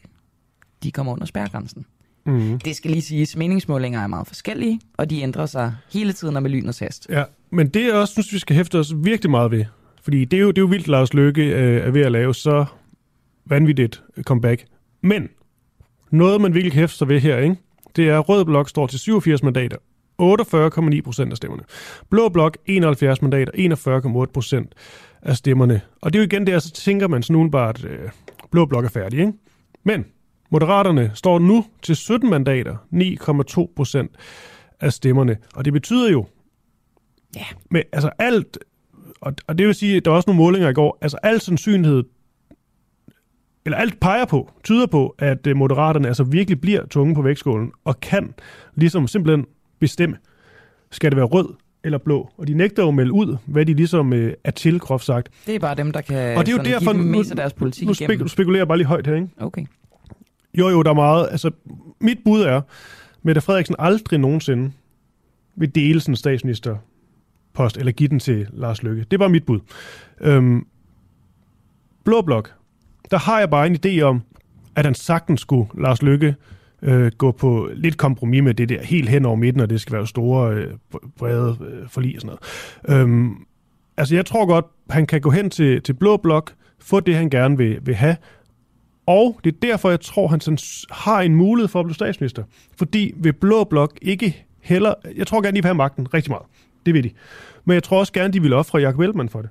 de 0.82 0.92
kommer 0.92 1.12
under 1.12 1.26
spærgrænsen. 1.26 1.86
Mm. 2.26 2.58
Det 2.58 2.76
skal 2.76 2.90
lige 2.90 3.02
siges, 3.02 3.36
meningsmålinger 3.36 4.00
er 4.00 4.06
meget 4.06 4.26
forskellige, 4.26 4.80
og 4.96 5.10
de 5.10 5.20
ændrer 5.20 5.46
sig 5.46 5.74
hele 5.92 6.12
tiden 6.12 6.36
og 6.36 6.42
med 6.42 6.50
lynets 6.50 6.78
hast. 6.78 7.06
Ja, 7.10 7.24
men 7.50 7.68
det 7.68 7.84
jeg 7.84 7.94
også 7.94 8.12
synes, 8.12 8.32
vi 8.32 8.38
skal 8.38 8.56
hæfte 8.56 8.78
os 8.78 8.92
virkelig 8.96 9.30
meget 9.30 9.50
ved. 9.50 9.64
Fordi 10.02 10.24
det 10.24 10.36
er 10.36 10.40
jo, 10.40 10.48
det 10.48 10.58
er 10.58 10.62
jo 10.62 10.66
vildt, 10.66 10.88
Lars 10.88 11.14
Løkke 11.14 11.42
øh, 11.42 11.86
er 11.86 11.90
ved 11.90 12.00
at 12.00 12.12
lave 12.12 12.34
så 12.34 12.64
vanvittigt 13.46 14.02
comeback. 14.22 14.64
Men 15.00 15.28
noget, 16.10 16.40
man 16.40 16.54
virkelig 16.54 16.72
kan 16.72 16.80
hæfte 16.80 16.96
sig 16.96 17.08
ved 17.08 17.20
her, 17.20 17.38
ikke? 17.38 17.56
det 17.96 18.08
er, 18.08 18.18
at 18.18 18.28
Rød 18.28 18.44
Blok 18.44 18.68
står 18.68 18.86
til 18.86 18.98
87 18.98 19.42
mandater, 19.42 19.76
48,9 20.20 21.02
procent 21.02 21.30
af 21.30 21.36
stemmerne. 21.36 21.62
Blå 22.10 22.28
Blok 22.28 22.58
71 22.66 23.22
mandater, 23.22 23.52
41,8 24.26 24.32
procent 24.32 24.74
af 25.22 25.36
stemmerne. 25.36 25.80
Og 26.02 26.12
det 26.12 26.18
er 26.18 26.22
jo 26.22 26.26
igen 26.26 26.46
der, 26.46 26.58
så 26.58 26.72
tænker 26.72 27.08
man 27.08 27.22
sådan 27.22 27.50
bare, 27.50 27.68
at 27.68 27.84
øh, 27.84 27.98
Blå 28.50 28.66
Blok 28.66 28.84
er 28.84 28.88
færdig. 28.88 29.18
Ikke? 29.18 29.32
Men 29.84 30.04
Moderaterne 30.50 31.10
står 31.14 31.38
nu 31.38 31.64
til 31.82 31.96
17 31.96 32.30
mandater, 32.30 32.76
9,2 33.66 33.72
procent 33.76 34.10
af 34.80 34.92
stemmerne. 34.92 35.36
Og 35.54 35.64
det 35.64 35.72
betyder 35.72 36.10
jo, 36.10 36.26
ja. 37.36 37.44
med, 37.70 37.82
altså 37.92 38.10
alt, 38.18 38.58
og, 39.20 39.34
og 39.46 39.58
det 39.58 39.66
vil 39.66 39.74
sige, 39.74 40.00
der 40.00 40.10
var 40.10 40.16
også 40.16 40.30
nogle 40.30 40.42
målinger 40.42 40.68
i 40.68 40.72
går, 40.72 40.98
altså 41.00 41.18
al 41.22 41.40
sandsynlighed 41.40 42.04
eller 43.64 43.78
alt 43.78 44.00
peger 44.00 44.24
på, 44.24 44.50
tyder 44.64 44.86
på, 44.86 45.14
at 45.18 45.46
øh, 45.46 45.56
moderaterne 45.56 46.08
altså 46.08 46.24
virkelig 46.24 46.60
bliver 46.60 46.86
tunge 46.86 47.14
på 47.14 47.22
vægtskålen, 47.22 47.72
og 47.84 48.00
kan 48.00 48.34
ligesom 48.74 49.08
simpelthen 49.08 49.46
bestemme, 49.80 50.16
skal 50.90 51.10
det 51.10 51.16
være 51.16 51.26
rød 51.26 51.54
eller 51.84 51.98
blå. 51.98 52.30
Og 52.36 52.46
de 52.46 52.54
nægter 52.54 52.82
jo 52.82 52.88
at 52.88 52.94
melde 52.94 53.12
ud, 53.12 53.36
hvad 53.46 53.66
de 53.66 53.74
ligesom 53.74 54.12
øh, 54.12 54.34
er 54.44 54.50
til, 54.50 54.80
groft 54.80 55.04
sagt. 55.04 55.28
Det 55.46 55.54
er 55.54 55.58
bare 55.58 55.74
dem, 55.74 55.92
der 55.92 56.00
kan 56.00 56.36
og 56.36 56.46
det 56.46 56.52
er 56.52 56.56
jo 56.56 56.62
derfor, 56.62 56.92
give 56.92 57.02
dem 57.02 57.10
mest 57.10 57.30
af 57.30 57.36
deres 57.36 57.52
politik 57.52 57.88
nu, 57.88 57.94
nu 58.18 58.28
spekulerer 58.28 58.64
bare 58.64 58.78
lige 58.78 58.86
højt 58.86 59.06
her, 59.06 59.14
ikke? 59.14 59.28
Okay. 59.36 59.66
Jo, 60.54 60.68
jo, 60.68 60.82
der 60.82 60.90
er 60.90 60.94
meget. 60.94 61.28
Altså, 61.30 61.50
mit 62.00 62.18
bud 62.24 62.40
er, 62.40 62.60
Mette 63.22 63.40
Frederiksen 63.40 63.76
aldrig 63.78 64.20
nogensinde 64.20 64.72
vil 65.56 65.74
dele 65.74 66.00
sådan 66.00 66.12
en 66.12 66.16
statsministerpost, 66.16 67.76
eller 67.76 67.92
give 67.92 68.08
den 68.08 68.18
til 68.18 68.46
Lars 68.52 68.82
Løkke. 68.82 69.06
Det 69.10 69.18
var 69.18 69.28
mit 69.28 69.46
bud. 69.46 69.60
Øhm, 70.20 70.66
Blå 72.04 72.22
Blok 72.22 72.54
der 73.10 73.18
har 73.18 73.38
jeg 73.38 73.50
bare 73.50 73.66
en 73.66 73.78
idé 73.86 74.00
om, 74.00 74.22
at 74.76 74.84
han 74.84 74.94
sagtens 74.94 75.40
skulle, 75.40 75.70
Lars 75.78 76.02
Lykke, 76.02 76.34
øh, 76.82 77.12
gå 77.18 77.32
på 77.32 77.70
lidt 77.74 77.96
kompromis 77.96 78.42
med 78.42 78.54
det 78.54 78.68
der 78.68 78.82
helt 78.82 79.08
hen 79.08 79.26
over 79.26 79.36
midten, 79.36 79.60
og 79.60 79.70
det 79.70 79.80
skal 79.80 79.96
være 79.96 80.06
store, 80.06 80.54
øh, 80.54 80.72
brede 81.18 81.56
øh, 81.60 81.88
forlig 81.88 82.14
og 82.16 82.20
sådan 82.20 82.36
noget. 82.88 83.02
Øhm, 83.02 83.34
altså 83.96 84.14
jeg 84.14 84.26
tror 84.26 84.46
godt, 84.46 84.64
han 84.90 85.06
kan 85.06 85.20
gå 85.20 85.30
hen 85.30 85.50
til, 85.50 85.82
til 85.82 85.92
Blå 85.92 86.16
Blok, 86.16 86.52
få 86.78 87.00
det 87.00 87.14
han 87.14 87.30
gerne 87.30 87.56
vil, 87.56 87.78
vil 87.82 87.94
have, 87.94 88.16
og 89.06 89.40
det 89.44 89.54
er 89.54 89.58
derfor, 89.62 89.90
jeg 89.90 90.00
tror, 90.00 90.28
han 90.28 90.40
sådan 90.40 90.58
har 90.90 91.20
en 91.20 91.34
mulighed 91.34 91.68
for 91.68 91.80
at 91.80 91.86
blive 91.86 91.94
statsminister. 91.94 92.42
Fordi 92.78 93.12
ved 93.16 93.32
Blå 93.32 93.64
Blok 93.64 93.98
ikke 94.02 94.46
heller... 94.60 94.94
Jeg 95.16 95.26
tror 95.26 95.40
gerne, 95.40 95.56
de 95.56 95.62
vil 95.62 95.64
have 95.64 95.74
magten 95.74 96.14
rigtig 96.14 96.30
meget. 96.30 96.46
Det 96.86 96.94
vil 96.94 97.04
de. 97.04 97.10
Men 97.64 97.74
jeg 97.74 97.82
tror 97.82 97.98
også 97.98 98.12
gerne, 98.12 98.32
de 98.32 98.42
vil 98.42 98.52
ofre 98.52 98.78
Jacob 98.78 99.00
Ellemann 99.00 99.28
for 99.28 99.42
det. 99.42 99.50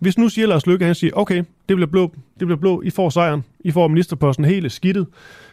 Hvis 0.00 0.18
nu 0.18 0.28
siger 0.28 0.46
Lars 0.46 0.66
Løkke, 0.66 0.84
han 0.84 0.94
siger, 0.94 1.12
okay, 1.14 1.36
det 1.68 1.76
bliver 1.76 1.86
blå, 1.86 2.14
det 2.38 2.46
bliver 2.46 2.56
blå, 2.56 2.82
I 2.82 2.90
får 2.90 3.10
sejren, 3.10 3.44
I 3.60 3.70
får 3.70 3.88
ministerposten 3.88 4.44
hele 4.44 4.70
skidtet, 4.70 5.06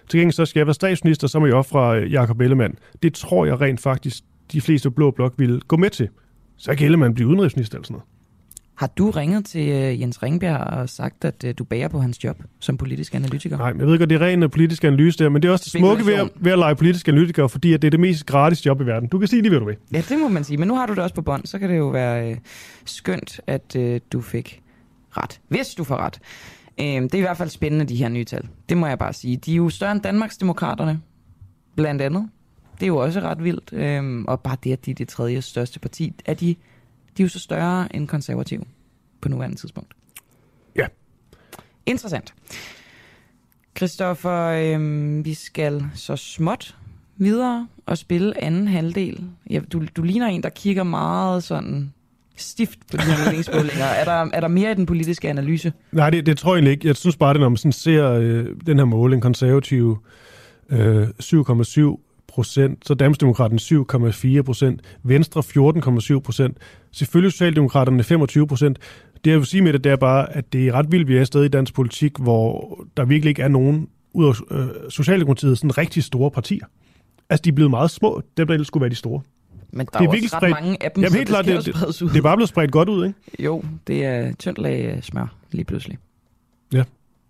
til 0.10 0.20
gengæld 0.20 0.34
så 0.34 0.46
skal 0.46 0.60
jeg 0.60 0.68
være 0.68 0.74
statsminister, 0.74 1.28
så 1.28 1.40
må 1.40 1.46
I 1.46 1.52
ofre 1.52 2.00
øh, 2.00 2.12
Jakob 2.12 2.42
Ellemann. 2.42 2.76
Det 3.04 3.14
tror 3.14 3.46
jeg 3.46 3.62
rent 3.62 3.80
faktisk, 3.80 4.24
de 4.52 4.62
fleste 4.62 4.92
blå 4.92 5.12
blok 5.12 5.34
vil 5.38 5.62
gå 5.68 5.78
med 5.78 5.90
til. 5.90 6.10
Så 6.58 6.76
kan 6.76 6.86
Ellemann 6.86 7.14
blive 7.14 7.28
udenrigsminister 7.28 7.76
eller 7.78 7.86
sådan 7.86 7.94
noget. 7.94 8.08
Har 8.76 8.88
du 8.88 9.10
ringet 9.10 9.46
til 9.46 9.70
øh, 9.70 10.02
Jens 10.02 10.24
Ringbjerg 10.24 10.60
og 10.60 10.90
sagt, 10.90 11.26
at 11.26 11.44
øh, 11.44 11.54
du 11.58 11.64
bærer 11.64 11.88
på 11.88 12.00
hans 12.00 12.24
job 12.24 12.44
som 12.60 12.78
politisk 12.78 13.16
analytiker? 13.16 13.58
Nej, 13.58 13.74
men 13.74 13.80
jeg 13.80 13.88
ved 13.88 13.98
godt, 13.98 14.10
det 14.10 14.22
er 14.22 14.26
ren 14.26 14.50
politisk 14.50 14.84
analyse 14.84 15.24
der, 15.24 15.30
men 15.30 15.42
det 15.42 15.48
er 15.48 15.52
også 15.52 15.64
det 15.64 15.72
smukke 15.72 16.06
ved 16.06 16.14
at, 16.14 16.30
ved 16.36 16.52
at 16.52 16.60
lege 16.60 16.76
politisk 16.76 17.08
analytiker, 17.08 17.48
fordi 17.48 17.74
at 17.74 17.82
det 17.82 17.88
er 17.88 17.92
det 17.92 18.00
mest 18.00 18.26
gratis 18.26 18.66
job 18.66 18.82
i 18.82 18.86
verden. 18.86 19.10
Du 19.10 19.20
kan 19.20 19.28
sige 19.28 19.42
det, 19.42 19.52
hvad 19.52 19.60
du 19.60 19.66
vil. 19.66 19.76
Ja, 19.94 20.02
det 20.10 20.20
må 20.20 20.28
man 20.28 20.44
sige. 20.44 20.58
Men 20.58 20.68
nu 20.68 20.76
har 20.76 20.86
du 20.86 20.94
det 20.94 21.04
også 21.04 21.16
på 21.16 21.22
bånd, 21.22 21.46
så 21.46 21.60
kan 21.60 21.70
det 21.70 21.78
jo 21.78 21.88
være 21.88 22.32
øh, 22.32 22.38
skønt, 22.86 23.40
at 23.48 23.76
øh, 23.76 24.00
du 24.14 24.22
fik 24.22 24.62
ret. 25.18 25.40
Hvis 25.48 25.68
du 25.68 25.84
får 25.84 25.98
ret. 25.98 26.20
Øh, 26.80 26.86
det 26.86 27.14
er 27.14 27.18
i 27.18 27.22
hvert 27.22 27.38
fald 27.38 27.50
spændende, 27.50 27.86
de 27.86 27.95
her 27.95 28.10
nye 28.10 28.24
tal. 28.24 28.48
Det 28.70 28.78
må 28.78 28.88
jeg 28.88 29.00
bare 29.00 29.14
sige. 29.14 29.38
De 29.38 29.52
er 29.52 29.56
jo 29.56 29.70
større 29.70 29.91
end 29.91 30.02
Danmarksdemokraterne, 30.02 31.02
blandt 31.76 32.02
andet. 32.02 32.30
Det 32.74 32.84
er 32.84 32.88
jo 32.88 32.98
også 32.98 33.20
ret 33.20 33.44
vildt. 33.44 33.74
Øh, 33.74 34.24
og 34.28 34.40
bare 34.40 34.58
det, 34.64 34.72
at 34.74 34.86
de 34.86 34.91
er 34.91 34.95
det 34.95 35.08
tredje 35.08 35.41
største 35.41 35.80
parti, 35.80 36.14
er 36.26 36.34
de, 36.34 36.56
de 37.18 37.24
er 37.24 37.26
jo 37.26 37.30
så 37.30 37.40
større 37.40 37.95
end 37.95 38.08
konservative 38.08 38.64
på 39.22 39.30
nuværende 39.30 39.58
tidspunkt. 39.58 39.94
Ja. 40.76 40.88
Interessant. 41.86 42.34
Christoffer, 43.78 44.41
øh, 44.41 45.26
vi 45.26 45.34
skal 45.34 45.86
så 45.94 46.16
småt 46.16 46.78
videre 47.18 47.68
og 47.86 47.98
spille 47.98 48.44
anden 48.44 48.68
halvdel. 48.68 49.30
Ja, 49.50 49.60
du, 49.60 49.86
du 49.95 50.04
ligner 50.04 50.28
en, 50.28 50.44
der 50.44 50.50
kigger 50.50 50.84
meget 50.84 51.44
sådan 51.44 51.94
stift 52.38 52.80
på 52.91 52.97
de 52.97 53.03
her 53.03 53.30
meningsmålinger. 53.30 53.85
er, 53.85 54.05
der, 54.05 54.30
er 54.34 54.39
der 54.39 54.47
mere 54.47 54.72
i 54.72 54.76
den 54.76 54.85
politiske 54.85 55.30
analyse? 55.30 55.73
Nej, 55.91 56.10
det, 56.10 56.26
det 56.26 56.38
tror 56.38 56.55
jeg 56.55 56.68
ikke. 56.68 56.88
Jeg 56.88 56.95
synes 56.95 57.18
bare, 57.18 57.30
at 57.30 57.39
når 57.39 57.49
man 57.49 57.57
sådan 57.57 57.72
ser 57.72 58.11
øh, 58.11 58.45
den 58.65 58.77
her 58.77 58.85
måling, 58.85 59.22
konservative 59.22 59.97
øh, 60.69 61.07
7,7 61.23 62.26
procent, 62.27 62.88
så 62.88 62.93
Danmarksdemokraterne 62.93 64.38
7,4 64.38 64.41
procent, 64.41 64.81
Venstre 65.03 65.43
14,7 66.15 66.19
procent, 66.19 66.57
selvfølgelig 66.91 67.31
Socialdemokraterne 67.31 68.03
25 68.03 68.47
procent. 68.47 68.80
Det 69.26 69.31
jeg 69.31 69.39
vil 69.39 69.47
sige 69.47 69.61
med 69.61 69.73
det, 69.73 69.84
det 69.84 69.91
er 69.91 69.95
bare, 69.95 70.35
at 70.35 70.53
det 70.53 70.68
er 70.68 70.72
ret 70.72 70.91
vildt, 70.91 71.07
vi 71.07 71.18
er 71.18 71.23
stadig 71.23 71.45
i 71.45 71.49
dansk 71.49 71.73
politik, 71.73 72.11
hvor 72.19 72.80
der 72.97 73.05
virkelig 73.05 73.30
ikke 73.30 73.41
er 73.41 73.47
nogen 73.47 73.88
ud 74.14 74.26
af 74.26 74.57
øh, 74.57 74.68
Socialdemokratiet 74.89 75.57
sådan 75.57 75.77
rigtig 75.77 76.03
store 76.03 76.31
partier. 76.31 76.65
Altså, 77.30 77.41
de 77.41 77.49
er 77.49 77.53
blevet 77.53 77.69
meget 77.69 77.91
små, 77.91 78.22
dem 78.38 78.47
der 78.47 78.53
ellers 78.53 78.68
skulle 78.68 78.81
være 78.81 78.89
de 78.89 78.95
store. 78.95 79.22
Men 79.74 79.88
der 79.94 80.00
det 80.00 80.08
er, 80.08 80.12
er 80.12 80.24
også 80.24 80.40
ret 80.41 80.50
mange 80.50 80.84
af 80.84 80.91
dem, 80.91 81.04
Jamen, 81.04 81.16
helt 81.18 81.28
det 81.28 81.34
klart, 81.34 81.45
det, 81.45 81.66
det, 81.66 82.02
ud. 82.02 82.10
det 82.10 82.18
er 82.18 82.22
bare 82.22 82.38
blevet 82.38 82.50
spredt 82.50 82.72
godt 82.72 82.90
ud, 82.90 83.06
ikke? 83.06 83.44
Jo, 83.44 83.64
det 83.88 84.06
er 84.06 84.34
tyndt 84.34 84.58
lag 84.58 85.00
smør 85.02 85.36
lige 85.52 85.66
pludselig. 85.66 85.98
Ja. 86.74 86.84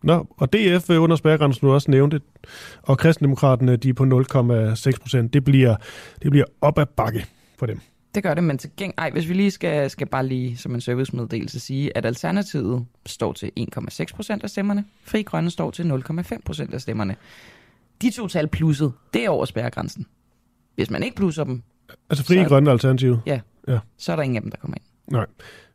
Nå, 0.04 0.28
og 0.38 0.54
DF 0.54 0.90
under 0.90 1.16
spærregrænsen 1.16 1.68
nu 1.68 1.74
også 1.74 1.92
nævnte, 1.92 2.22
og 2.82 2.98
kristendemokraterne, 2.98 3.76
de 3.76 3.90
er 3.90 3.94
på 3.94 4.04
0,6 4.04 5.00
procent. 5.02 5.34
Det 5.34 5.44
bliver, 5.44 5.76
det 6.22 6.32
bliver 6.32 6.46
op 6.62 6.80
ad 6.80 6.86
bakke 6.86 7.26
for 7.60 7.66
dem. 7.66 7.80
Det 8.16 8.24
gør 8.24 8.34
det, 8.34 8.44
men 8.44 8.58
til 8.58 8.70
geng... 8.78 8.94
Ej, 8.98 9.12
hvis 9.12 9.30
vi 9.30 9.34
lige 9.34 9.52
skal, 9.52 9.90
skal 9.90 10.08
bare 10.08 10.26
lige 10.28 10.58
som 10.58 10.76
en 10.76 10.82
servicemeddelelse 10.82 11.60
sige, 11.60 11.98
at 11.98 12.06
Alternativet 12.06 12.86
står 13.06 13.34
til 13.34 13.52
1,6 13.60 14.06
procent 14.16 14.44
af 14.44 14.50
stemmerne, 14.50 14.86
Fri 15.04 15.22
Grønne 15.22 15.50
står 15.50 15.72
til 15.72 16.04
0,5 16.10 16.38
procent 16.46 16.74
af 16.74 16.82
stemmerne. 16.82 17.16
De 18.02 18.12
to 18.12 18.28
tal 18.28 18.48
plusset, 18.48 18.94
det 19.14 19.26
er 19.26 19.30
over 19.30 19.46
spærregrænsen. 19.46 20.06
Hvis 20.76 20.90
man 20.90 21.04
ikke 21.04 21.16
plusser 21.16 21.44
dem... 21.44 21.64
Altså 22.10 22.26
Fri 22.26 22.44
Grønne 22.44 22.72
Alternativet? 22.72 23.22
Ja, 23.26 23.40
ja, 23.68 23.80
så 23.98 24.12
er 24.12 24.16
der 24.16 24.24
ingen 24.24 24.36
af 24.36 24.42
dem, 24.42 24.52
der 24.52 24.58
kommer 24.58 24.78
ind. 24.78 25.14
Nej. 25.14 25.26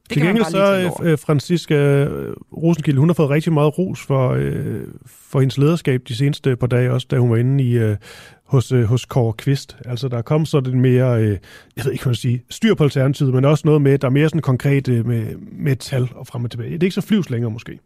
Det 0.09 0.15
Til 0.15 0.23
gengæld 0.23 0.45
så 0.45 0.93
øh, 1.03 1.19
Franziska 1.19 1.75
øh, 1.75 2.37
Rosenkilde, 2.57 3.01
hun 3.01 3.09
har 3.09 3.15
fået 3.15 3.31
rigtig 3.31 3.53
meget 3.53 3.79
ros 3.79 4.01
for, 4.01 4.31
øh, 4.31 4.81
for 5.07 5.41
hendes 5.41 5.59
lederskab 5.59 6.03
de 6.09 6.17
seneste 6.17 6.57
par 6.57 6.67
dage, 6.67 6.93
også 6.93 7.07
da 7.11 7.19
hun 7.19 7.31
var 7.31 7.37
inde 7.37 7.65
i, 7.65 7.79
øh, 7.79 7.97
hos, 8.45 8.73
øh, 8.73 8.85
hos 8.85 9.05
Kåre 9.05 9.33
Kvist. 9.33 9.77
Altså 9.85 10.09
der 10.09 10.19
er 10.19 10.23
kommet 10.23 10.49
sådan 10.49 10.81
mere, 10.81 11.23
øh, 11.23 11.39
jeg 11.77 11.85
ved 11.85 11.93
ikke, 11.93 12.05
hvad 12.05 12.11
man 12.11 12.15
sige, 12.15 12.43
styr 12.51 12.75
på 12.75 12.85
alternativet, 12.85 13.35
men 13.35 13.45
også 13.45 13.63
noget 13.65 13.83
med, 13.83 13.99
der 13.99 14.07
er 14.09 14.13
mere 14.13 14.29
sådan 14.29 14.43
konkret 14.43 14.89
øh, 14.89 15.07
med, 15.07 15.37
med 15.53 15.77
tal 15.77 16.09
og 16.15 16.27
frem 16.27 16.45
og 16.45 16.51
tilbage. 16.51 16.71
Det 16.71 16.83
er 16.83 16.85
ikke 16.87 16.95
så 16.95 17.01
flyvs 17.01 17.31
længere 17.31 17.51
måske. 17.51 17.79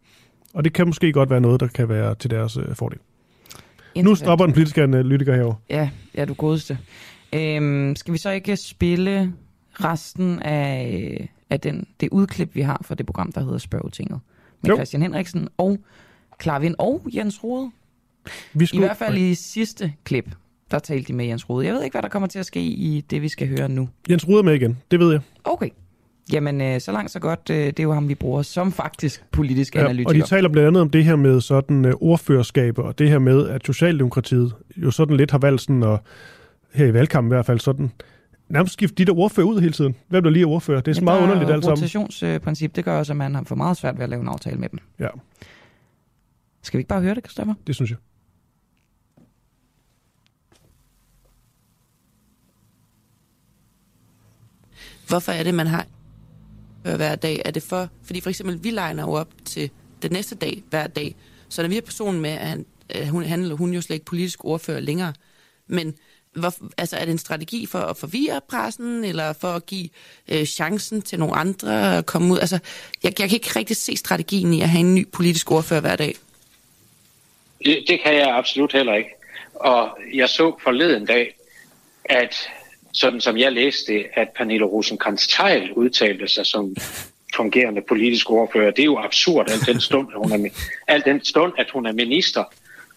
Og 0.55 0.65
det 0.65 0.73
kan 0.73 0.87
måske 0.87 1.13
godt 1.13 1.31
være 1.31 1.41
noget, 1.41 1.61
der 1.61 1.67
kan 1.67 1.89
være 1.89 2.15
til 2.15 2.31
deres 2.31 2.57
øh, 2.57 2.75
fordel. 2.75 2.99
Nu 3.97 4.15
stopper 4.15 4.47
den 4.47 4.55
politiske 4.55 4.83
analytiker 4.83 5.35
herovre. 5.35 5.57
Ja, 5.71 5.91
ja 6.15 6.25
du 6.25 6.35
godeste. 6.35 6.79
Øhm, 7.35 7.97
skal 7.97 8.13
vi 8.13 8.19
så 8.19 8.31
ikke 8.31 8.57
spille 8.57 9.33
resten 9.73 10.39
af, 10.43 11.29
af 11.51 11.61
den, 11.61 11.87
det 12.01 12.09
udklip, 12.13 12.55
vi 12.55 12.61
har 12.61 12.81
fra 12.85 12.95
det 12.95 13.07
program, 13.07 13.33
der 13.33 13.41
hedder 13.41 13.59
Spørgetinget? 13.59 14.21
Med 14.63 14.71
jo. 14.71 14.77
Christian 14.77 15.03
Henriksen 15.03 15.49
og 15.59 15.79
Klarvind 16.39 16.75
og 16.79 17.07
Jens 17.15 17.45
Rode. 17.45 17.71
Vi 18.55 18.67
skulle... 18.67 18.85
I 18.85 18.87
hvert 18.87 18.97
fald 18.97 19.19
i 19.19 19.35
sidste 19.35 19.93
klip, 20.05 20.31
der 20.71 20.79
talte 20.79 21.09
de 21.09 21.13
med 21.13 21.25
Jens 21.25 21.51
Rode. 21.51 21.67
Jeg 21.67 21.75
ved 21.75 21.83
ikke, 21.83 21.95
hvad 21.95 22.03
der 22.03 22.09
kommer 22.09 22.29
til 22.29 22.39
at 22.39 22.47
ske 22.47 22.61
i 22.61 23.01
det, 23.11 23.23
vi 23.23 23.29
skal 23.29 23.49
høre 23.49 23.69
nu. 23.69 23.89
Jens 24.11 24.29
Rode 24.29 24.39
er 24.39 24.43
med 24.43 24.55
igen, 24.55 24.79
det 24.91 25.01
ved 25.01 25.13
jeg. 25.13 25.21
Okay. 25.45 25.69
Jamen, 26.33 26.61
øh, 26.61 26.81
så 26.81 26.93
langt 26.93 27.11
så 27.11 27.21
godt. 27.21 27.51
Øh, 27.51 27.57
det 27.57 27.79
er 27.81 27.83
jo 27.83 27.93
ham, 27.93 28.09
vi 28.09 28.15
bruger 28.15 28.43
som 28.43 28.73
faktisk 28.73 29.25
politisk 29.33 29.75
ja, 29.75 29.81
analytiker. 29.81 30.09
Og 30.09 30.15
de 30.15 30.23
taler 30.23 30.49
blandt 30.49 30.67
andet 30.67 30.81
om 30.81 30.91
det 30.91 31.05
her 31.05 31.17
med 31.17 31.41
sådan 31.41 31.85
uh, 31.85 31.93
ordførerskaber, 32.01 32.83
og 32.83 32.99
det 32.99 33.09
her 33.09 33.19
med, 33.19 33.49
at 33.49 33.67
Socialdemokratiet 33.67 34.55
jo 34.77 34.91
sådan 34.91 35.17
lidt 35.17 35.31
har 35.31 35.39
valgt 35.39 35.61
sådan, 35.61 35.83
og 35.83 36.03
her 36.75 36.87
i 36.87 36.95
valgkampen 36.95 37.33
i 37.33 37.35
hvert 37.35 37.47
fald 37.47 37.61
sådan, 37.61 37.93
nærmest 38.49 38.73
skifte 38.73 38.95
de 38.95 39.05
der 39.05 39.19
ordfører 39.19 39.47
ud 39.47 39.61
hele 39.61 39.73
tiden. 39.73 39.97
Hvem 40.09 40.23
der 40.23 40.31
lige 40.31 40.43
er 40.43 40.47
ordfører? 40.47 40.81
Det 40.81 40.91
er 40.91 40.95
så 40.95 41.01
ja, 41.01 41.05
meget 41.05 41.23
underligt 41.23 41.51
alt 41.51 41.65
sammen. 41.65 41.77
rotationsprincip, 41.77 42.77
det 42.77 42.85
gør 42.85 42.99
også, 42.99 43.13
at 43.13 43.17
man 43.17 43.35
har 43.35 43.45
for 43.45 43.55
meget 43.55 43.77
svært 43.77 43.97
ved 43.97 44.03
at 44.03 44.09
lave 44.09 44.23
en 44.23 44.29
aftale 44.29 44.57
med 44.57 44.69
dem. 44.69 44.79
Ja. 44.99 45.09
Skal 46.63 46.79
vi 46.79 46.81
ikke 46.81 46.89
bare 46.89 47.03
høre 47.03 47.15
det, 47.15 47.25
Christoffer? 47.25 47.55
Det 47.67 47.75
synes 47.75 47.91
jeg. 47.91 47.99
Hvorfor 55.09 55.33
er 55.33 55.43
det, 55.43 55.55
man 55.55 55.67
har 55.67 55.87
hver 56.83 57.15
dag? 57.15 57.43
Er 57.45 57.51
det 57.51 57.63
for, 57.63 57.89
fordi 58.03 58.21
for 58.21 58.31
eksempel, 58.31 58.65
vi 58.65 58.71
legner 58.71 59.03
jo 59.03 59.13
op 59.13 59.29
til 59.45 59.71
den 60.03 60.13
næste 60.13 60.35
dag 60.35 60.63
hver 60.71 60.87
dag. 60.87 61.15
Så 61.49 61.63
når 61.63 61.69
vi 61.69 61.75
har 61.75 61.83
personen 61.83 62.23
med, 62.23 62.31
at 62.31 62.47
han, 62.47 62.67
hun, 63.11 63.23
han 63.23 63.41
eller 63.41 63.57
hun 63.57 63.73
jo 63.73 63.81
slet 63.81 63.95
ikke 63.95 64.07
politisk 64.07 64.45
ordfører 64.45 64.81
længere, 64.81 65.13
men 65.67 65.95
hvor, 66.35 66.55
altså, 66.79 66.97
er 66.97 67.05
det 67.05 67.13
en 67.13 67.19
strategi 67.19 67.67
for 67.67 67.79
at 67.79 67.97
forvirre 67.97 68.41
pressen, 68.49 69.05
eller 69.05 69.33
for 69.33 69.49
at 69.49 69.67
give 69.67 69.89
øh, 70.29 70.45
chancen 70.45 71.03
til 71.03 71.19
nogle 71.19 71.35
andre 71.35 71.99
at 71.99 72.07
komme 72.07 72.33
ud? 72.35 72.39
Altså, 72.39 72.59
jeg, 73.03 73.21
jeg 73.21 73.29
kan 73.29 73.37
ikke 73.37 73.59
rigtig 73.59 73.77
se 73.77 73.97
strategien 73.97 74.55
i 74.55 74.63
at 74.63 74.69
have 74.69 74.81
en 74.81 74.95
ny 74.95 75.09
politisk 75.09 75.51
ordfører 75.51 75.81
hver 75.81 75.97
dag. 75.97 76.15
Det, 77.65 77.85
det 77.89 78.01
kan 78.03 78.15
jeg 78.15 78.37
absolut 78.37 78.73
heller 78.73 78.95
ikke. 78.95 79.11
Og 79.55 79.99
jeg 80.15 80.29
så 80.29 80.59
forleden 80.63 81.07
dag, 81.07 81.37
at 82.05 82.35
sådan 82.93 83.21
som 83.21 83.37
jeg 83.37 83.53
læste 83.53 83.93
det, 83.93 84.07
at 84.15 84.29
Pernille 84.37 84.67
Rosenkrantz-Teil 84.67 85.73
udtalte 85.73 86.29
sig 86.29 86.47
som 86.47 86.77
fungerende 87.37 87.83
politisk 87.89 88.31
ordfører. 88.31 88.71
Det 88.71 88.83
er 88.83 88.85
jo 88.85 88.99
absurd, 88.99 89.51
al 89.51 89.61
den 89.67 89.81
stund, 89.81 90.09
at 90.15 90.19
hun 90.19 90.33
er, 90.33 90.51
al 90.89 91.03
den 91.05 91.25
stund, 91.25 91.53
at 91.59 91.71
hun 91.71 91.87
er 91.87 91.93
minister. 91.93 92.45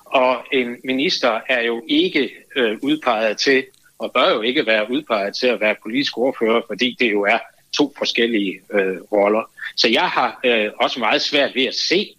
Og 0.06 0.46
en 0.52 0.78
minister 0.84 1.40
er 1.50 1.62
jo 1.62 1.84
ikke 1.88 2.30
øh, 2.56 2.78
udpeget 2.82 3.38
til, 3.38 3.66
og 4.00 4.12
bør 4.14 4.34
jo 4.34 4.42
ikke 4.42 4.66
være 4.66 4.92
udpeget 4.92 5.36
til 5.36 5.48
at 5.48 5.62
være 5.62 5.76
politisk 5.84 6.18
ordfører, 6.18 6.62
fordi 6.68 6.96
det 7.00 7.12
jo 7.12 7.22
er 7.22 7.40
to 7.78 7.94
forskellige 7.98 8.60
øh, 8.74 8.98
roller. 9.12 9.52
Så 9.76 9.88
jeg 9.88 10.10
har 10.10 10.40
øh, 10.44 10.72
også 10.82 11.00
meget 11.00 11.22
svært 11.22 11.56
ved 11.56 11.66
at 11.66 11.76
se 11.76 12.16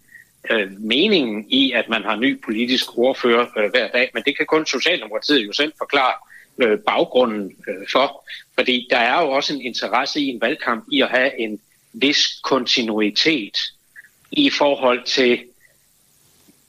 øh, 0.50 0.80
meningen 0.80 1.46
i, 1.48 1.72
at 1.72 1.88
man 1.88 2.02
har 2.04 2.16
ny 2.16 2.42
politisk 2.44 2.98
ordfører 2.98 3.46
øh, 3.58 3.70
hver 3.70 3.88
dag, 3.88 4.10
men 4.14 4.22
det 4.22 4.36
kan 4.36 4.46
kun 4.46 4.66
Socialdemokratiet 4.66 5.46
jo 5.46 5.52
selv 5.52 5.72
forklare 5.78 6.12
øh, 6.58 6.78
baggrunden 6.78 7.56
øh, 7.68 7.88
for. 7.92 8.24
Fordi 8.54 8.86
der 8.90 8.98
er 8.98 9.22
jo 9.22 9.30
også 9.30 9.54
en 9.54 9.60
interesse 9.60 10.20
i 10.20 10.28
en 10.28 10.40
valgkamp 10.40 10.84
i 10.92 11.00
at 11.00 11.10
have 11.10 11.40
en 11.40 11.60
vis 11.92 12.40
kontinuitet 12.44 13.56
i 14.32 14.50
forhold 14.50 15.04
til 15.04 15.44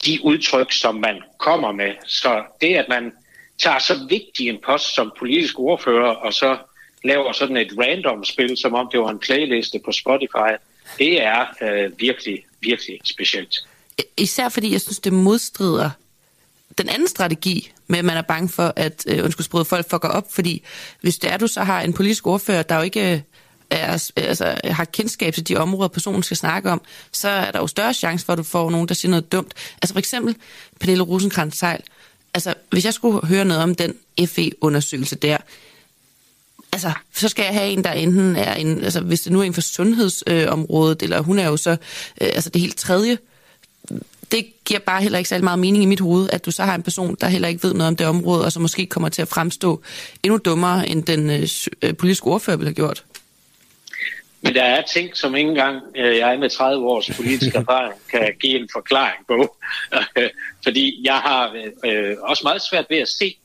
de 0.06 0.20
udtryk, 0.24 0.72
som 0.72 0.96
man 0.96 1.22
kommer 1.38 1.72
med. 1.72 1.92
Så 2.06 2.44
det, 2.62 2.76
at 2.76 2.86
man 2.90 3.12
tager 3.60 3.80
så 3.80 4.06
vigtig 4.10 4.50
en 4.50 4.58
post 4.66 4.96
som 4.96 5.12
politisk 5.20 5.60
ordfører, 5.60 6.10
og 6.10 6.34
så 6.34 6.58
laver 7.04 7.32
sådan 7.32 7.58
et 7.58 7.74
random 7.80 8.24
spil, 8.24 8.58
som 8.58 8.74
om 8.74 8.90
det 8.92 9.00
var 9.00 9.10
en 9.10 9.20
playliste 9.20 9.80
på 9.86 9.92
Spotify, 9.92 10.54
det 11.00 11.24
er 11.24 11.46
øh, 11.62 12.00
virkelig, 12.00 12.46
virkelig 12.62 13.00
specielt. 13.04 13.56
Især 14.18 14.50
fordi 14.50 14.72
jeg 14.72 14.82
synes, 14.82 15.00
det 15.00 15.14
modstrider 15.14 15.90
den 16.78 16.90
anden 16.90 17.08
strategi 17.08 17.72
med, 17.88 18.00
at 18.00 18.06
man 18.06 18.18
er 18.18 18.22
bange 18.22 18.50
for, 18.50 18.74
at 18.76 19.06
øh, 19.08 19.24
undskyld, 19.24 19.66
folk 19.66 19.90
fucker 19.90 20.10
op, 20.10 20.26
fordi 20.32 20.64
hvis 21.02 21.18
det 21.18 21.32
er, 21.32 21.38
du 21.38 21.48
så 21.48 21.64
har 21.64 21.82
en 21.82 21.94
politisk 21.94 22.28
ordfører, 22.28 22.64
der 22.64 22.76
jo 22.76 22.82
ikke 22.82 23.14
øh, 23.14 23.20
er, 23.70 24.12
altså, 24.16 24.56
har 24.64 24.86
kendskab 24.86 25.34
til 25.34 25.48
de 25.48 25.56
områder, 25.56 25.88
personen 25.88 26.24
skal 26.24 26.38
snakke 26.38 26.72
om, 26.72 26.82
så 27.12 27.30
er 27.30 27.52
der 27.52 27.60
jo 27.60 27.68
større 27.68 27.94
chance 27.94 28.26
for, 28.26 28.34
at 28.34 28.38
du 28.38 28.44
får 28.44 28.70
nogen, 28.70 28.88
der 28.88 28.94
siger 28.94 29.10
noget 29.10 29.32
dumt. 29.32 29.54
Altså 29.82 29.94
for 29.94 30.00
eksempel 30.00 30.36
Pernille 30.80 31.04
rosenkrantz 31.04 31.64
-Teil. 31.64 31.82
Altså, 32.34 32.54
hvis 32.70 32.86
jeg 32.86 32.94
skulle 32.94 33.28
høre 33.28 33.46
noget 33.46 33.64
om 33.64 33.76
den 33.76 33.94
FE-undersøgelse 34.28 35.16
der, 35.16 35.38
altså, 36.72 36.92
så 37.14 37.28
skal 37.28 37.44
jeg 37.44 37.54
have 37.54 37.70
en, 37.70 37.84
der 37.84 37.92
enten 37.92 38.36
er 38.36 38.54
en, 38.54 38.84
altså 38.84 39.02
hvis 39.02 39.22
det 39.22 39.32
nu 39.32 39.40
er 39.40 39.44
en 39.44 39.54
for 39.54 39.62
sundhedsområdet, 39.62 41.02
øh, 41.02 41.06
eller 41.06 41.22
hun 41.22 41.40
er 41.40 41.48
jo 41.48 41.58
så, 41.58 41.72
øh, 41.72 41.78
altså 42.22 42.50
det 42.50 42.62
helt 42.62 42.78
tredje, 42.78 43.18
det 44.32 44.46
giver 44.66 44.80
bare 44.80 45.02
heller 45.02 45.18
ikke 45.18 45.30
særlig 45.30 45.44
meget 45.44 45.60
mening 45.60 45.84
i 45.84 45.86
mit 45.86 46.00
hoved, 46.00 46.30
at 46.30 46.46
du 46.46 46.52
så 46.52 46.64
har 46.64 46.76
en 46.76 46.84
person, 46.84 47.18
der 47.22 47.28
heller 47.28 47.48
ikke 47.48 47.64
ved 47.64 47.74
noget 47.74 47.88
om 47.88 47.96
det 47.96 48.08
område, 48.08 48.46
og 48.46 48.52
så 48.52 48.60
måske 48.60 48.86
kommer 48.86 49.10
til 49.10 49.22
at 49.22 49.28
fremstå 49.28 49.82
endnu 50.24 50.38
dummere, 50.46 50.90
end 50.90 51.04
den 51.04 51.30
øh, 51.30 51.48
øh 51.82 51.96
politiske 51.96 52.28
ordfører 52.28 52.58
ville 52.58 52.70
have 52.70 52.76
gjort. 52.76 53.04
Men 54.42 54.56
der 54.56 54.64
er 54.64 54.82
ting, 54.82 55.18
som 55.18 55.36
ikke 55.36 55.50
engang 55.50 55.82
øh, 55.96 56.18
jeg 56.18 56.40
med 56.40 56.50
30 56.50 56.86
års 56.86 57.10
politisk 57.16 57.56
erfaring 57.62 57.94
kan 58.12 58.34
give 58.40 58.60
en 58.60 58.70
forklaring 58.74 59.28
på. 59.28 59.58
Fordi 60.66 61.02
jeg 61.04 61.18
har 61.18 61.56
øh, 61.86 62.16
også 62.20 62.44
meget 62.44 62.62
svært 62.62 62.86
ved 62.90 62.98
at 62.98 63.08
se, 63.08 63.38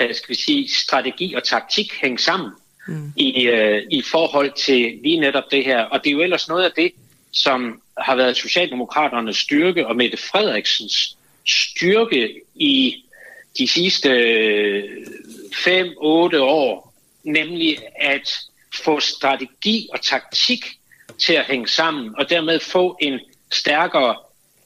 øh, 0.00 0.14
skal 0.14 0.28
vi 0.28 0.34
sige, 0.34 0.70
strategi 0.70 1.34
og 1.34 1.44
taktik 1.44 1.92
hænge 2.02 2.18
sammen 2.18 2.50
mm. 2.88 3.12
i, 3.16 3.42
øh, 3.42 3.82
i 3.90 4.02
forhold 4.02 4.52
til 4.52 4.98
lige 5.02 5.20
netop 5.20 5.44
det 5.50 5.64
her. 5.64 5.82
Og 5.82 6.04
det 6.04 6.10
er 6.10 6.14
jo 6.14 6.20
ellers 6.20 6.48
noget 6.48 6.64
af 6.64 6.70
det, 6.76 6.92
som 7.32 7.82
har 7.98 8.16
været 8.16 8.36
Socialdemokraternes 8.36 9.36
styrke 9.36 9.86
og 9.86 9.96
Mette 9.96 10.16
Frederiksens 10.16 11.16
styrke 11.46 12.40
i 12.54 13.04
de 13.58 13.68
sidste 13.68 14.10
5-8 15.52 16.38
år, 16.38 16.94
nemlig 17.24 17.78
at 17.96 18.38
få 18.76 19.00
strategi 19.00 19.88
og 19.92 20.02
taktik 20.02 20.64
til 21.18 21.32
at 21.32 21.44
hænge 21.44 21.68
sammen, 21.68 22.14
og 22.18 22.30
dermed 22.30 22.60
få 22.60 22.96
en 23.00 23.20
stærkere 23.50 24.16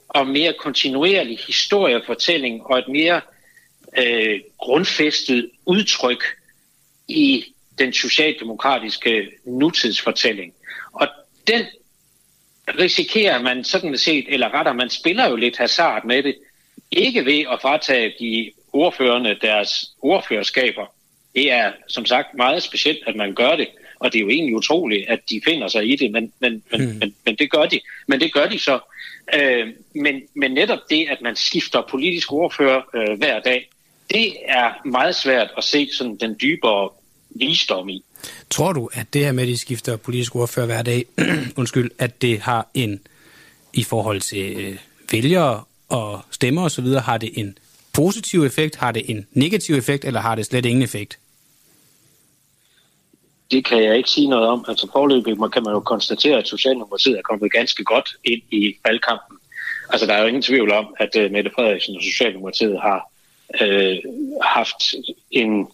og 0.08 0.26
mere 0.26 0.54
kontinuerlig 0.60 1.38
historiefortælling 1.46 2.66
og 2.66 2.78
et 2.78 2.88
mere 2.88 3.20
øh, 3.98 4.40
grundfæstet 4.58 5.50
udtryk 5.66 6.24
i 7.08 7.44
den 7.78 7.92
socialdemokratiske 7.92 9.30
nutidsfortælling. 9.44 10.54
Og 10.92 11.08
den 11.46 11.66
risikerer 12.78 13.42
man 13.42 13.64
sådan 13.64 13.98
set, 13.98 14.24
eller 14.28 14.54
retter, 14.54 14.72
man 14.72 14.90
spiller 14.90 15.28
jo 15.28 15.36
lidt 15.36 15.56
hasard 15.56 16.04
med 16.04 16.22
det, 16.22 16.34
ikke 16.90 17.24
ved 17.24 17.44
at 17.52 17.60
fratage 17.62 18.14
de 18.20 18.50
ordførende 18.72 19.38
deres 19.42 19.90
ordførerskaber. 20.02 20.86
Det 21.34 21.52
er 21.52 21.72
som 21.88 22.06
sagt 22.06 22.34
meget 22.34 22.62
specielt, 22.62 22.98
at 23.06 23.16
man 23.16 23.34
gør 23.34 23.56
det, 23.56 23.68
og 24.00 24.12
det 24.12 24.18
er 24.18 24.22
jo 24.22 24.28
egentlig 24.28 24.56
utroligt, 24.56 25.08
at 25.08 25.20
de 25.30 25.40
finder 25.44 25.68
sig 25.68 25.92
i 25.92 25.96
det, 25.96 26.10
men, 26.10 26.32
men, 26.38 26.62
men, 26.70 26.80
mm. 26.80 26.98
men, 26.98 27.14
men 27.26 27.36
det 27.36 27.50
gør 27.50 27.66
de. 27.66 27.80
Men 28.06 28.20
det 28.20 28.32
gør 28.32 28.46
de 28.46 28.58
så. 28.58 28.78
Øh, 29.34 29.66
men, 29.94 30.22
men 30.34 30.50
netop 30.50 30.78
det, 30.90 31.06
at 31.10 31.18
man 31.22 31.36
skifter 31.36 31.82
politisk 31.90 32.32
ordfører 32.32 32.82
øh, 32.94 33.18
hver 33.18 33.40
dag, 33.40 33.68
det 34.10 34.32
er 34.48 34.88
meget 34.88 35.16
svært 35.16 35.48
at 35.56 35.64
se 35.64 35.88
sådan 35.92 36.16
den 36.16 36.36
dybere 36.42 36.90
visdom 37.30 37.88
i. 37.88 38.04
Tror 38.50 38.72
du, 38.72 38.90
at 38.92 39.14
det 39.14 39.24
her 39.24 39.32
med, 39.32 39.42
at 39.42 39.48
de 39.48 39.58
skifter 39.58 39.96
politisk 39.96 40.36
ordfører 40.36 40.66
hver 40.66 40.82
dag, 40.82 41.04
undskyld, 41.56 41.90
at 41.98 42.22
det 42.22 42.40
har 42.40 42.68
en, 42.74 43.00
i 43.72 43.84
forhold 43.84 44.20
til 44.20 44.56
øh, 44.56 44.76
vælgere 45.12 45.64
og 45.88 46.20
stemmer 46.30 46.62
osv., 46.62 46.86
har 46.86 47.18
det 47.18 47.30
en 47.34 47.58
positiv 47.92 48.44
effekt, 48.44 48.76
har 48.76 48.92
det 48.92 49.10
en 49.10 49.26
negativ 49.32 49.74
effekt, 49.74 50.04
eller 50.04 50.20
har 50.20 50.34
det 50.34 50.46
slet 50.46 50.66
ingen 50.66 50.82
effekt? 50.82 51.18
Det 53.50 53.64
kan 53.64 53.84
jeg 53.84 53.96
ikke 53.96 54.10
sige 54.10 54.28
noget 54.28 54.48
om. 54.48 54.64
Altså 54.68 54.88
forløbig 54.92 55.36
kan 55.52 55.62
man 55.64 55.74
jo 55.74 55.80
konstatere, 55.80 56.38
at 56.38 56.48
Socialdemokratiet 56.48 57.18
er 57.18 57.22
kommet 57.22 57.52
ganske 57.52 57.84
godt 57.84 58.08
ind 58.24 58.42
i 58.50 58.74
valgkampen. 58.84 59.36
Altså 59.90 60.06
der 60.06 60.12
er 60.12 60.20
jo 60.20 60.26
ingen 60.26 60.42
tvivl 60.42 60.72
om, 60.72 60.94
at 60.98 61.16
uh, 61.16 61.32
Mette 61.32 61.50
Frederiksen 61.54 61.96
og 61.96 62.02
Socialdemokratiet 62.02 62.80
har 62.80 63.10
uh, 63.62 63.96
haft 64.42 64.94
en 65.30 65.68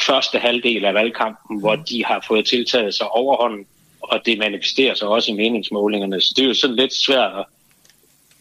første 0.00 0.38
halvdel 0.38 0.84
af 0.84 0.94
valgkampen, 0.94 1.60
hvor 1.60 1.76
de 1.76 2.04
har 2.04 2.24
fået 2.28 2.46
tiltaget 2.46 2.94
sig 2.94 3.08
overhånden, 3.08 3.66
og 4.00 4.20
det 4.26 4.38
manifesterer 4.38 4.94
sig 4.94 5.08
også 5.08 5.30
i 5.30 5.34
meningsmålingerne. 5.34 6.20
Så 6.20 6.32
det 6.36 6.42
er 6.42 6.48
jo 6.48 6.54
sådan 6.54 6.76
lidt 6.76 6.94
svært 6.94 7.38
at 7.38 7.44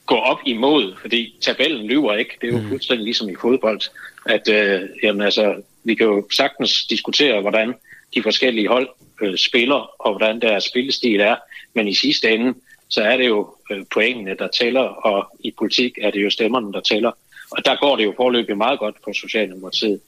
gå 0.06 0.16
op 0.16 0.40
imod, 0.46 0.96
fordi 1.02 1.36
tabellen 1.42 1.88
lyver 1.88 2.14
ikke. 2.14 2.38
Det 2.42 2.50
er 2.50 2.54
jo 2.54 2.62
mm. 2.62 2.70
fuldstændig 2.70 3.04
ligesom 3.04 3.30
i 3.30 3.36
fodbold, 3.42 3.82
at 4.26 4.50
øh, 4.50 4.82
jamen, 5.04 5.22
altså, 5.22 5.56
vi 5.84 5.96
kan 5.96 6.06
jo 6.06 6.28
sagtens 6.36 6.86
diskutere, 6.86 7.42
hvordan 7.42 7.74
de 8.16 8.24
forskellige 8.24 8.68
hold 8.68 8.90
øh, 9.22 9.38
spiller, 9.38 9.90
og 10.00 10.18
hvordan 10.18 10.42
deres 10.42 10.64
spillestil 10.64 11.20
er. 11.20 11.36
Men 11.74 11.88
i 11.88 11.94
sidste 11.94 12.30
ende, 12.30 12.54
så 12.90 13.02
er 13.02 13.18
det 13.18 13.28
jo 13.28 13.56
øh, 13.72 13.86
pointene, 13.94 14.36
der 14.40 14.48
tæller, 14.48 14.82
og 14.82 15.32
i 15.40 15.52
politik 15.58 15.98
er 16.02 16.12
det 16.12 16.24
jo 16.24 16.30
stemmerne, 16.30 16.74
der 16.74 16.82
tæller. 16.82 17.12
Og 17.52 17.66
der 17.66 17.76
går 17.82 17.96
det 17.96 18.04
jo 18.04 18.14
forløbig 18.18 18.58
meget 18.58 18.80
godt 18.80 18.96
på 19.06 19.14
Socialdemokratiet. 19.14 20.00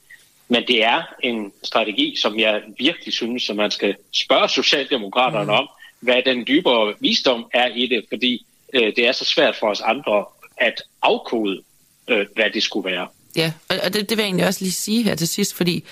Men 0.48 0.64
det 0.68 0.84
er 0.84 1.02
en 1.24 1.52
strategi, 1.64 2.16
som 2.22 2.40
jeg 2.40 2.62
virkelig 2.78 3.14
synes, 3.14 3.50
at 3.50 3.56
man 3.56 3.72
skal 3.72 3.96
spørge 4.14 4.50
Socialdemokraterne 4.50 5.44
mm. 5.44 5.50
om, 5.50 5.70
hvad 6.00 6.22
den 6.26 6.48
dybere 6.48 6.94
visdom 7.00 7.46
er 7.54 7.68
i 7.76 7.88
det, 7.88 8.06
fordi 8.10 8.46
øh, 8.74 8.96
det 8.96 9.08
er 9.08 9.12
så 9.12 9.26
svært 9.26 9.56
for 9.56 9.68
os 9.68 9.82
andre 9.82 10.26
at 10.58 10.82
afkode, 11.02 11.62
øh, 12.08 12.26
hvad 12.36 12.50
det 12.54 12.64
skulle 12.64 12.92
være. 12.92 13.08
Ja, 13.36 13.54
og 13.84 13.94
det, 13.94 14.10
det 14.10 14.18
vil 14.18 14.18
jeg 14.18 14.26
egentlig 14.28 14.48
også 14.48 14.64
lige 14.64 14.72
sige 14.72 15.04
her 15.04 15.16
til 15.16 15.28
sidst, 15.28 15.56
fordi 15.56 15.84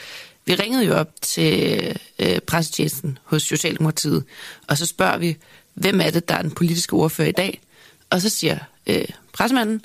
vi 0.47 0.55
ringede 0.55 0.85
jo 0.85 0.93
op 0.93 1.09
til 1.21 1.81
øh, 2.19 2.39
pressetjenesten 2.39 3.17
hos 3.23 3.43
Socialdemokratiet, 3.43 4.23
og 4.67 4.77
så 4.77 4.85
spørger 4.85 5.17
vi, 5.17 5.37
hvem 5.73 6.01
er 6.01 6.09
det, 6.09 6.29
der 6.29 6.35
er 6.35 6.41
den 6.41 6.51
politiske 6.51 6.93
ordfører 6.93 7.27
i 7.27 7.31
dag? 7.31 7.61
Og 8.09 8.21
så 8.21 8.29
siger 8.29 8.57
øh, 8.87 9.05
pressemanden, 9.33 9.81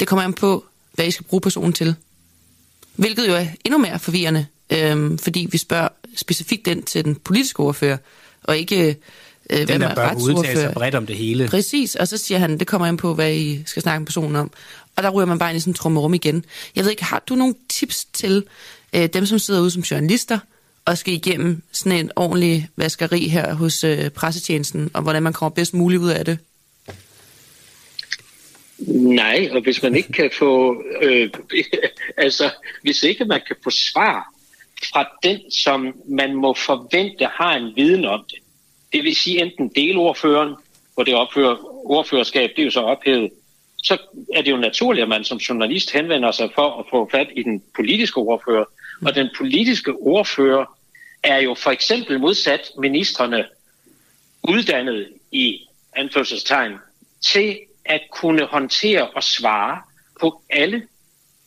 det 0.00 0.08
kommer 0.08 0.22
an 0.22 0.32
på, 0.32 0.64
hvad 0.92 1.06
I 1.06 1.10
skal 1.10 1.26
bruge 1.26 1.40
personen 1.40 1.72
til. 1.72 1.94
Hvilket 2.94 3.28
jo 3.28 3.34
er 3.34 3.46
endnu 3.64 3.78
mere 3.78 3.98
forvirrende, 3.98 4.46
øh, 4.70 5.18
fordi 5.18 5.48
vi 5.50 5.58
spørger 5.58 5.88
specifikt 6.16 6.66
den 6.66 6.82
til 6.82 7.04
den 7.04 7.14
politiske 7.14 7.60
ordfører, 7.60 7.96
og 8.42 8.58
ikke 8.58 8.96
øh, 9.50 9.68
den, 9.68 9.80
der 9.80 9.94
bør 9.94 10.14
udtale 10.14 10.60
sig 10.60 10.72
bredt 10.72 10.94
om 10.94 11.06
det 11.06 11.16
hele. 11.16 11.48
Præcis, 11.48 11.94
og 11.94 12.08
så 12.08 12.16
siger 12.16 12.38
han, 12.38 12.58
det 12.58 12.66
kommer 12.66 12.88
ind 12.88 12.98
på, 12.98 13.14
hvad 13.14 13.34
I 13.34 13.62
skal 13.66 13.82
snakke 13.82 14.00
med 14.00 14.06
personen 14.06 14.36
om. 14.36 14.50
Og 14.96 15.02
der 15.02 15.10
ryger 15.10 15.26
man 15.26 15.38
bare 15.38 15.50
ind 15.50 15.56
i 15.56 15.60
sådan 15.60 15.70
en 15.70 15.74
trummerum 15.74 16.14
igen. 16.14 16.44
Jeg 16.76 16.84
ved 16.84 16.90
ikke, 16.90 17.04
har 17.04 17.22
du 17.28 17.34
nogle 17.34 17.54
tips 17.68 18.04
til 18.04 18.44
øh, 18.94 19.06
dem, 19.06 19.26
som 19.26 19.38
sidder 19.38 19.60
ude 19.60 19.70
som 19.70 19.82
journalister, 19.82 20.38
og 20.84 20.98
skal 20.98 21.14
igennem 21.14 21.62
sådan 21.72 21.98
en 21.98 22.10
ordentlig 22.16 22.68
vaskeri 22.76 23.28
her 23.28 23.54
hos 23.54 23.84
øh, 23.84 24.10
pressetjenesten, 24.10 24.90
og 24.94 25.02
hvordan 25.02 25.22
man 25.22 25.32
kommer 25.32 25.54
bedst 25.54 25.74
muligt 25.74 26.02
ud 26.02 26.10
af 26.10 26.24
det? 26.24 26.38
Nej, 28.88 29.48
og 29.52 29.60
hvis 29.62 29.82
man 29.82 29.96
ikke 29.96 30.12
kan 30.12 30.30
få, 30.38 30.82
øh, 31.02 31.30
altså 32.16 32.50
hvis 32.82 33.02
ikke 33.02 33.24
man 33.24 33.40
kan 33.46 33.56
få 33.64 33.70
svar 33.70 34.34
fra 34.92 35.08
den, 35.22 35.50
som 35.50 35.94
man 36.08 36.34
må 36.34 36.54
forvente 36.54 37.26
har 37.26 37.56
en 37.56 37.72
viden 37.76 38.04
om 38.04 38.24
det, 38.30 38.38
det 38.92 39.04
vil 39.04 39.16
sige 39.16 39.42
enten 39.42 39.72
delordføreren, 39.76 40.54
hvor 40.94 41.04
det 41.04 41.14
opfører, 41.14 41.56
ordførerskab, 41.90 42.50
det 42.56 42.62
er 42.62 42.64
jo 42.64 42.70
så 42.70 42.80
ophævet, 42.80 43.30
så 43.84 43.98
er 44.34 44.42
det 44.42 44.50
jo 44.50 44.56
naturligt, 44.56 45.02
at 45.02 45.08
man 45.08 45.24
som 45.24 45.38
journalist 45.38 45.92
henvender 45.92 46.30
sig 46.30 46.50
for 46.54 46.78
at 46.80 46.84
få 46.90 47.08
fat 47.10 47.28
i 47.36 47.42
den 47.42 47.62
politiske 47.76 48.18
ordfører. 48.18 48.64
Og 49.02 49.14
den 49.14 49.28
politiske 49.36 49.92
ordfører 49.92 50.78
er 51.22 51.38
jo 51.38 51.54
for 51.54 51.70
eksempel 51.70 52.20
modsat 52.20 52.70
ministerne 52.78 53.44
uddannet 54.48 55.08
i 55.32 55.66
anførselstegn 55.96 56.72
til 57.20 57.58
at 57.84 58.00
kunne 58.12 58.46
håndtere 58.46 59.08
og 59.08 59.22
svare 59.22 59.82
på 60.20 60.42
alle 60.50 60.82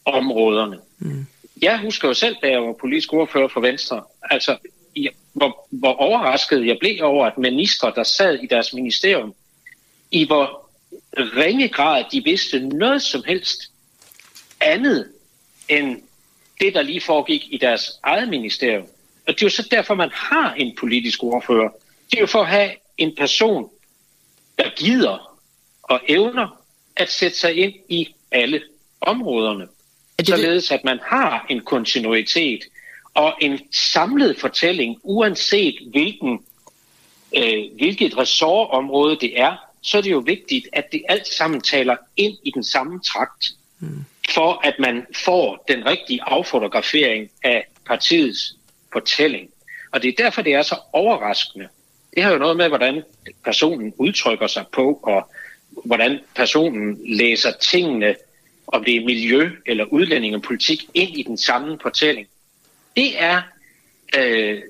områderne. 0.05 0.79
Mm. 0.99 1.27
Jeg 1.61 1.79
husker 1.79 2.07
jo 2.07 2.13
selv, 2.13 2.35
da 2.41 2.49
jeg 2.49 2.61
var 2.61 2.73
politisk 2.73 3.13
ordfører 3.13 3.47
for 3.47 3.61
Venstre, 3.61 4.03
altså 4.23 4.57
jeg, 4.95 5.11
hvor, 5.33 5.67
hvor 5.69 5.93
overrasket 5.93 6.67
jeg 6.67 6.77
blev 6.79 7.03
over, 7.03 7.25
at 7.25 7.37
ministre, 7.37 7.93
der 7.95 8.03
sad 8.03 8.39
i 8.43 8.47
deres 8.47 8.73
ministerium, 8.73 9.33
i 10.11 10.25
hvor 10.25 10.69
ringe 11.17 11.69
grad 11.69 12.03
de 12.11 12.23
vidste 12.23 12.59
noget 12.59 13.01
som 13.01 13.23
helst 13.27 13.71
andet 14.59 15.11
end 15.69 16.01
det, 16.59 16.73
der 16.73 16.81
lige 16.81 17.01
foregik 17.01 17.47
i 17.53 17.57
deres 17.57 17.91
eget 18.03 18.29
ministerium. 18.29 18.87
Og 19.27 19.33
det 19.33 19.41
er 19.41 19.45
jo 19.45 19.49
så 19.49 19.67
derfor, 19.71 19.95
man 19.95 20.09
har 20.13 20.53
en 20.53 20.75
politisk 20.75 21.23
ordfører. 21.23 21.69
Det 22.11 22.17
er 22.17 22.21
jo 22.21 22.27
for 22.27 22.41
at 22.41 22.47
have 22.47 22.71
en 22.97 23.15
person, 23.17 23.69
der 24.57 24.69
gider 24.75 25.37
og 25.83 26.01
evner 26.07 26.61
at 26.95 27.11
sætte 27.11 27.37
sig 27.37 27.55
ind 27.57 27.73
i 27.89 28.15
alle 28.31 28.61
områderne. 29.01 29.67
Det, 30.19 30.27
således 30.27 30.71
at 30.71 30.83
man 30.83 30.99
har 31.05 31.45
en 31.49 31.61
kontinuitet 31.61 32.63
og 33.13 33.33
en 33.41 33.59
samlet 33.71 34.39
fortælling, 34.39 34.99
uanset 35.03 35.75
hvilken, 35.91 36.45
øh, 37.37 37.63
hvilket 37.77 38.17
ressortområde 38.17 39.17
det 39.21 39.39
er, 39.39 39.55
så 39.81 39.97
er 39.97 40.01
det 40.01 40.11
jo 40.11 40.23
vigtigt, 40.25 40.67
at 40.73 40.91
det 40.91 41.03
alt 41.09 41.27
sammen 41.27 41.61
taler 41.61 41.95
ind 42.17 42.37
i 42.43 42.51
den 42.51 42.63
samme 42.63 42.99
trakt, 43.01 43.45
mm. 43.79 44.05
for 44.29 44.67
at 44.67 44.75
man 44.79 45.05
får 45.25 45.65
den 45.67 45.85
rigtige 45.85 46.19
affotografering 46.23 47.29
af 47.43 47.67
partiets 47.85 48.55
fortælling. 48.93 49.49
Og 49.91 50.01
det 50.01 50.09
er 50.09 50.23
derfor, 50.23 50.41
det 50.41 50.53
er 50.53 50.61
så 50.61 50.75
overraskende. 50.93 51.67
Det 52.15 52.23
har 52.23 52.31
jo 52.31 52.37
noget 52.37 52.57
med, 52.57 52.67
hvordan 52.67 53.03
personen 53.43 53.93
udtrykker 53.97 54.47
sig 54.47 54.65
på, 54.71 54.99
og 55.03 55.31
hvordan 55.85 56.19
personen 56.35 57.17
læser 57.17 57.51
tingene, 57.51 58.15
om 58.67 58.83
det 58.83 58.95
er 58.95 59.05
miljø 59.05 59.51
eller 59.65 59.85
udlændingepolitik, 59.85 60.85
ind 60.93 61.17
i 61.19 61.23
den 61.23 61.37
samme 61.37 61.79
fortælling. 61.81 62.27
Det 62.95 63.21
er 63.21 63.41
øh, 64.15 64.61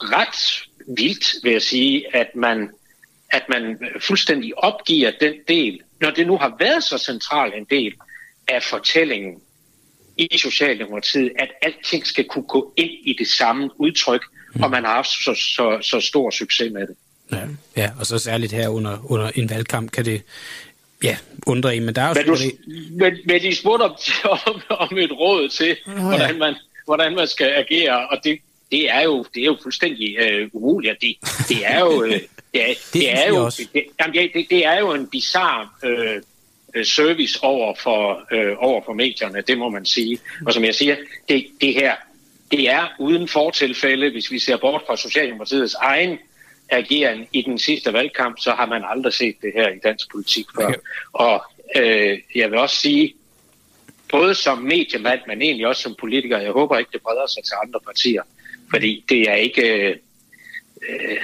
ret 0.00 0.68
vildt, 0.96 1.44
vil 1.44 1.52
jeg 1.52 1.62
sige, 1.62 2.16
at 2.16 2.36
man, 2.36 2.70
at 3.30 3.48
man 3.48 3.78
fuldstændig 4.00 4.58
opgiver 4.58 5.12
den 5.20 5.34
del, 5.48 5.80
når 6.00 6.10
det 6.10 6.26
nu 6.26 6.36
har 6.36 6.56
været 6.58 6.84
så 6.84 6.98
central 6.98 7.52
en 7.54 7.64
del 7.64 7.94
af 8.48 8.62
fortællingen 8.62 9.40
i 10.16 10.38
Socialdemokratiet, 10.38 11.32
at 11.38 11.48
alting 11.62 12.06
skal 12.06 12.24
kunne 12.24 12.44
gå 12.48 12.72
ind 12.76 12.90
i 12.90 13.16
det 13.18 13.28
samme 13.28 13.70
udtryk, 13.80 14.22
mm. 14.54 14.62
og 14.62 14.70
man 14.70 14.84
har 14.84 14.94
haft 14.94 15.08
så, 15.08 15.34
så, 15.56 15.78
så 15.82 16.00
stor 16.00 16.30
succes 16.30 16.72
med 16.72 16.86
det. 16.86 16.96
Ja, 17.32 17.42
ja, 17.76 17.90
og 18.00 18.06
så 18.06 18.18
særligt 18.18 18.52
her 18.52 18.68
under, 18.68 19.12
under 19.12 19.30
en 19.34 19.50
valgkamp 19.50 19.90
kan 19.90 20.04
det 20.04 20.22
ja, 21.02 21.16
undre 21.46 21.76
en, 21.76 21.84
men 21.84 21.94
der 21.94 22.02
er 22.02 22.08
jo 22.08 22.14
men, 22.14 22.26
du, 22.26 22.36
men, 22.90 23.18
men 23.26 23.42
de 23.42 23.56
spurgte 23.56 23.82
om, 23.82 23.96
om, 24.46 24.62
om 24.68 24.98
et 24.98 25.12
råd 25.12 25.48
til, 25.48 25.76
oh, 25.86 25.92
ja. 25.94 26.00
hvordan, 26.00 26.38
man, 26.38 26.54
hvordan 26.84 27.14
man 27.14 27.26
skal 27.26 27.46
agere, 27.46 28.08
og 28.08 28.18
det, 28.24 28.38
det 28.70 28.90
er 28.90 29.02
jo 29.02 29.24
det 29.34 29.40
er 29.40 29.46
jo 29.46 29.56
fuldstændig 29.62 30.16
øh, 30.18 30.48
umuligt. 30.52 31.00
Det, 31.00 31.16
det 31.48 31.66
er 31.66 31.80
jo 31.80 32.02
øh, 32.02 32.10
det 32.52 32.70
er, 32.70 32.74
det, 32.74 32.92
det 32.92 33.12
er 33.12 33.28
jo 33.28 33.46
det, 33.46 33.84
jamen, 34.00 34.30
det, 34.34 34.46
det 34.50 34.66
er 34.66 34.78
jo 34.78 34.92
en 34.92 35.06
bizarre 35.06 35.68
øh, 35.84 36.22
service 36.84 37.38
over 37.42 37.74
for 37.74 38.26
øh, 38.32 38.56
over 38.58 38.82
for 38.84 38.92
medierne, 38.92 39.40
det 39.40 39.58
må 39.58 39.68
man 39.68 39.84
sige. 39.84 40.18
Og 40.46 40.52
som 40.52 40.64
jeg 40.64 40.74
siger, 40.74 40.96
det, 41.28 41.46
det 41.60 41.74
her 41.74 41.94
det 42.50 42.70
er 42.70 42.86
uden 42.98 43.28
fortilfælde, 43.28 44.10
hvis 44.10 44.30
vi 44.30 44.38
ser 44.38 44.56
bort 44.56 44.82
fra 44.86 44.96
Socialdemokratiets 44.96 45.74
egen 45.74 46.18
ageren 46.68 47.26
i 47.32 47.42
den 47.42 47.58
sidste 47.58 47.92
valgkamp, 47.92 48.38
så 48.40 48.52
har 48.52 48.66
man 48.66 48.82
aldrig 48.86 49.12
set 49.12 49.36
det 49.42 49.52
her 49.54 49.68
i 49.68 49.78
dansk 49.78 50.10
politik 50.10 50.46
før. 50.56 50.72
Og 51.12 51.42
øh, 51.76 52.18
jeg 52.34 52.50
vil 52.50 52.58
også 52.58 52.76
sige, 52.76 53.14
både 54.10 54.34
som 54.34 54.58
mediemand, 54.58 55.20
men 55.26 55.42
egentlig 55.42 55.66
også 55.66 55.82
som 55.82 55.94
politiker, 56.00 56.38
jeg 56.38 56.52
håber 56.52 56.78
ikke, 56.78 56.90
det 56.92 57.02
breder 57.02 57.26
sig 57.26 57.44
til 57.44 57.54
andre 57.64 57.80
partier, 57.86 58.22
fordi 58.70 59.04
det 59.08 59.30
er 59.30 59.34
ikke... 59.34 59.62
Øh, 59.62 59.96
øh, 60.88 61.16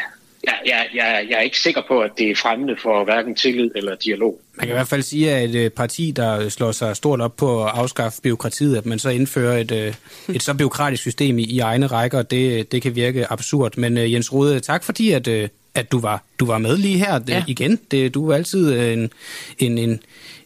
jeg, 0.47 0.55
jeg, 0.67 0.87
jeg, 0.95 1.27
jeg 1.31 1.37
er 1.37 1.41
ikke 1.41 1.59
sikker 1.59 1.83
på, 1.89 2.01
at 2.01 2.11
det 2.19 2.31
er 2.31 2.37
fremmende 2.37 2.77
for 2.83 3.05
hverken 3.05 3.35
tillid 3.35 3.71
eller 3.77 3.95
dialog. 3.95 4.41
Man 4.57 4.67
kan 4.67 4.75
i 4.75 4.77
hvert 4.77 4.89
fald 4.89 5.03
sige, 5.03 5.31
at 5.31 5.51
et 5.51 5.55
øh, 5.55 5.71
parti, 5.71 6.11
der 6.11 6.49
slår 6.49 6.73
sig 6.73 6.97
stort 6.97 7.21
op 7.21 7.37
på 7.37 7.65
at 7.65 7.71
afskaffe 7.75 8.23
byråkratiet, 8.23 8.77
at 8.77 8.87
man 8.87 8.99
så 8.99 9.09
indfører 9.09 9.59
et, 9.59 9.73
øh, 9.73 9.95
et 10.35 10.43
så 10.43 10.55
byråkratisk 10.55 11.03
system 11.03 11.39
i, 11.39 11.43
i 11.43 11.59
egne 11.59 11.87
rækker, 11.87 12.23
det, 12.23 12.73
det 12.73 12.83
kan 12.83 12.95
virke 12.95 13.33
absurd. 13.33 13.77
Men 13.77 13.97
uh, 13.97 14.13
Jens 14.13 14.33
Rode, 14.33 14.61
tak 14.61 14.85
fordi, 14.85 15.11
at, 15.11 15.29
at 15.75 15.93
du, 15.93 16.01
var, 16.01 16.23
du 16.39 16.47
var 16.47 16.59
med 16.59 16.77
lige 16.77 16.99
her 16.99 17.21
ja. 17.29 17.45
igen. 17.49 17.79
Det, 17.91 18.15
du 18.15 18.31
er 18.31 18.35
altid 18.35 18.93
en, 18.93 19.11
en, 19.59 19.79
en, 19.79 20.01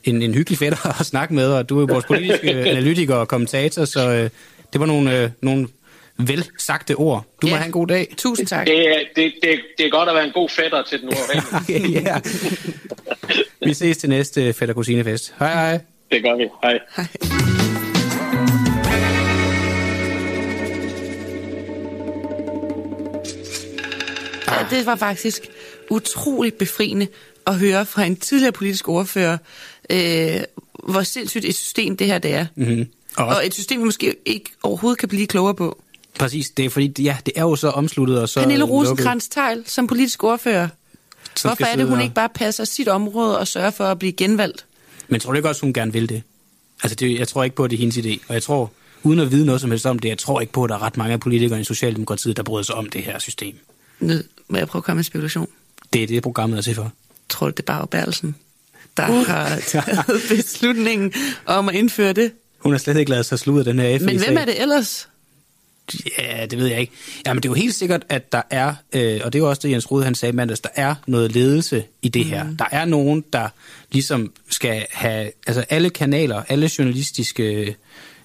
en, 0.04 0.22
en 0.22 0.34
hyggelig 0.34 0.58
fætter 0.58 0.86
at 1.00 1.06
snakke 1.06 1.34
med, 1.34 1.52
og 1.52 1.68
du 1.68 1.80
er 1.80 1.86
vores 1.86 2.04
politiske 2.04 2.50
analytiker 2.70 3.14
og 3.14 3.28
kommentator, 3.28 3.84
så 3.84 4.28
det 4.72 4.80
var 4.80 4.86
nogle, 4.86 5.32
nogle 5.42 5.68
vel 6.18 6.44
sagte 6.58 6.94
ord. 6.94 7.24
Du 7.42 7.46
ja. 7.46 7.52
må 7.52 7.56
have 7.56 7.66
en 7.66 7.72
god 7.72 7.86
dag. 7.86 8.14
Tusind 8.16 8.46
tak. 8.46 8.66
Det, 8.66 9.08
det, 9.16 9.32
det, 9.42 9.60
det 9.78 9.86
er 9.86 9.90
godt 9.90 10.08
at 10.08 10.14
være 10.14 10.24
en 10.24 10.32
god 10.32 10.48
fætter 10.48 10.82
til 10.82 11.00
den 11.00 11.08
uafhængige. 11.08 12.02
ja. 12.10 12.20
Vi 13.60 13.74
ses 13.74 13.96
til 13.96 14.08
næste 14.08 14.52
fætter 14.52 14.74
kusinefest. 14.74 15.34
Hej 15.38 15.52
hej. 15.52 15.80
Det 16.10 16.22
gør 16.22 16.36
vi. 16.36 16.48
Hej. 16.62 16.78
hej. 16.96 17.06
Ja, 24.48 24.76
det 24.76 24.86
var 24.86 24.96
faktisk 24.96 25.48
utroligt 25.90 26.58
befriende 26.58 27.06
at 27.46 27.54
høre 27.54 27.86
fra 27.86 28.04
en 28.04 28.16
tidligere 28.16 28.52
politisk 28.52 28.88
ordfører, 28.88 29.38
øh, 29.90 30.40
hvor 30.84 31.02
sindssygt 31.02 31.44
et 31.44 31.54
system 31.54 31.96
det 31.96 32.06
her 32.06 32.18
det 32.18 32.34
er. 32.34 32.46
Mm-hmm. 32.54 32.88
Og, 33.16 33.26
og 33.26 33.46
et 33.46 33.54
system, 33.54 33.80
vi 33.80 33.84
måske 33.84 34.16
ikke 34.26 34.50
overhovedet 34.62 34.98
kan 34.98 35.08
blive 35.08 35.26
klogere 35.26 35.54
på. 35.54 35.82
Præcis, 36.18 36.50
det 36.50 36.64
er 36.64 36.70
fordi, 36.70 37.02
ja, 37.02 37.16
det 37.26 37.32
er 37.36 37.42
jo 37.42 37.56
så 37.56 37.68
omsluttet 37.68 38.20
og 38.20 38.28
så 38.28 38.40
Pernille 38.40 38.64
rosenkrantz 38.64 39.28
teil 39.28 39.62
som 39.66 39.86
politisk 39.86 40.24
ordfører. 40.24 40.68
Som 41.36 41.48
Hvorfor 41.48 41.64
er 41.64 41.76
det, 41.76 41.86
hun 41.86 42.00
ikke 42.00 42.14
bare 42.14 42.28
passer 42.28 42.64
sit 42.64 42.88
område 42.88 43.38
og 43.38 43.48
sørger 43.48 43.70
for 43.70 43.84
at 43.84 43.98
blive 43.98 44.12
genvalgt? 44.12 44.64
Men 45.08 45.20
tror 45.20 45.32
du 45.32 45.36
ikke 45.36 45.48
også, 45.48 45.60
hun 45.60 45.72
gerne 45.72 45.92
vil 45.92 46.08
det? 46.08 46.22
Altså, 46.82 46.94
det, 46.94 47.18
jeg 47.18 47.28
tror 47.28 47.44
ikke 47.44 47.56
på, 47.56 47.64
at 47.64 47.70
det 47.70 47.76
er 47.76 47.80
hendes 47.80 47.96
idé. 47.96 48.24
Og 48.28 48.34
jeg 48.34 48.42
tror, 48.42 48.72
uden 49.02 49.18
at 49.20 49.30
vide 49.30 49.46
noget 49.46 49.60
som 49.60 49.70
helst 49.70 49.86
om 49.86 49.98
det, 49.98 50.08
jeg 50.08 50.18
tror 50.18 50.40
ikke 50.40 50.52
på, 50.52 50.64
at 50.64 50.68
der 50.68 50.74
er 50.74 50.82
ret 50.82 50.96
mange 50.96 51.12
af 51.12 51.20
politikere 51.20 51.60
i 51.60 51.64
Socialdemokratiet, 51.64 52.36
der 52.36 52.42
bryder 52.42 52.62
sig 52.62 52.74
om 52.74 52.88
det 52.88 53.02
her 53.02 53.18
system. 53.18 53.56
Nød, 54.00 54.24
må 54.48 54.58
jeg 54.58 54.68
prøve 54.68 54.80
at 54.80 54.84
komme 54.84 54.98
med 54.98 55.04
spekulation? 55.04 55.48
Det 55.92 56.02
er 56.02 56.06
det, 56.06 56.22
programmet 56.22 56.58
er 56.58 56.62
til 56.62 56.74
for. 56.74 56.92
Tror 57.28 57.46
du, 57.46 57.50
det 57.50 57.58
er 57.58 57.62
bare 57.62 57.86
Bertelsen, 57.86 58.34
der 58.96 59.10
uh. 59.10 59.26
har 59.26 59.60
taget 59.66 60.04
beslutningen 60.36 61.12
om 61.46 61.68
at 61.68 61.74
indføre 61.74 62.12
det? 62.12 62.32
Hun 62.58 62.72
har 62.72 62.78
slet 62.78 62.96
ikke 62.96 63.10
lavet 63.10 63.26
sig 63.26 63.38
slude 63.38 63.64
den 63.64 63.78
her 63.78 63.98
FE 63.98 64.04
Men 64.04 64.18
hvem 64.18 64.36
er 64.36 64.44
det 64.44 64.60
ellers? 64.60 65.08
Ja, 66.18 66.46
det 66.46 66.58
ved 66.58 66.66
jeg 66.66 66.80
ikke. 66.80 66.92
Jamen, 67.26 67.42
det 67.42 67.48
er 67.48 67.50
jo 67.50 67.54
helt 67.54 67.74
sikkert, 67.74 68.04
at 68.08 68.32
der 68.32 68.42
er, 68.50 68.74
øh, 68.92 69.20
og 69.24 69.32
det 69.32 69.38
er 69.38 69.42
jo 69.42 69.48
også 69.48 69.62
det, 69.64 69.70
Jens 69.70 69.90
Rode 69.90 70.04
han 70.04 70.14
sagde 70.14 70.36
mandags, 70.36 70.60
der 70.60 70.68
er 70.74 70.94
noget 71.06 71.32
ledelse 71.32 71.84
i 72.02 72.08
det 72.08 72.24
her. 72.24 72.44
Mm. 72.44 72.56
Der 72.56 72.64
er 72.70 72.84
nogen, 72.84 73.24
der 73.32 73.48
ligesom 73.92 74.32
skal 74.50 74.86
have, 74.90 75.30
altså 75.46 75.64
alle 75.70 75.90
kanaler, 75.90 76.42
alle 76.48 76.70
journalistiske 76.78 77.76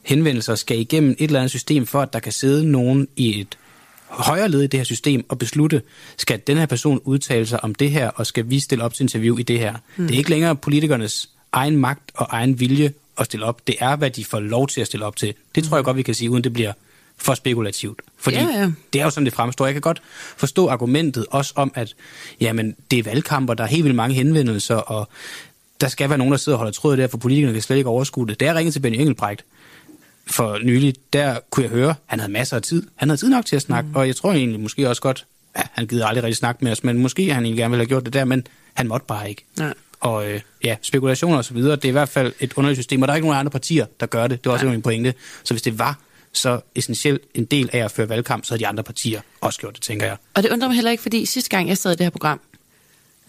henvendelser 0.03 0.55
skal 0.55 0.79
igennem 0.79 1.11
et 1.11 1.27
eller 1.27 1.39
andet 1.39 1.51
system, 1.51 1.85
for 1.85 2.01
at 2.01 2.13
der 2.13 2.19
kan 2.19 2.31
sidde 2.31 2.71
nogen 2.71 3.07
i 3.15 3.39
et 3.39 3.57
højere 4.07 4.49
led 4.49 4.61
i 4.61 4.67
det 4.67 4.79
her 4.79 4.83
system 4.83 5.25
og 5.29 5.37
beslutte, 5.37 5.81
skal 6.17 6.41
den 6.47 6.57
her 6.57 6.65
person 6.65 6.99
udtale 7.03 7.45
sig 7.45 7.63
om 7.63 7.75
det 7.75 7.91
her, 7.91 8.09
og 8.09 8.27
skal 8.27 8.49
vi 8.49 8.59
stille 8.59 8.83
op 8.83 8.93
til 8.93 9.03
interview 9.03 9.37
i 9.37 9.43
det 9.43 9.59
her. 9.59 9.73
Mm. 9.97 10.07
Det 10.07 10.13
er 10.13 10.17
ikke 10.17 10.29
længere 10.29 10.55
politikernes 10.55 11.29
egen 11.51 11.77
magt 11.77 12.11
og 12.13 12.27
egen 12.29 12.59
vilje 12.59 12.93
at 13.17 13.25
stille 13.25 13.45
op. 13.45 13.67
Det 13.67 13.75
er, 13.79 13.95
hvad 13.95 14.09
de 14.09 14.25
får 14.25 14.39
lov 14.39 14.67
til 14.67 14.81
at 14.81 14.87
stille 14.87 15.05
op 15.05 15.15
til. 15.15 15.33
Det 15.55 15.63
tror 15.63 15.77
jeg 15.77 15.81
mm. 15.81 15.85
godt, 15.85 15.97
vi 15.97 16.01
kan 16.01 16.13
sige, 16.13 16.29
uden 16.29 16.43
det 16.43 16.53
bliver 16.53 16.73
for 17.17 17.33
spekulativt. 17.33 18.01
Fordi 18.17 18.37
ja, 18.37 18.47
ja. 18.59 18.71
det 18.93 19.01
er 19.01 19.05
jo 19.05 19.09
sådan, 19.09 19.25
det 19.25 19.33
fremstår. 19.33 19.65
Jeg 19.65 19.73
kan 19.73 19.81
godt 19.81 20.01
forstå 20.37 20.67
argumentet 20.67 21.25
også 21.31 21.53
om, 21.55 21.71
at 21.75 21.95
jamen, 22.41 22.75
det 22.91 22.99
er 22.99 23.03
valgkamper, 23.03 23.53
der 23.53 23.63
er 23.63 23.67
helt 23.67 23.83
vildt 23.83 23.95
mange 23.95 24.15
henvendelser, 24.15 24.75
og 24.75 25.09
der 25.81 25.87
skal 25.87 26.09
være 26.09 26.17
nogen, 26.17 26.31
der 26.31 26.37
sidder 26.37 26.55
og 26.55 26.57
holder 26.57 26.71
tråd 26.71 26.97
der, 26.97 27.07
for 27.07 27.17
politikerne 27.17 27.53
kan 27.53 27.61
slet 27.61 27.77
ikke 27.77 27.89
overskue 27.89 28.27
det. 28.27 28.39
Da 28.39 28.45
jeg 28.45 28.55
ringede 28.55 28.75
til 28.75 28.79
Benny 28.79 28.97
Engelbrecht 28.97 29.45
for 30.27 30.57
nylig, 30.63 30.95
der 31.13 31.39
kunne 31.49 31.63
jeg 31.63 31.69
høre, 31.69 31.95
han 32.05 32.19
havde 32.19 32.31
masser 32.31 32.55
af 32.55 32.61
tid. 32.61 32.87
Han 32.95 33.09
havde 33.09 33.21
tid 33.21 33.29
nok 33.29 33.45
til 33.45 33.55
at 33.55 33.61
snakke, 33.61 33.89
mm. 33.89 33.95
og 33.95 34.07
jeg 34.07 34.15
tror 34.15 34.33
egentlig 34.33 34.59
måske 34.59 34.89
også 34.89 35.01
godt, 35.01 35.25
ja, 35.57 35.61
han 35.71 35.87
gider 35.87 36.07
aldrig 36.07 36.23
rigtig 36.23 36.37
snakke 36.37 36.63
med 36.63 36.71
os, 36.71 36.83
men 36.83 36.97
måske 36.97 37.33
han 37.33 37.43
egentlig 37.43 37.57
gerne 37.57 37.71
ville 37.71 37.81
have 37.81 37.87
gjort 37.87 38.05
det 38.05 38.13
der, 38.13 38.25
men 38.25 38.47
han 38.73 38.87
måtte 38.87 39.05
bare 39.07 39.29
ikke. 39.29 39.45
Ja. 39.59 39.71
Og 39.99 40.31
øh, 40.31 40.41
ja, 40.63 40.75
spekulationer 40.81 41.37
og 41.37 41.45
så 41.45 41.53
videre, 41.53 41.75
det 41.75 41.85
er 41.85 41.89
i 41.89 41.91
hvert 41.91 42.09
fald 42.09 42.33
et 42.39 42.53
underligt 42.55 42.77
system, 42.77 43.01
og 43.01 43.07
der 43.07 43.11
er 43.11 43.15
ikke 43.15 43.27
nogen 43.27 43.39
andre 43.39 43.51
partier, 43.51 43.85
der 43.99 44.05
gør 44.05 44.27
det. 44.27 44.43
Det 44.43 44.49
er 44.49 44.53
også 44.53 44.65
ja. 44.65 44.73
en 44.73 44.81
pointe. 44.81 45.13
Så 45.43 45.53
hvis 45.53 45.61
det 45.61 45.79
var 45.79 45.99
så 46.33 46.61
essentielt 46.75 47.21
en 47.33 47.45
del 47.45 47.69
af 47.73 47.85
at 47.85 47.91
føre 47.91 48.09
valgkamp, 48.09 48.45
så 48.45 48.53
har 48.53 48.57
de 48.57 48.67
andre 48.67 48.83
partier 48.83 49.21
også 49.41 49.59
gjort 49.59 49.73
det, 49.73 49.81
tænker 49.81 50.05
jeg. 50.05 50.17
Og 50.33 50.43
det 50.43 50.51
undrer 50.51 50.67
mig 50.67 50.75
heller 50.75 50.91
ikke, 50.91 51.03
fordi 51.03 51.25
sidste 51.25 51.49
gang 51.49 51.69
jeg 51.69 51.77
sad 51.77 51.91
i 51.91 51.95
det 51.95 52.05
her 52.05 52.09
program, 52.09 52.39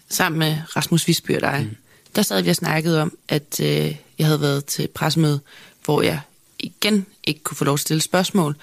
sammen 0.09 0.39
med 0.39 0.57
Rasmus 0.75 1.07
Visby 1.07 1.35
og 1.35 1.41
dig, 1.41 1.67
mm. 1.69 1.77
der 2.15 2.21
sad 2.21 2.41
vi 2.41 2.49
og 2.49 2.55
snakkede 2.55 3.01
om, 3.01 3.17
at 3.27 3.59
øh, 3.59 3.95
jeg 4.19 4.27
havde 4.27 4.41
været 4.41 4.65
til 4.65 4.87
pressemøde, 4.87 5.39
hvor 5.85 6.01
jeg 6.01 6.19
igen 6.59 7.05
ikke 7.23 7.43
kunne 7.43 7.57
få 7.57 7.63
lov 7.63 7.77
til 7.77 7.81
at 7.81 7.85
stille 7.85 8.01
spørgsmål. 8.01 8.55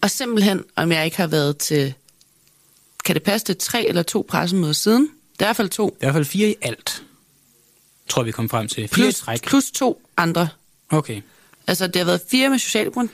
Og 0.00 0.10
simpelthen, 0.10 0.64
om 0.76 0.92
jeg 0.92 1.04
ikke 1.04 1.16
har 1.16 1.26
været 1.26 1.58
til, 1.58 1.94
kan 3.04 3.14
det 3.14 3.22
passe 3.22 3.46
det, 3.46 3.58
tre 3.58 3.86
eller 3.86 4.02
to 4.02 4.26
pressemøder 4.28 4.72
siden? 4.72 5.02
Det 5.02 5.40
er 5.40 5.44
i 5.44 5.48
hvert 5.48 5.56
fald 5.56 5.68
to. 5.68 5.86
Det 5.86 5.92
er 5.92 5.96
i 5.96 6.06
hvert 6.06 6.14
fald 6.14 6.24
fire 6.24 6.48
i 6.48 6.54
alt, 6.62 7.02
tror 8.08 8.22
vi 8.22 8.30
kom 8.30 8.48
frem 8.48 8.68
til. 8.68 8.88
Fire 8.88 9.12
plus, 9.12 9.24
plus 9.42 9.70
to 9.70 10.02
andre. 10.16 10.48
Okay. 10.90 11.20
Altså, 11.68 11.86
det 11.86 11.96
har 11.96 12.04
været 12.04 12.20
fire 12.30 12.50
med 12.50 12.58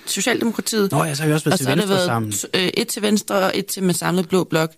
Socialdemokratiet. 0.06 0.92
Nå 0.92 1.04
ja, 1.04 1.14
så 1.14 1.22
har 1.22 1.28
vi 1.28 1.34
også 1.34 1.50
været 1.50 1.60
til 1.60 1.68
venstre 1.68 1.88
været 1.88 2.06
sammen. 2.06 2.32
Øh, 2.54 2.62
et 2.62 2.88
til 2.88 3.02
venstre 3.02 3.34
og 3.34 3.52
et 3.54 3.66
til 3.66 3.82
med 3.82 3.94
samlet 3.94 4.28
blå 4.28 4.44
blok. 4.44 4.72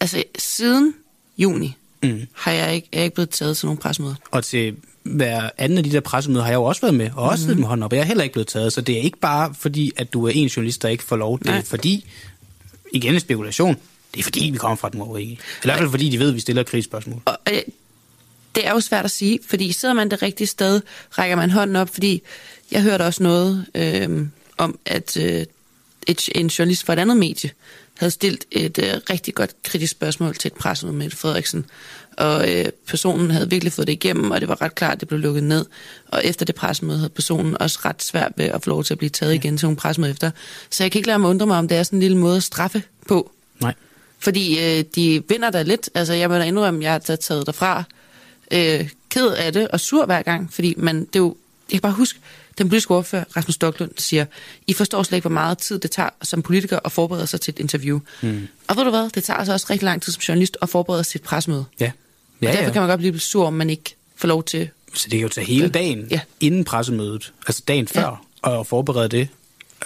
Altså, 0.00 0.24
siden 0.38 0.94
juni 1.38 1.76
mm. 2.02 2.20
har 2.32 2.52
jeg 2.52 2.74
ikke, 2.74 2.88
er 2.92 2.98
jeg 2.98 3.04
ikke 3.04 3.14
blevet 3.14 3.30
taget 3.30 3.56
til 3.56 3.66
nogle 3.66 3.80
pressemøder. 3.80 4.14
Og 4.30 4.44
til 4.44 4.76
hver 5.02 5.50
anden 5.58 5.78
af 5.78 5.84
de 5.84 5.92
der 5.92 6.00
pressemøder 6.00 6.42
har 6.42 6.50
jeg 6.50 6.56
jo 6.56 6.64
også 6.64 6.80
været 6.80 6.94
med, 6.94 7.10
og 7.16 7.28
også 7.28 7.50
mm. 7.50 7.56
med 7.56 7.66
hånden 7.66 7.82
op, 7.82 7.92
og 7.92 7.96
jeg 7.96 8.02
er 8.02 8.06
heller 8.06 8.24
ikke 8.24 8.32
blevet 8.32 8.48
taget. 8.48 8.72
Så 8.72 8.80
det 8.80 8.98
er 8.98 9.00
ikke 9.00 9.18
bare 9.18 9.54
fordi, 9.58 9.92
at 9.96 10.12
du 10.12 10.26
er 10.26 10.32
en 10.34 10.48
journalist, 10.48 10.82
der 10.82 10.88
ikke 10.88 11.04
får 11.04 11.16
lov. 11.16 11.38
Det 11.38 11.48
er 11.48 11.62
fordi, 11.62 12.06
igen 12.92 13.14
en 13.14 13.20
spekulation, 13.20 13.76
det 14.14 14.20
er 14.20 14.24
fordi, 14.24 14.50
vi 14.52 14.58
kommer 14.58 14.76
fra 14.76 14.88
den 14.88 15.02
uafhængige. 15.02 15.38
I 15.38 15.64
hvert 15.64 15.78
fald 15.78 15.90
fordi, 15.90 16.08
de 16.08 16.18
ved, 16.18 16.28
at 16.28 16.34
vi 16.34 16.40
stiller 16.40 16.62
krigsspørgsmål. 16.62 17.20
Og, 17.24 17.38
øh, 17.52 17.62
det 18.54 18.66
er 18.66 18.70
jo 18.70 18.80
svært 18.80 19.04
at 19.04 19.10
sige, 19.10 19.38
fordi 19.48 19.72
sidder 19.72 19.94
man 19.94 20.10
det 20.10 20.22
rigtige 20.22 20.46
sted, 20.46 20.80
rækker 21.10 21.36
man 21.36 21.50
hånden 21.50 21.76
op, 21.76 21.88
fordi 21.88 22.22
jeg 22.70 22.82
hørte 22.82 23.02
også 23.02 23.22
noget 23.22 23.66
øh, 23.74 24.26
om, 24.58 24.78
at 24.86 25.16
øh, 25.16 25.44
et, 26.06 26.28
en 26.34 26.46
journalist 26.46 26.86
fra 26.86 26.92
et 26.92 26.98
andet 26.98 27.16
medie 27.16 27.50
havde 27.98 28.10
stillet 28.10 28.44
et 28.50 28.78
øh, 28.78 29.00
rigtig 29.10 29.34
godt 29.34 29.62
kritisk 29.62 29.90
spørgsmål 29.90 30.34
til 30.34 30.48
et 30.48 30.54
pressemøde 30.54 30.96
med 30.96 31.10
Frederiksen, 31.10 31.66
og 32.16 32.54
øh, 32.54 32.64
personen 32.86 33.30
havde 33.30 33.50
virkelig 33.50 33.72
fået 33.72 33.86
det 33.86 33.92
igennem, 33.92 34.30
og 34.30 34.40
det 34.40 34.48
var 34.48 34.62
ret 34.62 34.74
klart, 34.74 34.92
at 34.92 35.00
det 35.00 35.08
blev 35.08 35.20
lukket 35.20 35.42
ned. 35.42 35.66
Og 36.08 36.24
efter 36.24 36.44
det 36.44 36.54
pressemøde 36.54 36.98
havde 36.98 37.10
personen 37.10 37.56
også 37.60 37.78
ret 37.84 38.02
svært 38.02 38.32
ved 38.36 38.44
at 38.44 38.64
få 38.64 38.70
lov 38.70 38.84
til 38.84 38.94
at 38.94 38.98
blive 38.98 39.10
taget 39.10 39.34
igen 39.34 39.56
til 39.58 39.66
nogle 39.66 39.76
pressemøde 39.76 40.10
efter. 40.10 40.30
Så 40.70 40.84
jeg 40.84 40.92
kan 40.92 40.98
ikke 40.98 41.08
lade 41.08 41.18
mig 41.18 41.30
undre 41.30 41.46
mig, 41.46 41.58
om 41.58 41.68
det 41.68 41.76
er 41.76 41.82
sådan 41.82 41.96
en 41.96 42.00
lille 42.00 42.16
måde 42.16 42.36
at 42.36 42.42
straffe 42.42 42.82
på. 43.08 43.32
Nej. 43.60 43.74
Fordi 44.18 44.58
øh, 44.58 44.84
de 44.94 45.22
vinder 45.28 45.50
der 45.50 45.62
lidt. 45.62 45.90
Altså, 45.94 46.14
jeg 46.14 46.28
må 46.28 46.34
da 46.34 46.42
indrømme, 46.42 46.80
at 46.80 46.84
jeg 46.84 46.92
har 46.92 46.98
taget 46.98 47.46
derfra 47.46 47.84
øh, 48.50 48.88
ked 49.10 49.26
af 49.26 49.52
det 49.52 49.68
og 49.68 49.80
sur 49.80 50.06
hver 50.06 50.22
gang, 50.22 50.52
fordi 50.52 50.74
man, 50.76 51.00
det 51.00 51.16
er 51.16 51.20
jo, 51.20 51.36
jeg 51.70 51.72
kan 51.72 51.80
bare 51.80 51.92
huske, 51.92 52.18
den 52.58 52.68
politiske 52.68 52.94
ordfører, 52.94 53.24
Rasmus 53.36 53.54
Stocklund, 53.54 53.90
siger, 53.96 54.24
I 54.66 54.72
forstår 54.72 55.02
slet 55.02 55.16
ikke, 55.16 55.28
hvor 55.28 55.34
meget 55.34 55.58
tid 55.58 55.78
det 55.78 55.90
tager 55.90 56.08
som 56.22 56.42
politiker 56.42 56.78
at 56.84 56.92
forberede 56.92 57.26
sig 57.26 57.40
til 57.40 57.52
et 57.52 57.58
interview. 57.58 58.00
Mm. 58.22 58.48
Og 58.68 58.76
ved 58.76 58.84
du 58.84 58.90
hvad, 58.90 59.10
det 59.14 59.24
tager 59.24 59.38
altså 59.38 59.52
også 59.52 59.66
rigtig 59.70 59.84
lang 59.84 60.02
tid 60.02 60.12
som 60.12 60.20
journalist 60.20 60.56
at 60.62 60.68
forberede 60.68 61.04
sig 61.04 61.10
til 61.10 61.18
et 61.18 61.22
presmøde. 61.24 61.64
Ja. 61.80 61.84
Ja, 61.84 61.92
Ja, 62.42 62.48
og 62.48 62.52
derfor 62.52 62.66
ja. 62.66 62.72
kan 62.72 62.82
man 62.82 62.88
godt 62.88 62.98
blive 62.98 63.18
sur, 63.20 63.46
om 63.46 63.52
man 63.52 63.70
ikke 63.70 63.96
får 64.16 64.28
lov 64.28 64.44
til... 64.44 64.68
Så 64.94 65.04
det 65.04 65.10
kan 65.18 65.20
jo 65.20 65.28
tage 65.28 65.46
hele 65.46 65.68
dagen 65.68 66.06
Ja. 66.10 66.20
inden 66.40 66.64
pressemødet, 66.64 67.32
altså 67.46 67.62
dagen 67.68 67.88
før, 67.88 68.24
og 68.42 68.66
forberede 68.66 69.08
det. 69.08 69.28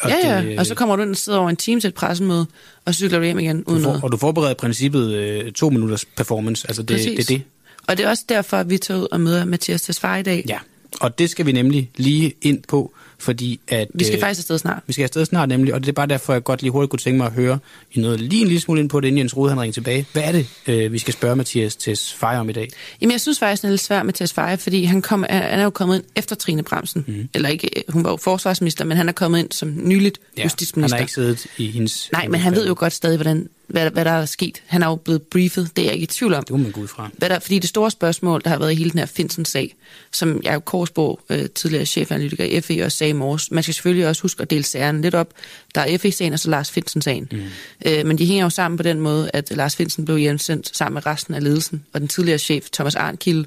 Og 0.03 0.11
ja, 0.11 0.35
ja, 0.35 0.43
det, 0.43 0.59
og 0.59 0.67
så 0.67 0.75
kommer 0.75 0.97
du 0.97 1.03
ind 1.03 1.11
og 1.11 1.17
sidder 1.17 1.39
over 1.39 1.51
en 1.51 1.57
time 1.57 1.81
til 1.81 1.89
et 1.89 1.95
pressemøde, 1.95 2.47
og 2.85 2.95
cykler 2.95 3.19
du 3.19 3.25
hjem 3.25 3.39
igen 3.39 3.65
uden 3.65 3.79
du 3.79 3.83
for, 3.85 3.89
noget. 3.91 4.05
og 4.05 4.13
du 4.13 4.17
forbereder 4.17 4.51
i 4.51 4.55
princippet 4.55 5.13
øh, 5.15 5.53
to 5.53 5.71
minutters 5.71 6.05
performance, 6.05 6.69
altså 6.69 6.83
det, 6.83 6.97
Præcis. 6.97 7.27
det 7.27 7.35
er 7.35 7.39
det. 7.39 7.43
Og 7.87 7.97
det 7.99 8.05
er 8.05 8.09
også 8.11 8.25
derfor, 8.29 8.57
at 8.57 8.71
vi 8.71 8.79
tager 8.79 9.01
ud 9.01 9.07
og 9.13 9.21
møder 9.21 9.45
Mathias 9.45 9.83
Tesfaye 9.83 10.21
i 10.21 10.23
dag. 10.23 10.45
Ja, 10.49 10.59
og 11.01 11.19
det 11.19 11.31
skal 11.31 11.47
vi 11.47 11.53
nemlig 11.53 11.91
lige 11.97 12.33
ind 12.43 12.63
på, 12.69 12.93
fordi 13.19 13.61
at... 13.69 13.89
Vi 13.95 14.05
skal 14.05 14.17
øh, 14.17 14.21
faktisk 14.21 14.41
afsted 14.41 14.59
snart. 14.59 14.83
Vi 14.87 14.93
skal 14.93 15.03
afsted 15.03 15.25
snart 15.25 15.49
nemlig, 15.49 15.75
og 15.75 15.81
det 15.81 15.89
er 15.89 15.93
bare 15.93 16.07
derfor, 16.07 16.33
jeg 16.33 16.45
godt 16.45 16.63
lige 16.63 16.71
hurtigt 16.71 16.91
kunne 16.91 16.99
tænke 16.99 17.17
mig 17.17 17.27
at 17.27 17.33
høre 17.33 17.59
i 17.93 18.01
noget 18.01 18.21
lige 18.21 18.43
en 18.43 18.49
lille 18.49 18.61
smule 18.61 18.81
ind 18.81 18.89
på 18.89 19.01
det, 19.01 19.09
inden 19.09 19.19
Jens 19.19 19.37
Rode 19.37 19.49
han 19.49 19.61
ringer 19.61 19.73
tilbage. 19.73 20.07
Hvad 20.13 20.23
er 20.23 20.33
det, 20.33 20.47
øh, 20.67 20.93
vi 20.93 20.99
skal 20.99 21.15
spørge 21.15 21.37
Mathias 21.37 21.77
Tesfaye 21.77 22.39
om 22.39 22.51
i 22.51 22.53
dag? 22.53 22.69
Jamen, 23.01 23.13
jeg 23.13 23.21
synes 23.21 23.39
faktisk, 23.39 23.63
det 23.63 23.69
er 23.69 23.73
lidt 23.73 23.81
svært 23.81 24.07
med 24.07 24.15
Tesfaye, 24.15 24.57
fordi 24.57 24.85
han, 24.85 25.03
kom, 25.03 25.25
han 25.29 25.61
er 25.61 25.65
jo 25.65 25.71
kommet 25.71 25.97
ind 25.97 26.05
efter 26.17 26.37
Trine 26.37 26.63
Bremsen. 26.63 27.05
Mm. 27.07 27.29
Eller 27.35 27.49
ikke, 27.49 27.71
hun 27.89 28.05
var 28.05 28.11
jo 28.11 28.17
forsvarsminister, 28.17 28.85
men 28.85 28.97
han 28.97 29.09
er 29.09 29.13
kommet 29.13 29.39
ind 29.39 29.53
som 29.53 29.73
nyligt 29.77 30.19
Ja, 30.37 30.43
justitsminister. 30.43 30.97
Han 30.97 31.01
har 31.01 31.05
ikke 31.05 31.13
siddet 31.13 31.47
i 31.59 31.71
hendes... 31.71 32.09
Nej, 32.13 32.29
men 32.29 32.41
han 32.41 32.55
ved 32.55 32.67
jo 32.67 32.75
godt 32.79 32.93
stadig, 32.93 33.17
hvordan, 33.17 33.49
hvad, 33.71 33.91
hvad 33.91 34.05
der 34.05 34.11
er 34.11 34.27
sket. 34.27 34.63
Han 34.67 34.83
er 34.83 34.87
jo 34.87 34.97
blevet 34.97 35.23
briefet, 35.23 35.71
det 35.77 35.83
er 35.83 35.87
jeg 35.87 35.95
ikke 35.95 36.05
i 36.05 36.07
tvivl 36.07 36.35
om. 36.35 36.45
Det 36.45 36.51
må 36.51 36.57
man 36.57 36.73
gå 36.73 36.81
ud 36.81 36.89
fra. 36.89 37.11
Hvad 37.13 37.29
der, 37.29 37.39
fordi 37.39 37.59
det 37.59 37.69
store 37.69 37.91
spørgsmål, 37.91 38.41
der 38.45 38.51
har 38.51 38.59
været 38.59 38.73
i 38.73 38.75
hele 38.75 38.91
den 38.91 38.99
her 38.99 39.07
Finsen-sag, 39.07 39.77
som 40.13 40.41
Jacob 40.45 40.65
Korsbo, 40.65 41.21
øh, 41.31 41.51
tidligere 41.51 41.87
chefanalytiker 41.87 42.45
i 42.45 42.61
FE, 42.61 42.85
også 42.85 42.99
sagde 42.99 43.11
i 43.11 43.13
morges, 43.13 43.51
man 43.51 43.63
skal 43.63 43.75
selvfølgelig 43.75 44.09
også 44.09 44.23
huske 44.23 44.43
at 44.43 44.51
dele 44.51 44.65
sagerne 44.65 45.03
lidt 45.03 45.15
op. 45.15 45.33
Der 45.75 45.81
er 45.81 45.99
FE-sagen 45.99 46.33
og 46.33 46.39
så 46.39 46.51
Lars 46.51 46.71
Finsen-sagen. 46.71 47.29
Mm. 47.33 47.43
Øh, 47.87 48.07
men 48.07 48.19
de 48.19 48.27
hænger 48.27 48.45
jo 48.45 48.51
sammen 48.51 48.77
på 48.77 48.83
den 48.83 49.01
måde, 49.01 49.31
at 49.33 49.57
Lars 49.57 49.77
Finsen 49.77 50.05
blev 50.05 50.17
hjemsendt 50.19 50.77
sammen 50.77 50.95
med 50.95 51.07
resten 51.07 51.35
af 51.35 51.43
ledelsen, 51.43 51.85
og 51.93 52.01
den 52.01 52.09
tidligere 52.09 52.39
chef, 52.39 52.71
Thomas 52.71 52.95
Arnkild, 52.95 53.45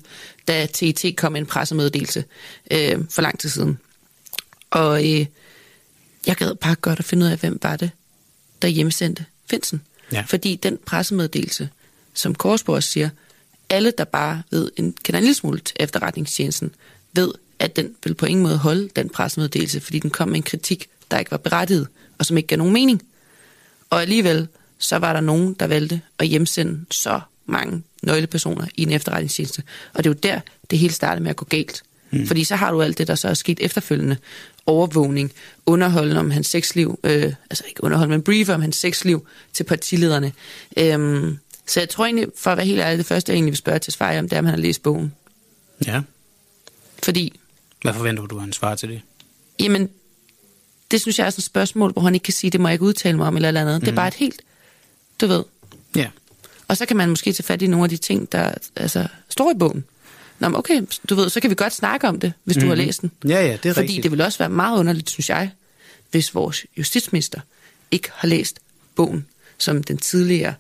da 0.47 0.65
TET 0.65 1.15
kom 1.17 1.31
med 1.31 1.41
en 1.41 1.47
pressemeddelelse 1.47 2.23
øh, 2.71 2.97
for 3.09 3.21
lang 3.21 3.39
tid 3.39 3.49
siden. 3.49 3.79
Og 4.71 5.05
øh, 5.05 5.25
jeg 6.27 6.35
gad 6.35 6.55
bare 6.55 6.75
godt 6.75 6.99
at 6.99 7.05
finde 7.05 7.25
ud 7.25 7.31
af, 7.31 7.37
hvem 7.37 7.59
var 7.61 7.75
det, 7.75 7.91
der 8.61 8.67
hjemsendte 8.67 9.25
Finsen. 9.49 9.81
Ja. 10.11 10.23
Fordi 10.27 10.55
den 10.55 10.77
pressemeddelelse, 10.85 11.69
som 12.13 12.35
Korsborg 12.35 12.83
siger, 12.83 13.09
alle, 13.69 13.93
der 13.97 14.03
bare 14.03 14.41
ved 14.51 14.71
en, 14.77 14.95
kender 15.03 15.17
en 15.17 15.23
lille 15.23 15.35
smule 15.35 15.59
til 15.59 15.75
efterretningstjenesten, 15.79 16.71
ved, 17.13 17.31
at 17.59 17.75
den 17.75 17.95
vil 18.03 18.13
på 18.13 18.25
ingen 18.25 18.43
måde 18.43 18.57
holde 18.57 18.89
den 18.95 19.09
pressemeddelelse, 19.09 19.79
fordi 19.79 19.99
den 19.99 20.09
kom 20.09 20.27
med 20.27 20.35
en 20.35 20.43
kritik, 20.43 20.87
der 21.11 21.19
ikke 21.19 21.31
var 21.31 21.37
berettiget, 21.37 21.87
og 22.17 22.25
som 22.25 22.37
ikke 22.37 22.47
gav 22.47 22.57
nogen 22.57 22.73
mening. 22.73 23.01
Og 23.89 24.01
alligevel, 24.01 24.47
så 24.77 24.97
var 24.97 25.13
der 25.13 25.21
nogen, 25.21 25.53
der 25.53 25.67
valgte 25.67 26.01
at 26.19 26.27
hjemsende 26.27 26.85
så 26.91 27.21
mange 27.45 27.83
nøglepersoner 28.03 28.67
i 28.75 28.83
en 28.83 28.91
efterretningstjeneste. 28.91 29.63
Og 29.93 30.03
det 30.03 30.09
er 30.09 30.13
jo 30.13 30.19
der, 30.23 30.39
det 30.69 30.79
hele 30.79 30.93
startede 30.93 31.23
med 31.23 31.29
at 31.29 31.35
gå 31.35 31.45
galt. 31.45 31.83
Mm. 32.11 32.27
Fordi 32.27 32.43
så 32.43 32.55
har 32.55 32.71
du 32.71 32.81
alt 32.81 32.97
det, 32.97 33.07
der 33.07 33.15
så 33.15 33.27
er 33.27 33.33
sket 33.33 33.59
efterfølgende. 33.59 34.17
Overvågning, 34.65 35.31
underholdende 35.65 36.19
om 36.19 36.31
hans 36.31 36.47
sexliv, 36.47 36.99
øh, 37.03 37.33
altså 37.49 37.63
ikke 37.67 37.83
underholdende, 37.83 38.17
men 38.17 38.23
briefer 38.23 38.53
om 38.53 38.61
hans 38.61 38.75
sexliv 38.75 39.27
til 39.53 39.63
partilederne. 39.63 40.31
Øhm, 40.77 41.37
så 41.67 41.79
jeg 41.79 41.89
tror 41.89 42.05
egentlig, 42.05 42.27
for 42.37 42.51
at 42.51 42.57
være 42.57 42.65
helt 42.65 42.81
ærlig, 42.81 42.97
det 42.97 43.05
første 43.05 43.31
jeg 43.31 43.35
egentlig 43.35 43.51
vil 43.51 43.57
spørge 43.57 43.79
til 43.79 43.93
Sverige 43.93 44.19
om, 44.19 44.29
det 44.29 44.35
er, 44.35 44.39
om 44.39 44.45
han 44.45 44.53
har 44.55 44.61
læst 44.61 44.83
bogen. 44.83 45.13
Ja. 45.87 46.01
Fordi, 47.03 47.39
Hvad 47.81 47.93
forventer 47.93 48.25
du, 48.25 48.37
han 48.39 48.53
svarer 48.53 48.75
til 48.75 48.89
det? 48.89 49.01
jamen, 49.59 49.89
det 50.91 51.01
synes 51.01 51.19
jeg 51.19 51.25
er 51.25 51.29
sådan 51.29 51.39
et 51.39 51.45
spørgsmål, 51.45 51.91
hvor 51.91 52.01
han 52.01 52.13
ikke 52.13 52.23
kan 52.23 52.33
sige, 52.33 52.51
det 52.51 52.59
må 52.61 52.67
jeg 52.67 52.73
ikke 52.73 52.85
udtale 52.85 53.17
mig 53.17 53.27
om, 53.27 53.35
eller, 53.35 53.47
eller 53.47 53.61
andet. 53.61 53.75
Mm. 53.75 53.79
Det 53.79 53.87
er 53.87 53.91
Mhm. 53.91 53.95
bare 53.95 54.07
et 54.07 54.13
helt, 54.13 54.41
du 55.21 55.27
ved. 55.27 55.43
Ja. 55.95 56.07
Og 56.67 56.77
så 56.77 56.85
kan 56.85 56.97
man 56.97 57.09
måske 57.09 57.33
tage 57.33 57.43
fat 57.43 57.61
i 57.61 57.67
nogle 57.67 57.83
af 57.83 57.89
de 57.89 57.97
ting, 57.97 58.31
der 58.31 58.53
altså, 58.75 59.07
står 59.29 59.51
i 59.51 59.57
bogen. 59.59 59.83
Nå, 60.39 60.49
men 60.49 60.55
okay, 60.57 60.81
du 61.09 61.15
ved, 61.15 61.29
så 61.29 61.39
kan 61.39 61.49
vi 61.49 61.55
godt 61.55 61.73
snakke 61.73 62.07
om 62.07 62.19
det, 62.19 62.33
hvis 62.43 62.57
mm. 62.57 62.61
du 62.61 62.67
har 62.67 62.75
Mhm. 62.75 62.85
læst 62.85 63.01
den. 63.01 63.11
Ja, 63.27 63.45
ja, 63.45 63.57
det 63.63 63.69
er 63.69 63.73
Fordi 63.73 63.81
rigtigt. 63.87 64.03
det 64.03 64.11
vil 64.11 64.21
også 64.21 64.39
være 64.39 64.49
meget 64.49 64.79
underligt, 64.79 65.09
synes 65.09 65.29
jeg, 65.29 65.51
hvis 66.11 66.35
vores 66.35 66.65
justitsminister 66.77 67.39
ikke 67.91 68.09
har 68.13 68.27
læst 68.27 68.59
bogen, 68.95 69.25
som 69.57 69.83
den 69.83 69.97
tidligere 69.97 70.53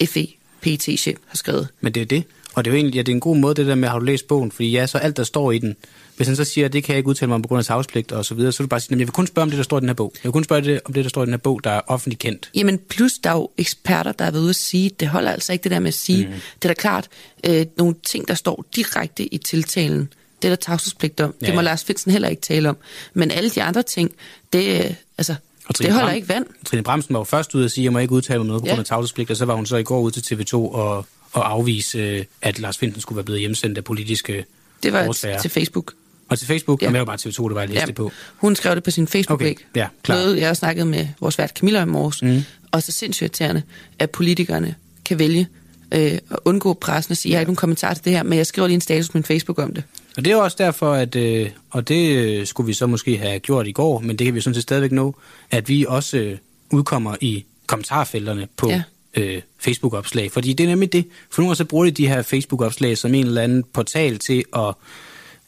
E 0.00 0.06
FE-PT-chef 0.06 1.16
har 1.26 1.36
skrevet. 1.36 1.68
Men 1.80 1.94
det 1.94 2.02
er 2.02 2.06
det. 2.06 2.24
Og 2.54 2.64
det 2.64 2.70
er 2.70 2.74
jo 2.74 2.76
egentlig 2.76 2.94
ja, 2.94 3.02
det 3.02 3.12
er 3.12 3.16
en 3.16 3.20
god 3.20 3.36
måde, 3.36 3.54
det 3.54 3.66
der 3.66 3.74
med, 3.74 3.88
har 3.88 3.98
du 3.98 4.04
læst 4.04 4.28
bogen? 4.28 4.52
Fordi 4.52 4.70
ja, 4.70 4.86
så 4.86 4.98
alt, 4.98 5.16
der 5.16 5.24
står 5.24 5.52
i 5.52 5.58
den, 5.58 5.76
hvis 6.16 6.26
han 6.26 6.36
så 6.36 6.44
siger, 6.44 6.64
at 6.64 6.72
det 6.72 6.84
kan 6.84 6.92
jeg 6.92 6.98
ikke 6.98 7.08
udtale 7.08 7.26
mig 7.28 7.34
om 7.34 7.42
på 7.42 7.48
grund 7.48 7.58
af 7.58 7.64
tavspligt 7.64 8.12
og 8.12 8.24
så 8.24 8.34
videre, 8.34 8.52
så 8.52 8.58
vil 8.58 8.64
du 8.64 8.68
bare 8.68 8.80
sige, 8.80 8.92
at 8.94 8.98
jeg 8.98 9.06
vil 9.06 9.12
kun 9.12 9.26
spørge 9.26 9.42
om 9.42 9.50
det, 9.50 9.56
der 9.56 9.62
står 9.64 9.76
i 9.76 9.80
den 9.80 9.88
her 9.88 9.94
bog. 9.94 10.12
Jeg 10.16 10.24
vil 10.24 10.32
kun 10.32 10.44
spørge 10.44 10.62
det, 10.62 10.80
om 10.84 10.92
det, 10.92 11.04
der 11.04 11.08
står 11.10 11.22
i 11.22 11.26
den 11.26 11.32
her 11.32 11.38
bog, 11.38 11.64
der 11.64 11.70
er 11.70 11.80
offentligt 11.86 12.20
kendt. 12.20 12.50
Jamen 12.54 12.78
plus, 12.88 13.12
der 13.24 13.30
er 13.30 13.34
jo 13.34 13.50
eksperter, 13.58 14.12
der 14.12 14.24
er 14.24 14.30
ved 14.30 14.40
ude 14.40 14.50
at 14.50 14.56
sige, 14.56 14.90
det 15.00 15.08
holder 15.08 15.30
altså 15.32 15.52
ikke 15.52 15.62
det 15.62 15.70
der 15.70 15.78
med 15.80 15.88
at 15.88 15.94
sige. 15.94 16.26
Mm. 16.26 16.32
Det 16.32 16.64
er 16.64 16.68
da 16.68 16.74
klart, 16.74 17.08
øh, 17.46 17.66
nogle 17.78 17.94
ting, 18.06 18.28
der 18.28 18.34
står 18.34 18.64
direkte 18.76 19.34
i 19.34 19.38
tiltalen, 19.38 20.08
det 20.42 20.48
er 20.48 20.48
der 20.48 20.56
tavshedspligt 20.56 21.20
om. 21.20 21.34
Ja, 21.42 21.46
Det 21.46 21.54
må. 21.54 21.60
Lars 21.60 21.84
Finsen 21.84 22.12
heller 22.12 22.28
ikke 22.28 22.42
tale 22.42 22.68
om. 22.68 22.76
Men 23.14 23.30
alle 23.30 23.50
de 23.50 23.62
andre 23.62 23.82
ting, 23.82 24.10
det, 24.52 24.84
øh, 24.84 24.94
altså, 25.18 25.34
Og 25.68 25.74
Trine 25.74 25.86
det 25.86 25.94
holder 25.94 26.08
Bram- 26.08 26.14
ikke 26.16 26.28
vand. 26.28 26.46
Trine 26.66 26.82
Bremsen 26.82 27.12
var 27.14 27.20
jo 27.20 27.24
først 27.24 27.54
ude 27.54 27.64
at 27.64 27.70
sige, 27.70 27.82
at 27.82 27.84
jeg 27.84 27.92
må 27.92 27.98
ikke 27.98 28.12
udtale 28.12 28.38
mig 28.38 28.46
noget 28.46 28.62
på 28.62 28.66
Ja. 28.66 28.72
grund 28.72 28.80
af 28.80 28.86
tavshedspligt, 28.86 29.30
og 29.30 29.36
så 29.36 29.44
var 29.44 29.54
hun 29.54 29.66
så 29.66 29.76
i 29.76 29.82
går 29.82 30.00
ud 30.00 30.10
til 30.10 30.34
TV2 30.34 30.54
og, 30.54 31.06
og 31.32 31.50
afvise, 31.50 31.98
øh, 31.98 32.24
at 32.42 32.58
Lars 32.58 32.78
Finsen 32.78 33.00
skulle 33.00 33.16
være 33.16 33.24
blevet 33.24 33.40
hjemsendt 33.40 33.78
af 33.78 33.84
politiske 33.84 34.44
Det 34.82 34.92
var 34.92 35.08
årsager. 35.08 35.40
til 35.40 35.50
Facebook. 35.50 35.92
Og 36.28 36.38
til 36.38 36.46
Facebook? 36.46 36.82
Ja. 36.82 36.86
Ja. 36.86 36.88
Jamen, 36.88 36.94
det 36.94 37.06
var 37.06 37.16
bare 37.16 37.30
TV2, 37.44 37.48
det 37.48 37.54
var 37.54 37.60
jeg 37.60 37.68
læste 37.70 37.84
Ja. 37.88 37.92
på. 37.92 38.12
Hun 38.36 38.56
skrev 38.56 38.74
det 38.74 38.82
på 38.82 38.90
sin 38.90 39.08
Facebook-væg. 39.08 39.52
Okay, 39.52 39.80
ja, 39.80 39.86
klart. 40.02 40.18
Noget, 40.18 40.38
jeg 40.40 40.46
har 40.46 40.54
snakket 40.54 40.86
med 40.86 41.08
vores 41.20 41.38
vært 41.38 41.50
Camilla 41.50 41.82
i 41.82 41.86
morges. 41.86 42.22
Mm. 42.22 42.42
Og 42.70 42.82
så 42.82 42.92
sindssygt 42.92 43.22
irriterende, 43.22 43.62
at 43.98 44.10
politikerne 44.10 44.74
kan 45.04 45.18
vælge 45.18 45.48
øh, 45.94 46.00
at 46.12 46.20
undgå 46.44 46.74
pressen 46.74 47.12
og 47.12 47.16
sige, 47.16 47.30
jeg 47.32 47.36
har 47.36 47.40
ikke 47.40 47.48
nogen 47.48 47.56
kommentar 47.56 47.94
til 47.94 48.04
det 48.04 48.12
her, 48.12 48.22
men 48.22 48.38
jeg 48.38 48.46
skriver 48.46 48.68
lige 48.68 48.74
en 48.74 48.80
status 48.80 49.08
på 49.08 49.18
min 49.18 49.24
Facebook 49.24 49.58
om 49.58 49.74
det. 49.74 49.84
Og 50.16 50.24
det 50.24 50.32
er 50.32 50.36
også 50.36 50.56
derfor, 50.60 50.92
at, 50.92 51.16
øh, 51.16 51.50
og 51.70 51.88
det 51.88 52.16
øh, 52.16 52.46
skulle 52.46 52.66
vi 52.66 52.72
så 52.72 52.86
måske 52.86 53.18
have 53.18 53.38
gjort 53.38 53.66
i 53.66 53.72
går, 53.72 54.00
men 54.00 54.16
det 54.16 54.24
kan 54.24 54.34
vi 54.34 54.40
sådan 54.40 54.54
set 54.54 54.62
stadigvæk 54.62 54.92
nå, 54.92 55.16
at 55.50 55.68
vi 55.68 55.84
også 55.88 56.16
øh, 56.18 56.38
udkommer 56.72 57.16
i 57.20 57.44
kommentarfelterne 57.66 58.48
på 58.56 58.68
ja. 58.70 58.82
øh, 59.14 59.42
Facebook-opslag. 59.58 60.32
Fordi 60.32 60.52
det 60.52 60.64
er 60.64 60.68
nemlig 60.68 60.92
det. 60.92 61.04
For 61.30 61.42
nogle 61.42 61.48
gange 61.48 61.56
så 61.56 61.64
bruger 61.64 61.84
de 61.84 61.90
de 61.90 62.08
her 62.08 62.22
Facebook-opslag 62.22 62.98
som 62.98 63.14
en 63.14 63.26
eller 63.26 63.42
anden 63.42 63.64
portal 63.72 64.18
til 64.18 64.44
at 64.56 64.74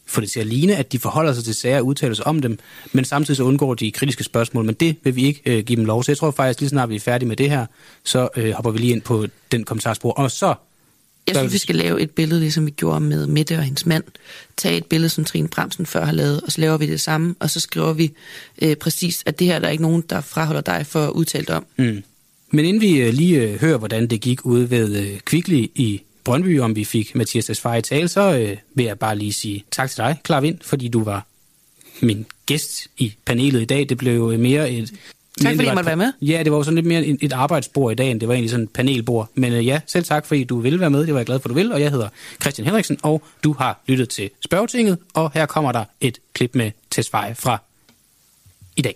få 0.08 0.20
det 0.20 0.30
til 0.30 0.40
at 0.40 0.46
ligne, 0.46 0.76
at 0.76 0.92
de 0.92 0.98
forholder 0.98 1.32
sig 1.32 1.44
til 1.44 1.54
sager 1.54 1.78
og 1.78 1.86
udtaler 1.86 2.14
sig 2.14 2.26
om 2.26 2.40
dem, 2.40 2.58
men 2.92 3.04
samtidig 3.04 3.36
så 3.36 3.42
undgår 3.42 3.74
de 3.74 3.90
kritiske 3.90 4.24
spørgsmål. 4.24 4.64
Men 4.64 4.74
det 4.74 4.96
vil 5.04 5.16
vi 5.16 5.24
ikke 5.24 5.40
øh, 5.46 5.64
give 5.64 5.76
dem 5.76 5.84
lov. 5.84 6.04
Så 6.04 6.12
jeg 6.12 6.18
tror 6.18 6.30
faktisk, 6.30 6.60
lige 6.60 6.68
snart 6.70 6.88
vi 6.88 6.96
er 6.96 7.00
færdige 7.00 7.28
med 7.28 7.36
det 7.36 7.50
her, 7.50 7.66
så 8.04 8.28
øh, 8.36 8.52
hopper 8.52 8.70
vi 8.70 8.78
lige 8.78 8.92
ind 8.92 9.02
på 9.02 9.26
den 9.52 9.64
kommentarspor. 9.64 10.12
Og 10.12 10.30
så 10.30 10.54
Jeg 11.26 11.36
synes, 11.36 11.52
vi 11.52 11.58
skal 11.58 11.76
lave 11.76 12.00
et 12.00 12.10
billede, 12.10 12.40
ligesom 12.40 12.66
vi 12.66 12.70
gjorde 12.70 13.00
med 13.00 13.26
Mette 13.26 13.56
og 13.56 13.62
hendes 13.62 13.86
mand. 13.86 14.04
Tag 14.56 14.76
et 14.76 14.84
billede, 14.84 15.08
som 15.08 15.24
Trine 15.24 15.48
Bremsen 15.48 15.86
før 15.86 16.04
har 16.04 16.12
lavet, 16.12 16.40
og 16.40 16.52
så 16.52 16.60
laver 16.60 16.76
vi 16.76 16.86
det 16.86 17.00
samme, 17.00 17.34
og 17.40 17.50
så 17.50 17.60
skriver 17.60 17.92
vi 17.92 18.12
øh, 18.62 18.76
præcis, 18.76 19.22
at 19.26 19.38
det 19.38 19.46
her 19.46 19.58
der 19.58 19.66
er 19.66 19.72
ikke 19.72 19.82
nogen, 19.82 20.04
der 20.10 20.20
fraholder 20.20 20.60
dig 20.60 20.86
for 20.86 21.04
at 21.04 21.10
udtale 21.10 21.54
om. 21.54 21.66
Mm. 21.78 22.02
Men 22.50 22.64
inden 22.64 22.80
vi 22.80 22.96
øh, 23.00 23.14
lige 23.14 23.42
øh, 23.42 23.60
hører, 23.60 23.78
hvordan 23.78 24.06
det 24.06 24.20
gik 24.20 24.46
ude 24.46 24.70
ved 24.70 24.96
øh, 24.96 25.20
Kvickly 25.20 25.66
i 25.74 26.02
Brøndby, 26.28 26.60
om 26.60 26.76
vi 26.76 26.84
fik 26.84 27.14
Mathias 27.14 27.44
Tesfaye 27.44 27.78
i 27.78 27.82
tale, 27.82 28.08
så 28.08 28.38
øh, 28.38 28.56
vil 28.74 28.86
jeg 28.86 28.98
bare 28.98 29.16
lige 29.16 29.32
sige 29.32 29.64
tak 29.70 29.90
til 29.90 29.96
dig, 29.96 30.16
Klar 30.24 30.40
Vind, 30.40 30.58
fordi 30.62 30.88
du 30.88 31.04
var 31.04 31.26
min 32.00 32.26
gæst 32.46 32.86
i 32.98 33.14
panelet 33.24 33.60
i 33.60 33.64
dag. 33.64 33.88
Det 33.88 33.98
blev 33.98 34.30
øh, 34.32 34.40
mere 34.40 34.70
et... 34.70 34.78
end 34.78 34.88
fordi 35.40 35.48
jeg 35.48 35.66
var 35.66 35.74
måtte 35.74 35.86
være 35.86 35.96
med. 35.96 36.12
Ja, 36.22 36.42
det 36.42 36.52
var 36.52 36.58
jo 36.58 36.64
sådan 36.64 36.74
lidt 36.74 36.86
mere 36.86 37.06
et, 37.06 37.18
et 37.20 37.32
arbejdsbord 37.32 37.92
i 37.92 37.94
dag, 37.94 38.10
end 38.10 38.20
det 38.20 38.28
var 38.28 38.34
egentlig 38.34 38.50
sådan 38.50 38.64
et 38.64 38.70
panelbord. 38.70 39.28
Men 39.34 39.52
øh, 39.52 39.66
ja, 39.66 39.80
selv 39.86 40.04
tak, 40.04 40.26
fordi 40.26 40.44
du 40.44 40.60
ville 40.60 40.80
være 40.80 40.90
med. 40.90 41.06
Det 41.06 41.14
var 41.14 41.20
jeg 41.20 41.26
glad 41.26 41.40
for, 41.40 41.48
du 41.48 41.54
vil. 41.54 41.72
Og 41.72 41.80
jeg 41.80 41.90
hedder 41.90 42.08
Christian 42.40 42.66
Henriksen, 42.66 42.98
og 43.02 43.22
du 43.44 43.52
har 43.52 43.80
lyttet 43.86 44.08
til 44.08 44.30
Spørgetinget. 44.44 44.98
Og 45.14 45.30
her 45.34 45.46
kommer 45.46 45.72
der 45.72 45.84
et 46.00 46.18
klip 46.32 46.54
med 46.54 46.70
Tesfaye 46.90 47.34
fra 47.34 47.58
i 48.76 48.82
dag. 48.82 48.94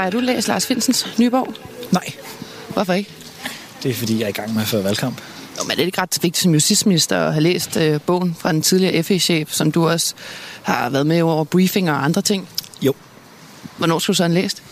Har 0.00 0.10
du 0.10 0.20
læst 0.20 0.48
Lars 0.48 0.66
Finsens 0.66 1.18
nye 1.18 1.30
bog? 1.30 1.54
Nej. 1.92 2.12
Hvorfor 2.68 2.92
ikke? 2.92 3.10
Det 3.82 3.90
er 3.90 3.94
fordi, 3.94 4.18
jeg 4.18 4.24
er 4.24 4.28
i 4.28 4.32
gang 4.32 4.54
med 4.54 4.62
at 4.62 4.68
føre 4.68 4.84
valgkamp. 4.84 5.20
Jo, 5.58 5.64
men 5.64 5.70
er 5.70 5.76
det 5.76 5.86
ikke 5.86 6.00
ret 6.00 6.18
vigtigt 6.22 6.42
som 6.42 6.52
justitsminister 6.52 7.26
at 7.26 7.32
have 7.32 7.42
læst 7.42 7.76
øh, 7.76 8.00
bogen 8.00 8.36
fra 8.38 8.52
den 8.52 8.62
tidligere 8.62 9.02
FE-chef, 9.02 9.52
som 9.52 9.72
du 9.72 9.88
også 9.88 10.14
har 10.62 10.90
været 10.90 11.06
med 11.06 11.22
over 11.22 11.44
briefing 11.44 11.90
og 11.90 12.04
andre 12.04 12.22
ting? 12.22 12.48
Jo. 12.82 12.94
Hvornår 13.78 13.98
skulle 13.98 14.14
du 14.14 14.16
så 14.16 14.22
have 14.22 14.34
læst? 14.34 14.62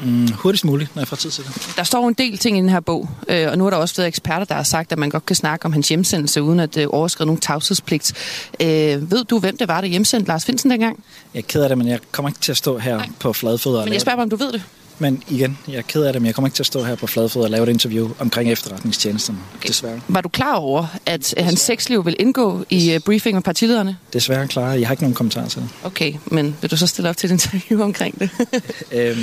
Mm, 0.00 0.28
hurtigst 0.32 0.64
muligt, 0.64 0.96
når 0.96 1.00
jeg 1.00 1.08
får 1.08 1.16
tid 1.16 1.30
til 1.30 1.44
det. 1.44 1.72
Der 1.76 1.82
står 1.82 2.08
en 2.08 2.14
del 2.14 2.38
ting 2.38 2.58
i 2.58 2.60
den 2.60 2.68
her 2.68 2.80
bog, 2.80 3.08
øh, 3.28 3.50
og 3.50 3.58
nu 3.58 3.66
er 3.66 3.70
der 3.70 3.76
også 3.76 3.94
flere 3.94 4.08
eksperter, 4.08 4.44
der 4.44 4.54
har 4.54 4.62
sagt, 4.62 4.92
at 4.92 4.98
man 4.98 5.10
godt 5.10 5.26
kan 5.26 5.36
snakke 5.36 5.64
om 5.66 5.72
hans 5.72 5.88
hjemsendelse, 5.88 6.42
uden 6.42 6.60
at 6.60 6.76
øh, 6.76 6.86
overskride 6.90 7.26
nogen 7.26 7.40
tavshedspligt. 7.40 8.12
Øh, 8.60 9.10
ved 9.10 9.24
du, 9.24 9.38
hvem 9.38 9.56
det 9.56 9.68
var, 9.68 9.80
der 9.80 9.88
hjemsendte 9.88 10.28
Lars 10.28 10.44
Finsen 10.44 10.70
dengang? 10.70 11.04
Jeg 11.34 11.40
er 11.40 11.44
ked 11.48 11.62
af 11.62 11.68
det, 11.68 11.78
men 11.78 11.88
jeg 11.88 11.98
kommer 12.12 12.28
ikke 12.28 12.40
til 12.40 12.52
at 12.52 12.56
stå 12.56 12.78
her 12.78 12.96
Nej. 12.96 13.08
på 13.20 13.32
flade 13.32 13.58
fødder. 13.58 13.78
og 13.78 13.84
Men 13.84 13.92
jeg 13.92 14.00
spørger 14.00 14.16
bare, 14.16 14.22
om 14.22 14.30
du 14.30 14.36
ved 14.36 14.52
det. 14.52 14.62
Men 14.98 15.22
igen, 15.28 15.58
jeg 15.68 15.76
er 15.76 15.82
ked 15.82 16.02
af 16.02 16.12
det, 16.12 16.22
men 16.22 16.26
jeg 16.26 16.34
kommer 16.34 16.48
ikke 16.48 16.56
til 16.56 16.62
at 16.62 16.66
stå 16.66 16.82
her 16.84 16.94
på 16.94 17.06
fladfod 17.06 17.44
og 17.44 17.50
lave 17.50 17.62
et 17.62 17.68
interview 17.68 18.10
omkring 18.18 18.52
efterretningstjenesterne. 18.52 19.38
Okay. 19.56 19.68
Desværre. 19.68 20.00
Var 20.08 20.20
du 20.20 20.28
klar 20.28 20.54
over, 20.54 20.86
at 21.06 21.34
hans 21.38 21.60
sexliv 21.60 22.06
vil 22.06 22.16
indgå 22.18 22.64
i 22.70 22.94
uh, 22.94 23.00
briefing 23.00 23.34
med 23.34 23.42
partilederne? 23.42 23.96
Desværre 24.12 24.48
klar. 24.48 24.72
Jeg 24.72 24.88
har 24.88 24.92
ikke 24.92 25.02
nogen 25.02 25.14
kommentarer 25.14 25.48
til 25.48 25.62
det. 25.62 25.68
Okay, 25.84 26.14
men 26.26 26.56
vil 26.60 26.70
du 26.70 26.76
så 26.76 26.86
stille 26.86 27.08
op 27.10 27.16
til 27.16 27.26
et 27.26 27.32
interview 27.32 27.82
omkring 27.82 28.20
det? 28.20 28.30
øhm, 28.92 29.16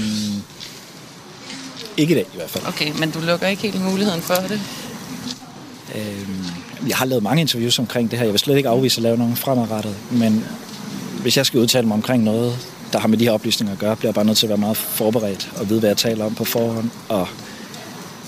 ikke 1.98 2.11
i 2.11 2.15
dag 2.15 2.26
i 2.34 2.35
hvert 2.35 2.49
fald. 2.49 2.68
Okay, 2.68 2.91
men 2.99 3.11
du 3.11 3.19
lukker 3.19 3.48
ikke 3.48 3.61
helt 3.61 3.81
muligheden 3.81 4.22
for 4.22 4.35
det? 4.35 4.61
Øhm, 5.95 6.45
jeg 6.88 6.98
har 6.98 7.06
lavet 7.06 7.23
mange 7.23 7.41
interviews 7.41 7.80
omkring 7.80 8.11
det 8.11 8.19
her. 8.19 8.26
Jeg 8.26 8.34
vil 8.34 8.39
slet 8.39 8.57
ikke 8.57 8.69
afvise 8.69 8.98
at 8.98 9.03
lave 9.03 9.18
nogen 9.18 9.35
fremadrettet, 9.35 9.95
men 10.11 10.45
hvis 11.22 11.38
jeg 11.38 11.45
skal 11.45 11.60
udtale 11.60 11.88
mig 11.88 11.93
omkring 11.93 12.23
noget, 12.23 12.70
der 12.94 13.00
har 13.00 13.08
med 13.08 13.18
de 13.18 13.24
her 13.24 13.32
oplysninger 13.32 13.74
at 13.74 13.80
gøre, 13.80 13.96
bliver 13.96 14.10
jeg 14.10 14.16
bare 14.16 14.26
nødt 14.26 14.38
til 14.38 14.46
at 14.46 14.50
være 14.50 14.58
meget 14.58 14.78
forberedt 14.78 15.52
og 15.58 15.70
vide, 15.70 15.80
hvad 15.80 15.90
jeg 15.90 15.98
taler 15.98 16.26
om 16.26 16.36
på 16.36 16.46
forhånd, 16.46 16.90
og 17.10 17.28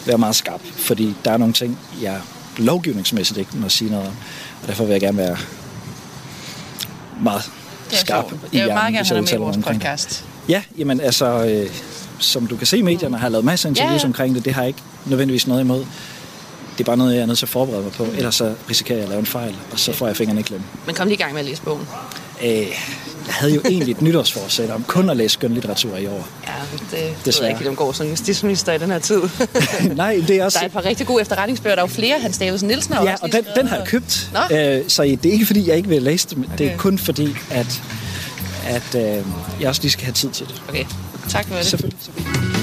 være 0.05 0.17
meget 0.17 0.35
skarp, 0.35 0.61
fordi 0.75 1.15
der 1.25 1.31
er 1.31 1.37
nogle 1.37 1.53
ting, 1.53 1.79
jeg 2.01 2.21
lovgivningsmæssigt 2.57 3.39
ikke 3.39 3.51
må 3.57 3.69
sige 3.69 3.91
noget 3.91 4.07
om, 4.07 4.13
og 4.61 4.67
derfor 4.67 4.83
vil 4.83 4.91
jeg 4.91 5.01
gerne 5.01 5.17
være 5.17 5.37
meget 7.21 7.51
skarp 7.89 8.33
i 8.51 8.57
Jeg 8.57 8.65
vil 8.65 8.73
meget 8.73 8.93
gerne 8.93 9.07
have 9.07 9.21
med 9.21 9.33
i 9.33 9.35
vores 9.35 9.57
podcast. 9.57 10.25
Ja, 10.49 10.63
jamen 10.77 11.01
altså, 11.01 11.45
øh, 11.45 11.69
som 12.19 12.47
du 12.47 12.55
kan 12.55 12.67
se 12.67 12.77
i 12.77 12.81
medierne, 12.81 13.17
har 13.17 13.29
lavet 13.29 13.45
masser 13.45 13.69
af 13.69 13.71
interviews 13.71 14.01
ja. 14.01 14.07
omkring 14.07 14.35
det, 14.35 14.45
det 14.45 14.53
har 14.53 14.61
jeg 14.61 14.67
ikke 14.67 14.81
nødvendigvis 15.05 15.47
noget 15.47 15.61
imod. 15.61 15.85
Det 16.77 16.79
er 16.79 16.83
bare 16.83 16.97
noget, 16.97 17.15
jeg 17.15 17.21
er 17.21 17.25
nødt 17.25 17.37
til 17.37 17.45
at 17.45 17.49
forberede 17.49 17.83
mig 17.83 17.91
på, 17.91 18.03
ellers 18.03 18.35
så 18.35 18.55
risikerer 18.69 18.97
jeg 18.97 19.03
at 19.03 19.09
lave 19.09 19.19
en 19.19 19.25
fejl, 19.25 19.55
og 19.71 19.79
så 19.79 19.93
får 19.93 20.07
jeg 20.07 20.17
fingrene 20.17 20.39
i 20.39 20.43
klemme. 20.43 20.65
Men 20.85 20.95
kom 20.95 21.07
lige 21.07 21.15
i 21.15 21.21
gang 21.21 21.33
med 21.33 21.39
at 21.39 21.45
læse 21.45 21.61
bogen. 21.61 21.87
Øh, 22.43 22.67
havde 23.27 23.53
jo 23.53 23.61
egentlig 23.65 23.91
et 23.91 24.01
nytårsforsæt 24.01 24.69
om 24.69 24.83
kun 24.87 25.09
at 25.09 25.17
læse 25.17 25.33
skønlitteratur 25.33 25.97
i 25.97 26.07
år. 26.07 26.27
Ja, 26.47 26.51
det 26.97 27.15
Desværre. 27.25 27.41
ved 27.41 27.49
jeg 27.51 27.61
ikke, 27.61 27.69
om 27.69 27.75
går 27.75 27.91
som 27.91 28.07
justitsminister 28.07 28.73
i 28.73 28.77
den 28.77 28.91
her 28.91 28.99
tid. 28.99 29.21
Nej, 29.95 30.23
det 30.27 30.35
er 30.35 30.45
også... 30.45 30.57
Der 30.59 30.63
er 30.63 30.67
et 30.67 30.73
par 30.73 30.85
rigtig 30.85 31.07
gode 31.07 31.21
efterretningsbøger. 31.21 31.75
Der 31.75 31.81
er 31.81 31.87
jo 31.87 31.93
flere. 31.93 32.19
Hans 32.19 32.37
Davidsen 32.37 32.67
Nielsen 32.67 32.93
har 32.93 33.03
Ja, 33.03 33.15
og 33.21 33.31
den, 33.31 33.45
den 33.55 33.67
har 33.67 33.77
jeg 33.77 33.87
købt. 33.87 34.29
Øh, 34.51 34.81
så 34.87 35.03
det 35.03 35.25
er 35.25 35.31
ikke, 35.31 35.45
fordi 35.45 35.67
jeg 35.67 35.77
ikke 35.77 35.89
vil 35.89 36.01
læse 36.03 36.29
det. 36.29 36.37
Okay. 36.37 36.57
Det 36.57 36.71
er 36.71 36.77
kun 36.77 36.97
fordi, 36.97 37.35
at, 37.51 37.81
at 38.65 38.95
øh, 38.95 39.25
jeg 39.59 39.69
også 39.69 39.81
lige 39.81 39.91
skal 39.91 40.05
have 40.05 40.13
tid 40.13 40.29
til 40.29 40.47
det. 40.47 40.61
Okay, 40.69 40.85
tak 41.29 41.47
for 41.47 41.55
det. 41.55 41.65
Selvfølgelig. 41.65 41.99
selvfølgelig. 42.01 42.62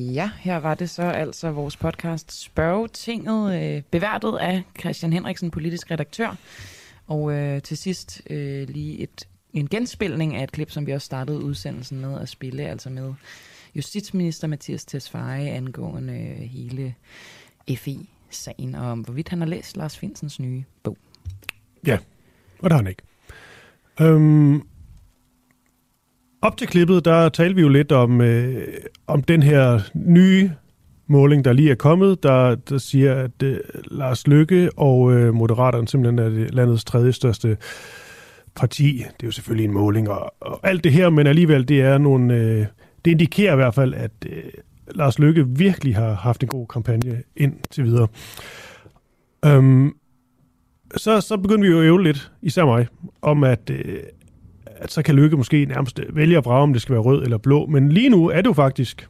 Ja, 0.00 0.30
her 0.38 0.56
var 0.56 0.74
det 0.74 0.90
så 0.90 1.02
altså 1.02 1.50
vores 1.50 1.76
podcast 1.76 2.32
Spørgetinget, 2.32 3.62
øh, 3.62 3.82
beværtet 3.90 4.38
af 4.38 4.62
Christian 4.80 5.12
Henriksen, 5.12 5.50
politisk 5.50 5.90
redaktør. 5.90 6.36
Og 7.06 7.32
øh, 7.32 7.62
til 7.62 7.76
sidst 7.76 8.22
øh, 8.30 8.68
lige 8.68 8.98
et, 8.98 9.28
en 9.52 9.68
genspilning 9.68 10.36
af 10.36 10.42
et 10.42 10.52
klip, 10.52 10.70
som 10.70 10.86
vi 10.86 10.92
også 10.92 11.04
startede 11.04 11.44
udsendelsen 11.44 12.00
med 12.00 12.20
at 12.20 12.28
spille, 12.28 12.62
altså 12.62 12.90
med 12.90 13.14
justitsminister 13.74 14.48
Mathias 14.48 14.84
Tesfaye 14.84 15.50
angående 15.50 16.12
øh, 16.12 16.36
hele 16.36 16.94
FI-sagen, 17.76 18.74
og 18.74 18.86
om 18.86 19.00
hvorvidt 19.00 19.28
han 19.28 19.40
har 19.40 19.48
læst 19.48 19.76
Lars 19.76 19.98
Finsens 19.98 20.40
nye 20.40 20.64
bog. 20.82 20.96
Ja, 21.86 21.98
og 22.58 22.70
det 22.70 22.72
har 22.72 22.76
han 22.76 22.86
ikke. 22.86 23.02
Øhm, 24.00 24.62
op 26.42 26.56
til 26.56 26.68
klippet, 26.68 27.04
der 27.04 27.28
talte 27.28 27.54
vi 27.54 27.60
jo 27.60 27.68
lidt 27.68 27.92
om, 27.92 28.20
øh, 28.20 28.66
om 29.06 29.22
den 29.22 29.42
her 29.42 29.80
nye 29.94 30.50
måling, 31.06 31.44
der 31.44 31.52
lige 31.52 31.70
er 31.70 31.74
kommet, 31.74 32.22
der, 32.22 32.54
der 32.54 32.78
siger, 32.78 33.14
at 33.14 33.42
øh, 33.42 33.58
Lars 33.84 34.26
Lykke 34.26 34.70
og 34.76 35.12
øh, 35.12 35.34
Moderaterne 35.34 35.88
simpelthen 35.88 36.18
er 36.18 36.28
det 36.28 36.54
landets 36.54 36.84
tredje 36.84 37.12
største 37.12 37.56
parti. 38.54 38.96
Det 38.96 39.22
er 39.22 39.26
jo 39.26 39.30
selvfølgelig 39.30 39.64
en 39.64 39.72
måling 39.72 40.08
og, 40.08 40.34
og 40.40 40.60
alt 40.62 40.84
det 40.84 40.92
her, 40.92 41.10
men 41.10 41.26
alligevel, 41.26 41.68
det 41.68 41.80
er 41.80 41.98
nogle... 41.98 42.34
Øh, 42.34 42.66
det 43.04 43.10
indikerer 43.10 43.52
i 43.52 43.56
hvert 43.56 43.74
fald, 43.74 43.94
at 43.94 44.10
øh, 44.26 44.42
Lars 44.94 45.18
Lykke 45.18 45.48
virkelig 45.48 45.96
har 45.96 46.14
haft 46.14 46.42
en 46.42 46.48
god 46.48 46.66
kampagne 46.66 47.22
indtil 47.36 47.84
videre. 47.84 48.08
Øhm, 49.44 49.92
så, 50.96 51.20
så 51.20 51.36
begyndte 51.36 51.62
vi 51.62 51.72
jo 51.72 51.80
at 51.80 51.84
øve 51.84 52.02
lidt, 52.02 52.32
især 52.42 52.64
mig, 52.64 52.86
om 53.22 53.44
at, 53.44 53.70
øh, 53.70 54.02
at 54.80 54.92
så 54.92 55.02
kan 55.02 55.14
Lykke 55.14 55.36
måske 55.36 55.64
nærmest 55.64 56.00
vælge 56.12 56.36
at 56.36 56.44
brage, 56.44 56.62
om 56.62 56.72
det 56.72 56.82
skal 56.82 56.92
være 56.92 57.02
rød 57.02 57.22
eller 57.22 57.38
blå. 57.38 57.66
Men 57.66 57.92
lige 57.92 58.08
nu 58.08 58.28
er 58.28 58.36
det 58.36 58.46
jo 58.46 58.52
faktisk, 58.52 59.08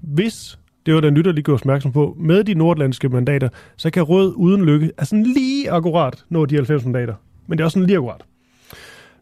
hvis 0.00 0.58
det 0.86 0.94
var 0.94 1.00
den 1.00 1.14
lytter 1.14 1.32
lige 1.32 1.44
gjorde 1.44 1.60
opmærksom 1.60 1.92
på, 1.92 2.16
med 2.20 2.44
de 2.44 2.54
nordlandske 2.54 3.08
mandater, 3.08 3.48
så 3.76 3.90
kan 3.90 4.02
rød 4.02 4.34
uden 4.36 4.64
Lykke 4.64 4.90
altså 4.98 5.16
lige 5.16 5.70
akkurat 5.70 6.24
nå 6.28 6.46
de 6.46 6.54
90 6.54 6.84
mandater. 6.84 7.14
Men 7.46 7.58
det 7.58 7.62
er 7.62 7.64
også 7.64 7.74
sådan 7.74 7.86
lige 7.86 7.96
akkurat. 7.96 8.20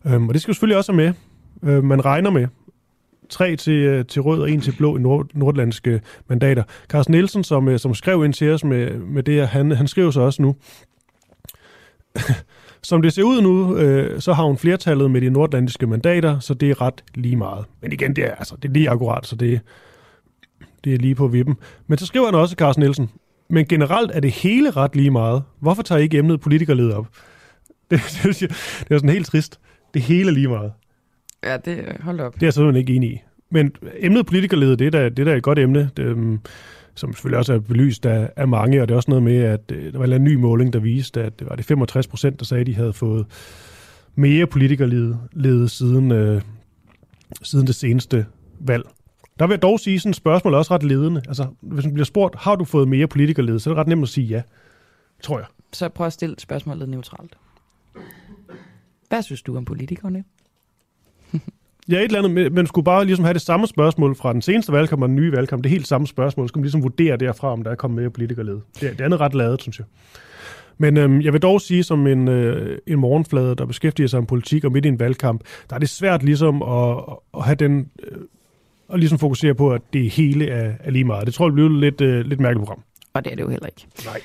Øhm, 0.06 0.28
og 0.28 0.34
det 0.34 0.42
skal 0.42 0.52
jo 0.52 0.54
selvfølgelig 0.54 0.76
også 0.76 0.92
med. 0.92 1.12
Øhm, 1.62 1.84
man 1.84 2.04
regner 2.04 2.30
med 2.30 2.46
tre 3.28 3.56
til, 3.56 3.74
øh, 3.74 4.04
til 4.04 4.22
rød 4.22 4.40
og 4.40 4.50
en 4.50 4.60
til 4.60 4.74
blå 4.76 4.96
i 4.96 5.00
nord, 5.00 5.26
nordlandske 5.34 6.00
mandater. 6.28 6.62
Carsten 6.88 7.12
Nielsen, 7.12 7.44
som, 7.44 7.68
øh, 7.68 7.78
som 7.78 7.94
skrev 7.94 8.24
ind 8.24 8.32
til 8.32 8.52
os 8.52 8.64
med, 8.64 8.98
med 8.98 9.22
det, 9.22 9.48
han, 9.48 9.70
han 9.70 9.88
skriver 9.88 10.10
så 10.10 10.20
også 10.20 10.42
nu, 10.42 10.56
som 12.82 13.02
det 13.02 13.12
ser 13.12 13.22
ud 13.22 13.42
nu, 13.42 13.76
øh, 13.76 14.20
så 14.20 14.32
har 14.32 14.44
hun 14.44 14.58
flertallet 14.58 15.10
med 15.10 15.20
de 15.20 15.30
nordatlantiske 15.30 15.86
mandater, 15.86 16.38
så 16.38 16.54
det 16.54 16.70
er 16.70 16.80
ret 16.80 17.04
lige 17.14 17.36
meget. 17.36 17.64
Men 17.82 17.92
igen, 17.92 18.16
det 18.16 18.24
er, 18.24 18.34
altså, 18.34 18.56
det 18.62 18.68
er 18.68 18.72
lige 18.72 18.90
akkurat, 18.90 19.26
så 19.26 19.36
det, 19.36 19.60
det 20.84 20.94
er 20.94 20.98
lige 20.98 21.14
på 21.14 21.28
vippen. 21.28 21.56
Men 21.86 21.98
så 21.98 22.06
skriver 22.06 22.26
han 22.26 22.34
også, 22.34 22.54
Carsten 22.54 22.82
Nielsen, 22.82 23.10
men 23.50 23.66
generelt 23.66 24.10
er 24.14 24.20
det 24.20 24.30
hele 24.30 24.70
ret 24.70 24.96
lige 24.96 25.10
meget. 25.10 25.42
Hvorfor 25.60 25.82
tager 25.82 25.98
I 25.98 26.02
ikke 26.02 26.18
emnet 26.18 26.40
politikerled 26.40 26.92
op? 26.92 27.06
Det, 27.90 28.00
det, 28.22 28.40
det 28.40 28.90
er 28.90 28.98
sådan 28.98 29.10
helt 29.10 29.26
trist. 29.26 29.60
Det 29.94 30.02
hele 30.02 30.28
er 30.28 30.34
lige 30.34 30.48
meget. 30.48 30.72
Ja, 31.44 31.56
det 31.56 31.96
hold 32.00 32.20
op. 32.20 32.34
Det 32.34 32.42
er 32.42 32.46
jeg 32.46 32.54
simpelthen 32.54 32.80
ikke 32.80 32.94
enig 32.94 33.10
i. 33.12 33.20
Men 33.50 33.72
emnet 33.98 34.26
politikerled, 34.26 34.76
det 34.76 34.86
er 34.86 34.90
da, 34.90 35.08
det 35.08 35.18
er 35.18 35.24
da 35.24 35.36
et 35.36 35.42
godt 35.42 35.58
emne. 35.58 35.90
Det, 35.96 36.12
um, 36.12 36.40
som 36.94 37.12
selvfølgelig 37.12 37.38
også 37.38 37.52
er 37.52 37.58
belyst 37.58 38.06
af, 38.06 38.30
af 38.36 38.48
mange, 38.48 38.82
og 38.82 38.88
det 38.88 38.94
er 38.94 38.96
også 38.96 39.10
noget 39.10 39.22
med, 39.22 39.36
at 39.36 39.72
øh, 39.72 39.92
der 39.92 39.98
var 39.98 40.06
en 40.06 40.24
ny 40.24 40.34
måling, 40.34 40.72
der 40.72 40.78
viste, 40.78 41.22
at 41.22 41.38
det 41.38 41.48
var 41.48 41.56
det 41.56 41.64
65 41.64 42.06
procent, 42.06 42.38
der 42.38 42.44
sagde, 42.44 42.60
at 42.60 42.66
de 42.66 42.74
havde 42.74 42.92
fået 42.92 43.26
mere 44.14 44.46
politikerlede 44.46 45.68
siden, 45.68 46.12
øh, 46.12 46.42
siden 47.42 47.66
det 47.66 47.74
seneste 47.74 48.26
valg. 48.60 48.84
Der 49.38 49.46
vil 49.46 49.54
jeg 49.54 49.62
dog 49.62 49.80
sige, 49.80 50.00
sådan 50.00 50.10
et 50.10 50.16
spørgsmål 50.16 50.54
er 50.54 50.58
også 50.58 50.74
ret 50.74 50.82
ledende. 50.82 51.22
Altså, 51.28 51.46
hvis 51.60 51.84
man 51.84 51.94
bliver 51.94 52.04
spurgt, 52.04 52.34
har 52.34 52.56
du 52.56 52.64
fået 52.64 52.88
mere 52.88 53.06
politikerlede, 53.06 53.60
så 53.60 53.70
er 53.70 53.74
det 53.74 53.80
ret 53.80 53.88
nemt 53.88 54.02
at 54.02 54.08
sige 54.08 54.26
ja, 54.26 54.42
tror 55.22 55.38
jeg. 55.38 55.46
Så 55.72 55.88
prøv 55.88 56.06
at 56.06 56.12
stille 56.12 56.34
spørgsmålet 56.38 56.88
neutralt. 56.88 57.38
Hvad 59.08 59.22
synes 59.22 59.42
du 59.42 59.56
om 59.56 59.64
politikerne? 59.64 60.24
Ja, 61.88 61.96
et 61.96 62.04
eller 62.04 62.18
andet, 62.18 62.52
men 62.52 62.66
skulle 62.66 62.84
bare 62.84 63.04
ligesom 63.04 63.24
have 63.24 63.34
det 63.34 63.42
samme 63.42 63.66
spørgsmål 63.66 64.16
fra 64.16 64.32
den 64.32 64.42
seneste 64.42 64.72
valgkamp 64.72 65.02
og 65.02 65.08
den 65.08 65.16
nye 65.16 65.32
valgkamp. 65.32 65.64
Det 65.64 65.70
er 65.70 65.74
helt 65.74 65.88
samme 65.88 66.06
spørgsmål. 66.06 66.46
Så 66.46 66.48
skulle 66.48 66.60
man 66.60 66.64
ligesom 66.64 66.82
vurdere 66.82 67.16
derfra, 67.16 67.52
om 67.52 67.62
der 67.62 67.70
er 67.70 67.74
kommet 67.74 68.02
mere 68.02 68.10
politikerled. 68.10 68.60
Det, 68.80 68.98
det 68.98 69.00
andet 69.00 69.20
ret 69.20 69.34
lavet, 69.34 69.62
synes 69.62 69.78
jeg. 69.78 69.86
Men 70.78 70.96
øhm, 70.96 71.20
jeg 71.20 71.32
vil 71.32 71.42
dog 71.42 71.60
sige, 71.60 71.82
som 71.82 72.06
en, 72.06 72.28
øh, 72.28 72.78
en 72.86 72.98
morgenflade, 72.98 73.54
der 73.54 73.64
beskæftiger 73.64 74.08
sig 74.08 74.20
med 74.20 74.26
politik 74.26 74.64
og 74.64 74.72
midt 74.72 74.84
i 74.84 74.88
en 74.88 75.00
valgkamp, 75.00 75.44
der 75.70 75.76
er 75.76 75.80
det 75.80 75.88
svært 75.88 76.22
ligesom 76.22 76.62
at, 76.62 76.96
at 77.36 77.44
have 77.44 77.54
den, 77.54 77.90
øh, 78.02 78.18
og 78.88 78.98
ligesom 78.98 79.18
fokusere 79.18 79.54
på, 79.54 79.72
at 79.72 79.82
det 79.92 80.10
hele 80.10 80.48
er, 80.48 80.72
er 80.80 80.90
lige 80.90 81.04
meget. 81.04 81.26
Det 81.26 81.34
tror 81.34 81.46
jeg 81.46 81.52
bliver 81.54 81.68
lidt, 81.68 82.00
øh, 82.00 82.24
lidt 82.24 82.40
mærkeligt 82.40 82.66
program. 82.66 82.82
Og 83.14 83.24
det 83.24 83.32
er 83.32 83.36
det 83.36 83.42
jo 83.42 83.48
heller 83.48 83.66
ikke. 83.66 83.86
Nej. 84.04 84.20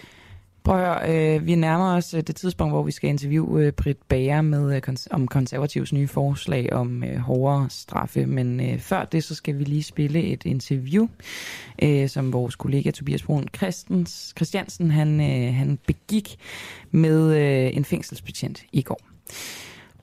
Prøv 0.66 0.80
at 0.80 1.10
høre, 1.10 1.36
øh, 1.36 1.46
vi 1.46 1.56
nærmer 1.56 1.96
os 1.96 2.14
øh, 2.14 2.22
det 2.22 2.36
tidspunkt, 2.36 2.74
hvor 2.74 2.84
vi 2.84 2.92
skal 2.92 3.10
interviewe 3.10 3.66
øh, 3.66 3.72
Britt 3.72 4.08
Bager 4.08 4.42
med, 4.42 4.76
øh, 4.76 4.82
kons- 4.88 5.08
om 5.12 5.28
konservativs 5.28 5.94
nye 5.94 6.08
forslag 6.08 6.74
om 6.74 7.04
øh, 7.04 7.18
hårdere 7.18 7.70
straffe. 7.70 8.26
Men 8.26 8.60
øh, 8.60 8.80
før 8.80 9.06
det, 9.06 9.24
så 9.24 9.36
skal 9.36 9.60
vi 9.60 9.64
lige 9.64 9.84
spille 9.84 10.24
et 10.24 10.46
interview, 10.46 11.08
øh, 11.84 12.10
som 12.10 12.34
vores 12.34 12.56
kollega 12.56 12.92
Tobias 12.92 13.24
Brun 13.24 13.48
Christens, 13.58 14.34
Christiansen 14.38 14.92
han, 14.92 15.22
øh, 15.22 15.54
han 15.54 15.80
begik 15.88 16.36
med 16.92 17.36
øh, 17.36 17.78
en 17.78 17.86
fængselsbetjent 17.86 18.64
i 18.72 18.82
går. 18.82 19.00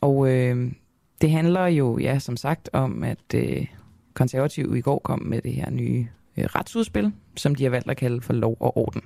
Og 0.01 0.29
øh, 0.29 0.73
det 1.21 1.31
handler 1.31 1.67
jo, 1.67 1.99
ja, 1.99 2.19
som 2.19 2.37
sagt, 2.37 2.71
om, 2.73 3.05
at 3.05 3.35
øh, 3.35 3.67
konservative 4.15 4.79
i 4.79 4.81
går 4.81 4.99
kom 4.99 5.23
med 5.23 5.43
det 5.43 5.53
her 5.53 5.71
nye 5.71 6.07
øh, 6.37 6.45
retsudspil, 6.45 7.13
som 7.37 7.55
de 7.55 7.63
har 7.63 7.71
valgt 7.71 7.91
at 7.91 7.97
kalde 7.97 8.21
for 8.21 8.33
lov 8.33 8.57
og 8.61 8.77
orden. 8.77 9.03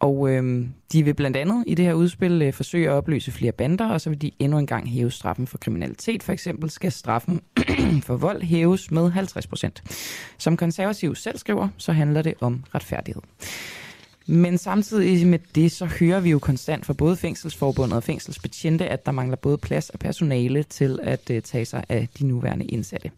Og 0.00 0.30
øh, 0.30 0.66
de 0.92 1.02
vil 1.02 1.14
blandt 1.14 1.36
andet 1.36 1.64
i 1.66 1.74
det 1.74 1.84
her 1.84 1.92
udspil 1.92 2.42
øh, 2.42 2.52
forsøge 2.52 2.88
at 2.88 2.92
opløse 2.92 3.32
flere 3.32 3.52
bander, 3.52 3.88
og 3.88 4.00
så 4.00 4.10
vil 4.10 4.22
de 4.22 4.30
endnu 4.38 4.58
en 4.58 4.66
gang 4.66 4.90
hæve 4.90 5.10
straffen 5.10 5.46
for 5.46 5.58
kriminalitet. 5.58 6.22
For 6.22 6.32
eksempel 6.32 6.70
skal 6.70 6.92
straffen 6.92 7.40
for 8.06 8.16
vold 8.16 8.42
hæves 8.42 8.90
med 8.90 9.10
50 9.10 9.46
procent. 9.46 9.82
Som 10.38 10.56
konservativ 10.56 11.14
selv 11.14 11.38
skriver, 11.38 11.68
så 11.76 11.92
handler 11.92 12.22
det 12.22 12.34
om 12.40 12.64
retfærdighed. 12.74 13.22
Men 14.26 14.58
samtidig 14.58 15.26
med 15.26 15.38
det, 15.54 15.72
så 15.72 15.86
hører 15.86 16.20
vi 16.20 16.30
jo 16.30 16.38
konstant 16.38 16.86
fra 16.86 16.92
både 16.92 17.16
Fængselsforbundet 17.16 17.96
og 17.96 18.02
fængselsbetjente, 18.02 18.88
at 18.88 19.06
der 19.06 19.12
mangler 19.12 19.36
både 19.36 19.58
plads 19.58 19.90
og 19.90 19.98
personale 19.98 20.62
til 20.62 20.98
at 21.02 21.30
øh, 21.30 21.42
tage 21.42 21.64
sig 21.64 21.84
af 21.88 22.08
de 22.18 22.26
nuværende 22.26 22.64
indsatte. 22.64 23.10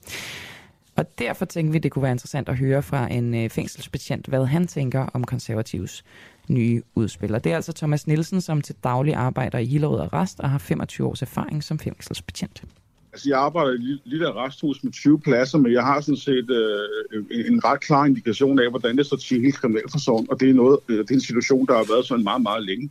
Og 0.97 1.19
derfor 1.19 1.45
tænker 1.45 1.73
vi, 1.73 1.79
det 1.79 1.91
kunne 1.91 2.03
være 2.03 2.13
interessant 2.13 2.49
at 2.49 2.57
høre 2.57 2.83
fra 2.83 3.13
en 3.13 3.35
øh, 3.35 3.51
fængselsbetjent, 3.51 4.27
hvad 4.27 4.47
han 4.47 4.67
tænker 4.67 5.07
om 5.15 5.25
konservativs 5.25 6.05
nye 6.51 6.83
udspil. 6.95 7.35
Og 7.35 7.45
det 7.45 7.53
er 7.53 7.57
altså 7.57 7.73
Thomas 7.73 8.07
Nielsen, 8.07 8.41
som 8.41 8.63
til 8.63 8.75
daglig 8.85 9.15
arbejder 9.15 9.59
i 9.59 9.65
Hillerød 9.65 10.01
Arrest 10.01 10.41
og 10.41 10.51
har 10.51 10.59
25 10.59 11.07
års 11.07 11.23
erfaring 11.23 11.65
som 11.65 11.79
fængselsbetjent. 11.79 12.65
Altså, 13.13 13.29
jeg 13.29 13.39
arbejder 13.39 13.73
i 13.73 13.93
et 13.93 14.01
lille 14.05 14.29
arresthus 14.29 14.85
med 14.85 14.93
20 14.93 15.21
pladser, 15.21 15.59
men 15.59 15.73
jeg 15.73 15.83
har 15.83 16.01
sådan 16.01 16.17
set 16.17 16.51
øh, 16.51 17.25
en 17.31 17.65
ret 17.65 17.81
klar 17.81 18.05
indikation 18.05 18.59
af, 18.59 18.71
hvordan 18.71 18.99
det 18.99 19.07
står 19.07 19.17
til 19.17 19.41
hele 19.41 19.53
kriminalforsorgen, 19.53 20.27
og 20.31 20.41
det 20.41 20.51
er, 20.51 20.55
noget, 20.55 20.79
øh, 20.89 20.99
det 20.99 21.11
er 21.11 21.15
en 21.15 21.21
situation, 21.21 21.67
der 21.67 21.77
har 21.77 21.85
været 21.93 22.07
sådan 22.07 22.25
meget, 22.25 22.43
meget 22.43 22.65
længe. 22.65 22.91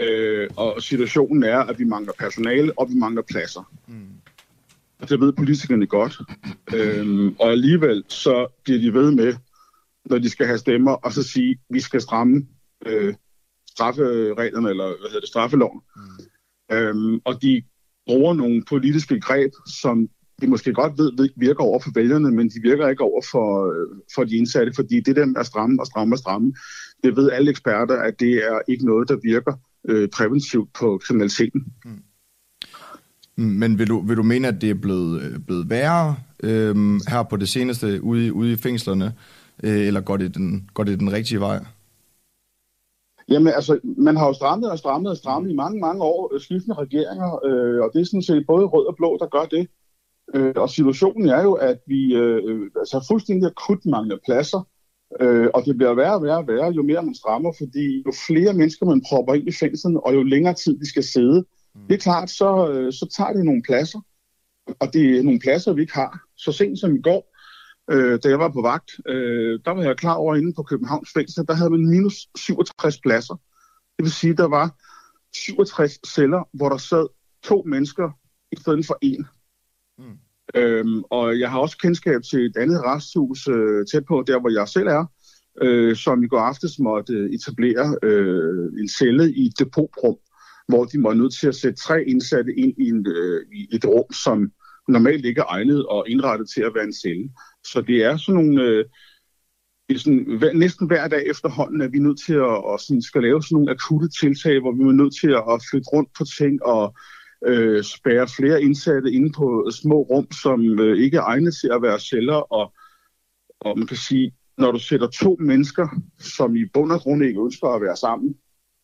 Øh, 0.00 0.48
og 0.56 0.82
situationen 0.82 1.42
er, 1.42 1.58
at 1.58 1.78
vi 1.78 1.84
mangler 1.84 2.12
personale, 2.18 2.78
og 2.78 2.88
vi 2.90 2.94
mangler 2.94 3.22
pladser. 3.22 3.70
Mm. 3.86 3.94
Og 5.00 5.08
det 5.08 5.20
ved 5.20 5.32
politikerne 5.32 5.86
godt. 5.86 6.18
Øh, 6.74 7.32
og 7.38 7.50
alligevel 7.50 8.04
så 8.08 8.46
bliver 8.64 8.80
de 8.80 8.94
ved 8.94 9.10
med, 9.10 9.34
når 10.04 10.18
de 10.18 10.30
skal 10.30 10.46
have 10.46 10.58
stemmer, 10.58 10.92
og 10.92 11.12
så 11.12 11.22
sige, 11.22 11.50
at 11.50 11.58
vi 11.70 11.80
skal 11.80 12.00
stramme 12.00 12.46
øh, 12.86 13.14
straffereglerne, 13.70 14.70
eller 14.70 14.86
hvad 14.86 15.08
hedder 15.08 15.20
det, 15.20 15.28
straffeloven. 15.28 15.80
Mm. 15.96 16.76
Øhm, 16.76 17.20
og 17.24 17.42
de 17.42 17.62
bruger 18.06 18.34
nogle 18.34 18.64
politiske 18.68 19.20
greb, 19.20 19.52
som 19.66 20.08
de 20.40 20.46
måske 20.46 20.72
godt 20.72 20.98
ved 20.98 21.28
virker 21.36 21.62
over 21.62 21.80
for 21.80 21.90
vælgerne, 21.94 22.30
men 22.30 22.48
de 22.48 22.60
virker 22.62 22.88
ikke 22.88 23.02
over 23.02 23.22
for, 23.30 23.66
øh, 23.72 24.00
for 24.14 24.24
de 24.24 24.36
indsatte, 24.36 24.72
fordi 24.74 25.00
det 25.00 25.16
der 25.16 25.26
med 25.26 25.40
at 25.40 25.46
stramme 25.46 25.82
og 25.82 25.86
stramme 25.86 26.14
og 26.14 26.18
stramme, 26.18 26.54
det 27.04 27.16
ved 27.16 27.30
alle 27.30 27.50
eksperter, 27.50 27.96
at 27.96 28.20
det 28.20 28.32
er 28.34 28.58
ikke 28.68 28.86
noget, 28.86 29.08
der 29.08 29.16
virker 29.22 29.52
øh, 29.88 30.08
præventivt 30.08 30.72
på 30.72 31.00
kriminaliteten. 31.06 31.64
Mm. 31.84 31.90
mm. 33.36 33.44
Men 33.44 33.78
vil 33.78 33.88
du, 33.88 34.06
vil 34.06 34.16
du 34.16 34.22
mene, 34.22 34.48
at 34.48 34.60
det 34.60 34.70
er 34.70 34.74
blevet, 34.74 35.22
øh, 35.22 35.38
blevet 35.38 35.70
værre 35.70 36.16
øh, 36.42 37.00
her 37.08 37.22
på 37.30 37.36
det 37.36 37.48
seneste 37.48 38.02
ude, 38.02 38.32
ude 38.32 38.52
i 38.52 38.56
fængslerne, 38.56 39.12
øh, 39.62 39.86
eller 39.86 40.00
går 40.00 40.16
det, 40.16 40.34
den, 40.34 40.70
går 40.74 40.84
det 40.84 41.00
den 41.00 41.12
rigtige 41.12 41.40
vej? 41.40 41.64
Jamen 43.28 43.52
altså, 43.52 43.80
man 43.82 44.16
har 44.16 44.26
jo 44.26 44.32
strammet 44.32 44.70
og 44.70 44.78
strammet 44.78 45.10
og 45.10 45.16
strammet 45.16 45.50
i 45.50 45.54
mange, 45.54 45.80
mange 45.80 46.02
år, 46.02 46.34
øh, 46.34 46.40
skiftende 46.40 46.76
regeringer, 46.76 47.46
øh, 47.46 47.82
og 47.82 47.90
det 47.92 48.00
er 48.00 48.04
sådan 48.04 48.22
set 48.22 48.46
både 48.46 48.66
rød 48.66 48.86
og 48.86 48.96
blå, 48.96 49.18
der 49.20 49.26
gør 49.26 49.44
det. 49.44 49.68
Øh, 50.34 50.52
og 50.56 50.70
situationen 50.70 51.28
er 51.28 51.42
jo, 51.42 51.52
at 51.52 51.78
vi 51.86 52.14
øh, 52.14 52.70
altså 52.76 53.04
fuldstændig 53.08 53.46
akut 53.46 53.86
mangler 53.86 54.18
pladser, 54.26 54.68
øh, 55.20 55.48
og 55.54 55.64
det 55.64 55.76
bliver 55.76 55.94
værre 55.94 56.14
og 56.14 56.22
værre 56.22 56.38
og 56.38 56.48
værre, 56.48 56.72
jo 56.72 56.82
mere 56.82 57.02
man 57.02 57.14
strammer, 57.14 57.52
fordi 57.58 58.02
jo 58.06 58.12
flere 58.26 58.52
mennesker 58.52 58.86
man 58.86 59.02
propper 59.08 59.34
ind 59.34 59.48
i 59.48 59.52
fængslerne, 59.52 60.06
og 60.06 60.14
jo 60.14 60.22
længere 60.22 60.54
tid 60.54 60.78
de 60.78 60.88
skal 60.88 61.04
sidde, 61.04 61.44
mm. 61.74 61.80
det 61.88 61.94
er 61.94 61.98
klart, 61.98 62.30
så, 62.30 62.70
øh, 62.70 62.92
så 62.92 63.14
tager 63.16 63.32
det 63.32 63.44
nogle 63.44 63.62
pladser, 63.62 64.00
og 64.80 64.92
det 64.92 65.18
er 65.18 65.22
nogle 65.22 65.40
pladser, 65.40 65.72
vi 65.72 65.80
ikke 65.80 65.94
har. 65.94 66.20
Så 66.36 66.52
sent 66.52 66.80
som 66.80 66.96
i 66.96 67.00
går, 67.00 67.33
øh, 67.90 68.18
da 68.24 68.28
jeg 68.28 68.38
var 68.38 68.48
på 68.48 68.62
vagt, 68.62 68.90
øh, 69.08 69.60
der 69.64 69.70
var 69.70 69.82
jeg 69.82 69.96
klar 69.96 70.14
over 70.14 70.34
inde 70.34 70.52
på 70.56 70.62
Københavns 70.62 71.10
fængsel, 71.14 71.46
der 71.46 71.54
havde 71.54 71.70
man 71.70 71.90
minus 71.90 72.28
67 72.36 73.00
pladser. 73.00 73.34
Det 73.96 74.04
vil 74.04 74.12
sige, 74.12 74.36
der 74.36 74.48
var 74.48 74.76
67 75.34 76.14
celler, 76.14 76.48
hvor 76.52 76.68
der 76.68 76.76
sad 76.76 77.06
to 77.42 77.62
mennesker 77.66 78.10
i 78.52 78.56
stedet 78.60 78.86
for 78.86 78.98
en. 79.02 79.26
Mm. 79.98 80.18
Øhm, 80.54 81.02
og 81.10 81.40
jeg 81.40 81.50
har 81.50 81.58
også 81.58 81.78
kendskab 81.78 82.20
til 82.30 82.46
et 82.46 82.56
andet 82.56 82.84
resthus 82.84 83.48
øh, 83.48 83.86
tæt 83.86 84.04
på, 84.04 84.24
der 84.26 84.40
hvor 84.40 84.50
jeg 84.58 84.68
selv 84.68 84.88
er, 84.88 85.04
øh, 85.62 85.96
som 85.96 86.22
i 86.22 86.26
går 86.26 86.38
aftes 86.38 86.78
måtte 86.78 87.28
etablere 87.34 87.96
øh, 88.02 88.72
en 88.80 88.88
celle 88.88 89.32
i 89.34 89.46
et 89.46 89.58
depotrum, 89.58 90.16
hvor 90.68 90.84
de 90.84 91.02
var 91.02 91.14
nødt 91.14 91.34
til 91.40 91.48
at 91.48 91.54
sætte 91.54 91.82
tre 91.82 92.04
indsatte 92.04 92.54
ind 92.54 92.74
i, 92.78 92.88
en, 92.88 93.06
øh, 93.06 93.46
i 93.52 93.68
et 93.72 93.84
rum, 93.84 94.12
som 94.12 94.52
normalt 94.88 95.24
ikke 95.24 95.40
er 95.40 95.44
egnet 95.48 95.86
og 95.86 96.08
indrettet 96.08 96.48
til 96.54 96.60
at 96.60 96.74
være 96.74 96.84
en 96.84 96.92
celle. 97.02 97.30
Så 97.66 97.80
det 97.80 98.04
er 98.04 98.16
sådan 98.16 98.34
nogle... 98.34 98.62
Øh, 98.62 98.84
det 99.88 99.94
er 99.94 99.98
sådan, 99.98 100.36
hver, 100.38 100.52
næsten 100.52 100.86
hver 100.86 101.08
dag 101.08 101.22
efterhånden 101.26 101.80
er 101.80 101.88
vi 101.88 101.98
nødt 101.98 102.20
til 102.26 102.34
at 102.34 102.64
og 102.64 102.80
sådan, 102.80 103.02
skal 103.02 103.22
lave 103.22 103.42
sådan 103.42 103.54
nogle 103.54 103.70
akutte 103.70 104.08
tiltag, 104.20 104.60
hvor 104.60 104.72
vi 104.72 104.82
er 104.82 104.92
nødt 105.02 105.14
til 105.20 105.30
at, 105.30 105.44
at 105.54 105.62
flytte 105.70 105.88
rundt 105.92 106.10
på 106.18 106.24
ting 106.38 106.62
og 106.62 106.94
øh, 107.46 107.84
spære 107.84 108.28
flere 108.28 108.62
indsatte 108.62 109.12
inde 109.12 109.32
på 109.32 109.70
små 109.70 110.02
rum, 110.02 110.32
som 110.32 110.80
øh, 110.80 110.98
ikke 110.98 111.16
er 111.16 111.22
egnet 111.22 111.54
til 111.60 111.70
at 111.72 111.82
være 111.82 111.98
celler. 111.98 112.52
Og, 112.52 112.72
og 113.60 113.78
man 113.78 113.86
kan 113.86 113.96
sige, 113.96 114.34
når 114.58 114.72
du 114.72 114.78
sætter 114.78 115.06
to 115.06 115.36
mennesker, 115.40 115.88
som 116.18 116.56
i 116.56 116.64
bund 116.74 116.92
og 116.92 117.00
grund 117.00 117.24
ikke 117.24 117.40
ønsker 117.40 117.68
at 117.68 117.82
være 117.82 117.96
sammen, 117.96 118.34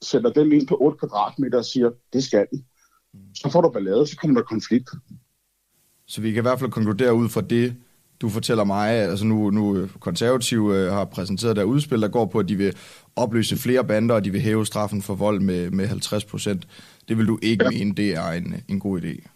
sætter 0.03 0.33
dem 0.33 0.53
ind 0.53 0.67
på 0.67 0.77
8 0.81 0.99
kvadratmeter 0.99 1.59
og 1.59 1.65
siger, 1.65 1.91
det 2.13 2.25
skal 2.25 2.47
de, 2.53 2.65
så 3.35 3.51
får 3.53 3.61
du 3.61 3.71
ballade, 3.71 4.07
så 4.07 4.17
kommer 4.17 4.41
der 4.41 4.47
konflikt. 4.47 4.91
Så 6.07 6.21
vi 6.21 6.33
kan 6.33 6.41
i 6.41 6.47
hvert 6.49 6.59
fald 6.59 6.71
konkludere 6.71 7.15
ud 7.15 7.29
fra 7.29 7.41
det, 7.41 7.77
du 8.21 8.29
fortæller 8.29 8.65
mig, 8.65 8.91
altså 8.91 9.25
nu, 9.25 9.51
nu 9.51 9.89
konservative 10.01 10.77
øh, 10.77 10.93
har 10.93 11.05
præsenteret 11.05 11.57
der 11.57 11.65
udspil, 11.65 12.03
der 12.03 12.09
går 12.09 12.27
på, 12.27 12.39
at 12.39 12.49
de 12.49 12.57
vil 12.57 12.77
opløse 13.17 13.57
flere 13.57 13.85
bander, 13.85 14.15
og 14.15 14.25
de 14.25 14.31
vil 14.31 14.41
hæve 14.41 14.67
straffen 14.67 15.03
for 15.03 15.15
vold 15.15 15.41
med, 15.41 15.71
med 15.71 15.87
50 15.87 16.25
procent. 16.25 16.69
Det 17.09 17.19
vil 17.19 17.27
du 17.27 17.39
ikke 17.43 17.65
ja. 17.65 17.71
mene, 17.71 17.95
det 17.95 18.15
er 18.17 18.31
en, 18.31 18.55
en 18.69 18.81
god 18.81 19.01
idé? 19.01 19.29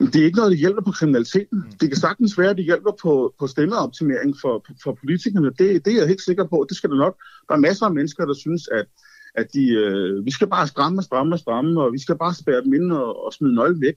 Det 0.00 0.16
er 0.16 0.24
ikke 0.24 0.36
noget, 0.36 0.50
der 0.50 0.56
hjælper 0.56 0.82
på 0.82 0.90
kriminaliteten. 0.90 1.58
Mm. 1.58 1.72
Det 1.80 1.88
kan 1.90 1.96
sagtens 1.96 2.38
være, 2.38 2.50
at 2.50 2.56
det 2.56 2.64
hjælper 2.64 2.92
på, 3.02 3.34
på 3.38 3.46
stemmeoptimering 3.46 4.34
for, 4.40 4.64
for 4.82 4.98
politikerne. 5.00 5.48
Det, 5.48 5.84
det 5.84 5.92
er 5.92 5.98
jeg 5.98 6.08
helt 6.08 6.22
sikker 6.22 6.46
på. 6.46 6.66
Det 6.68 6.76
skal 6.76 6.90
det 6.90 6.98
nok. 6.98 7.16
Der 7.48 7.54
er 7.54 7.58
masser 7.58 7.86
af 7.86 7.94
mennesker, 7.94 8.26
der 8.26 8.34
synes, 8.34 8.68
at, 8.68 8.86
at 9.34 9.46
de, 9.52 9.68
øh, 9.70 10.24
vi 10.24 10.30
skal 10.30 10.46
bare 10.46 10.66
stramme 10.66 10.98
og 10.98 11.04
stramme 11.04 11.34
og 11.34 11.38
stramme, 11.38 11.82
og 11.82 11.92
vi 11.92 11.98
skal 11.98 12.18
bare 12.18 12.34
spære 12.34 12.62
dem 12.64 12.72
ind 12.72 12.92
og, 12.92 13.24
og 13.24 13.32
smide 13.32 13.54
nøglen 13.54 13.80
væk. 13.80 13.94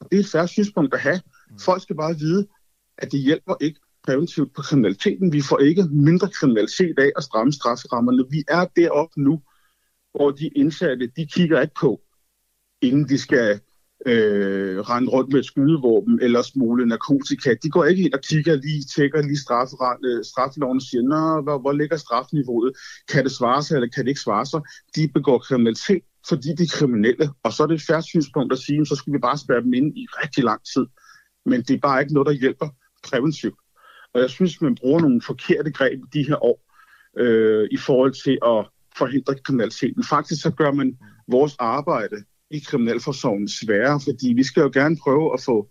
Og 0.00 0.06
det 0.10 0.16
er 0.16 0.20
et 0.20 0.28
færre 0.32 0.48
synspunkt 0.48 0.94
at 0.94 1.00
have. 1.00 1.20
Mm. 1.50 1.58
Folk 1.58 1.82
skal 1.82 1.96
bare 1.96 2.18
vide, 2.18 2.46
at 2.98 3.12
det 3.12 3.20
hjælper 3.20 3.54
ikke 3.60 3.80
præventivt 4.04 4.54
på 4.54 4.62
kriminaliteten. 4.62 5.32
Vi 5.32 5.42
får 5.48 5.58
ikke 5.58 5.84
mindre 5.90 6.28
kriminalitet 6.28 6.98
af 6.98 7.10
at 7.16 7.24
stramme 7.24 7.52
strafferammerne. 7.52 8.24
Vi 8.30 8.44
er 8.48 8.66
deroppe 8.76 9.20
nu, 9.20 9.42
hvor 10.14 10.30
de 10.30 10.46
indsatte, 10.46 11.06
de 11.16 11.26
kigger 11.26 11.60
ikke 11.60 11.74
på, 11.80 12.00
inden 12.82 13.08
de 13.08 13.18
skal 13.18 13.60
øh, 14.06 14.80
rende 14.80 15.10
rundt 15.10 15.32
med 15.32 15.40
et 15.40 15.46
skydevåben 15.46 16.18
eller 16.22 16.42
smule 16.42 16.86
narkotika. 16.86 17.54
De 17.62 17.70
går 17.70 17.84
ikke 17.84 18.02
ind 18.02 18.14
og 18.14 18.20
kigger 18.20 18.54
lige, 18.54 18.82
tjekker 18.94 19.22
lige 19.22 19.40
øh, 20.04 20.24
straffeloven 20.24 20.76
og 20.76 20.82
siger, 20.82 21.02
Nå, 21.02 21.42
hvor, 21.42 21.58
hvor 21.58 21.72
ligger 21.72 21.96
strafniveauet? 21.96 22.72
Kan 23.08 23.24
det 23.24 23.32
svare 23.32 23.62
sig, 23.62 23.74
eller 23.74 23.88
kan 23.88 24.04
det 24.04 24.08
ikke 24.08 24.20
svare 24.20 24.46
sig? 24.46 24.60
De 24.96 25.08
begår 25.08 25.38
kriminalitet, 25.38 26.02
fordi 26.28 26.48
de 26.58 26.62
er 26.62 26.72
kriminelle. 26.78 27.30
Og 27.42 27.52
så 27.52 27.62
er 27.62 27.66
det 27.66 27.74
et 27.74 27.86
færre 27.88 28.02
synspunkt 28.02 28.52
at 28.52 28.58
sige, 28.58 28.86
så 28.86 28.94
skal 28.94 29.12
vi 29.12 29.18
bare 29.18 29.38
spærre 29.38 29.62
dem 29.62 29.72
ind 29.74 29.98
i 29.98 30.06
rigtig 30.22 30.44
lang 30.44 30.60
tid. 30.74 30.86
Men 31.46 31.62
det 31.62 31.74
er 31.74 31.80
bare 31.88 32.00
ikke 32.00 32.14
noget, 32.14 32.26
der 32.26 32.32
hjælper 32.32 32.68
præventivt. 33.04 33.58
Og 34.14 34.20
jeg 34.20 34.30
synes, 34.30 34.60
man 34.60 34.74
bruger 34.74 35.00
nogle 35.00 35.22
forkerte 35.22 35.72
greb 35.72 35.98
i 35.98 36.18
de 36.18 36.26
her 36.28 36.44
år 36.44 36.60
øh, 37.18 37.68
i 37.70 37.76
forhold 37.76 38.12
til 38.24 38.38
at 38.46 38.66
forhindre 38.96 39.34
kriminaliteten. 39.44 40.04
Faktisk 40.04 40.42
så 40.42 40.50
gør 40.50 40.72
man 40.72 40.98
vores 41.28 41.56
arbejde 41.58 42.16
i 42.50 42.58
kriminalforsorgen 42.58 43.48
sværere, 43.48 44.00
fordi 44.04 44.32
vi 44.36 44.44
skal 44.44 44.60
jo 44.60 44.70
gerne 44.72 44.96
prøve 44.96 45.34
at 45.34 45.40
få, 45.40 45.68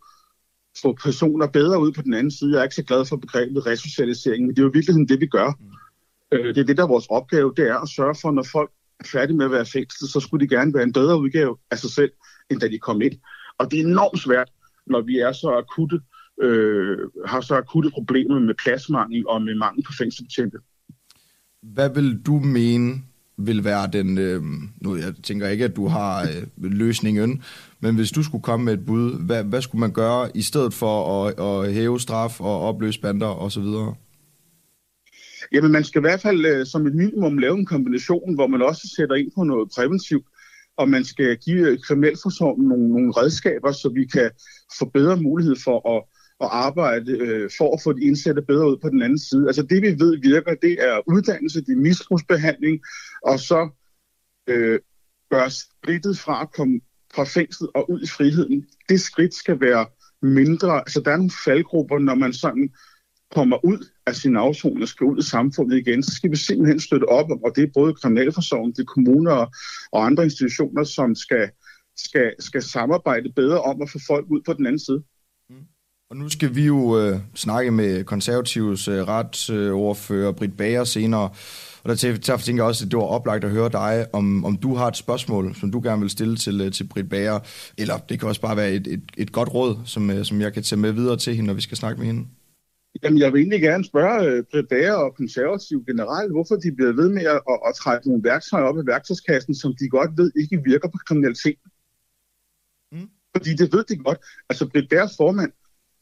få 0.82 0.98
personer 1.04 1.48
bedre 1.48 1.80
ud 1.80 1.92
på 1.92 2.02
den 2.02 2.14
anden 2.14 2.32
side. 2.32 2.52
Jeg 2.52 2.60
er 2.60 2.64
ikke 2.64 2.76
så 2.76 2.84
glad 2.84 3.06
for 3.06 3.16
begrebet 3.16 3.66
resocialisering, 3.66 4.46
men 4.46 4.56
det 4.56 4.62
er 4.62 4.64
jo 4.66 4.72
virkelig 4.74 5.10
det, 5.10 5.20
vi 5.22 5.28
gør. 5.28 5.54
Øh, 6.32 6.56
det 6.56 6.58
er 6.58 6.66
det, 6.66 6.78
der 6.78 6.84
er 6.84 6.88
vores 6.88 7.08
opgave, 7.10 7.54
det 7.58 7.68
er 7.68 7.78
at 7.78 7.90
sørge 7.90 8.16
for, 8.22 8.32
når 8.32 8.46
folk 8.52 8.72
er 9.00 9.08
færdige 9.08 9.38
med 9.38 9.46
at 9.46 9.52
være 9.52 9.66
fængslet, 9.66 10.10
så 10.10 10.20
skulle 10.20 10.48
de 10.48 10.56
gerne 10.56 10.74
være 10.74 10.84
en 10.84 10.94
bedre 10.94 11.20
udgave 11.20 11.58
af 11.72 11.80
sig 11.80 11.90
selv, 11.90 12.12
end 12.50 12.60
da 12.60 12.68
de 12.68 12.80
kom 12.80 13.02
ind. 13.02 13.14
Og 13.58 13.72
det 13.72 13.80
er 13.80 13.84
enormt 13.84 14.20
svært, 14.20 14.50
når 14.88 15.02
vi 15.02 15.20
er 15.20 15.32
så 15.32 15.50
akutte 15.50 16.02
øh, 16.42 16.98
har 17.26 17.42
så 17.42 17.56
akutte 17.56 17.90
problemer 17.90 18.40
med 18.40 18.54
pladsmangel 18.64 19.28
og 19.28 19.42
med 19.42 19.56
mangel 19.56 19.84
på 19.84 19.92
fængselsbetjente. 19.98 20.58
Hvad 21.62 21.90
vil 21.94 22.22
du 22.26 22.40
mene 22.40 23.02
vil 23.38 23.64
være 23.64 23.90
den, 23.94 24.18
øh, 24.18 24.42
nu 24.82 24.96
jeg 24.96 25.14
tænker 25.24 25.48
ikke, 25.48 25.66
at 25.66 25.76
du 25.76 25.88
har 25.88 26.22
øh, 26.22 26.72
løsningen, 26.72 27.44
men 27.80 27.96
hvis 27.96 28.12
du 28.12 28.24
skulle 28.24 28.42
komme 28.42 28.66
med 28.66 28.74
et 28.74 28.86
bud, 28.86 29.26
hvad, 29.26 29.44
hvad 29.44 29.62
skulle 29.62 29.80
man 29.80 29.92
gøre 29.92 30.38
i 30.38 30.42
stedet 30.42 30.74
for 30.74 31.26
at, 31.26 31.40
at 31.40 31.74
hæve 31.74 32.00
straf 32.00 32.42
og 32.42 32.62
opløse 32.62 33.02
bander 33.02 33.28
osv.? 33.28 33.66
Jamen 35.52 35.72
man 35.72 35.84
skal 35.84 36.00
i 36.00 36.08
hvert 36.08 36.22
fald 36.22 36.46
øh, 36.46 36.66
som 36.66 36.88
et 36.88 36.96
minimum 36.96 37.38
lave 37.38 37.58
en 37.58 37.66
kombination, 37.66 38.36
hvor 38.36 38.48
man 38.48 38.62
også 38.62 38.94
sætter 38.96 39.16
ind 39.16 39.32
på 39.36 39.44
noget 39.44 39.70
præventivt, 39.76 40.26
og 40.78 40.90
man 40.90 41.04
skal 41.04 41.38
give 41.38 41.78
kriminalforsorgen 41.78 42.68
nogle, 42.68 42.90
nogle 42.90 43.12
redskaber, 43.12 43.72
så 43.72 43.90
vi 43.90 44.06
kan 44.06 44.32
få 44.80 44.86
bedre 44.86 45.18
mulighed 45.18 45.56
for 45.64 45.98
at 45.98 46.04
at 46.44 46.50
arbejde 46.52 47.12
øh, 47.12 47.50
for 47.58 47.74
at 47.74 47.82
få 47.84 47.94
de 47.94 48.02
indsatte 48.02 48.42
bedre 48.42 48.70
ud 48.70 48.78
på 48.78 48.90
den 48.90 49.02
anden 49.02 49.20
side. 49.20 49.48
Altså 49.48 49.64
det 49.64 49.82
vi 49.82 50.00
ved 50.00 50.18
virker, 50.22 50.56
det 50.62 50.84
er 50.84 51.02
uddannelse, 51.08 51.62
det 51.62 51.72
er 51.72 51.82
misbrugsbehandling, 51.82 52.82
og 53.24 53.40
så 53.40 53.70
øh, 54.48 54.80
gør 55.30 55.48
skridtet 55.48 56.18
fra 56.20 56.42
at 56.42 56.52
komme 56.52 56.82
fra 57.16 57.24
fængslet 57.24 57.70
og 57.76 57.92
ud 57.92 58.02
i 58.02 58.08
friheden. 58.08 58.66
Det 58.90 59.02
skridt 59.02 59.34
skal 59.34 59.62
være 59.62 59.86
mindre. 60.22 60.80
Altså 60.80 61.02
der 61.02 61.12
er 61.12 61.18
nogle 61.18 61.32
faldgrupper, 61.46 62.00
når 62.00 62.16
man 62.16 62.34
sådan 62.34 62.70
kommer 63.32 63.66
ud 63.66 63.90
af 64.06 64.16
sin 64.16 64.36
afsoning 64.38 64.82
og 64.82 64.88
skal 64.88 65.06
ud 65.06 65.20
i 65.20 65.22
samfundet 65.22 65.78
igen, 65.78 66.04
så 66.04 66.16
skal 66.16 66.32
vi 66.32 66.36
simpelthen 66.36 66.80
støtte 66.80 67.06
op 67.06 67.32
om, 67.32 67.44
og 67.44 67.56
det 67.56 67.64
er 67.64 67.72
både 67.74 67.94
kriminalforsorgen, 67.94 68.72
det 68.72 68.80
er 68.80 68.94
kommuner 68.96 69.48
og 69.92 70.06
andre 70.06 70.24
institutioner, 70.24 70.84
som 70.84 71.16
skal, 71.16 71.50
skal, 71.98 72.34
skal 72.40 72.62
samarbejde 72.62 73.34
bedre 73.36 73.62
om 73.62 73.82
at 73.82 73.90
få 73.90 74.00
folk 74.08 74.26
ud 74.30 74.42
på 74.46 74.54
den 74.54 74.66
anden 74.66 74.80
side. 74.80 75.04
Og 76.14 76.20
nu 76.20 76.30
skal 76.30 76.56
vi 76.56 76.66
jo 76.66 77.00
øh, 77.00 77.20
snakke 77.36 77.72
med 77.72 78.04
konservativs 78.04 78.88
øh, 78.88 79.08
retsordfører 79.08 80.30
øh, 80.30 80.36
Britt 80.36 80.58
Bager 80.58 80.84
senere. 80.84 81.30
Og 81.84 81.90
der 81.90 81.96
tænker 81.96 82.64
jeg 82.64 82.64
også, 82.64 82.86
at 82.86 82.92
det 82.92 82.98
var 82.98 83.06
oplagt 83.06 83.44
at 83.44 83.50
høre 83.52 83.70
dig, 83.70 84.06
om, 84.14 84.46
om 84.46 84.58
du 84.58 84.76
har 84.76 84.88
et 84.88 84.98
spørgsmål, 84.98 85.56
som 85.56 85.72
du 85.72 85.82
gerne 85.84 86.02
vil 86.02 86.10
stille 86.10 86.36
til, 86.36 86.62
øh, 86.62 86.72
til 86.72 86.84
Britt 86.84 87.10
Bager. 87.10 87.40
Eller 87.78 87.98
det 87.98 88.20
kan 88.20 88.30
også 88.30 88.42
bare 88.42 88.58
være 88.58 88.72
et, 88.72 88.88
et, 88.88 89.02
et 89.18 89.32
godt 89.32 89.54
råd, 89.54 89.76
som, 89.86 90.10
øh, 90.10 90.26
som 90.26 90.42
jeg 90.42 90.54
kan 90.54 90.64
tage 90.64 90.80
med 90.80 90.92
videre 90.92 91.18
til 91.18 91.36
hende, 91.36 91.48
når 91.48 91.54
vi 91.54 91.62
skal 91.62 91.78
snakke 91.78 92.00
med 92.00 92.08
hende. 92.08 92.28
Jamen, 93.04 93.20
jeg 93.20 93.34
vil 93.34 93.40
egentlig 93.40 93.62
gerne 93.62 93.86
spørge 93.86 94.38
uh, 94.38 94.44
Britt 94.52 94.70
Bager 94.70 94.94
og 94.94 95.16
konservativ 95.16 95.86
generelt, 95.86 96.32
hvorfor 96.32 96.56
de 96.56 96.76
bliver 96.76 96.94
ved 96.94 97.10
med 97.10 97.26
at, 97.26 97.42
at, 97.50 97.60
at 97.68 97.76
trække 97.76 98.08
nogle 98.08 98.24
værktøjer 98.24 98.66
op 98.66 98.78
i 98.78 98.88
værktøjskassen, 98.88 99.56
som 99.56 99.76
de 99.80 99.90
godt 99.90 100.12
ved 100.18 100.32
ikke 100.42 100.62
virker 100.66 100.88
på 100.88 100.98
kriminalitet. 101.08 101.60
Mm. 102.92 103.10
Fordi 103.36 103.52
det 103.54 103.74
ved 103.74 103.84
de 103.84 103.98
godt. 103.98 104.18
Altså, 104.50 104.70
Britt 104.70 104.90
Bagers 104.90 105.16
formand, 105.18 105.52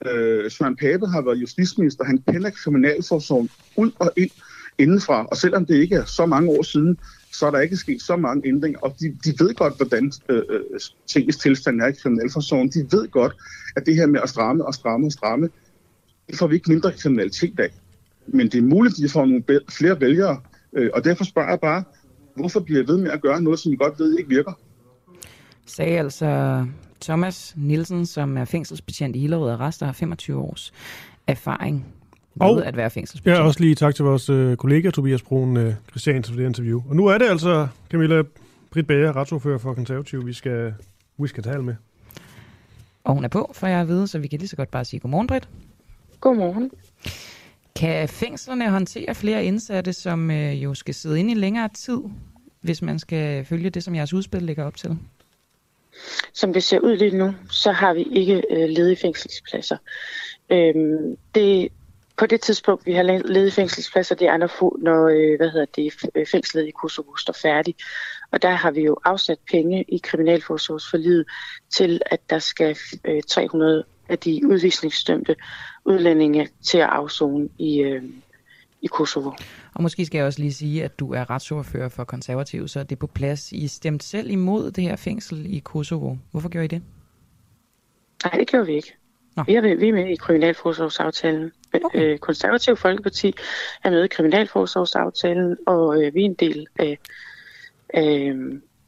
Øh, 0.06 0.52
Søren 0.52 0.76
Pape 0.76 1.08
har 1.08 1.22
været 1.22 1.36
justitsminister. 1.36 2.04
Han 2.04 2.24
kender 2.28 2.50
kriminalforsorgen 2.50 3.50
ud 3.78 3.92
og 4.00 4.12
ind 4.18 4.32
indenfra. 4.78 5.26
Og 5.26 5.38
selvom 5.38 5.66
det 5.66 5.76
ikke 5.76 5.96
er 5.96 6.06
så 6.06 6.26
mange 6.26 6.50
år 6.50 6.64
siden, 6.64 6.98
så 7.34 7.48
er 7.48 7.52
der 7.52 7.60
ikke 7.60 7.78
sket 7.78 8.02
så 8.02 8.16
mange 8.16 8.48
ændringer. 8.48 8.80
Og 8.80 8.96
de, 9.00 9.18
de 9.26 9.34
ved 9.40 9.56
godt, 9.56 9.78
hvordan 9.78 10.12
øh, 10.30 10.42
øh 10.50 10.80
tingens 11.08 11.38
tilstand 11.38 11.82
er 11.82 11.88
i 11.88 11.92
kriminalforsorgen. 11.92 12.70
De 12.70 12.98
ved 12.98 13.08
godt, 13.08 13.36
at 13.76 13.86
det 13.86 13.96
her 13.96 14.06
med 14.06 14.20
at 14.24 14.30
stramme 14.30 14.66
og 14.66 14.74
stramme 14.74 15.08
og 15.08 15.12
stramme, 15.12 15.50
det 16.30 16.38
får 16.38 16.48
vi 16.48 16.56
ikke 16.56 16.72
mindre 16.72 16.92
kriminalitet 16.92 17.60
af. 17.60 17.70
Men 18.28 18.48
det 18.48 18.58
er 18.58 18.62
muligt, 18.62 18.94
at 18.94 19.04
de 19.04 19.10
får 19.10 19.26
nogle 19.26 19.44
flere 19.70 20.02
vælgere. 20.02 20.42
Øh, 20.74 20.90
og 20.94 21.04
derfor 21.04 21.24
spørger 21.24 21.50
jeg 21.50 21.60
bare, 21.60 21.84
hvorfor 22.36 22.60
bliver 22.60 22.80
jeg 22.80 22.88
ved 22.88 22.98
med 22.98 23.12
at 23.12 23.22
gøre 23.22 23.42
noget, 23.42 23.60
som 23.60 23.74
I 23.74 23.76
godt 23.76 24.00
ved 24.00 24.18
ikke 24.18 24.30
virker? 24.30 24.54
Sagde 25.66 26.00
altså 26.00 26.66
Thomas 27.02 27.54
Nielsen, 27.58 28.06
som 28.06 28.38
er 28.38 28.46
fængselsbetjent 28.46 29.16
i 29.16 29.20
Hillerød 29.20 29.52
Arrest 29.52 29.82
og 29.82 29.88
har 29.88 29.94
25 29.94 30.40
års 30.40 30.74
erfaring 31.28 31.86
og 32.40 32.56
med 32.56 32.64
at 32.64 32.78
være 32.78 32.90
fængselsbetjent. 32.90 33.38
Ja, 33.38 33.44
også 33.44 33.60
lige 33.60 33.76
tak 33.76 33.96
til 33.96 34.06
vores 34.06 34.30
uh, 34.30 34.56
kollega 34.56 34.90
Tobias 34.90 35.22
Brun 35.22 35.58
uh, 35.58 35.74
Christiansen 35.90 36.34
for 36.34 36.42
det 36.42 36.48
interview. 36.48 36.82
Og 36.90 36.96
nu 36.96 37.08
er 37.08 37.18
det 37.18 37.26
altså 37.30 37.68
Camilla 37.90 38.24
Britt 38.72 38.88
Bager, 38.88 39.16
retsordfører 39.16 39.58
for 39.58 39.74
Konservativ, 39.74 40.26
vi 40.26 40.34
skal, 40.34 40.74
vi 41.18 41.28
skal 41.28 41.44
tale 41.44 41.64
med. 41.64 41.76
Og 43.04 43.14
hun 43.14 43.24
er 43.24 43.30
på, 43.30 43.52
for 43.54 43.68
jeg 43.68 43.88
ved, 43.88 44.08
så 44.08 44.20
vi 44.20 44.28
kan 44.28 44.40
lige 44.40 44.50
så 44.50 44.56
godt 44.56 44.72
bare 44.72 44.86
sige 44.86 45.00
godmorgen, 45.00 45.28
Britt. 45.28 45.50
Godmorgen. 46.20 46.72
Kan 47.76 48.10
fængslerne 48.10 48.70
håndtere 48.70 49.16
flere 49.16 49.46
indsatte, 49.46 49.94
som 49.94 50.32
øh, 50.32 50.64
jo 50.64 50.74
skal 50.74 50.94
sidde 50.94 51.20
inde 51.20 51.32
i 51.32 51.36
længere 51.36 51.70
tid, 51.74 52.00
hvis 52.62 52.82
man 52.82 53.00
skal 53.00 53.46
følge 53.46 53.70
det, 53.70 53.84
som 53.84 53.96
jeres 53.96 54.14
udspil 54.14 54.42
lægger 54.42 54.64
op 54.64 54.76
til? 54.76 54.98
Som 56.34 56.54
det 56.54 56.64
ser 56.64 56.80
ud 56.80 56.96
lige 56.96 57.18
nu, 57.18 57.34
så 57.52 57.72
har 57.72 57.94
vi 57.94 58.08
ikke 58.12 58.44
øh, 58.50 58.70
ledige 58.70 58.96
fængselspladser. 58.96 59.78
Øhm, 60.50 61.18
det, 61.36 61.70
på 62.18 62.26
det 62.26 62.42
tidspunkt, 62.42 62.86
vi 62.86 62.94
har 62.94 63.04
ledige 63.04 63.52
fængselspladser, 63.52 64.16
det 64.16 64.28
er 64.28 64.38
når, 64.38 64.78
når 64.82 65.08
øh, 65.08 65.38
hvad 65.38 65.50
hedder 65.50 65.66
det, 65.76 65.94
øh, 66.16 66.26
fængslet 66.28 66.68
i 66.68 66.72
Kosovo 66.72 67.16
står 67.16 67.34
færdig. 67.34 67.76
Og 68.32 68.42
der 68.42 68.50
har 68.50 68.72
vi 68.72 68.82
jo 68.82 68.98
afsat 69.06 69.40
penge 69.52 69.86
i 69.88 69.98
Kriminalforsorgsforlidet 69.98 71.26
til, 71.70 72.02
at 72.06 72.20
der 72.30 72.40
skal 72.40 72.78
øh, 73.06 73.24
300 73.28 73.84
af 74.10 74.20
de 74.20 74.42
udvisningsdømte 74.48 75.36
udlændinge 75.86 76.50
til 76.64 76.78
at 76.78 76.90
afzone 76.90 77.50
i, 77.58 77.80
øh, 77.80 78.04
i 78.82 78.88
Kosovo. 78.88 79.32
Og 79.74 79.84
måske 79.84 80.06
skal 80.06 80.18
jeg 80.18 80.28
også 80.28 80.40
lige 80.40 80.54
sige, 80.54 80.84
at 80.84 81.00
du 81.00 81.14
er 81.14 81.30
retsordfører 81.30 81.90
for 81.90 82.04
konservative, 82.04 82.68
så 82.68 82.84
det 82.84 82.92
er 82.92 83.00
på 83.00 83.08
plads. 83.08 83.52
I 83.52 83.68
stemte 83.68 84.06
selv 84.06 84.30
imod 84.30 84.72
det 84.72 84.84
her 84.84 84.96
fængsel 84.96 85.46
i 85.54 85.60
Kosovo. 85.60 86.16
Hvorfor 86.32 86.50
gjorde 86.50 86.66
I 86.66 86.68
det? 86.68 86.82
Nej, 88.24 88.34
det 88.40 88.48
gjorde 88.48 88.66
vi 88.66 88.74
ikke. 88.74 88.94
Nå. 89.36 89.44
Vi, 89.44 89.56
er, 89.56 89.62
vi 89.62 89.90
er 89.90 89.94
med 89.94 90.08
i 90.08 90.16
kriminalforsorgsaftalen. 90.16 91.52
Okay. 91.84 92.14
Øh, 92.14 92.20
Konservativ 92.20 92.78
Folkeparti 92.78 93.34
er 93.84 93.90
med 93.90 94.04
i 94.04 94.08
kriminalforsorgsaftalen, 94.08 95.58
og 95.68 96.04
øh, 96.04 96.14
vi 96.14 96.22
er 96.22 96.26
en 96.26 96.34
del 96.34 96.68
af, 96.80 96.98
af, 97.90 98.34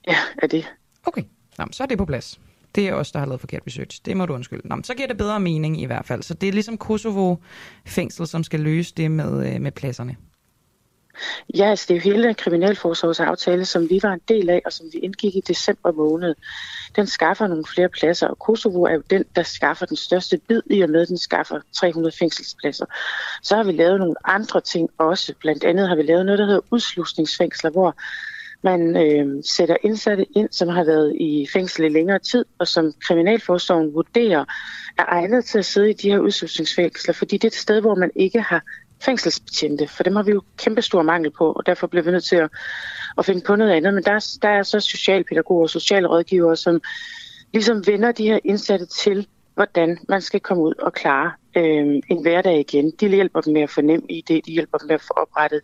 ja, 0.07 0.15
af 0.37 0.49
det. 0.49 0.73
Okay, 1.05 1.23
Nå, 1.57 1.65
så 1.71 1.83
er 1.83 1.87
det 1.87 1.97
på 1.97 2.05
plads. 2.05 2.39
Det 2.75 2.87
er 2.87 2.93
os, 2.93 3.11
der 3.11 3.19
har 3.19 3.25
lavet 3.25 3.39
forkert 3.39 3.61
research. 3.67 4.01
Det 4.05 4.17
må 4.17 4.25
du 4.25 4.33
undskylde. 4.33 4.67
Nå, 4.67 4.75
men 4.75 4.83
så 4.83 4.93
giver 4.93 5.07
det 5.07 5.17
bedre 5.17 5.39
mening 5.39 5.81
i 5.81 5.85
hvert 5.85 6.05
fald. 6.05 6.23
Så 6.23 6.33
det 6.33 6.49
er 6.49 6.53
ligesom 6.53 6.77
Kosovo 6.77 7.35
fængsel, 7.85 8.27
som 8.27 8.43
skal 8.43 8.59
løse 8.59 8.93
det 8.97 9.11
med, 9.11 9.53
øh, 9.53 9.61
med 9.61 9.71
pladserne. 9.71 10.15
Ja, 11.57 11.69
altså 11.69 11.85
det 11.87 11.93
er 11.93 11.97
jo 11.97 12.13
hele 12.13 12.33
kriminalforsorgsaftale, 12.33 13.65
som 13.65 13.89
vi 13.89 13.99
var 14.03 14.13
en 14.13 14.21
del 14.27 14.49
af, 14.49 14.61
og 14.65 14.73
som 14.73 14.85
vi 14.93 14.99
indgik 14.99 15.35
i 15.35 15.41
december 15.47 15.91
måned. 15.91 16.35
Den 16.95 17.07
skaffer 17.07 17.47
nogle 17.47 17.65
flere 17.65 17.89
pladser, 17.89 18.27
og 18.27 18.39
Kosovo 18.39 18.83
er 18.83 18.93
jo 18.93 19.03
den, 19.09 19.25
der 19.35 19.43
skaffer 19.43 19.85
den 19.85 19.97
største 19.97 20.37
bid 20.47 20.61
i 20.69 20.81
og 20.81 20.89
med, 20.89 21.01
at 21.01 21.07
den 21.07 21.17
skaffer 21.17 21.59
300 21.73 22.15
fængselspladser. 22.19 22.85
Så 23.43 23.55
har 23.55 23.63
vi 23.63 23.71
lavet 23.71 23.99
nogle 23.99 24.15
andre 24.25 24.61
ting 24.61 24.89
også. 24.97 25.33
Blandt 25.39 25.63
andet 25.63 25.87
har 25.87 25.95
vi 25.95 26.01
lavet 26.01 26.25
noget, 26.25 26.39
der 26.39 26.45
hedder 26.45 26.61
udslusningsfængsler, 26.71 27.71
hvor 27.71 27.95
man 28.63 28.97
øh, 28.97 29.43
sætter 29.43 29.77
indsatte 29.83 30.25
ind, 30.35 30.49
som 30.51 30.67
har 30.67 30.83
været 30.83 31.15
i 31.15 31.47
fængsel 31.53 31.85
i 31.85 31.89
længere 31.89 32.19
tid, 32.19 32.45
og 32.59 32.67
som 32.67 32.93
kriminalforsorgen 33.07 33.93
vurderer 33.93 34.45
er 34.97 35.05
egnet 35.07 35.45
til 35.45 35.57
at 35.57 35.65
sidde 35.65 35.89
i 35.89 35.93
de 35.93 36.11
her 36.11 36.19
udslusningsfængsler, 36.19 37.13
fordi 37.13 37.37
det 37.37 37.43
er 37.43 37.49
et 37.49 37.55
sted, 37.55 37.81
hvor 37.81 37.95
man 37.95 38.11
ikke 38.15 38.41
har 38.41 38.63
fængselsbetjente, 39.01 39.87
for 39.87 40.03
dem 40.03 40.15
har 40.15 40.23
vi 40.23 40.31
jo 40.31 40.41
kæmpe 40.57 40.81
stor 40.81 41.01
mangel 41.01 41.31
på, 41.31 41.51
og 41.51 41.65
derfor 41.65 41.87
bliver 41.87 42.03
vi 42.03 42.11
nødt 42.11 42.23
til 42.23 42.35
at, 42.35 42.49
at 43.17 43.25
finde 43.25 43.41
på 43.41 43.55
noget 43.55 43.71
andet. 43.71 43.93
Men 43.93 44.03
der, 44.03 44.37
der 44.41 44.49
er 44.49 44.63
så 44.63 44.79
socialpædagoger 44.79 45.63
og 45.63 45.69
socialrådgivere, 45.69 46.55
som 46.55 46.81
ligesom 47.53 47.87
vender 47.87 48.11
de 48.11 48.23
her 48.23 48.39
indsatte 48.43 48.85
til, 48.85 49.27
hvordan 49.53 49.99
man 50.09 50.21
skal 50.21 50.39
komme 50.39 50.63
ud 50.63 50.73
og 50.79 50.93
klare 50.93 51.31
øh, 51.57 52.01
en 52.09 52.21
hverdag 52.21 52.59
igen. 52.59 52.91
De 52.91 53.09
hjælper 53.09 53.41
dem 53.41 53.53
med 53.53 53.61
at 53.61 53.69
fornemme 53.69 54.05
i 54.09 54.21
det, 54.27 54.45
de 54.45 54.51
hjælper 54.51 54.77
dem 54.77 54.87
med 54.87 54.95
at 54.95 55.01
få 55.01 55.13
oprettet 55.13 55.61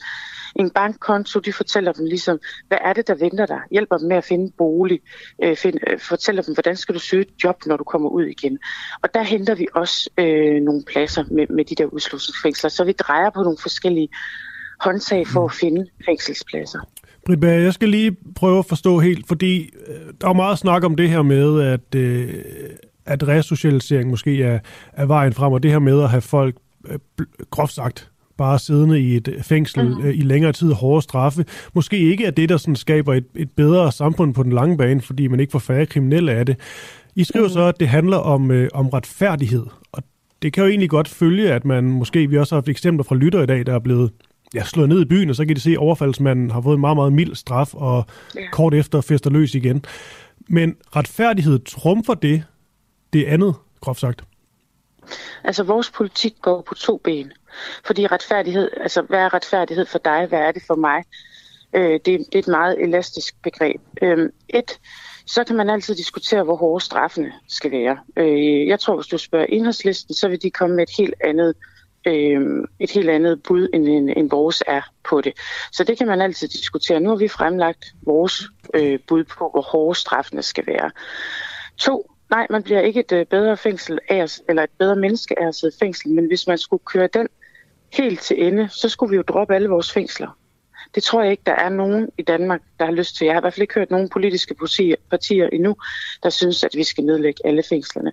en 0.56 0.70
bankkonto, 0.70 1.40
de 1.40 1.54
fortæller 1.54 1.92
dem 1.92 2.06
ligesom, 2.06 2.40
hvad 2.68 2.78
er 2.82 2.94
det, 2.94 3.08
der 3.08 3.16
venter 3.16 3.46
dig? 3.46 3.60
Hjælper 3.72 3.98
dem 3.98 4.08
med 4.08 4.18
at 4.18 4.24
finde 4.24 4.52
bolig, 4.58 5.00
øh, 5.44 5.56
find, 5.56 5.78
øh, 5.88 6.00
fortæller 6.00 6.42
dem, 6.42 6.54
hvordan 6.54 6.76
skal 6.76 6.96
du 6.96 7.00
søge 7.00 7.22
et 7.22 7.44
job, 7.44 7.56
når 7.66 7.78
du 7.78 7.84
kommer 7.84 8.10
ud 8.10 8.24
igen. 8.24 8.60
Og 9.04 9.14
der 9.14 9.24
henter 9.24 9.56
vi 9.56 9.68
også 9.76 10.10
øh, 10.18 10.62
nogle 10.62 10.84
pladser 10.92 11.24
med, 11.32 11.48
med 11.50 11.66
de 11.66 11.76
der 11.76 11.86
udslutningsfængsler, 11.86 12.70
så 12.70 12.84
vi 12.84 12.92
drejer 12.92 13.30
på 13.30 13.44
nogle 13.44 13.58
forskellige 13.62 14.10
håndtag 14.80 15.28
for 15.28 15.46
at 15.46 15.52
finde 15.52 15.86
fængselspladser. 16.06 16.80
Britt 17.26 17.42
Bager, 17.42 17.64
jeg 17.64 17.74
skal 17.74 17.90
lige 17.90 18.18
prøve 18.36 18.60
at 18.60 18.66
forstå 18.66 19.00
helt, 19.00 19.28
fordi 19.28 19.70
øh, 19.88 20.14
der 20.22 20.30
er 20.30 20.34
meget 20.34 20.60
snak 20.60 20.84
om 20.84 20.96
det 20.96 21.10
her 21.10 21.22
med, 21.22 21.62
at, 21.62 21.96
øh, 21.96 22.34
at 23.06 23.28
resocialisering 23.28 24.10
måske 24.10 24.44
er, 24.44 24.60
er 24.94 25.06
vejen 25.06 25.34
frem, 25.34 25.54
og 25.54 25.64
det 25.64 25.72
her 25.72 25.80
med 25.80 26.04
at 26.04 26.10
have 26.10 26.22
folk 26.22 26.56
øh, 26.90 27.00
groft 27.50 27.74
sagt 27.74 28.12
bare 28.40 28.60
siddende 28.60 29.00
i 29.00 29.16
et 29.16 29.36
fængsel 29.42 29.90
mm. 29.90 30.08
i 30.08 30.22
længere 30.22 30.52
tid, 30.52 30.72
hårde 30.72 31.02
straffe, 31.02 31.46
måske 31.74 31.98
ikke 31.98 32.26
er 32.26 32.32
det, 32.32 32.50
der 32.50 32.58
sådan 32.58 32.76
skaber 32.76 33.14
et, 33.14 33.26
et 33.36 33.52
bedre 33.52 33.92
samfund 33.92 34.34
på 34.34 34.44
den 34.44 34.52
lange 34.52 34.78
bane, 34.78 35.02
fordi 35.02 35.28
man 35.28 35.40
ikke 35.40 35.52
får 35.52 35.60
færre 35.60 35.86
kriminelle 35.86 36.32
af 36.32 36.46
det. 36.46 36.56
I 37.16 37.24
skriver 37.24 37.48
mm. 37.48 37.54
så, 37.54 37.62
at 37.62 37.80
det 37.80 37.88
handler 37.88 38.18
om, 38.18 38.52
øh, 38.52 38.70
om 38.74 38.90
retfærdighed, 38.90 39.66
og 39.92 40.04
det 40.42 40.54
kan 40.54 40.64
jo 40.64 40.70
egentlig 40.70 40.90
godt 40.90 41.08
følge, 41.08 41.54
at 41.54 41.66
man 41.66 41.84
måske, 41.84 42.28
vi 42.28 42.38
også 42.38 42.56
har 42.56 42.62
haft 42.62 42.70
eksempler 42.70 43.04
fra 43.04 43.16
lytter 43.16 43.42
i 43.42 43.46
dag, 43.46 43.66
der 43.66 43.74
er 43.74 43.80
blevet 43.80 44.12
ja, 44.54 44.64
slået 44.64 44.90
ned 44.90 45.02
i 45.02 45.06
byen, 45.06 45.30
og 45.30 45.36
så 45.36 45.46
kan 45.46 45.56
de 45.56 45.62
se, 45.62 45.72
at 45.72 45.78
overfaldsmanden 45.78 46.52
har 46.52 46.62
fået 46.62 46.76
en 46.76 46.82
meget, 46.82 46.98
meget 46.98 47.14
mild 47.14 47.36
straf, 47.36 47.74
og 47.74 48.06
ja. 48.36 48.42
kort 48.52 48.74
efter 48.74 49.02
fester 49.02 49.30
løs 49.30 49.56
igen. 49.56 49.86
Men 50.50 50.76
retfærdighed 50.96 51.60
trumfer 51.60 52.14
det, 52.14 52.44
det 53.14 53.26
andet, 53.26 53.56
groft 53.82 54.00
sagt. 54.00 54.24
Altså, 55.44 55.64
vores 55.64 55.92
politik 55.92 56.34
går 56.42 56.62
på 56.68 56.76
to 56.76 57.02
ben. 57.04 57.32
Fordi 57.86 58.08
retfærdighed, 58.08 58.70
altså 58.82 59.02
hvad 59.02 59.20
er 59.20 59.34
retfærdighed 59.34 59.86
for 59.86 60.00
dig, 60.00 60.26
hvad 60.26 60.40
er 60.40 60.52
det 60.52 60.64
for 60.68 60.76
mig? 60.76 61.04
Øh, 61.74 61.92
det, 61.92 62.06
det 62.06 62.36
er 62.36 62.40
et 62.40 62.48
meget 62.48 62.82
elastisk 62.82 63.36
begreb. 63.44 63.82
Øh, 64.02 64.30
et, 64.50 64.80
så 65.28 65.44
kan 65.44 65.56
man 65.56 65.70
altid 65.70 65.96
diskutere, 65.96 66.44
hvor 66.44 66.56
hårde 66.56 66.86
straffene 66.86 67.34
skal 67.48 67.72
være. 67.72 67.98
Øh, 68.18 68.68
jeg 68.68 68.80
tror, 68.80 68.96
hvis 68.96 69.08
du 69.08 69.18
spørger 69.18 69.46
enhedslisten, 69.46 70.14
så 70.14 70.28
vil 70.28 70.42
de 70.42 70.52
komme 70.52 70.76
med 70.76 70.84
et 70.84 70.96
helt 70.98 71.14
andet 71.24 71.56
øh, 72.08 72.68
et 72.80 72.92
helt 72.92 73.10
andet 73.10 73.44
bud, 73.44 73.68
end, 73.74 73.88
end, 73.88 74.10
end 74.18 74.30
vores 74.30 74.64
er 74.68 74.82
på 75.10 75.22
det. 75.22 75.34
Så 75.72 75.84
det 75.84 75.98
kan 75.98 76.08
man 76.08 76.22
altid 76.22 76.48
diskutere. 76.48 77.00
Nu 77.00 77.10
har 77.10 77.16
vi 77.16 77.28
fremlagt 77.28 77.86
vores 78.02 78.44
øh, 78.74 79.00
bud 79.08 79.24
på, 79.24 79.50
hvor 79.54 79.62
hårde 79.62 80.00
straffene 80.00 80.44
skal 80.44 80.68
være. 80.68 80.92
To, 81.78 82.12
nej, 82.30 82.48
man 82.50 82.64
bliver 82.64 82.80
ikke 82.80 83.00
et 83.00 83.12
øh, 83.12 83.26
bedre 83.26 83.58
fængsel 83.58 84.00
af, 84.10 84.26
eller 84.50 84.64
et 84.64 84.70
bedre 84.80 84.96
menneske 84.96 85.40
af 85.40 85.48
at 85.48 85.56
sidde 85.56 85.74
i 85.76 85.80
fængsel, 85.80 86.12
men 86.12 86.26
hvis 86.26 86.48
man 86.48 86.58
skulle 86.58 86.84
køre 86.86 87.10
den 87.14 87.28
helt 87.94 88.20
til 88.20 88.48
ende, 88.48 88.70
så 88.70 88.90
skulle 88.90 89.10
vi 89.10 89.16
jo 89.16 89.22
droppe 89.22 89.56
alle 89.56 89.70
vores 89.70 89.92
fængsler. 89.92 90.38
Det 90.96 91.04
tror 91.04 91.22
jeg 91.22 91.32
ikke, 91.32 91.44
der 91.46 91.56
er 91.56 91.70
nogen 91.70 92.10
i 92.18 92.22
Danmark, 92.22 92.62
der 92.80 92.86
har 92.86 92.92
lyst 92.92 93.18
til. 93.18 93.26
Jeg 93.26 93.34
har 93.34 93.42
i 93.42 93.44
hvert 93.44 93.54
fald 93.54 93.62
ikke 93.62 93.74
hørt 93.74 93.92
nogen 93.92 94.10
politiske 94.10 94.56
partier, 95.10 95.48
endnu, 95.54 95.76
der 96.24 96.30
synes, 96.30 96.64
at 96.64 96.72
vi 96.76 96.84
skal 96.84 97.04
nedlægge 97.04 97.46
alle 97.46 97.64
fængslerne. 97.70 98.12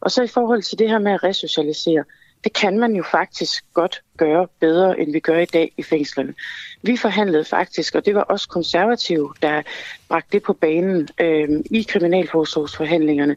Og 0.00 0.10
så 0.10 0.22
i 0.22 0.26
forhold 0.26 0.62
til 0.62 0.78
det 0.78 0.88
her 0.88 0.98
med 0.98 1.12
at 1.12 1.24
resocialisere, 1.24 2.04
Det 2.44 2.52
kan 2.52 2.78
man 2.78 2.96
jo 2.96 3.04
faktisk 3.10 3.64
godt 3.74 4.02
gøre 4.16 4.46
bedre, 4.60 5.00
end 5.00 5.12
vi 5.12 5.20
gør 5.20 5.38
i 5.38 5.44
dag 5.44 5.72
i 5.76 5.82
fængslerne. 5.82 6.34
Vi 6.82 6.96
forhandlede 6.96 7.44
faktisk, 7.44 7.94
og 7.94 8.06
det 8.06 8.14
var 8.14 8.20
også 8.20 8.48
konservative, 8.48 9.34
der 9.42 9.62
bragte 10.08 10.32
det 10.32 10.42
på 10.42 10.52
banen 10.52 11.08
øh, 11.20 11.48
i 11.70 11.82
kriminalforsorgsforhandlingerne, 11.82 13.36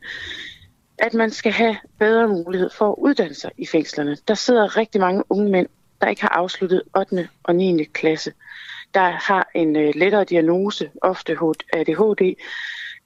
at 0.99 1.13
man 1.13 1.31
skal 1.31 1.51
have 1.51 1.77
bedre 1.99 2.27
mulighed 2.27 2.69
for 2.77 2.89
at 2.89 2.95
uddanne 2.97 3.33
sig 3.33 3.51
i 3.57 3.65
fængslerne. 3.65 4.17
Der 4.27 4.33
sidder 4.33 4.77
rigtig 4.77 5.01
mange 5.01 5.23
unge 5.29 5.51
mænd, 5.51 5.67
der 6.01 6.07
ikke 6.07 6.21
har 6.21 6.29
afsluttet 6.29 6.81
8. 6.97 7.29
og 7.43 7.55
9. 7.55 7.83
klasse, 7.83 8.33
der 8.93 9.09
har 9.09 9.49
en 9.55 9.75
øh, 9.75 9.91
lettere 9.95 10.23
diagnose, 10.23 10.91
ofte 11.01 11.37
ADHD. 11.73 12.35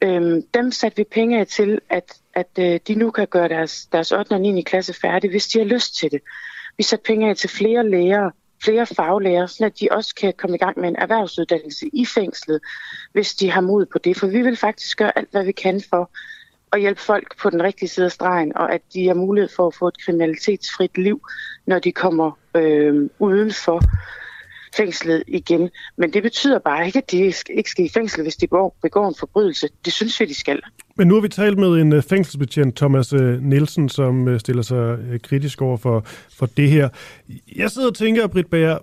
Øhm, 0.01 0.41
dem 0.53 0.72
satte 0.72 0.97
vi 0.97 1.03
penge 1.03 1.39
af 1.39 1.47
til, 1.47 1.80
at, 1.89 2.13
at 2.34 2.49
øh, 2.59 2.80
de 2.88 2.95
nu 2.95 3.11
kan 3.11 3.27
gøre 3.27 3.47
deres, 3.47 3.85
deres 3.85 4.11
8. 4.11 4.31
og 4.31 4.41
9. 4.41 4.61
klasse 4.61 4.93
færdig, 4.93 5.30
hvis 5.30 5.47
de 5.47 5.59
har 5.59 5.65
lyst 5.65 5.95
til 5.95 6.11
det. 6.11 6.22
Vi 6.77 6.84
satte 6.84 7.03
penge 7.03 7.30
af 7.30 7.35
til 7.35 7.49
flere 7.49 7.89
lærere, 7.89 8.31
flere 8.63 8.85
faglærer, 8.85 9.45
så 9.45 9.72
de 9.80 9.88
også 9.91 10.15
kan 10.15 10.34
komme 10.38 10.55
i 10.55 10.59
gang 10.59 10.80
med 10.80 10.89
en 10.89 10.95
erhvervsuddannelse 10.95 11.89
i 11.93 12.05
fængslet, 12.05 12.61
hvis 13.13 13.34
de 13.34 13.51
har 13.51 13.61
mod 13.61 13.85
på 13.85 13.99
det. 13.99 14.17
For 14.17 14.27
vi 14.27 14.41
vil 14.41 14.57
faktisk 14.57 14.97
gøre 14.97 15.17
alt, 15.17 15.31
hvad 15.31 15.45
vi 15.45 15.51
kan 15.51 15.81
for 15.89 16.11
at 16.73 16.81
hjælpe 16.81 17.01
folk 17.01 17.38
på 17.41 17.49
den 17.49 17.63
rigtige 17.63 17.89
side 17.89 18.05
af 18.05 18.11
stregen, 18.11 18.57
og 18.57 18.73
at 18.73 18.81
de 18.93 19.07
har 19.07 19.13
mulighed 19.13 19.49
for 19.55 19.67
at 19.67 19.76
få 19.76 19.88
et 19.88 20.01
kriminalitetsfrit 20.05 20.97
liv, 20.97 21.22
når 21.65 21.80
de 21.80 21.91
kommer 21.91 22.31
øh, 22.56 23.10
uden 23.19 23.52
for 23.65 23.82
fængslet 24.77 25.23
igen. 25.27 25.69
Men 25.98 26.14
det 26.14 26.23
betyder 26.23 26.60
bare 26.60 26.86
ikke, 26.86 26.98
at 26.98 27.11
de 27.11 27.18
ikke 27.49 27.69
skal 27.69 27.86
i 27.86 27.90
fængsel, 27.90 28.23
hvis 28.23 28.36
de 28.36 28.48
går, 28.48 28.77
begår 28.82 29.07
en 29.07 29.15
forbrydelse. 29.19 29.68
Det 29.86 29.94
synes 29.94 30.19
vi, 30.19 30.26
de 30.26 30.36
skal. 30.36 30.61
Men 30.95 31.07
nu 31.07 31.14
har 31.14 31.22
vi 31.22 31.30
talt 31.30 31.57
med 31.57 31.68
en 31.68 31.94
øh, 31.94 32.03
fængselsbetjent, 32.03 32.76
Thomas 32.76 33.14
øh, 33.14 33.44
Nielsen, 33.44 33.90
som 33.90 34.27
øh, 34.27 34.40
stiller 34.40 34.61
sig 34.61 34.98
kritisk 35.23 35.61
over 35.61 35.77
for, 35.77 36.06
for 36.38 36.45
det 36.45 36.69
her. 36.69 36.90
Jeg 37.56 37.72
sidder 37.72 37.88
og 37.88 37.95
tænker, 37.95 38.27
Britt 38.27 38.49
Bager, 38.49 38.77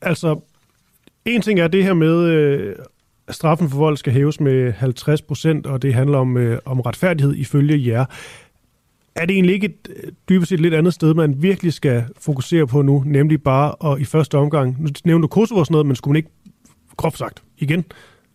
altså 0.00 0.40
en 1.24 1.42
ting 1.42 1.60
er 1.60 1.68
det 1.68 1.84
her 1.84 1.94
med, 1.94 2.26
at 3.28 3.34
straffen 3.34 3.70
for 3.70 3.78
vold 3.78 3.96
skal 3.96 4.12
hæves 4.12 4.40
med 4.40 4.72
50 4.72 5.22
procent, 5.22 5.66
og 5.66 5.82
det 5.82 5.94
handler 5.94 6.18
om, 6.18 6.58
om 6.64 6.80
retfærdighed 6.80 7.34
ifølge 7.34 7.92
jer. 7.92 8.04
Er 9.14 9.26
det 9.26 9.34
egentlig 9.34 9.54
ikke 9.54 9.66
et 9.66 10.12
dybest 10.28 10.48
set 10.48 10.60
lidt 10.60 10.74
andet 10.74 10.94
sted, 10.94 11.14
man 11.14 11.42
virkelig 11.42 11.72
skal 11.72 12.04
fokusere 12.20 12.66
på 12.66 12.82
nu, 12.82 13.02
nemlig 13.06 13.42
bare 13.42 13.74
og 13.74 14.00
i 14.00 14.04
første 14.04 14.38
omgang, 14.38 14.82
nu 14.82 14.88
nævner 15.04 15.22
du 15.22 15.28
Kosovo 15.28 15.60
og 15.60 15.66
sådan 15.66 15.72
noget, 15.72 15.86
men 15.86 15.96
skulle 15.96 16.12
man 16.12 16.16
ikke, 16.16 16.30
groft 16.96 17.18
sagt, 17.18 17.42
igen, 17.58 17.84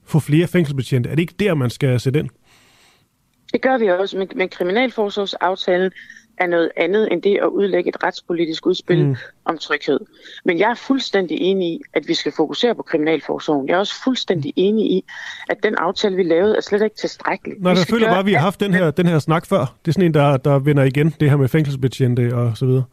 få 0.06 0.20
flere 0.20 0.48
fængselsbetjente? 0.48 1.10
Er 1.10 1.16
det 1.16 1.22
ikke 1.22 1.34
der, 1.40 1.54
man 1.54 1.70
skal 1.70 2.00
sætte 2.00 2.20
ind? 2.20 2.30
Det 3.54 3.62
gør 3.62 3.78
vi 3.78 3.88
også, 3.88 4.18
men, 4.18 4.28
men 4.36 4.50
kriminalforsorgsaftalen 4.50 5.92
er 6.38 6.48
noget 6.48 6.72
andet 6.78 7.12
end 7.12 7.22
det 7.22 7.38
at 7.38 7.48
udlægge 7.48 7.90
et 7.90 8.04
retspolitisk 8.04 8.66
udspil 8.66 9.06
mm. 9.06 9.16
om 9.46 9.58
tryghed. 9.58 10.00
Men 10.46 10.60
jeg 10.60 10.70
er 10.70 10.76
fuldstændig 10.76 11.38
enig 11.42 11.68
i, 11.68 11.82
at 11.94 12.08
vi 12.08 12.14
skal 12.14 12.32
fokusere 12.38 12.76
på 12.76 12.84
kriminalforsorgen. 12.84 13.68
Jeg 13.68 13.74
er 13.74 13.80
også 13.80 14.04
fuldstændig 14.04 14.54
enig 14.56 14.92
i, 14.92 15.04
at 15.50 15.58
den 15.64 15.76
aftale, 15.76 16.16
vi 16.16 16.24
lavede, 16.24 16.58
er 16.58 16.62
slet 16.62 16.82
ikke 16.82 16.96
tilstrækkelig. 16.96 17.58
Nej, 17.60 17.74
jeg 17.74 17.86
føler 17.90 18.08
bare, 18.08 18.20
at 18.20 18.26
vi 18.26 18.34
har 18.34 18.40
haft 18.40 18.60
den 18.60 18.74
her, 18.74 18.92
den 18.92 19.06
her 19.08 19.20
snak 19.20 19.46
før. 19.46 19.60
Det 19.60 19.88
er 19.88 19.94
sådan 19.94 20.06
en, 20.06 20.14
der, 20.14 20.38
der 20.38 20.60
vender 20.60 20.84
igen, 20.84 21.16
det 21.20 21.30
her 21.30 21.38
med 21.38 21.48
fængselsbetjente 21.48 22.36
og 22.36 22.58
så 22.58 22.66
videre. 22.66 22.84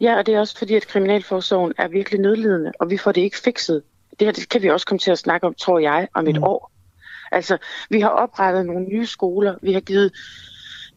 Ja, 0.00 0.18
og 0.18 0.26
det 0.26 0.34
er 0.34 0.38
også 0.38 0.58
fordi, 0.58 0.74
at 0.74 0.86
kriminalforsorgen 0.86 1.72
er 1.78 1.88
virkelig 1.88 2.20
nødlidende, 2.20 2.72
og 2.80 2.90
vi 2.90 2.96
får 2.96 3.12
det 3.12 3.20
ikke 3.20 3.38
fikset. 3.38 3.82
Det 4.18 4.26
her 4.26 4.32
det 4.32 4.48
kan 4.48 4.62
vi 4.62 4.70
også 4.70 4.86
komme 4.86 4.98
til 4.98 5.10
at 5.10 5.18
snakke 5.18 5.46
om, 5.46 5.54
tror 5.54 5.78
jeg, 5.78 6.08
om 6.14 6.28
et 6.28 6.36
mm. 6.36 6.42
år. 6.42 6.72
Altså, 7.32 7.58
vi 7.90 8.00
har 8.00 8.08
oprettet 8.08 8.66
nogle 8.66 8.84
nye 8.84 9.06
skoler, 9.06 9.54
vi 9.62 9.72
har 9.72 9.80
givet 9.80 10.12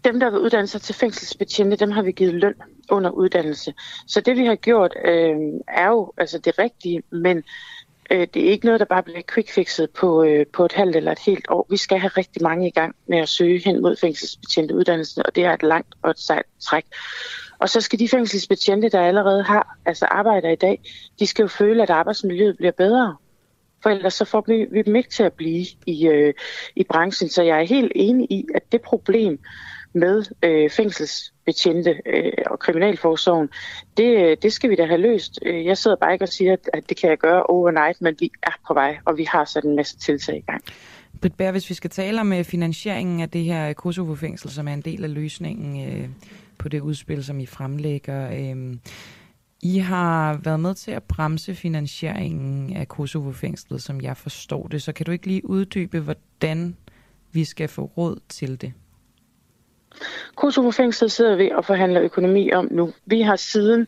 dem, 0.05 0.19
der 0.19 0.29
vil 0.29 0.39
uddanne 0.39 0.67
sig 0.67 0.81
til 0.81 0.95
fængselsbetjente, 0.95 1.75
dem 1.75 1.91
har 1.91 2.01
vi 2.01 2.11
givet 2.11 2.33
løn 2.33 2.55
under 2.89 3.11
uddannelse. 3.11 3.73
Så 4.07 4.21
det, 4.21 4.37
vi 4.37 4.45
har 4.45 4.55
gjort, 4.55 4.95
øh, 5.05 5.35
er 5.67 5.87
jo 5.87 6.13
altså 6.17 6.37
det 6.37 6.59
rigtige, 6.59 7.03
men 7.09 7.43
øh, 8.11 8.27
det 8.33 8.45
er 8.45 8.51
ikke 8.51 8.65
noget, 8.65 8.79
der 8.79 8.85
bare 8.85 9.03
bliver 9.03 9.21
quickfixet 9.33 9.89
på, 9.89 10.23
øh, 10.23 10.45
på 10.53 10.65
et 10.65 10.71
halvt 10.71 10.95
eller 10.95 11.11
et 11.11 11.19
helt 11.19 11.45
år. 11.49 11.67
Vi 11.69 11.77
skal 11.77 11.99
have 11.99 12.11
rigtig 12.17 12.43
mange 12.43 12.67
i 12.67 12.71
gang 12.71 12.95
med 13.07 13.17
at 13.17 13.29
søge 13.29 13.61
hen 13.65 13.81
mod 13.81 13.95
fængselsbetjente 13.95 14.75
uddannelsen, 14.75 15.23
og 15.25 15.35
det 15.35 15.45
er 15.45 15.53
et 15.53 15.63
langt 15.63 15.95
og 16.01 16.09
et 16.09 16.19
sejt 16.19 16.45
træk. 16.61 16.85
Og 17.59 17.69
så 17.69 17.81
skal 17.81 17.99
de 17.99 18.09
fængselsbetjente, 18.09 18.89
der 18.89 19.01
allerede 19.01 19.43
har, 19.43 19.77
altså 19.85 20.05
arbejder 20.05 20.49
i 20.49 20.55
dag, 20.55 20.81
de 21.19 21.27
skal 21.27 21.43
jo 21.43 21.47
føle, 21.47 21.83
at 21.83 21.89
arbejdsmiljøet 21.89 22.57
bliver 22.57 22.71
bedre. 22.71 23.15
For 23.83 23.89
ellers 23.89 24.13
så 24.13 24.25
får 24.25 24.43
vi, 24.47 24.65
vi 24.71 24.81
dem 24.81 24.95
ikke 24.95 25.09
til 25.09 25.23
at 25.23 25.33
blive 25.33 25.65
i, 25.85 26.07
øh, 26.07 26.33
i 26.75 26.83
branchen. 26.83 27.29
Så 27.29 27.43
jeg 27.43 27.59
er 27.59 27.63
helt 27.63 27.91
enig 27.95 28.31
i, 28.31 28.45
at 28.55 28.71
det 28.71 28.81
problem, 28.81 29.39
med 29.95 30.25
øh, 30.43 30.69
fængselsbetjente 30.69 32.01
øh, 32.05 32.31
og 32.45 32.59
kriminalforsorgen, 32.59 33.49
det, 33.97 34.17
øh, 34.17 34.37
det 34.41 34.53
skal 34.53 34.69
vi 34.69 34.75
da 34.75 34.85
have 34.85 35.01
løst. 35.01 35.39
Øh, 35.45 35.65
jeg 35.65 35.77
sidder 35.77 35.97
bare 35.97 36.13
ikke 36.13 36.25
og 36.25 36.29
siger, 36.29 36.53
at, 36.53 36.69
at 36.73 36.89
det 36.89 36.97
kan 36.97 37.09
jeg 37.09 37.17
gøre 37.17 37.43
overnight, 37.43 38.01
men 38.01 38.15
vi 38.19 38.31
er 38.43 38.59
på 38.67 38.73
vej, 38.73 38.97
og 39.05 39.17
vi 39.17 39.23
har 39.23 39.45
sat 39.45 39.63
en 39.63 39.75
masse 39.75 39.97
tiltag 39.97 40.37
i 40.37 40.51
gang. 40.51 40.63
Britt 41.21 41.37
Bær, 41.37 41.51
hvis 41.51 41.69
vi 41.69 41.75
skal 41.75 41.89
tale 41.89 42.21
om 42.21 42.33
øh, 42.33 42.43
finansieringen 42.43 43.19
af 43.21 43.29
det 43.29 43.43
her 43.43 43.73
Kosovo-fængsel, 43.73 44.49
som 44.49 44.67
er 44.67 44.73
en 44.73 44.81
del 44.81 45.03
af 45.03 45.13
løsningen 45.13 45.89
øh, 45.89 46.09
på 46.57 46.69
det 46.69 46.79
udspil, 46.79 47.23
som 47.23 47.39
I 47.39 47.45
fremlægger, 47.45 48.29
øh, 48.31 48.75
I 49.61 49.77
har 49.77 50.39
været 50.43 50.59
med 50.59 50.75
til 50.75 50.91
at 50.91 51.03
bremse 51.03 51.55
finansieringen 51.55 52.75
af 52.75 52.87
Kosovo-fængslet, 52.87 53.81
som 53.81 54.01
jeg 54.01 54.17
forstår 54.17 54.67
det. 54.67 54.81
Så 54.81 54.93
kan 54.93 55.05
du 55.05 55.11
ikke 55.11 55.27
lige 55.27 55.49
uddybe, 55.49 55.99
hvordan 55.99 56.75
vi 57.31 57.43
skal 57.43 57.67
få 57.67 57.91
råd 57.97 58.19
til 58.29 58.61
det? 58.61 58.73
Kosovo-fængslet 60.35 61.11
sidder 61.11 61.35
vi 61.35 61.51
og 61.51 61.65
forhandler 61.65 62.01
økonomi 62.01 62.51
om 62.51 62.67
nu. 62.71 62.93
Vi 63.05 63.21
har 63.21 63.35
siden 63.35 63.87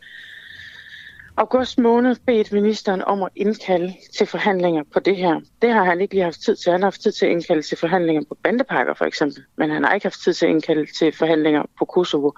august 1.38 1.80
måned 1.80 2.16
bedt 2.26 2.54
ministeren 2.54 3.02
om 3.02 3.24
at 3.24 3.30
indkalde 3.36 3.94
til 4.14 4.28
forhandlinger 4.28 4.84
på 4.94 5.00
det 5.00 5.18
her. 5.18 5.40
Det 5.62 5.74
har 5.74 5.84
han 5.84 6.02
ikke 6.02 6.14
lige 6.14 6.24
haft 6.24 6.42
tid 6.42 6.56
til. 6.56 6.72
Han 6.72 6.82
har 6.82 6.86
haft 6.86 7.02
tid 7.02 7.12
til 7.12 7.26
at 7.26 7.32
indkalde 7.32 7.62
til 7.62 7.78
forhandlinger 7.78 8.22
på 8.30 8.38
bandepakker 8.44 8.94
for 8.94 9.06
eksempel, 9.06 9.44
men 9.58 9.70
han 9.70 9.84
har 9.84 9.94
ikke 9.94 10.06
haft 10.06 10.24
tid 10.24 10.34
til 10.34 10.46
at 10.46 10.50
indkalde 10.50 10.86
til 11.00 11.12
forhandlinger 11.12 11.64
på 11.80 11.86
Kosovo, 11.86 12.32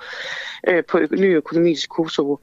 øh, 0.67 0.83
på 0.83 0.99
ny 1.11 1.35
økonomi 1.35 1.75
til 1.75 1.89
Kosovo. 1.89 2.37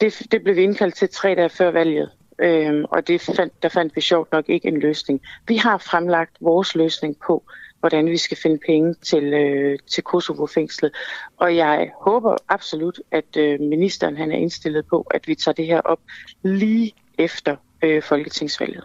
Det, 0.00 0.22
det 0.32 0.42
blev 0.42 0.56
vi 0.56 0.62
indkaldt 0.62 0.94
til 0.94 1.08
tre 1.08 1.34
dage 1.34 1.48
før 1.48 1.70
valget, 1.70 2.10
øh, 2.38 2.84
og 2.90 3.08
det 3.08 3.20
fandt, 3.20 3.62
der 3.62 3.68
fandt 3.68 3.96
vi 3.96 4.00
sjovt 4.00 4.32
nok 4.32 4.48
ikke 4.48 4.68
en 4.68 4.80
løsning. 4.80 5.20
Vi 5.48 5.56
har 5.56 5.78
fremlagt 5.78 6.36
vores 6.40 6.74
løsning 6.74 7.16
på, 7.26 7.44
hvordan 7.80 8.06
vi 8.06 8.16
skal 8.16 8.36
finde 8.42 8.58
penge 8.66 8.94
til, 8.94 9.24
øh, 9.24 9.78
til 9.90 10.02
Kosovo-fængslet. 10.02 10.92
Og 11.36 11.56
jeg 11.56 11.90
håber 12.00 12.36
absolut, 12.48 13.00
at 13.10 13.36
øh, 13.36 13.60
ministeren 13.60 14.16
han 14.16 14.32
er 14.32 14.36
indstillet 14.36 14.86
på, 14.86 15.06
at 15.10 15.28
vi 15.28 15.34
tager 15.34 15.54
det 15.54 15.66
her 15.66 15.80
op 15.80 15.98
lige 16.42 16.92
efter 17.18 17.56
øh, 17.82 18.02
folketingsvalget. 18.02 18.84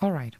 Alright. 0.00 0.38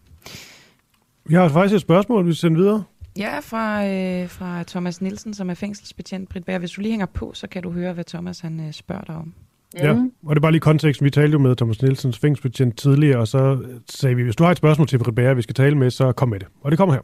Vi 1.24 1.34
har 1.34 1.48
faktisk 1.48 1.74
et 1.74 1.80
spørgsmål, 1.80 2.26
vi 2.26 2.32
sender 2.32 2.60
videre. 2.60 2.84
Ja, 3.18 3.38
fra, 3.38 3.86
øh, 3.86 4.28
fra 4.28 4.62
Thomas 4.62 5.00
Nielsen, 5.00 5.34
som 5.34 5.50
er 5.50 5.54
fængselsbetjent. 5.54 6.28
Britt 6.28 6.58
Hvis 6.58 6.70
du 6.70 6.80
lige 6.80 6.92
hænger 6.92 7.06
på, 7.06 7.32
så 7.34 7.46
kan 7.46 7.62
du 7.62 7.70
høre, 7.70 7.92
hvad 7.92 8.04
Thomas 8.04 8.40
han 8.40 8.60
øh, 8.66 8.72
spørger 8.72 9.04
dig 9.04 9.14
om. 9.14 9.34
Ja, 9.78 9.90
og 10.22 10.30
det 10.30 10.36
er 10.36 10.40
bare 10.40 10.52
lige 10.52 10.60
konteksten. 10.60 11.04
Vi 11.04 11.10
talte 11.10 11.32
jo 11.32 11.38
med 11.38 11.56
Thomas 11.56 11.82
Nielsens 11.82 12.18
fængselsbetjent 12.18 12.78
tidligere, 12.78 13.18
og 13.18 13.28
så 13.28 13.58
sagde 13.90 14.16
vi, 14.16 14.22
hvis 14.22 14.36
du 14.36 14.44
har 14.44 14.50
et 14.50 14.56
spørgsmål 14.56 14.88
til 14.88 14.98
Britt 14.98 15.36
vi 15.36 15.42
skal 15.42 15.54
tale 15.54 15.78
med, 15.78 15.90
så 15.90 16.12
kom 16.12 16.28
med 16.28 16.40
det. 16.40 16.48
Og 16.60 16.70
det 16.70 16.78
kommer 16.78 16.94
her. 16.94 17.02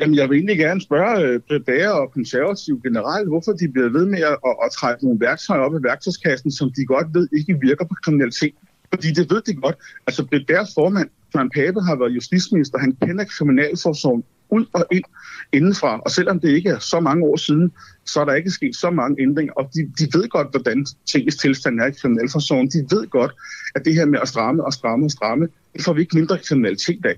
Jamen, 0.00 0.16
jeg 0.16 0.28
vil 0.28 0.36
egentlig 0.36 0.58
gerne 0.58 0.80
spørge 0.80 1.40
øh, 1.50 2.00
og 2.00 2.12
konservative 2.12 2.80
generelt, 2.82 3.28
hvorfor 3.28 3.52
de 3.52 3.68
bliver 3.68 3.88
ved 3.88 4.06
med 4.06 4.18
at, 4.18 4.36
at, 4.46 4.56
at 4.64 4.70
trække 4.72 5.04
nogle 5.04 5.20
værktøjer 5.20 5.60
op 5.60 5.74
i 5.74 5.82
værktøjskassen, 5.82 6.50
som 6.50 6.72
de 6.76 6.86
godt 6.86 7.06
ved 7.14 7.28
ikke 7.38 7.58
virker 7.60 7.84
på 7.84 7.94
kriminalitet. 8.04 8.54
Fordi 8.94 9.08
det 9.12 9.30
ved 9.30 9.42
de 9.42 9.54
godt. 9.54 9.76
Altså, 10.06 10.26
Breders 10.26 10.74
formand, 10.74 11.08
Søren 11.32 11.50
Pape, 11.50 11.80
har 11.80 11.96
været 11.96 12.10
justitsminister. 12.10 12.78
Han 12.78 12.96
kender 13.02 13.24
kriminalforsorgen 13.24 14.24
ud 14.50 14.66
og 14.72 14.86
ind 14.90 15.04
indenfra. 15.52 16.00
Og 16.00 16.10
selvom 16.10 16.40
det 16.40 16.48
ikke 16.48 16.68
er 16.68 16.78
så 16.78 17.00
mange 17.00 17.24
år 17.24 17.36
siden, 17.36 17.72
så 18.04 18.20
er 18.20 18.24
der 18.24 18.34
ikke 18.34 18.50
sket 18.50 18.76
så 18.76 18.90
mange 18.90 19.22
ændringer. 19.22 19.52
Og 19.52 19.70
de, 19.74 19.80
de 19.98 20.18
ved 20.18 20.28
godt, 20.28 20.50
hvordan 20.50 20.86
tingens 21.06 21.36
tilstand 21.36 21.80
er 21.80 21.86
i 21.86 21.90
kriminalforsorgen. 21.90 22.68
De 22.68 22.96
ved 22.96 23.06
godt, 23.06 23.32
at 23.74 23.84
det 23.84 23.94
her 23.94 24.04
med 24.04 24.18
at 24.22 24.28
stramme 24.28 24.64
og 24.64 24.72
stramme 24.72 25.06
og 25.06 25.10
stramme, 25.10 25.48
det 25.74 25.84
får 25.84 25.92
vi 25.92 26.00
ikke 26.00 26.16
mindre 26.16 26.38
kriminalitet 26.38 27.06
af. 27.06 27.14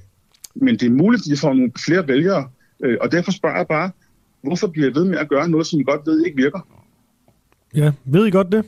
Men 0.55 0.77
det 0.77 0.87
er 0.87 0.91
muligt, 0.91 1.23
at 1.27 1.31
de 1.31 1.37
får 1.37 1.55
nogle 1.55 1.73
flere 1.85 2.09
vælgere 2.09 2.49
Øh, 2.85 2.99
og 3.01 3.13
derfor 3.13 3.33
spørger 3.33 3.57
jeg 3.57 3.67
bare, 3.67 3.91
hvorfor 4.43 4.67
bliver 4.67 4.87
jeg 4.87 4.95
ved 4.95 5.05
med 5.05 5.19
at 5.19 5.29
gøre 5.29 5.49
noget, 5.49 5.67
som 5.67 5.81
I 5.81 5.83
godt 5.83 6.07
ved 6.07 6.25
ikke 6.27 6.37
virker? 6.37 6.61
Ja, 7.75 7.93
ved 8.05 8.27
I 8.27 8.31
godt 8.31 8.53
det? 8.53 8.65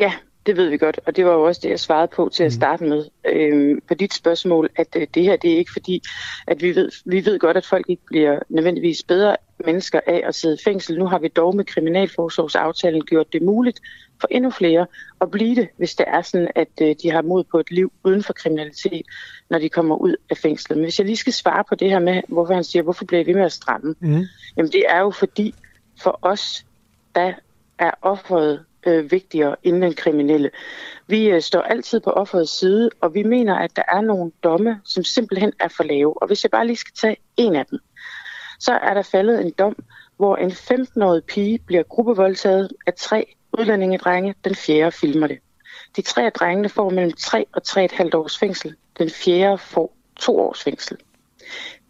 Ja, 0.00 0.12
det 0.46 0.56
ved 0.56 0.68
vi 0.68 0.76
godt, 0.76 1.00
og 1.06 1.16
det 1.16 1.24
var 1.24 1.32
jo 1.32 1.42
også 1.42 1.60
det, 1.64 1.70
jeg 1.70 1.80
svarede 1.80 2.08
på 2.16 2.28
til 2.32 2.44
at 2.44 2.52
mm. 2.52 2.54
starte 2.54 2.84
med 2.84 3.04
øh, 3.26 3.78
på 3.88 3.94
dit 3.94 4.14
spørgsmål, 4.14 4.70
at 4.76 4.96
øh, 4.96 5.06
det 5.14 5.22
her 5.22 5.36
det 5.36 5.52
er 5.52 5.58
ikke 5.58 5.72
fordi, 5.72 6.02
at 6.46 6.62
vi 6.62 6.76
ved, 6.76 6.90
vi 7.04 7.26
ved 7.26 7.38
godt, 7.38 7.56
at 7.56 7.66
folk 7.66 7.86
ikke 7.88 8.02
bliver 8.06 8.38
nødvendigvis 8.48 9.02
bedre 9.02 9.36
mennesker 9.66 10.00
af 10.06 10.22
at 10.26 10.34
sidde 10.34 10.54
i 10.54 10.64
fængsel. 10.64 10.98
Nu 10.98 11.06
har 11.06 11.18
vi 11.18 11.28
dog 11.28 11.56
med 11.56 11.64
kriminalforsorgsaftalen 11.64 13.04
gjort 13.04 13.32
det 13.32 13.42
muligt 13.42 13.80
for 14.20 14.28
endnu 14.30 14.50
flere 14.50 14.86
at 15.20 15.30
blive 15.30 15.54
det, 15.54 15.68
hvis 15.76 15.94
det 15.94 16.06
er 16.08 16.22
sådan, 16.22 16.48
at 16.54 16.68
øh, 16.82 16.94
de 17.02 17.10
har 17.10 17.22
mod 17.22 17.44
på 17.44 17.58
et 17.58 17.70
liv 17.70 17.92
uden 18.04 18.22
for 18.22 18.32
kriminalitet, 18.32 19.06
når 19.50 19.58
de 19.58 19.68
kommer 19.68 19.96
ud 19.96 20.16
af 20.30 20.36
fængslet. 20.36 20.78
Men 20.78 20.84
hvis 20.84 20.98
jeg 20.98 21.06
lige 21.06 21.16
skal 21.16 21.32
svare 21.32 21.64
på 21.68 21.74
det 21.74 21.90
her 21.90 21.98
med, 21.98 22.22
hvorfor 22.28 22.54
han 22.54 22.64
siger, 22.64 22.82
hvorfor 22.82 23.04
bliver 23.04 23.24
vi 23.24 23.32
med 23.32 23.42
at 23.44 23.52
stramme? 23.52 23.94
Mm. 24.00 24.24
Jamen 24.56 24.72
det 24.72 24.84
er 24.88 25.00
jo 25.00 25.10
fordi, 25.10 25.54
for 26.02 26.18
os 26.22 26.66
der 27.14 27.32
er 27.78 27.90
offeret 28.02 28.64
øh, 28.86 29.12
vigtigere 29.12 29.56
end 29.62 29.82
den 29.82 29.94
kriminelle. 29.94 30.50
Vi 31.06 31.30
øh, 31.30 31.42
står 31.42 31.60
altid 31.60 32.00
på 32.00 32.10
offerets 32.10 32.58
side, 32.58 32.90
og 33.00 33.14
vi 33.14 33.22
mener, 33.22 33.54
at 33.54 33.76
der 33.76 33.82
er 33.92 34.00
nogle 34.00 34.32
domme, 34.44 34.80
som 34.84 35.04
simpelthen 35.04 35.52
er 35.60 35.68
for 35.68 35.84
lave. 35.84 36.22
Og 36.22 36.26
hvis 36.26 36.44
jeg 36.44 36.50
bare 36.50 36.66
lige 36.66 36.76
skal 36.76 36.94
tage 36.94 37.16
en 37.36 37.56
af 37.56 37.66
dem, 37.66 37.78
så 38.60 38.72
er 38.72 38.94
der 38.94 39.02
faldet 39.02 39.40
en 39.40 39.50
dom, 39.58 39.76
hvor 40.16 40.36
en 40.36 40.50
15-årig 40.50 41.24
pige 41.24 41.58
bliver 41.58 41.82
gruppevoldtaget 41.82 42.72
af 42.86 42.94
tre 42.94 43.34
udlændingedrenge. 43.58 44.34
Den 44.44 44.54
fjerde 44.54 44.92
filmer 44.92 45.26
det. 45.26 45.38
De 45.96 46.02
tre 46.02 46.24
af 46.26 46.32
drengene 46.32 46.68
får 46.68 46.90
mellem 46.90 47.12
3 47.12 47.46
og 47.52 47.62
3,5 47.66 48.10
års 48.14 48.38
fængsel. 48.38 48.76
Den 48.98 49.10
fjerde 49.10 49.58
får 49.58 49.96
to 50.16 50.40
års 50.40 50.62
fængsel. 50.62 50.96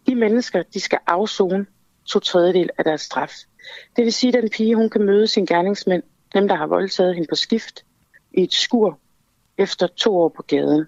De 0.07 0.15
mennesker, 0.15 0.63
de 0.73 0.79
skal 0.79 0.99
afzone 1.07 1.65
to 2.05 2.19
tredjedel 2.19 2.69
af 2.77 2.83
deres 2.83 3.01
straf. 3.01 3.33
Det 3.95 4.03
vil 4.03 4.13
sige, 4.13 4.37
at 4.37 4.43
den 4.43 4.49
pige, 4.49 4.75
hun 4.75 4.89
kan 4.89 5.05
møde 5.05 5.27
sin 5.27 5.45
gerningsmænd, 5.45 6.03
dem 6.33 6.47
der 6.47 6.55
har 6.55 6.67
voldtaget 6.67 7.15
hende 7.15 7.27
på 7.29 7.35
skift, 7.35 7.85
i 8.33 8.43
et 8.43 8.53
skur 8.53 8.99
efter 9.57 9.87
to 9.87 10.17
år 10.17 10.29
på 10.29 10.41
gaden. 10.41 10.85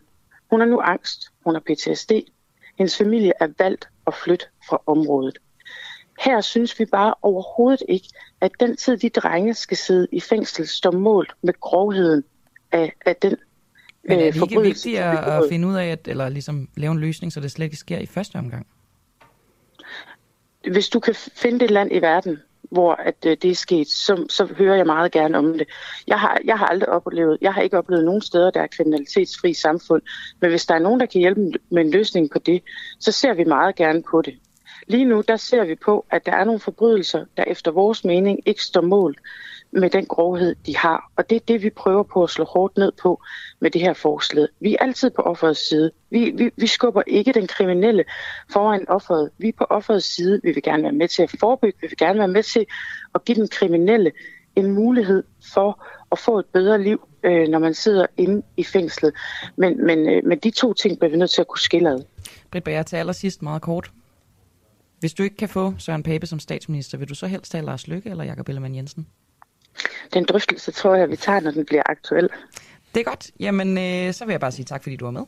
Hun 0.50 0.60
har 0.60 0.68
nu 0.68 0.82
angst, 0.82 1.32
hun 1.44 1.56
har 1.56 1.62
PTSD. 1.62 2.12
Hendes 2.78 2.98
familie 2.98 3.34
er 3.40 3.48
valgt 3.58 3.90
at 4.08 4.14
flytte 4.14 4.46
fra 4.70 4.82
området. 4.86 5.38
Her 6.20 6.42
synes 6.42 6.80
vi 6.80 6.86
bare 6.86 7.14
overhovedet 7.22 7.84
ikke, 7.90 8.08
at 8.42 8.52
den 8.60 8.78
tid, 8.78 8.98
de 8.98 9.10
drenge 9.10 9.54
skal 9.54 9.78
sidde 9.78 10.08
i 10.12 10.20
fængsel, 10.20 10.68
står 10.68 10.92
målt 10.92 11.34
med 11.42 11.54
grovheden 11.60 12.24
af, 12.72 12.94
af 13.06 13.16
den 13.16 13.36
Men 14.04 14.20
er 14.20 14.28
øh, 14.28 14.34
det 14.34 14.42
ikke 14.42 14.62
vigtigt 14.62 15.00
at, 15.00 15.18
at 15.18 15.44
finde 15.50 15.68
ud 15.68 15.76
af, 15.76 15.86
at, 15.86 16.08
eller 16.08 16.30
ligesom 16.30 16.70
lave 16.78 16.92
en 16.92 17.00
løsning, 17.00 17.34
så 17.34 17.40
det 17.40 17.52
slet 17.52 17.66
ikke 17.66 17.78
sker 17.78 17.98
i 17.98 18.06
første 18.06 18.36
omgang? 18.36 18.68
Hvis 20.72 20.90
du 20.90 21.00
kan 21.00 21.16
finde 21.16 21.66
et 21.66 21.72
land 21.72 21.92
i 21.92 22.02
verden, 22.02 22.38
hvor 22.72 22.94
at 22.94 23.16
øh, 23.26 23.38
det 23.42 23.52
er 23.52 23.56
sket, 23.56 23.88
så, 23.88 24.26
så 24.30 24.46
hører 24.46 24.76
jeg 24.76 24.86
meget 24.86 25.12
gerne 25.12 25.38
om 25.38 25.54
det. 25.54 25.68
Jeg 26.08 26.20
har, 26.20 26.40
jeg 26.46 26.58
har 26.58 26.66
aldrig 26.66 26.90
oplevet, 26.90 27.38
jeg 27.42 27.54
har 27.54 27.62
ikke 27.62 27.78
oplevet 27.78 28.06
nogen 28.06 28.22
steder, 28.22 28.52
der 28.52 28.62
er 28.62 28.68
kriminalitetsfri 28.68 29.54
samfund, 29.54 30.02
men 30.42 30.50
hvis 30.50 30.66
der 30.66 30.76
er 30.76 30.80
nogen, 30.80 31.00
der 31.00 31.06
kan 31.06 31.22
hjælpe 31.22 31.42
med 31.72 31.82
en 31.86 31.92
løsning 31.92 32.30
på 32.32 32.40
det, 32.40 32.64
så 33.00 33.12
ser 33.12 33.34
vi 33.34 33.44
meget 33.44 33.76
gerne 33.76 34.04
på 34.12 34.22
det. 34.22 34.40
Lige 34.88 35.06
nu, 35.06 35.24
der 35.28 35.38
ser 35.38 35.66
vi 35.66 35.76
på, 35.76 36.06
at 36.12 36.26
der 36.26 36.32
er 36.32 36.44
nogle 36.44 36.60
forbrydelser, 36.60 37.26
der 37.38 37.44
efter 37.44 37.72
vores 37.72 38.04
mening 38.04 38.40
ikke 38.46 38.64
står 38.64 38.82
mål 38.82 39.16
med 39.72 39.90
den 39.90 40.06
grovhed, 40.06 40.56
de 40.66 40.78
har. 40.78 41.12
Og 41.16 41.30
det 41.30 41.36
er 41.36 41.40
det, 41.48 41.64
vi 41.64 41.70
prøver 41.70 42.04
på 42.04 42.24
at 42.24 42.30
slå 42.30 42.46
hårdt 42.46 42.78
ned 42.78 42.92
på 43.02 43.22
med 43.60 43.72
det 43.72 43.82
her 43.82 43.94
forslag. 43.94 44.48
Vi 44.60 44.74
er 44.74 44.78
altid 44.84 45.10
på 45.10 45.22
offerets 45.22 45.70
side. 45.70 45.92
Vi, 46.10 46.32
vi, 46.36 46.52
vi 46.56 46.68
skubber 46.68 47.02
ikke 47.08 47.34
den 47.34 47.48
kriminelle 47.48 48.04
foran 48.52 48.90
offeret. 48.90 49.30
Vi 49.38 49.48
er 49.48 49.54
på 49.58 49.64
offerets 49.70 50.16
side. 50.16 50.40
Vi 50.44 50.52
vil 50.52 50.64
gerne 50.64 50.84
være 50.84 50.92
med 50.92 51.08
til 51.08 51.24
at 51.24 51.36
forebygge. 51.40 51.78
Vi 51.82 51.88
vil 51.88 51.98
gerne 51.98 52.20
være 52.20 52.28
med 52.28 52.44
til 52.44 52.66
at 53.16 53.26
give 53.26 53.36
den 53.36 53.48
kriminelle 53.48 54.12
en 54.56 54.72
mulighed 54.72 55.24
for 55.54 55.86
at 56.12 56.20
få 56.20 56.40
et 56.40 56.46
bedre 56.46 56.84
liv, 56.84 57.08
øh, 57.24 57.48
når 57.48 57.60
man 57.60 57.74
sidder 57.74 58.06
inde 58.18 58.42
i 58.58 58.64
fængslet. 58.64 59.14
Men, 59.56 59.86
men, 59.86 60.10
øh, 60.10 60.26
men 60.26 60.40
de 60.40 60.52
to 60.52 60.74
ting 60.74 61.00
bliver 61.00 61.12
vi 61.12 61.18
nødt 61.18 61.32
til 61.32 61.42
at 61.42 61.48
kunne 61.48 61.60
skille 61.60 61.90
ad. 61.90 62.00
Britt 62.52 62.66
Bager, 62.66 62.84
til 62.84 62.96
allersidst 62.96 63.42
meget 63.42 63.62
kort. 63.62 63.92
Hvis 65.00 65.14
du 65.14 65.24
ikke 65.24 65.36
kan 65.36 65.50
få 65.50 65.74
Søren 65.78 66.04
Pape 66.04 66.26
som 66.26 66.40
statsminister, 66.40 66.98
vil 66.98 67.10
du 67.10 67.16
så 67.16 67.28
helst 67.28 67.52
have 67.54 67.66
Lars 67.66 67.88
Løkke 67.88 68.10
eller 68.10 68.24
Jakob 68.24 68.50
Ellemann 68.50 68.76
Jensen? 68.76 69.08
Den 70.14 70.26
drøftelse 70.26 70.72
tror 70.72 70.96
jeg, 70.96 71.10
vi 71.10 71.16
tager, 71.16 71.40
når 71.40 71.52
den 71.52 71.66
bliver 71.66 71.84
aktuel. 71.86 72.30
Det 72.96 73.00
er 73.00 73.04
godt. 73.04 73.32
Jamen, 73.40 73.78
øh, 73.78 74.14
så 74.14 74.26
vil 74.26 74.34
jeg 74.34 74.40
bare 74.40 74.52
sige 74.52 74.66
tak, 74.66 74.84
fordi 74.84 74.96
du 74.96 75.06
var 75.06 75.12
med. 75.12 75.22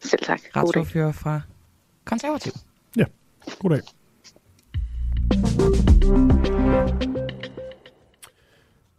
Selv 0.00 0.22
tak. 0.24 0.40
God 0.42 0.52
dag. 0.52 0.62
Retsordfører 0.62 1.12
fra 1.12 1.40
Konservativ. 2.04 2.52
Ja, 2.96 3.04
goddag. 3.58 3.80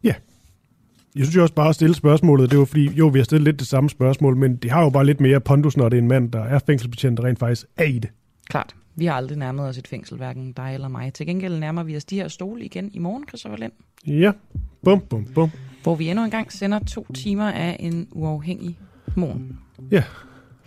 Ja. 0.03 0.13
Jeg 1.15 1.25
synes 1.25 1.35
jo 1.35 1.41
også 1.41 1.53
bare 1.53 1.69
at 1.69 1.75
stille 1.75 1.95
spørgsmålet, 1.95 2.51
det 2.51 2.59
var 2.59 2.65
fordi, 2.65 2.89
jo, 2.89 3.07
vi 3.07 3.19
har 3.19 3.23
stillet 3.23 3.43
lidt 3.43 3.59
det 3.59 3.67
samme 3.67 3.89
spørgsmål, 3.89 4.35
men 4.35 4.55
det 4.55 4.71
har 4.71 4.83
jo 4.83 4.89
bare 4.89 5.05
lidt 5.05 5.19
mere 5.19 5.39
pondus, 5.39 5.77
når 5.77 5.89
det 5.89 5.97
er 5.97 6.01
en 6.01 6.07
mand, 6.07 6.31
der 6.31 6.43
er 6.43 6.59
fængselsbetjent, 6.59 7.17
der 7.17 7.23
rent 7.23 7.39
faktisk 7.39 7.67
er 7.77 7.83
i 7.85 7.99
det. 7.99 8.09
Klart. 8.49 8.75
Vi 8.97 9.05
har 9.05 9.13
aldrig 9.13 9.37
nærmet 9.37 9.65
os 9.65 9.77
et 9.77 9.87
fængsel, 9.87 10.17
hverken 10.17 10.51
dig 10.51 10.73
eller 10.73 10.87
mig. 10.87 11.13
Til 11.13 11.25
gengæld 11.25 11.59
nærmer 11.59 11.83
vi 11.83 11.95
os 11.95 12.05
de 12.05 12.15
her 12.15 12.27
stole 12.27 12.65
igen 12.65 12.89
i 12.93 12.99
morgen, 12.99 13.27
Christoffer 13.27 13.57
Lind. 13.57 13.71
Ja, 14.07 14.31
bum, 14.83 14.99
bum, 14.99 15.25
bum. 15.35 15.51
Hvor 15.83 15.95
vi 15.95 16.09
endnu 16.09 16.23
engang 16.23 16.51
sender 16.51 16.79
to 16.79 17.05
timer 17.13 17.51
af 17.51 17.77
en 17.79 18.07
uafhængig 18.11 18.79
morgen. 19.15 19.59
Ja, 19.91 20.03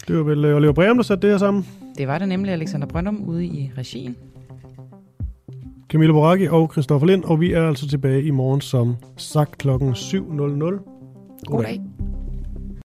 det 0.09 0.17
var 0.17 0.23
vel 0.23 0.45
øh, 0.45 0.57
Oliver 0.57 0.73
Breum, 0.73 0.97
der 0.97 1.03
satte 1.03 1.23
det 1.23 1.31
her 1.31 1.39
sammen. 1.39 1.67
Det 1.99 2.09
var 2.09 2.19
det 2.19 2.29
nemlig 2.29 2.53
Alexander 2.53 2.87
Brøndum 2.87 3.25
ude 3.25 3.45
i 3.45 3.71
regien. 3.79 4.17
Camilla 5.89 6.13
Boracchi 6.13 6.49
og 6.49 6.73
Christoffer 6.73 7.07
Lind, 7.07 7.25
og 7.25 7.41
vi 7.41 7.53
er 7.53 7.69
altså 7.69 7.89
tilbage 7.89 8.23
i 8.23 8.31
morgen 8.31 8.61
som 8.61 8.97
sagt 9.17 9.59
klokken 9.59 9.93
7.00. 9.93 11.45
God 11.45 11.63
dag. 11.63 11.81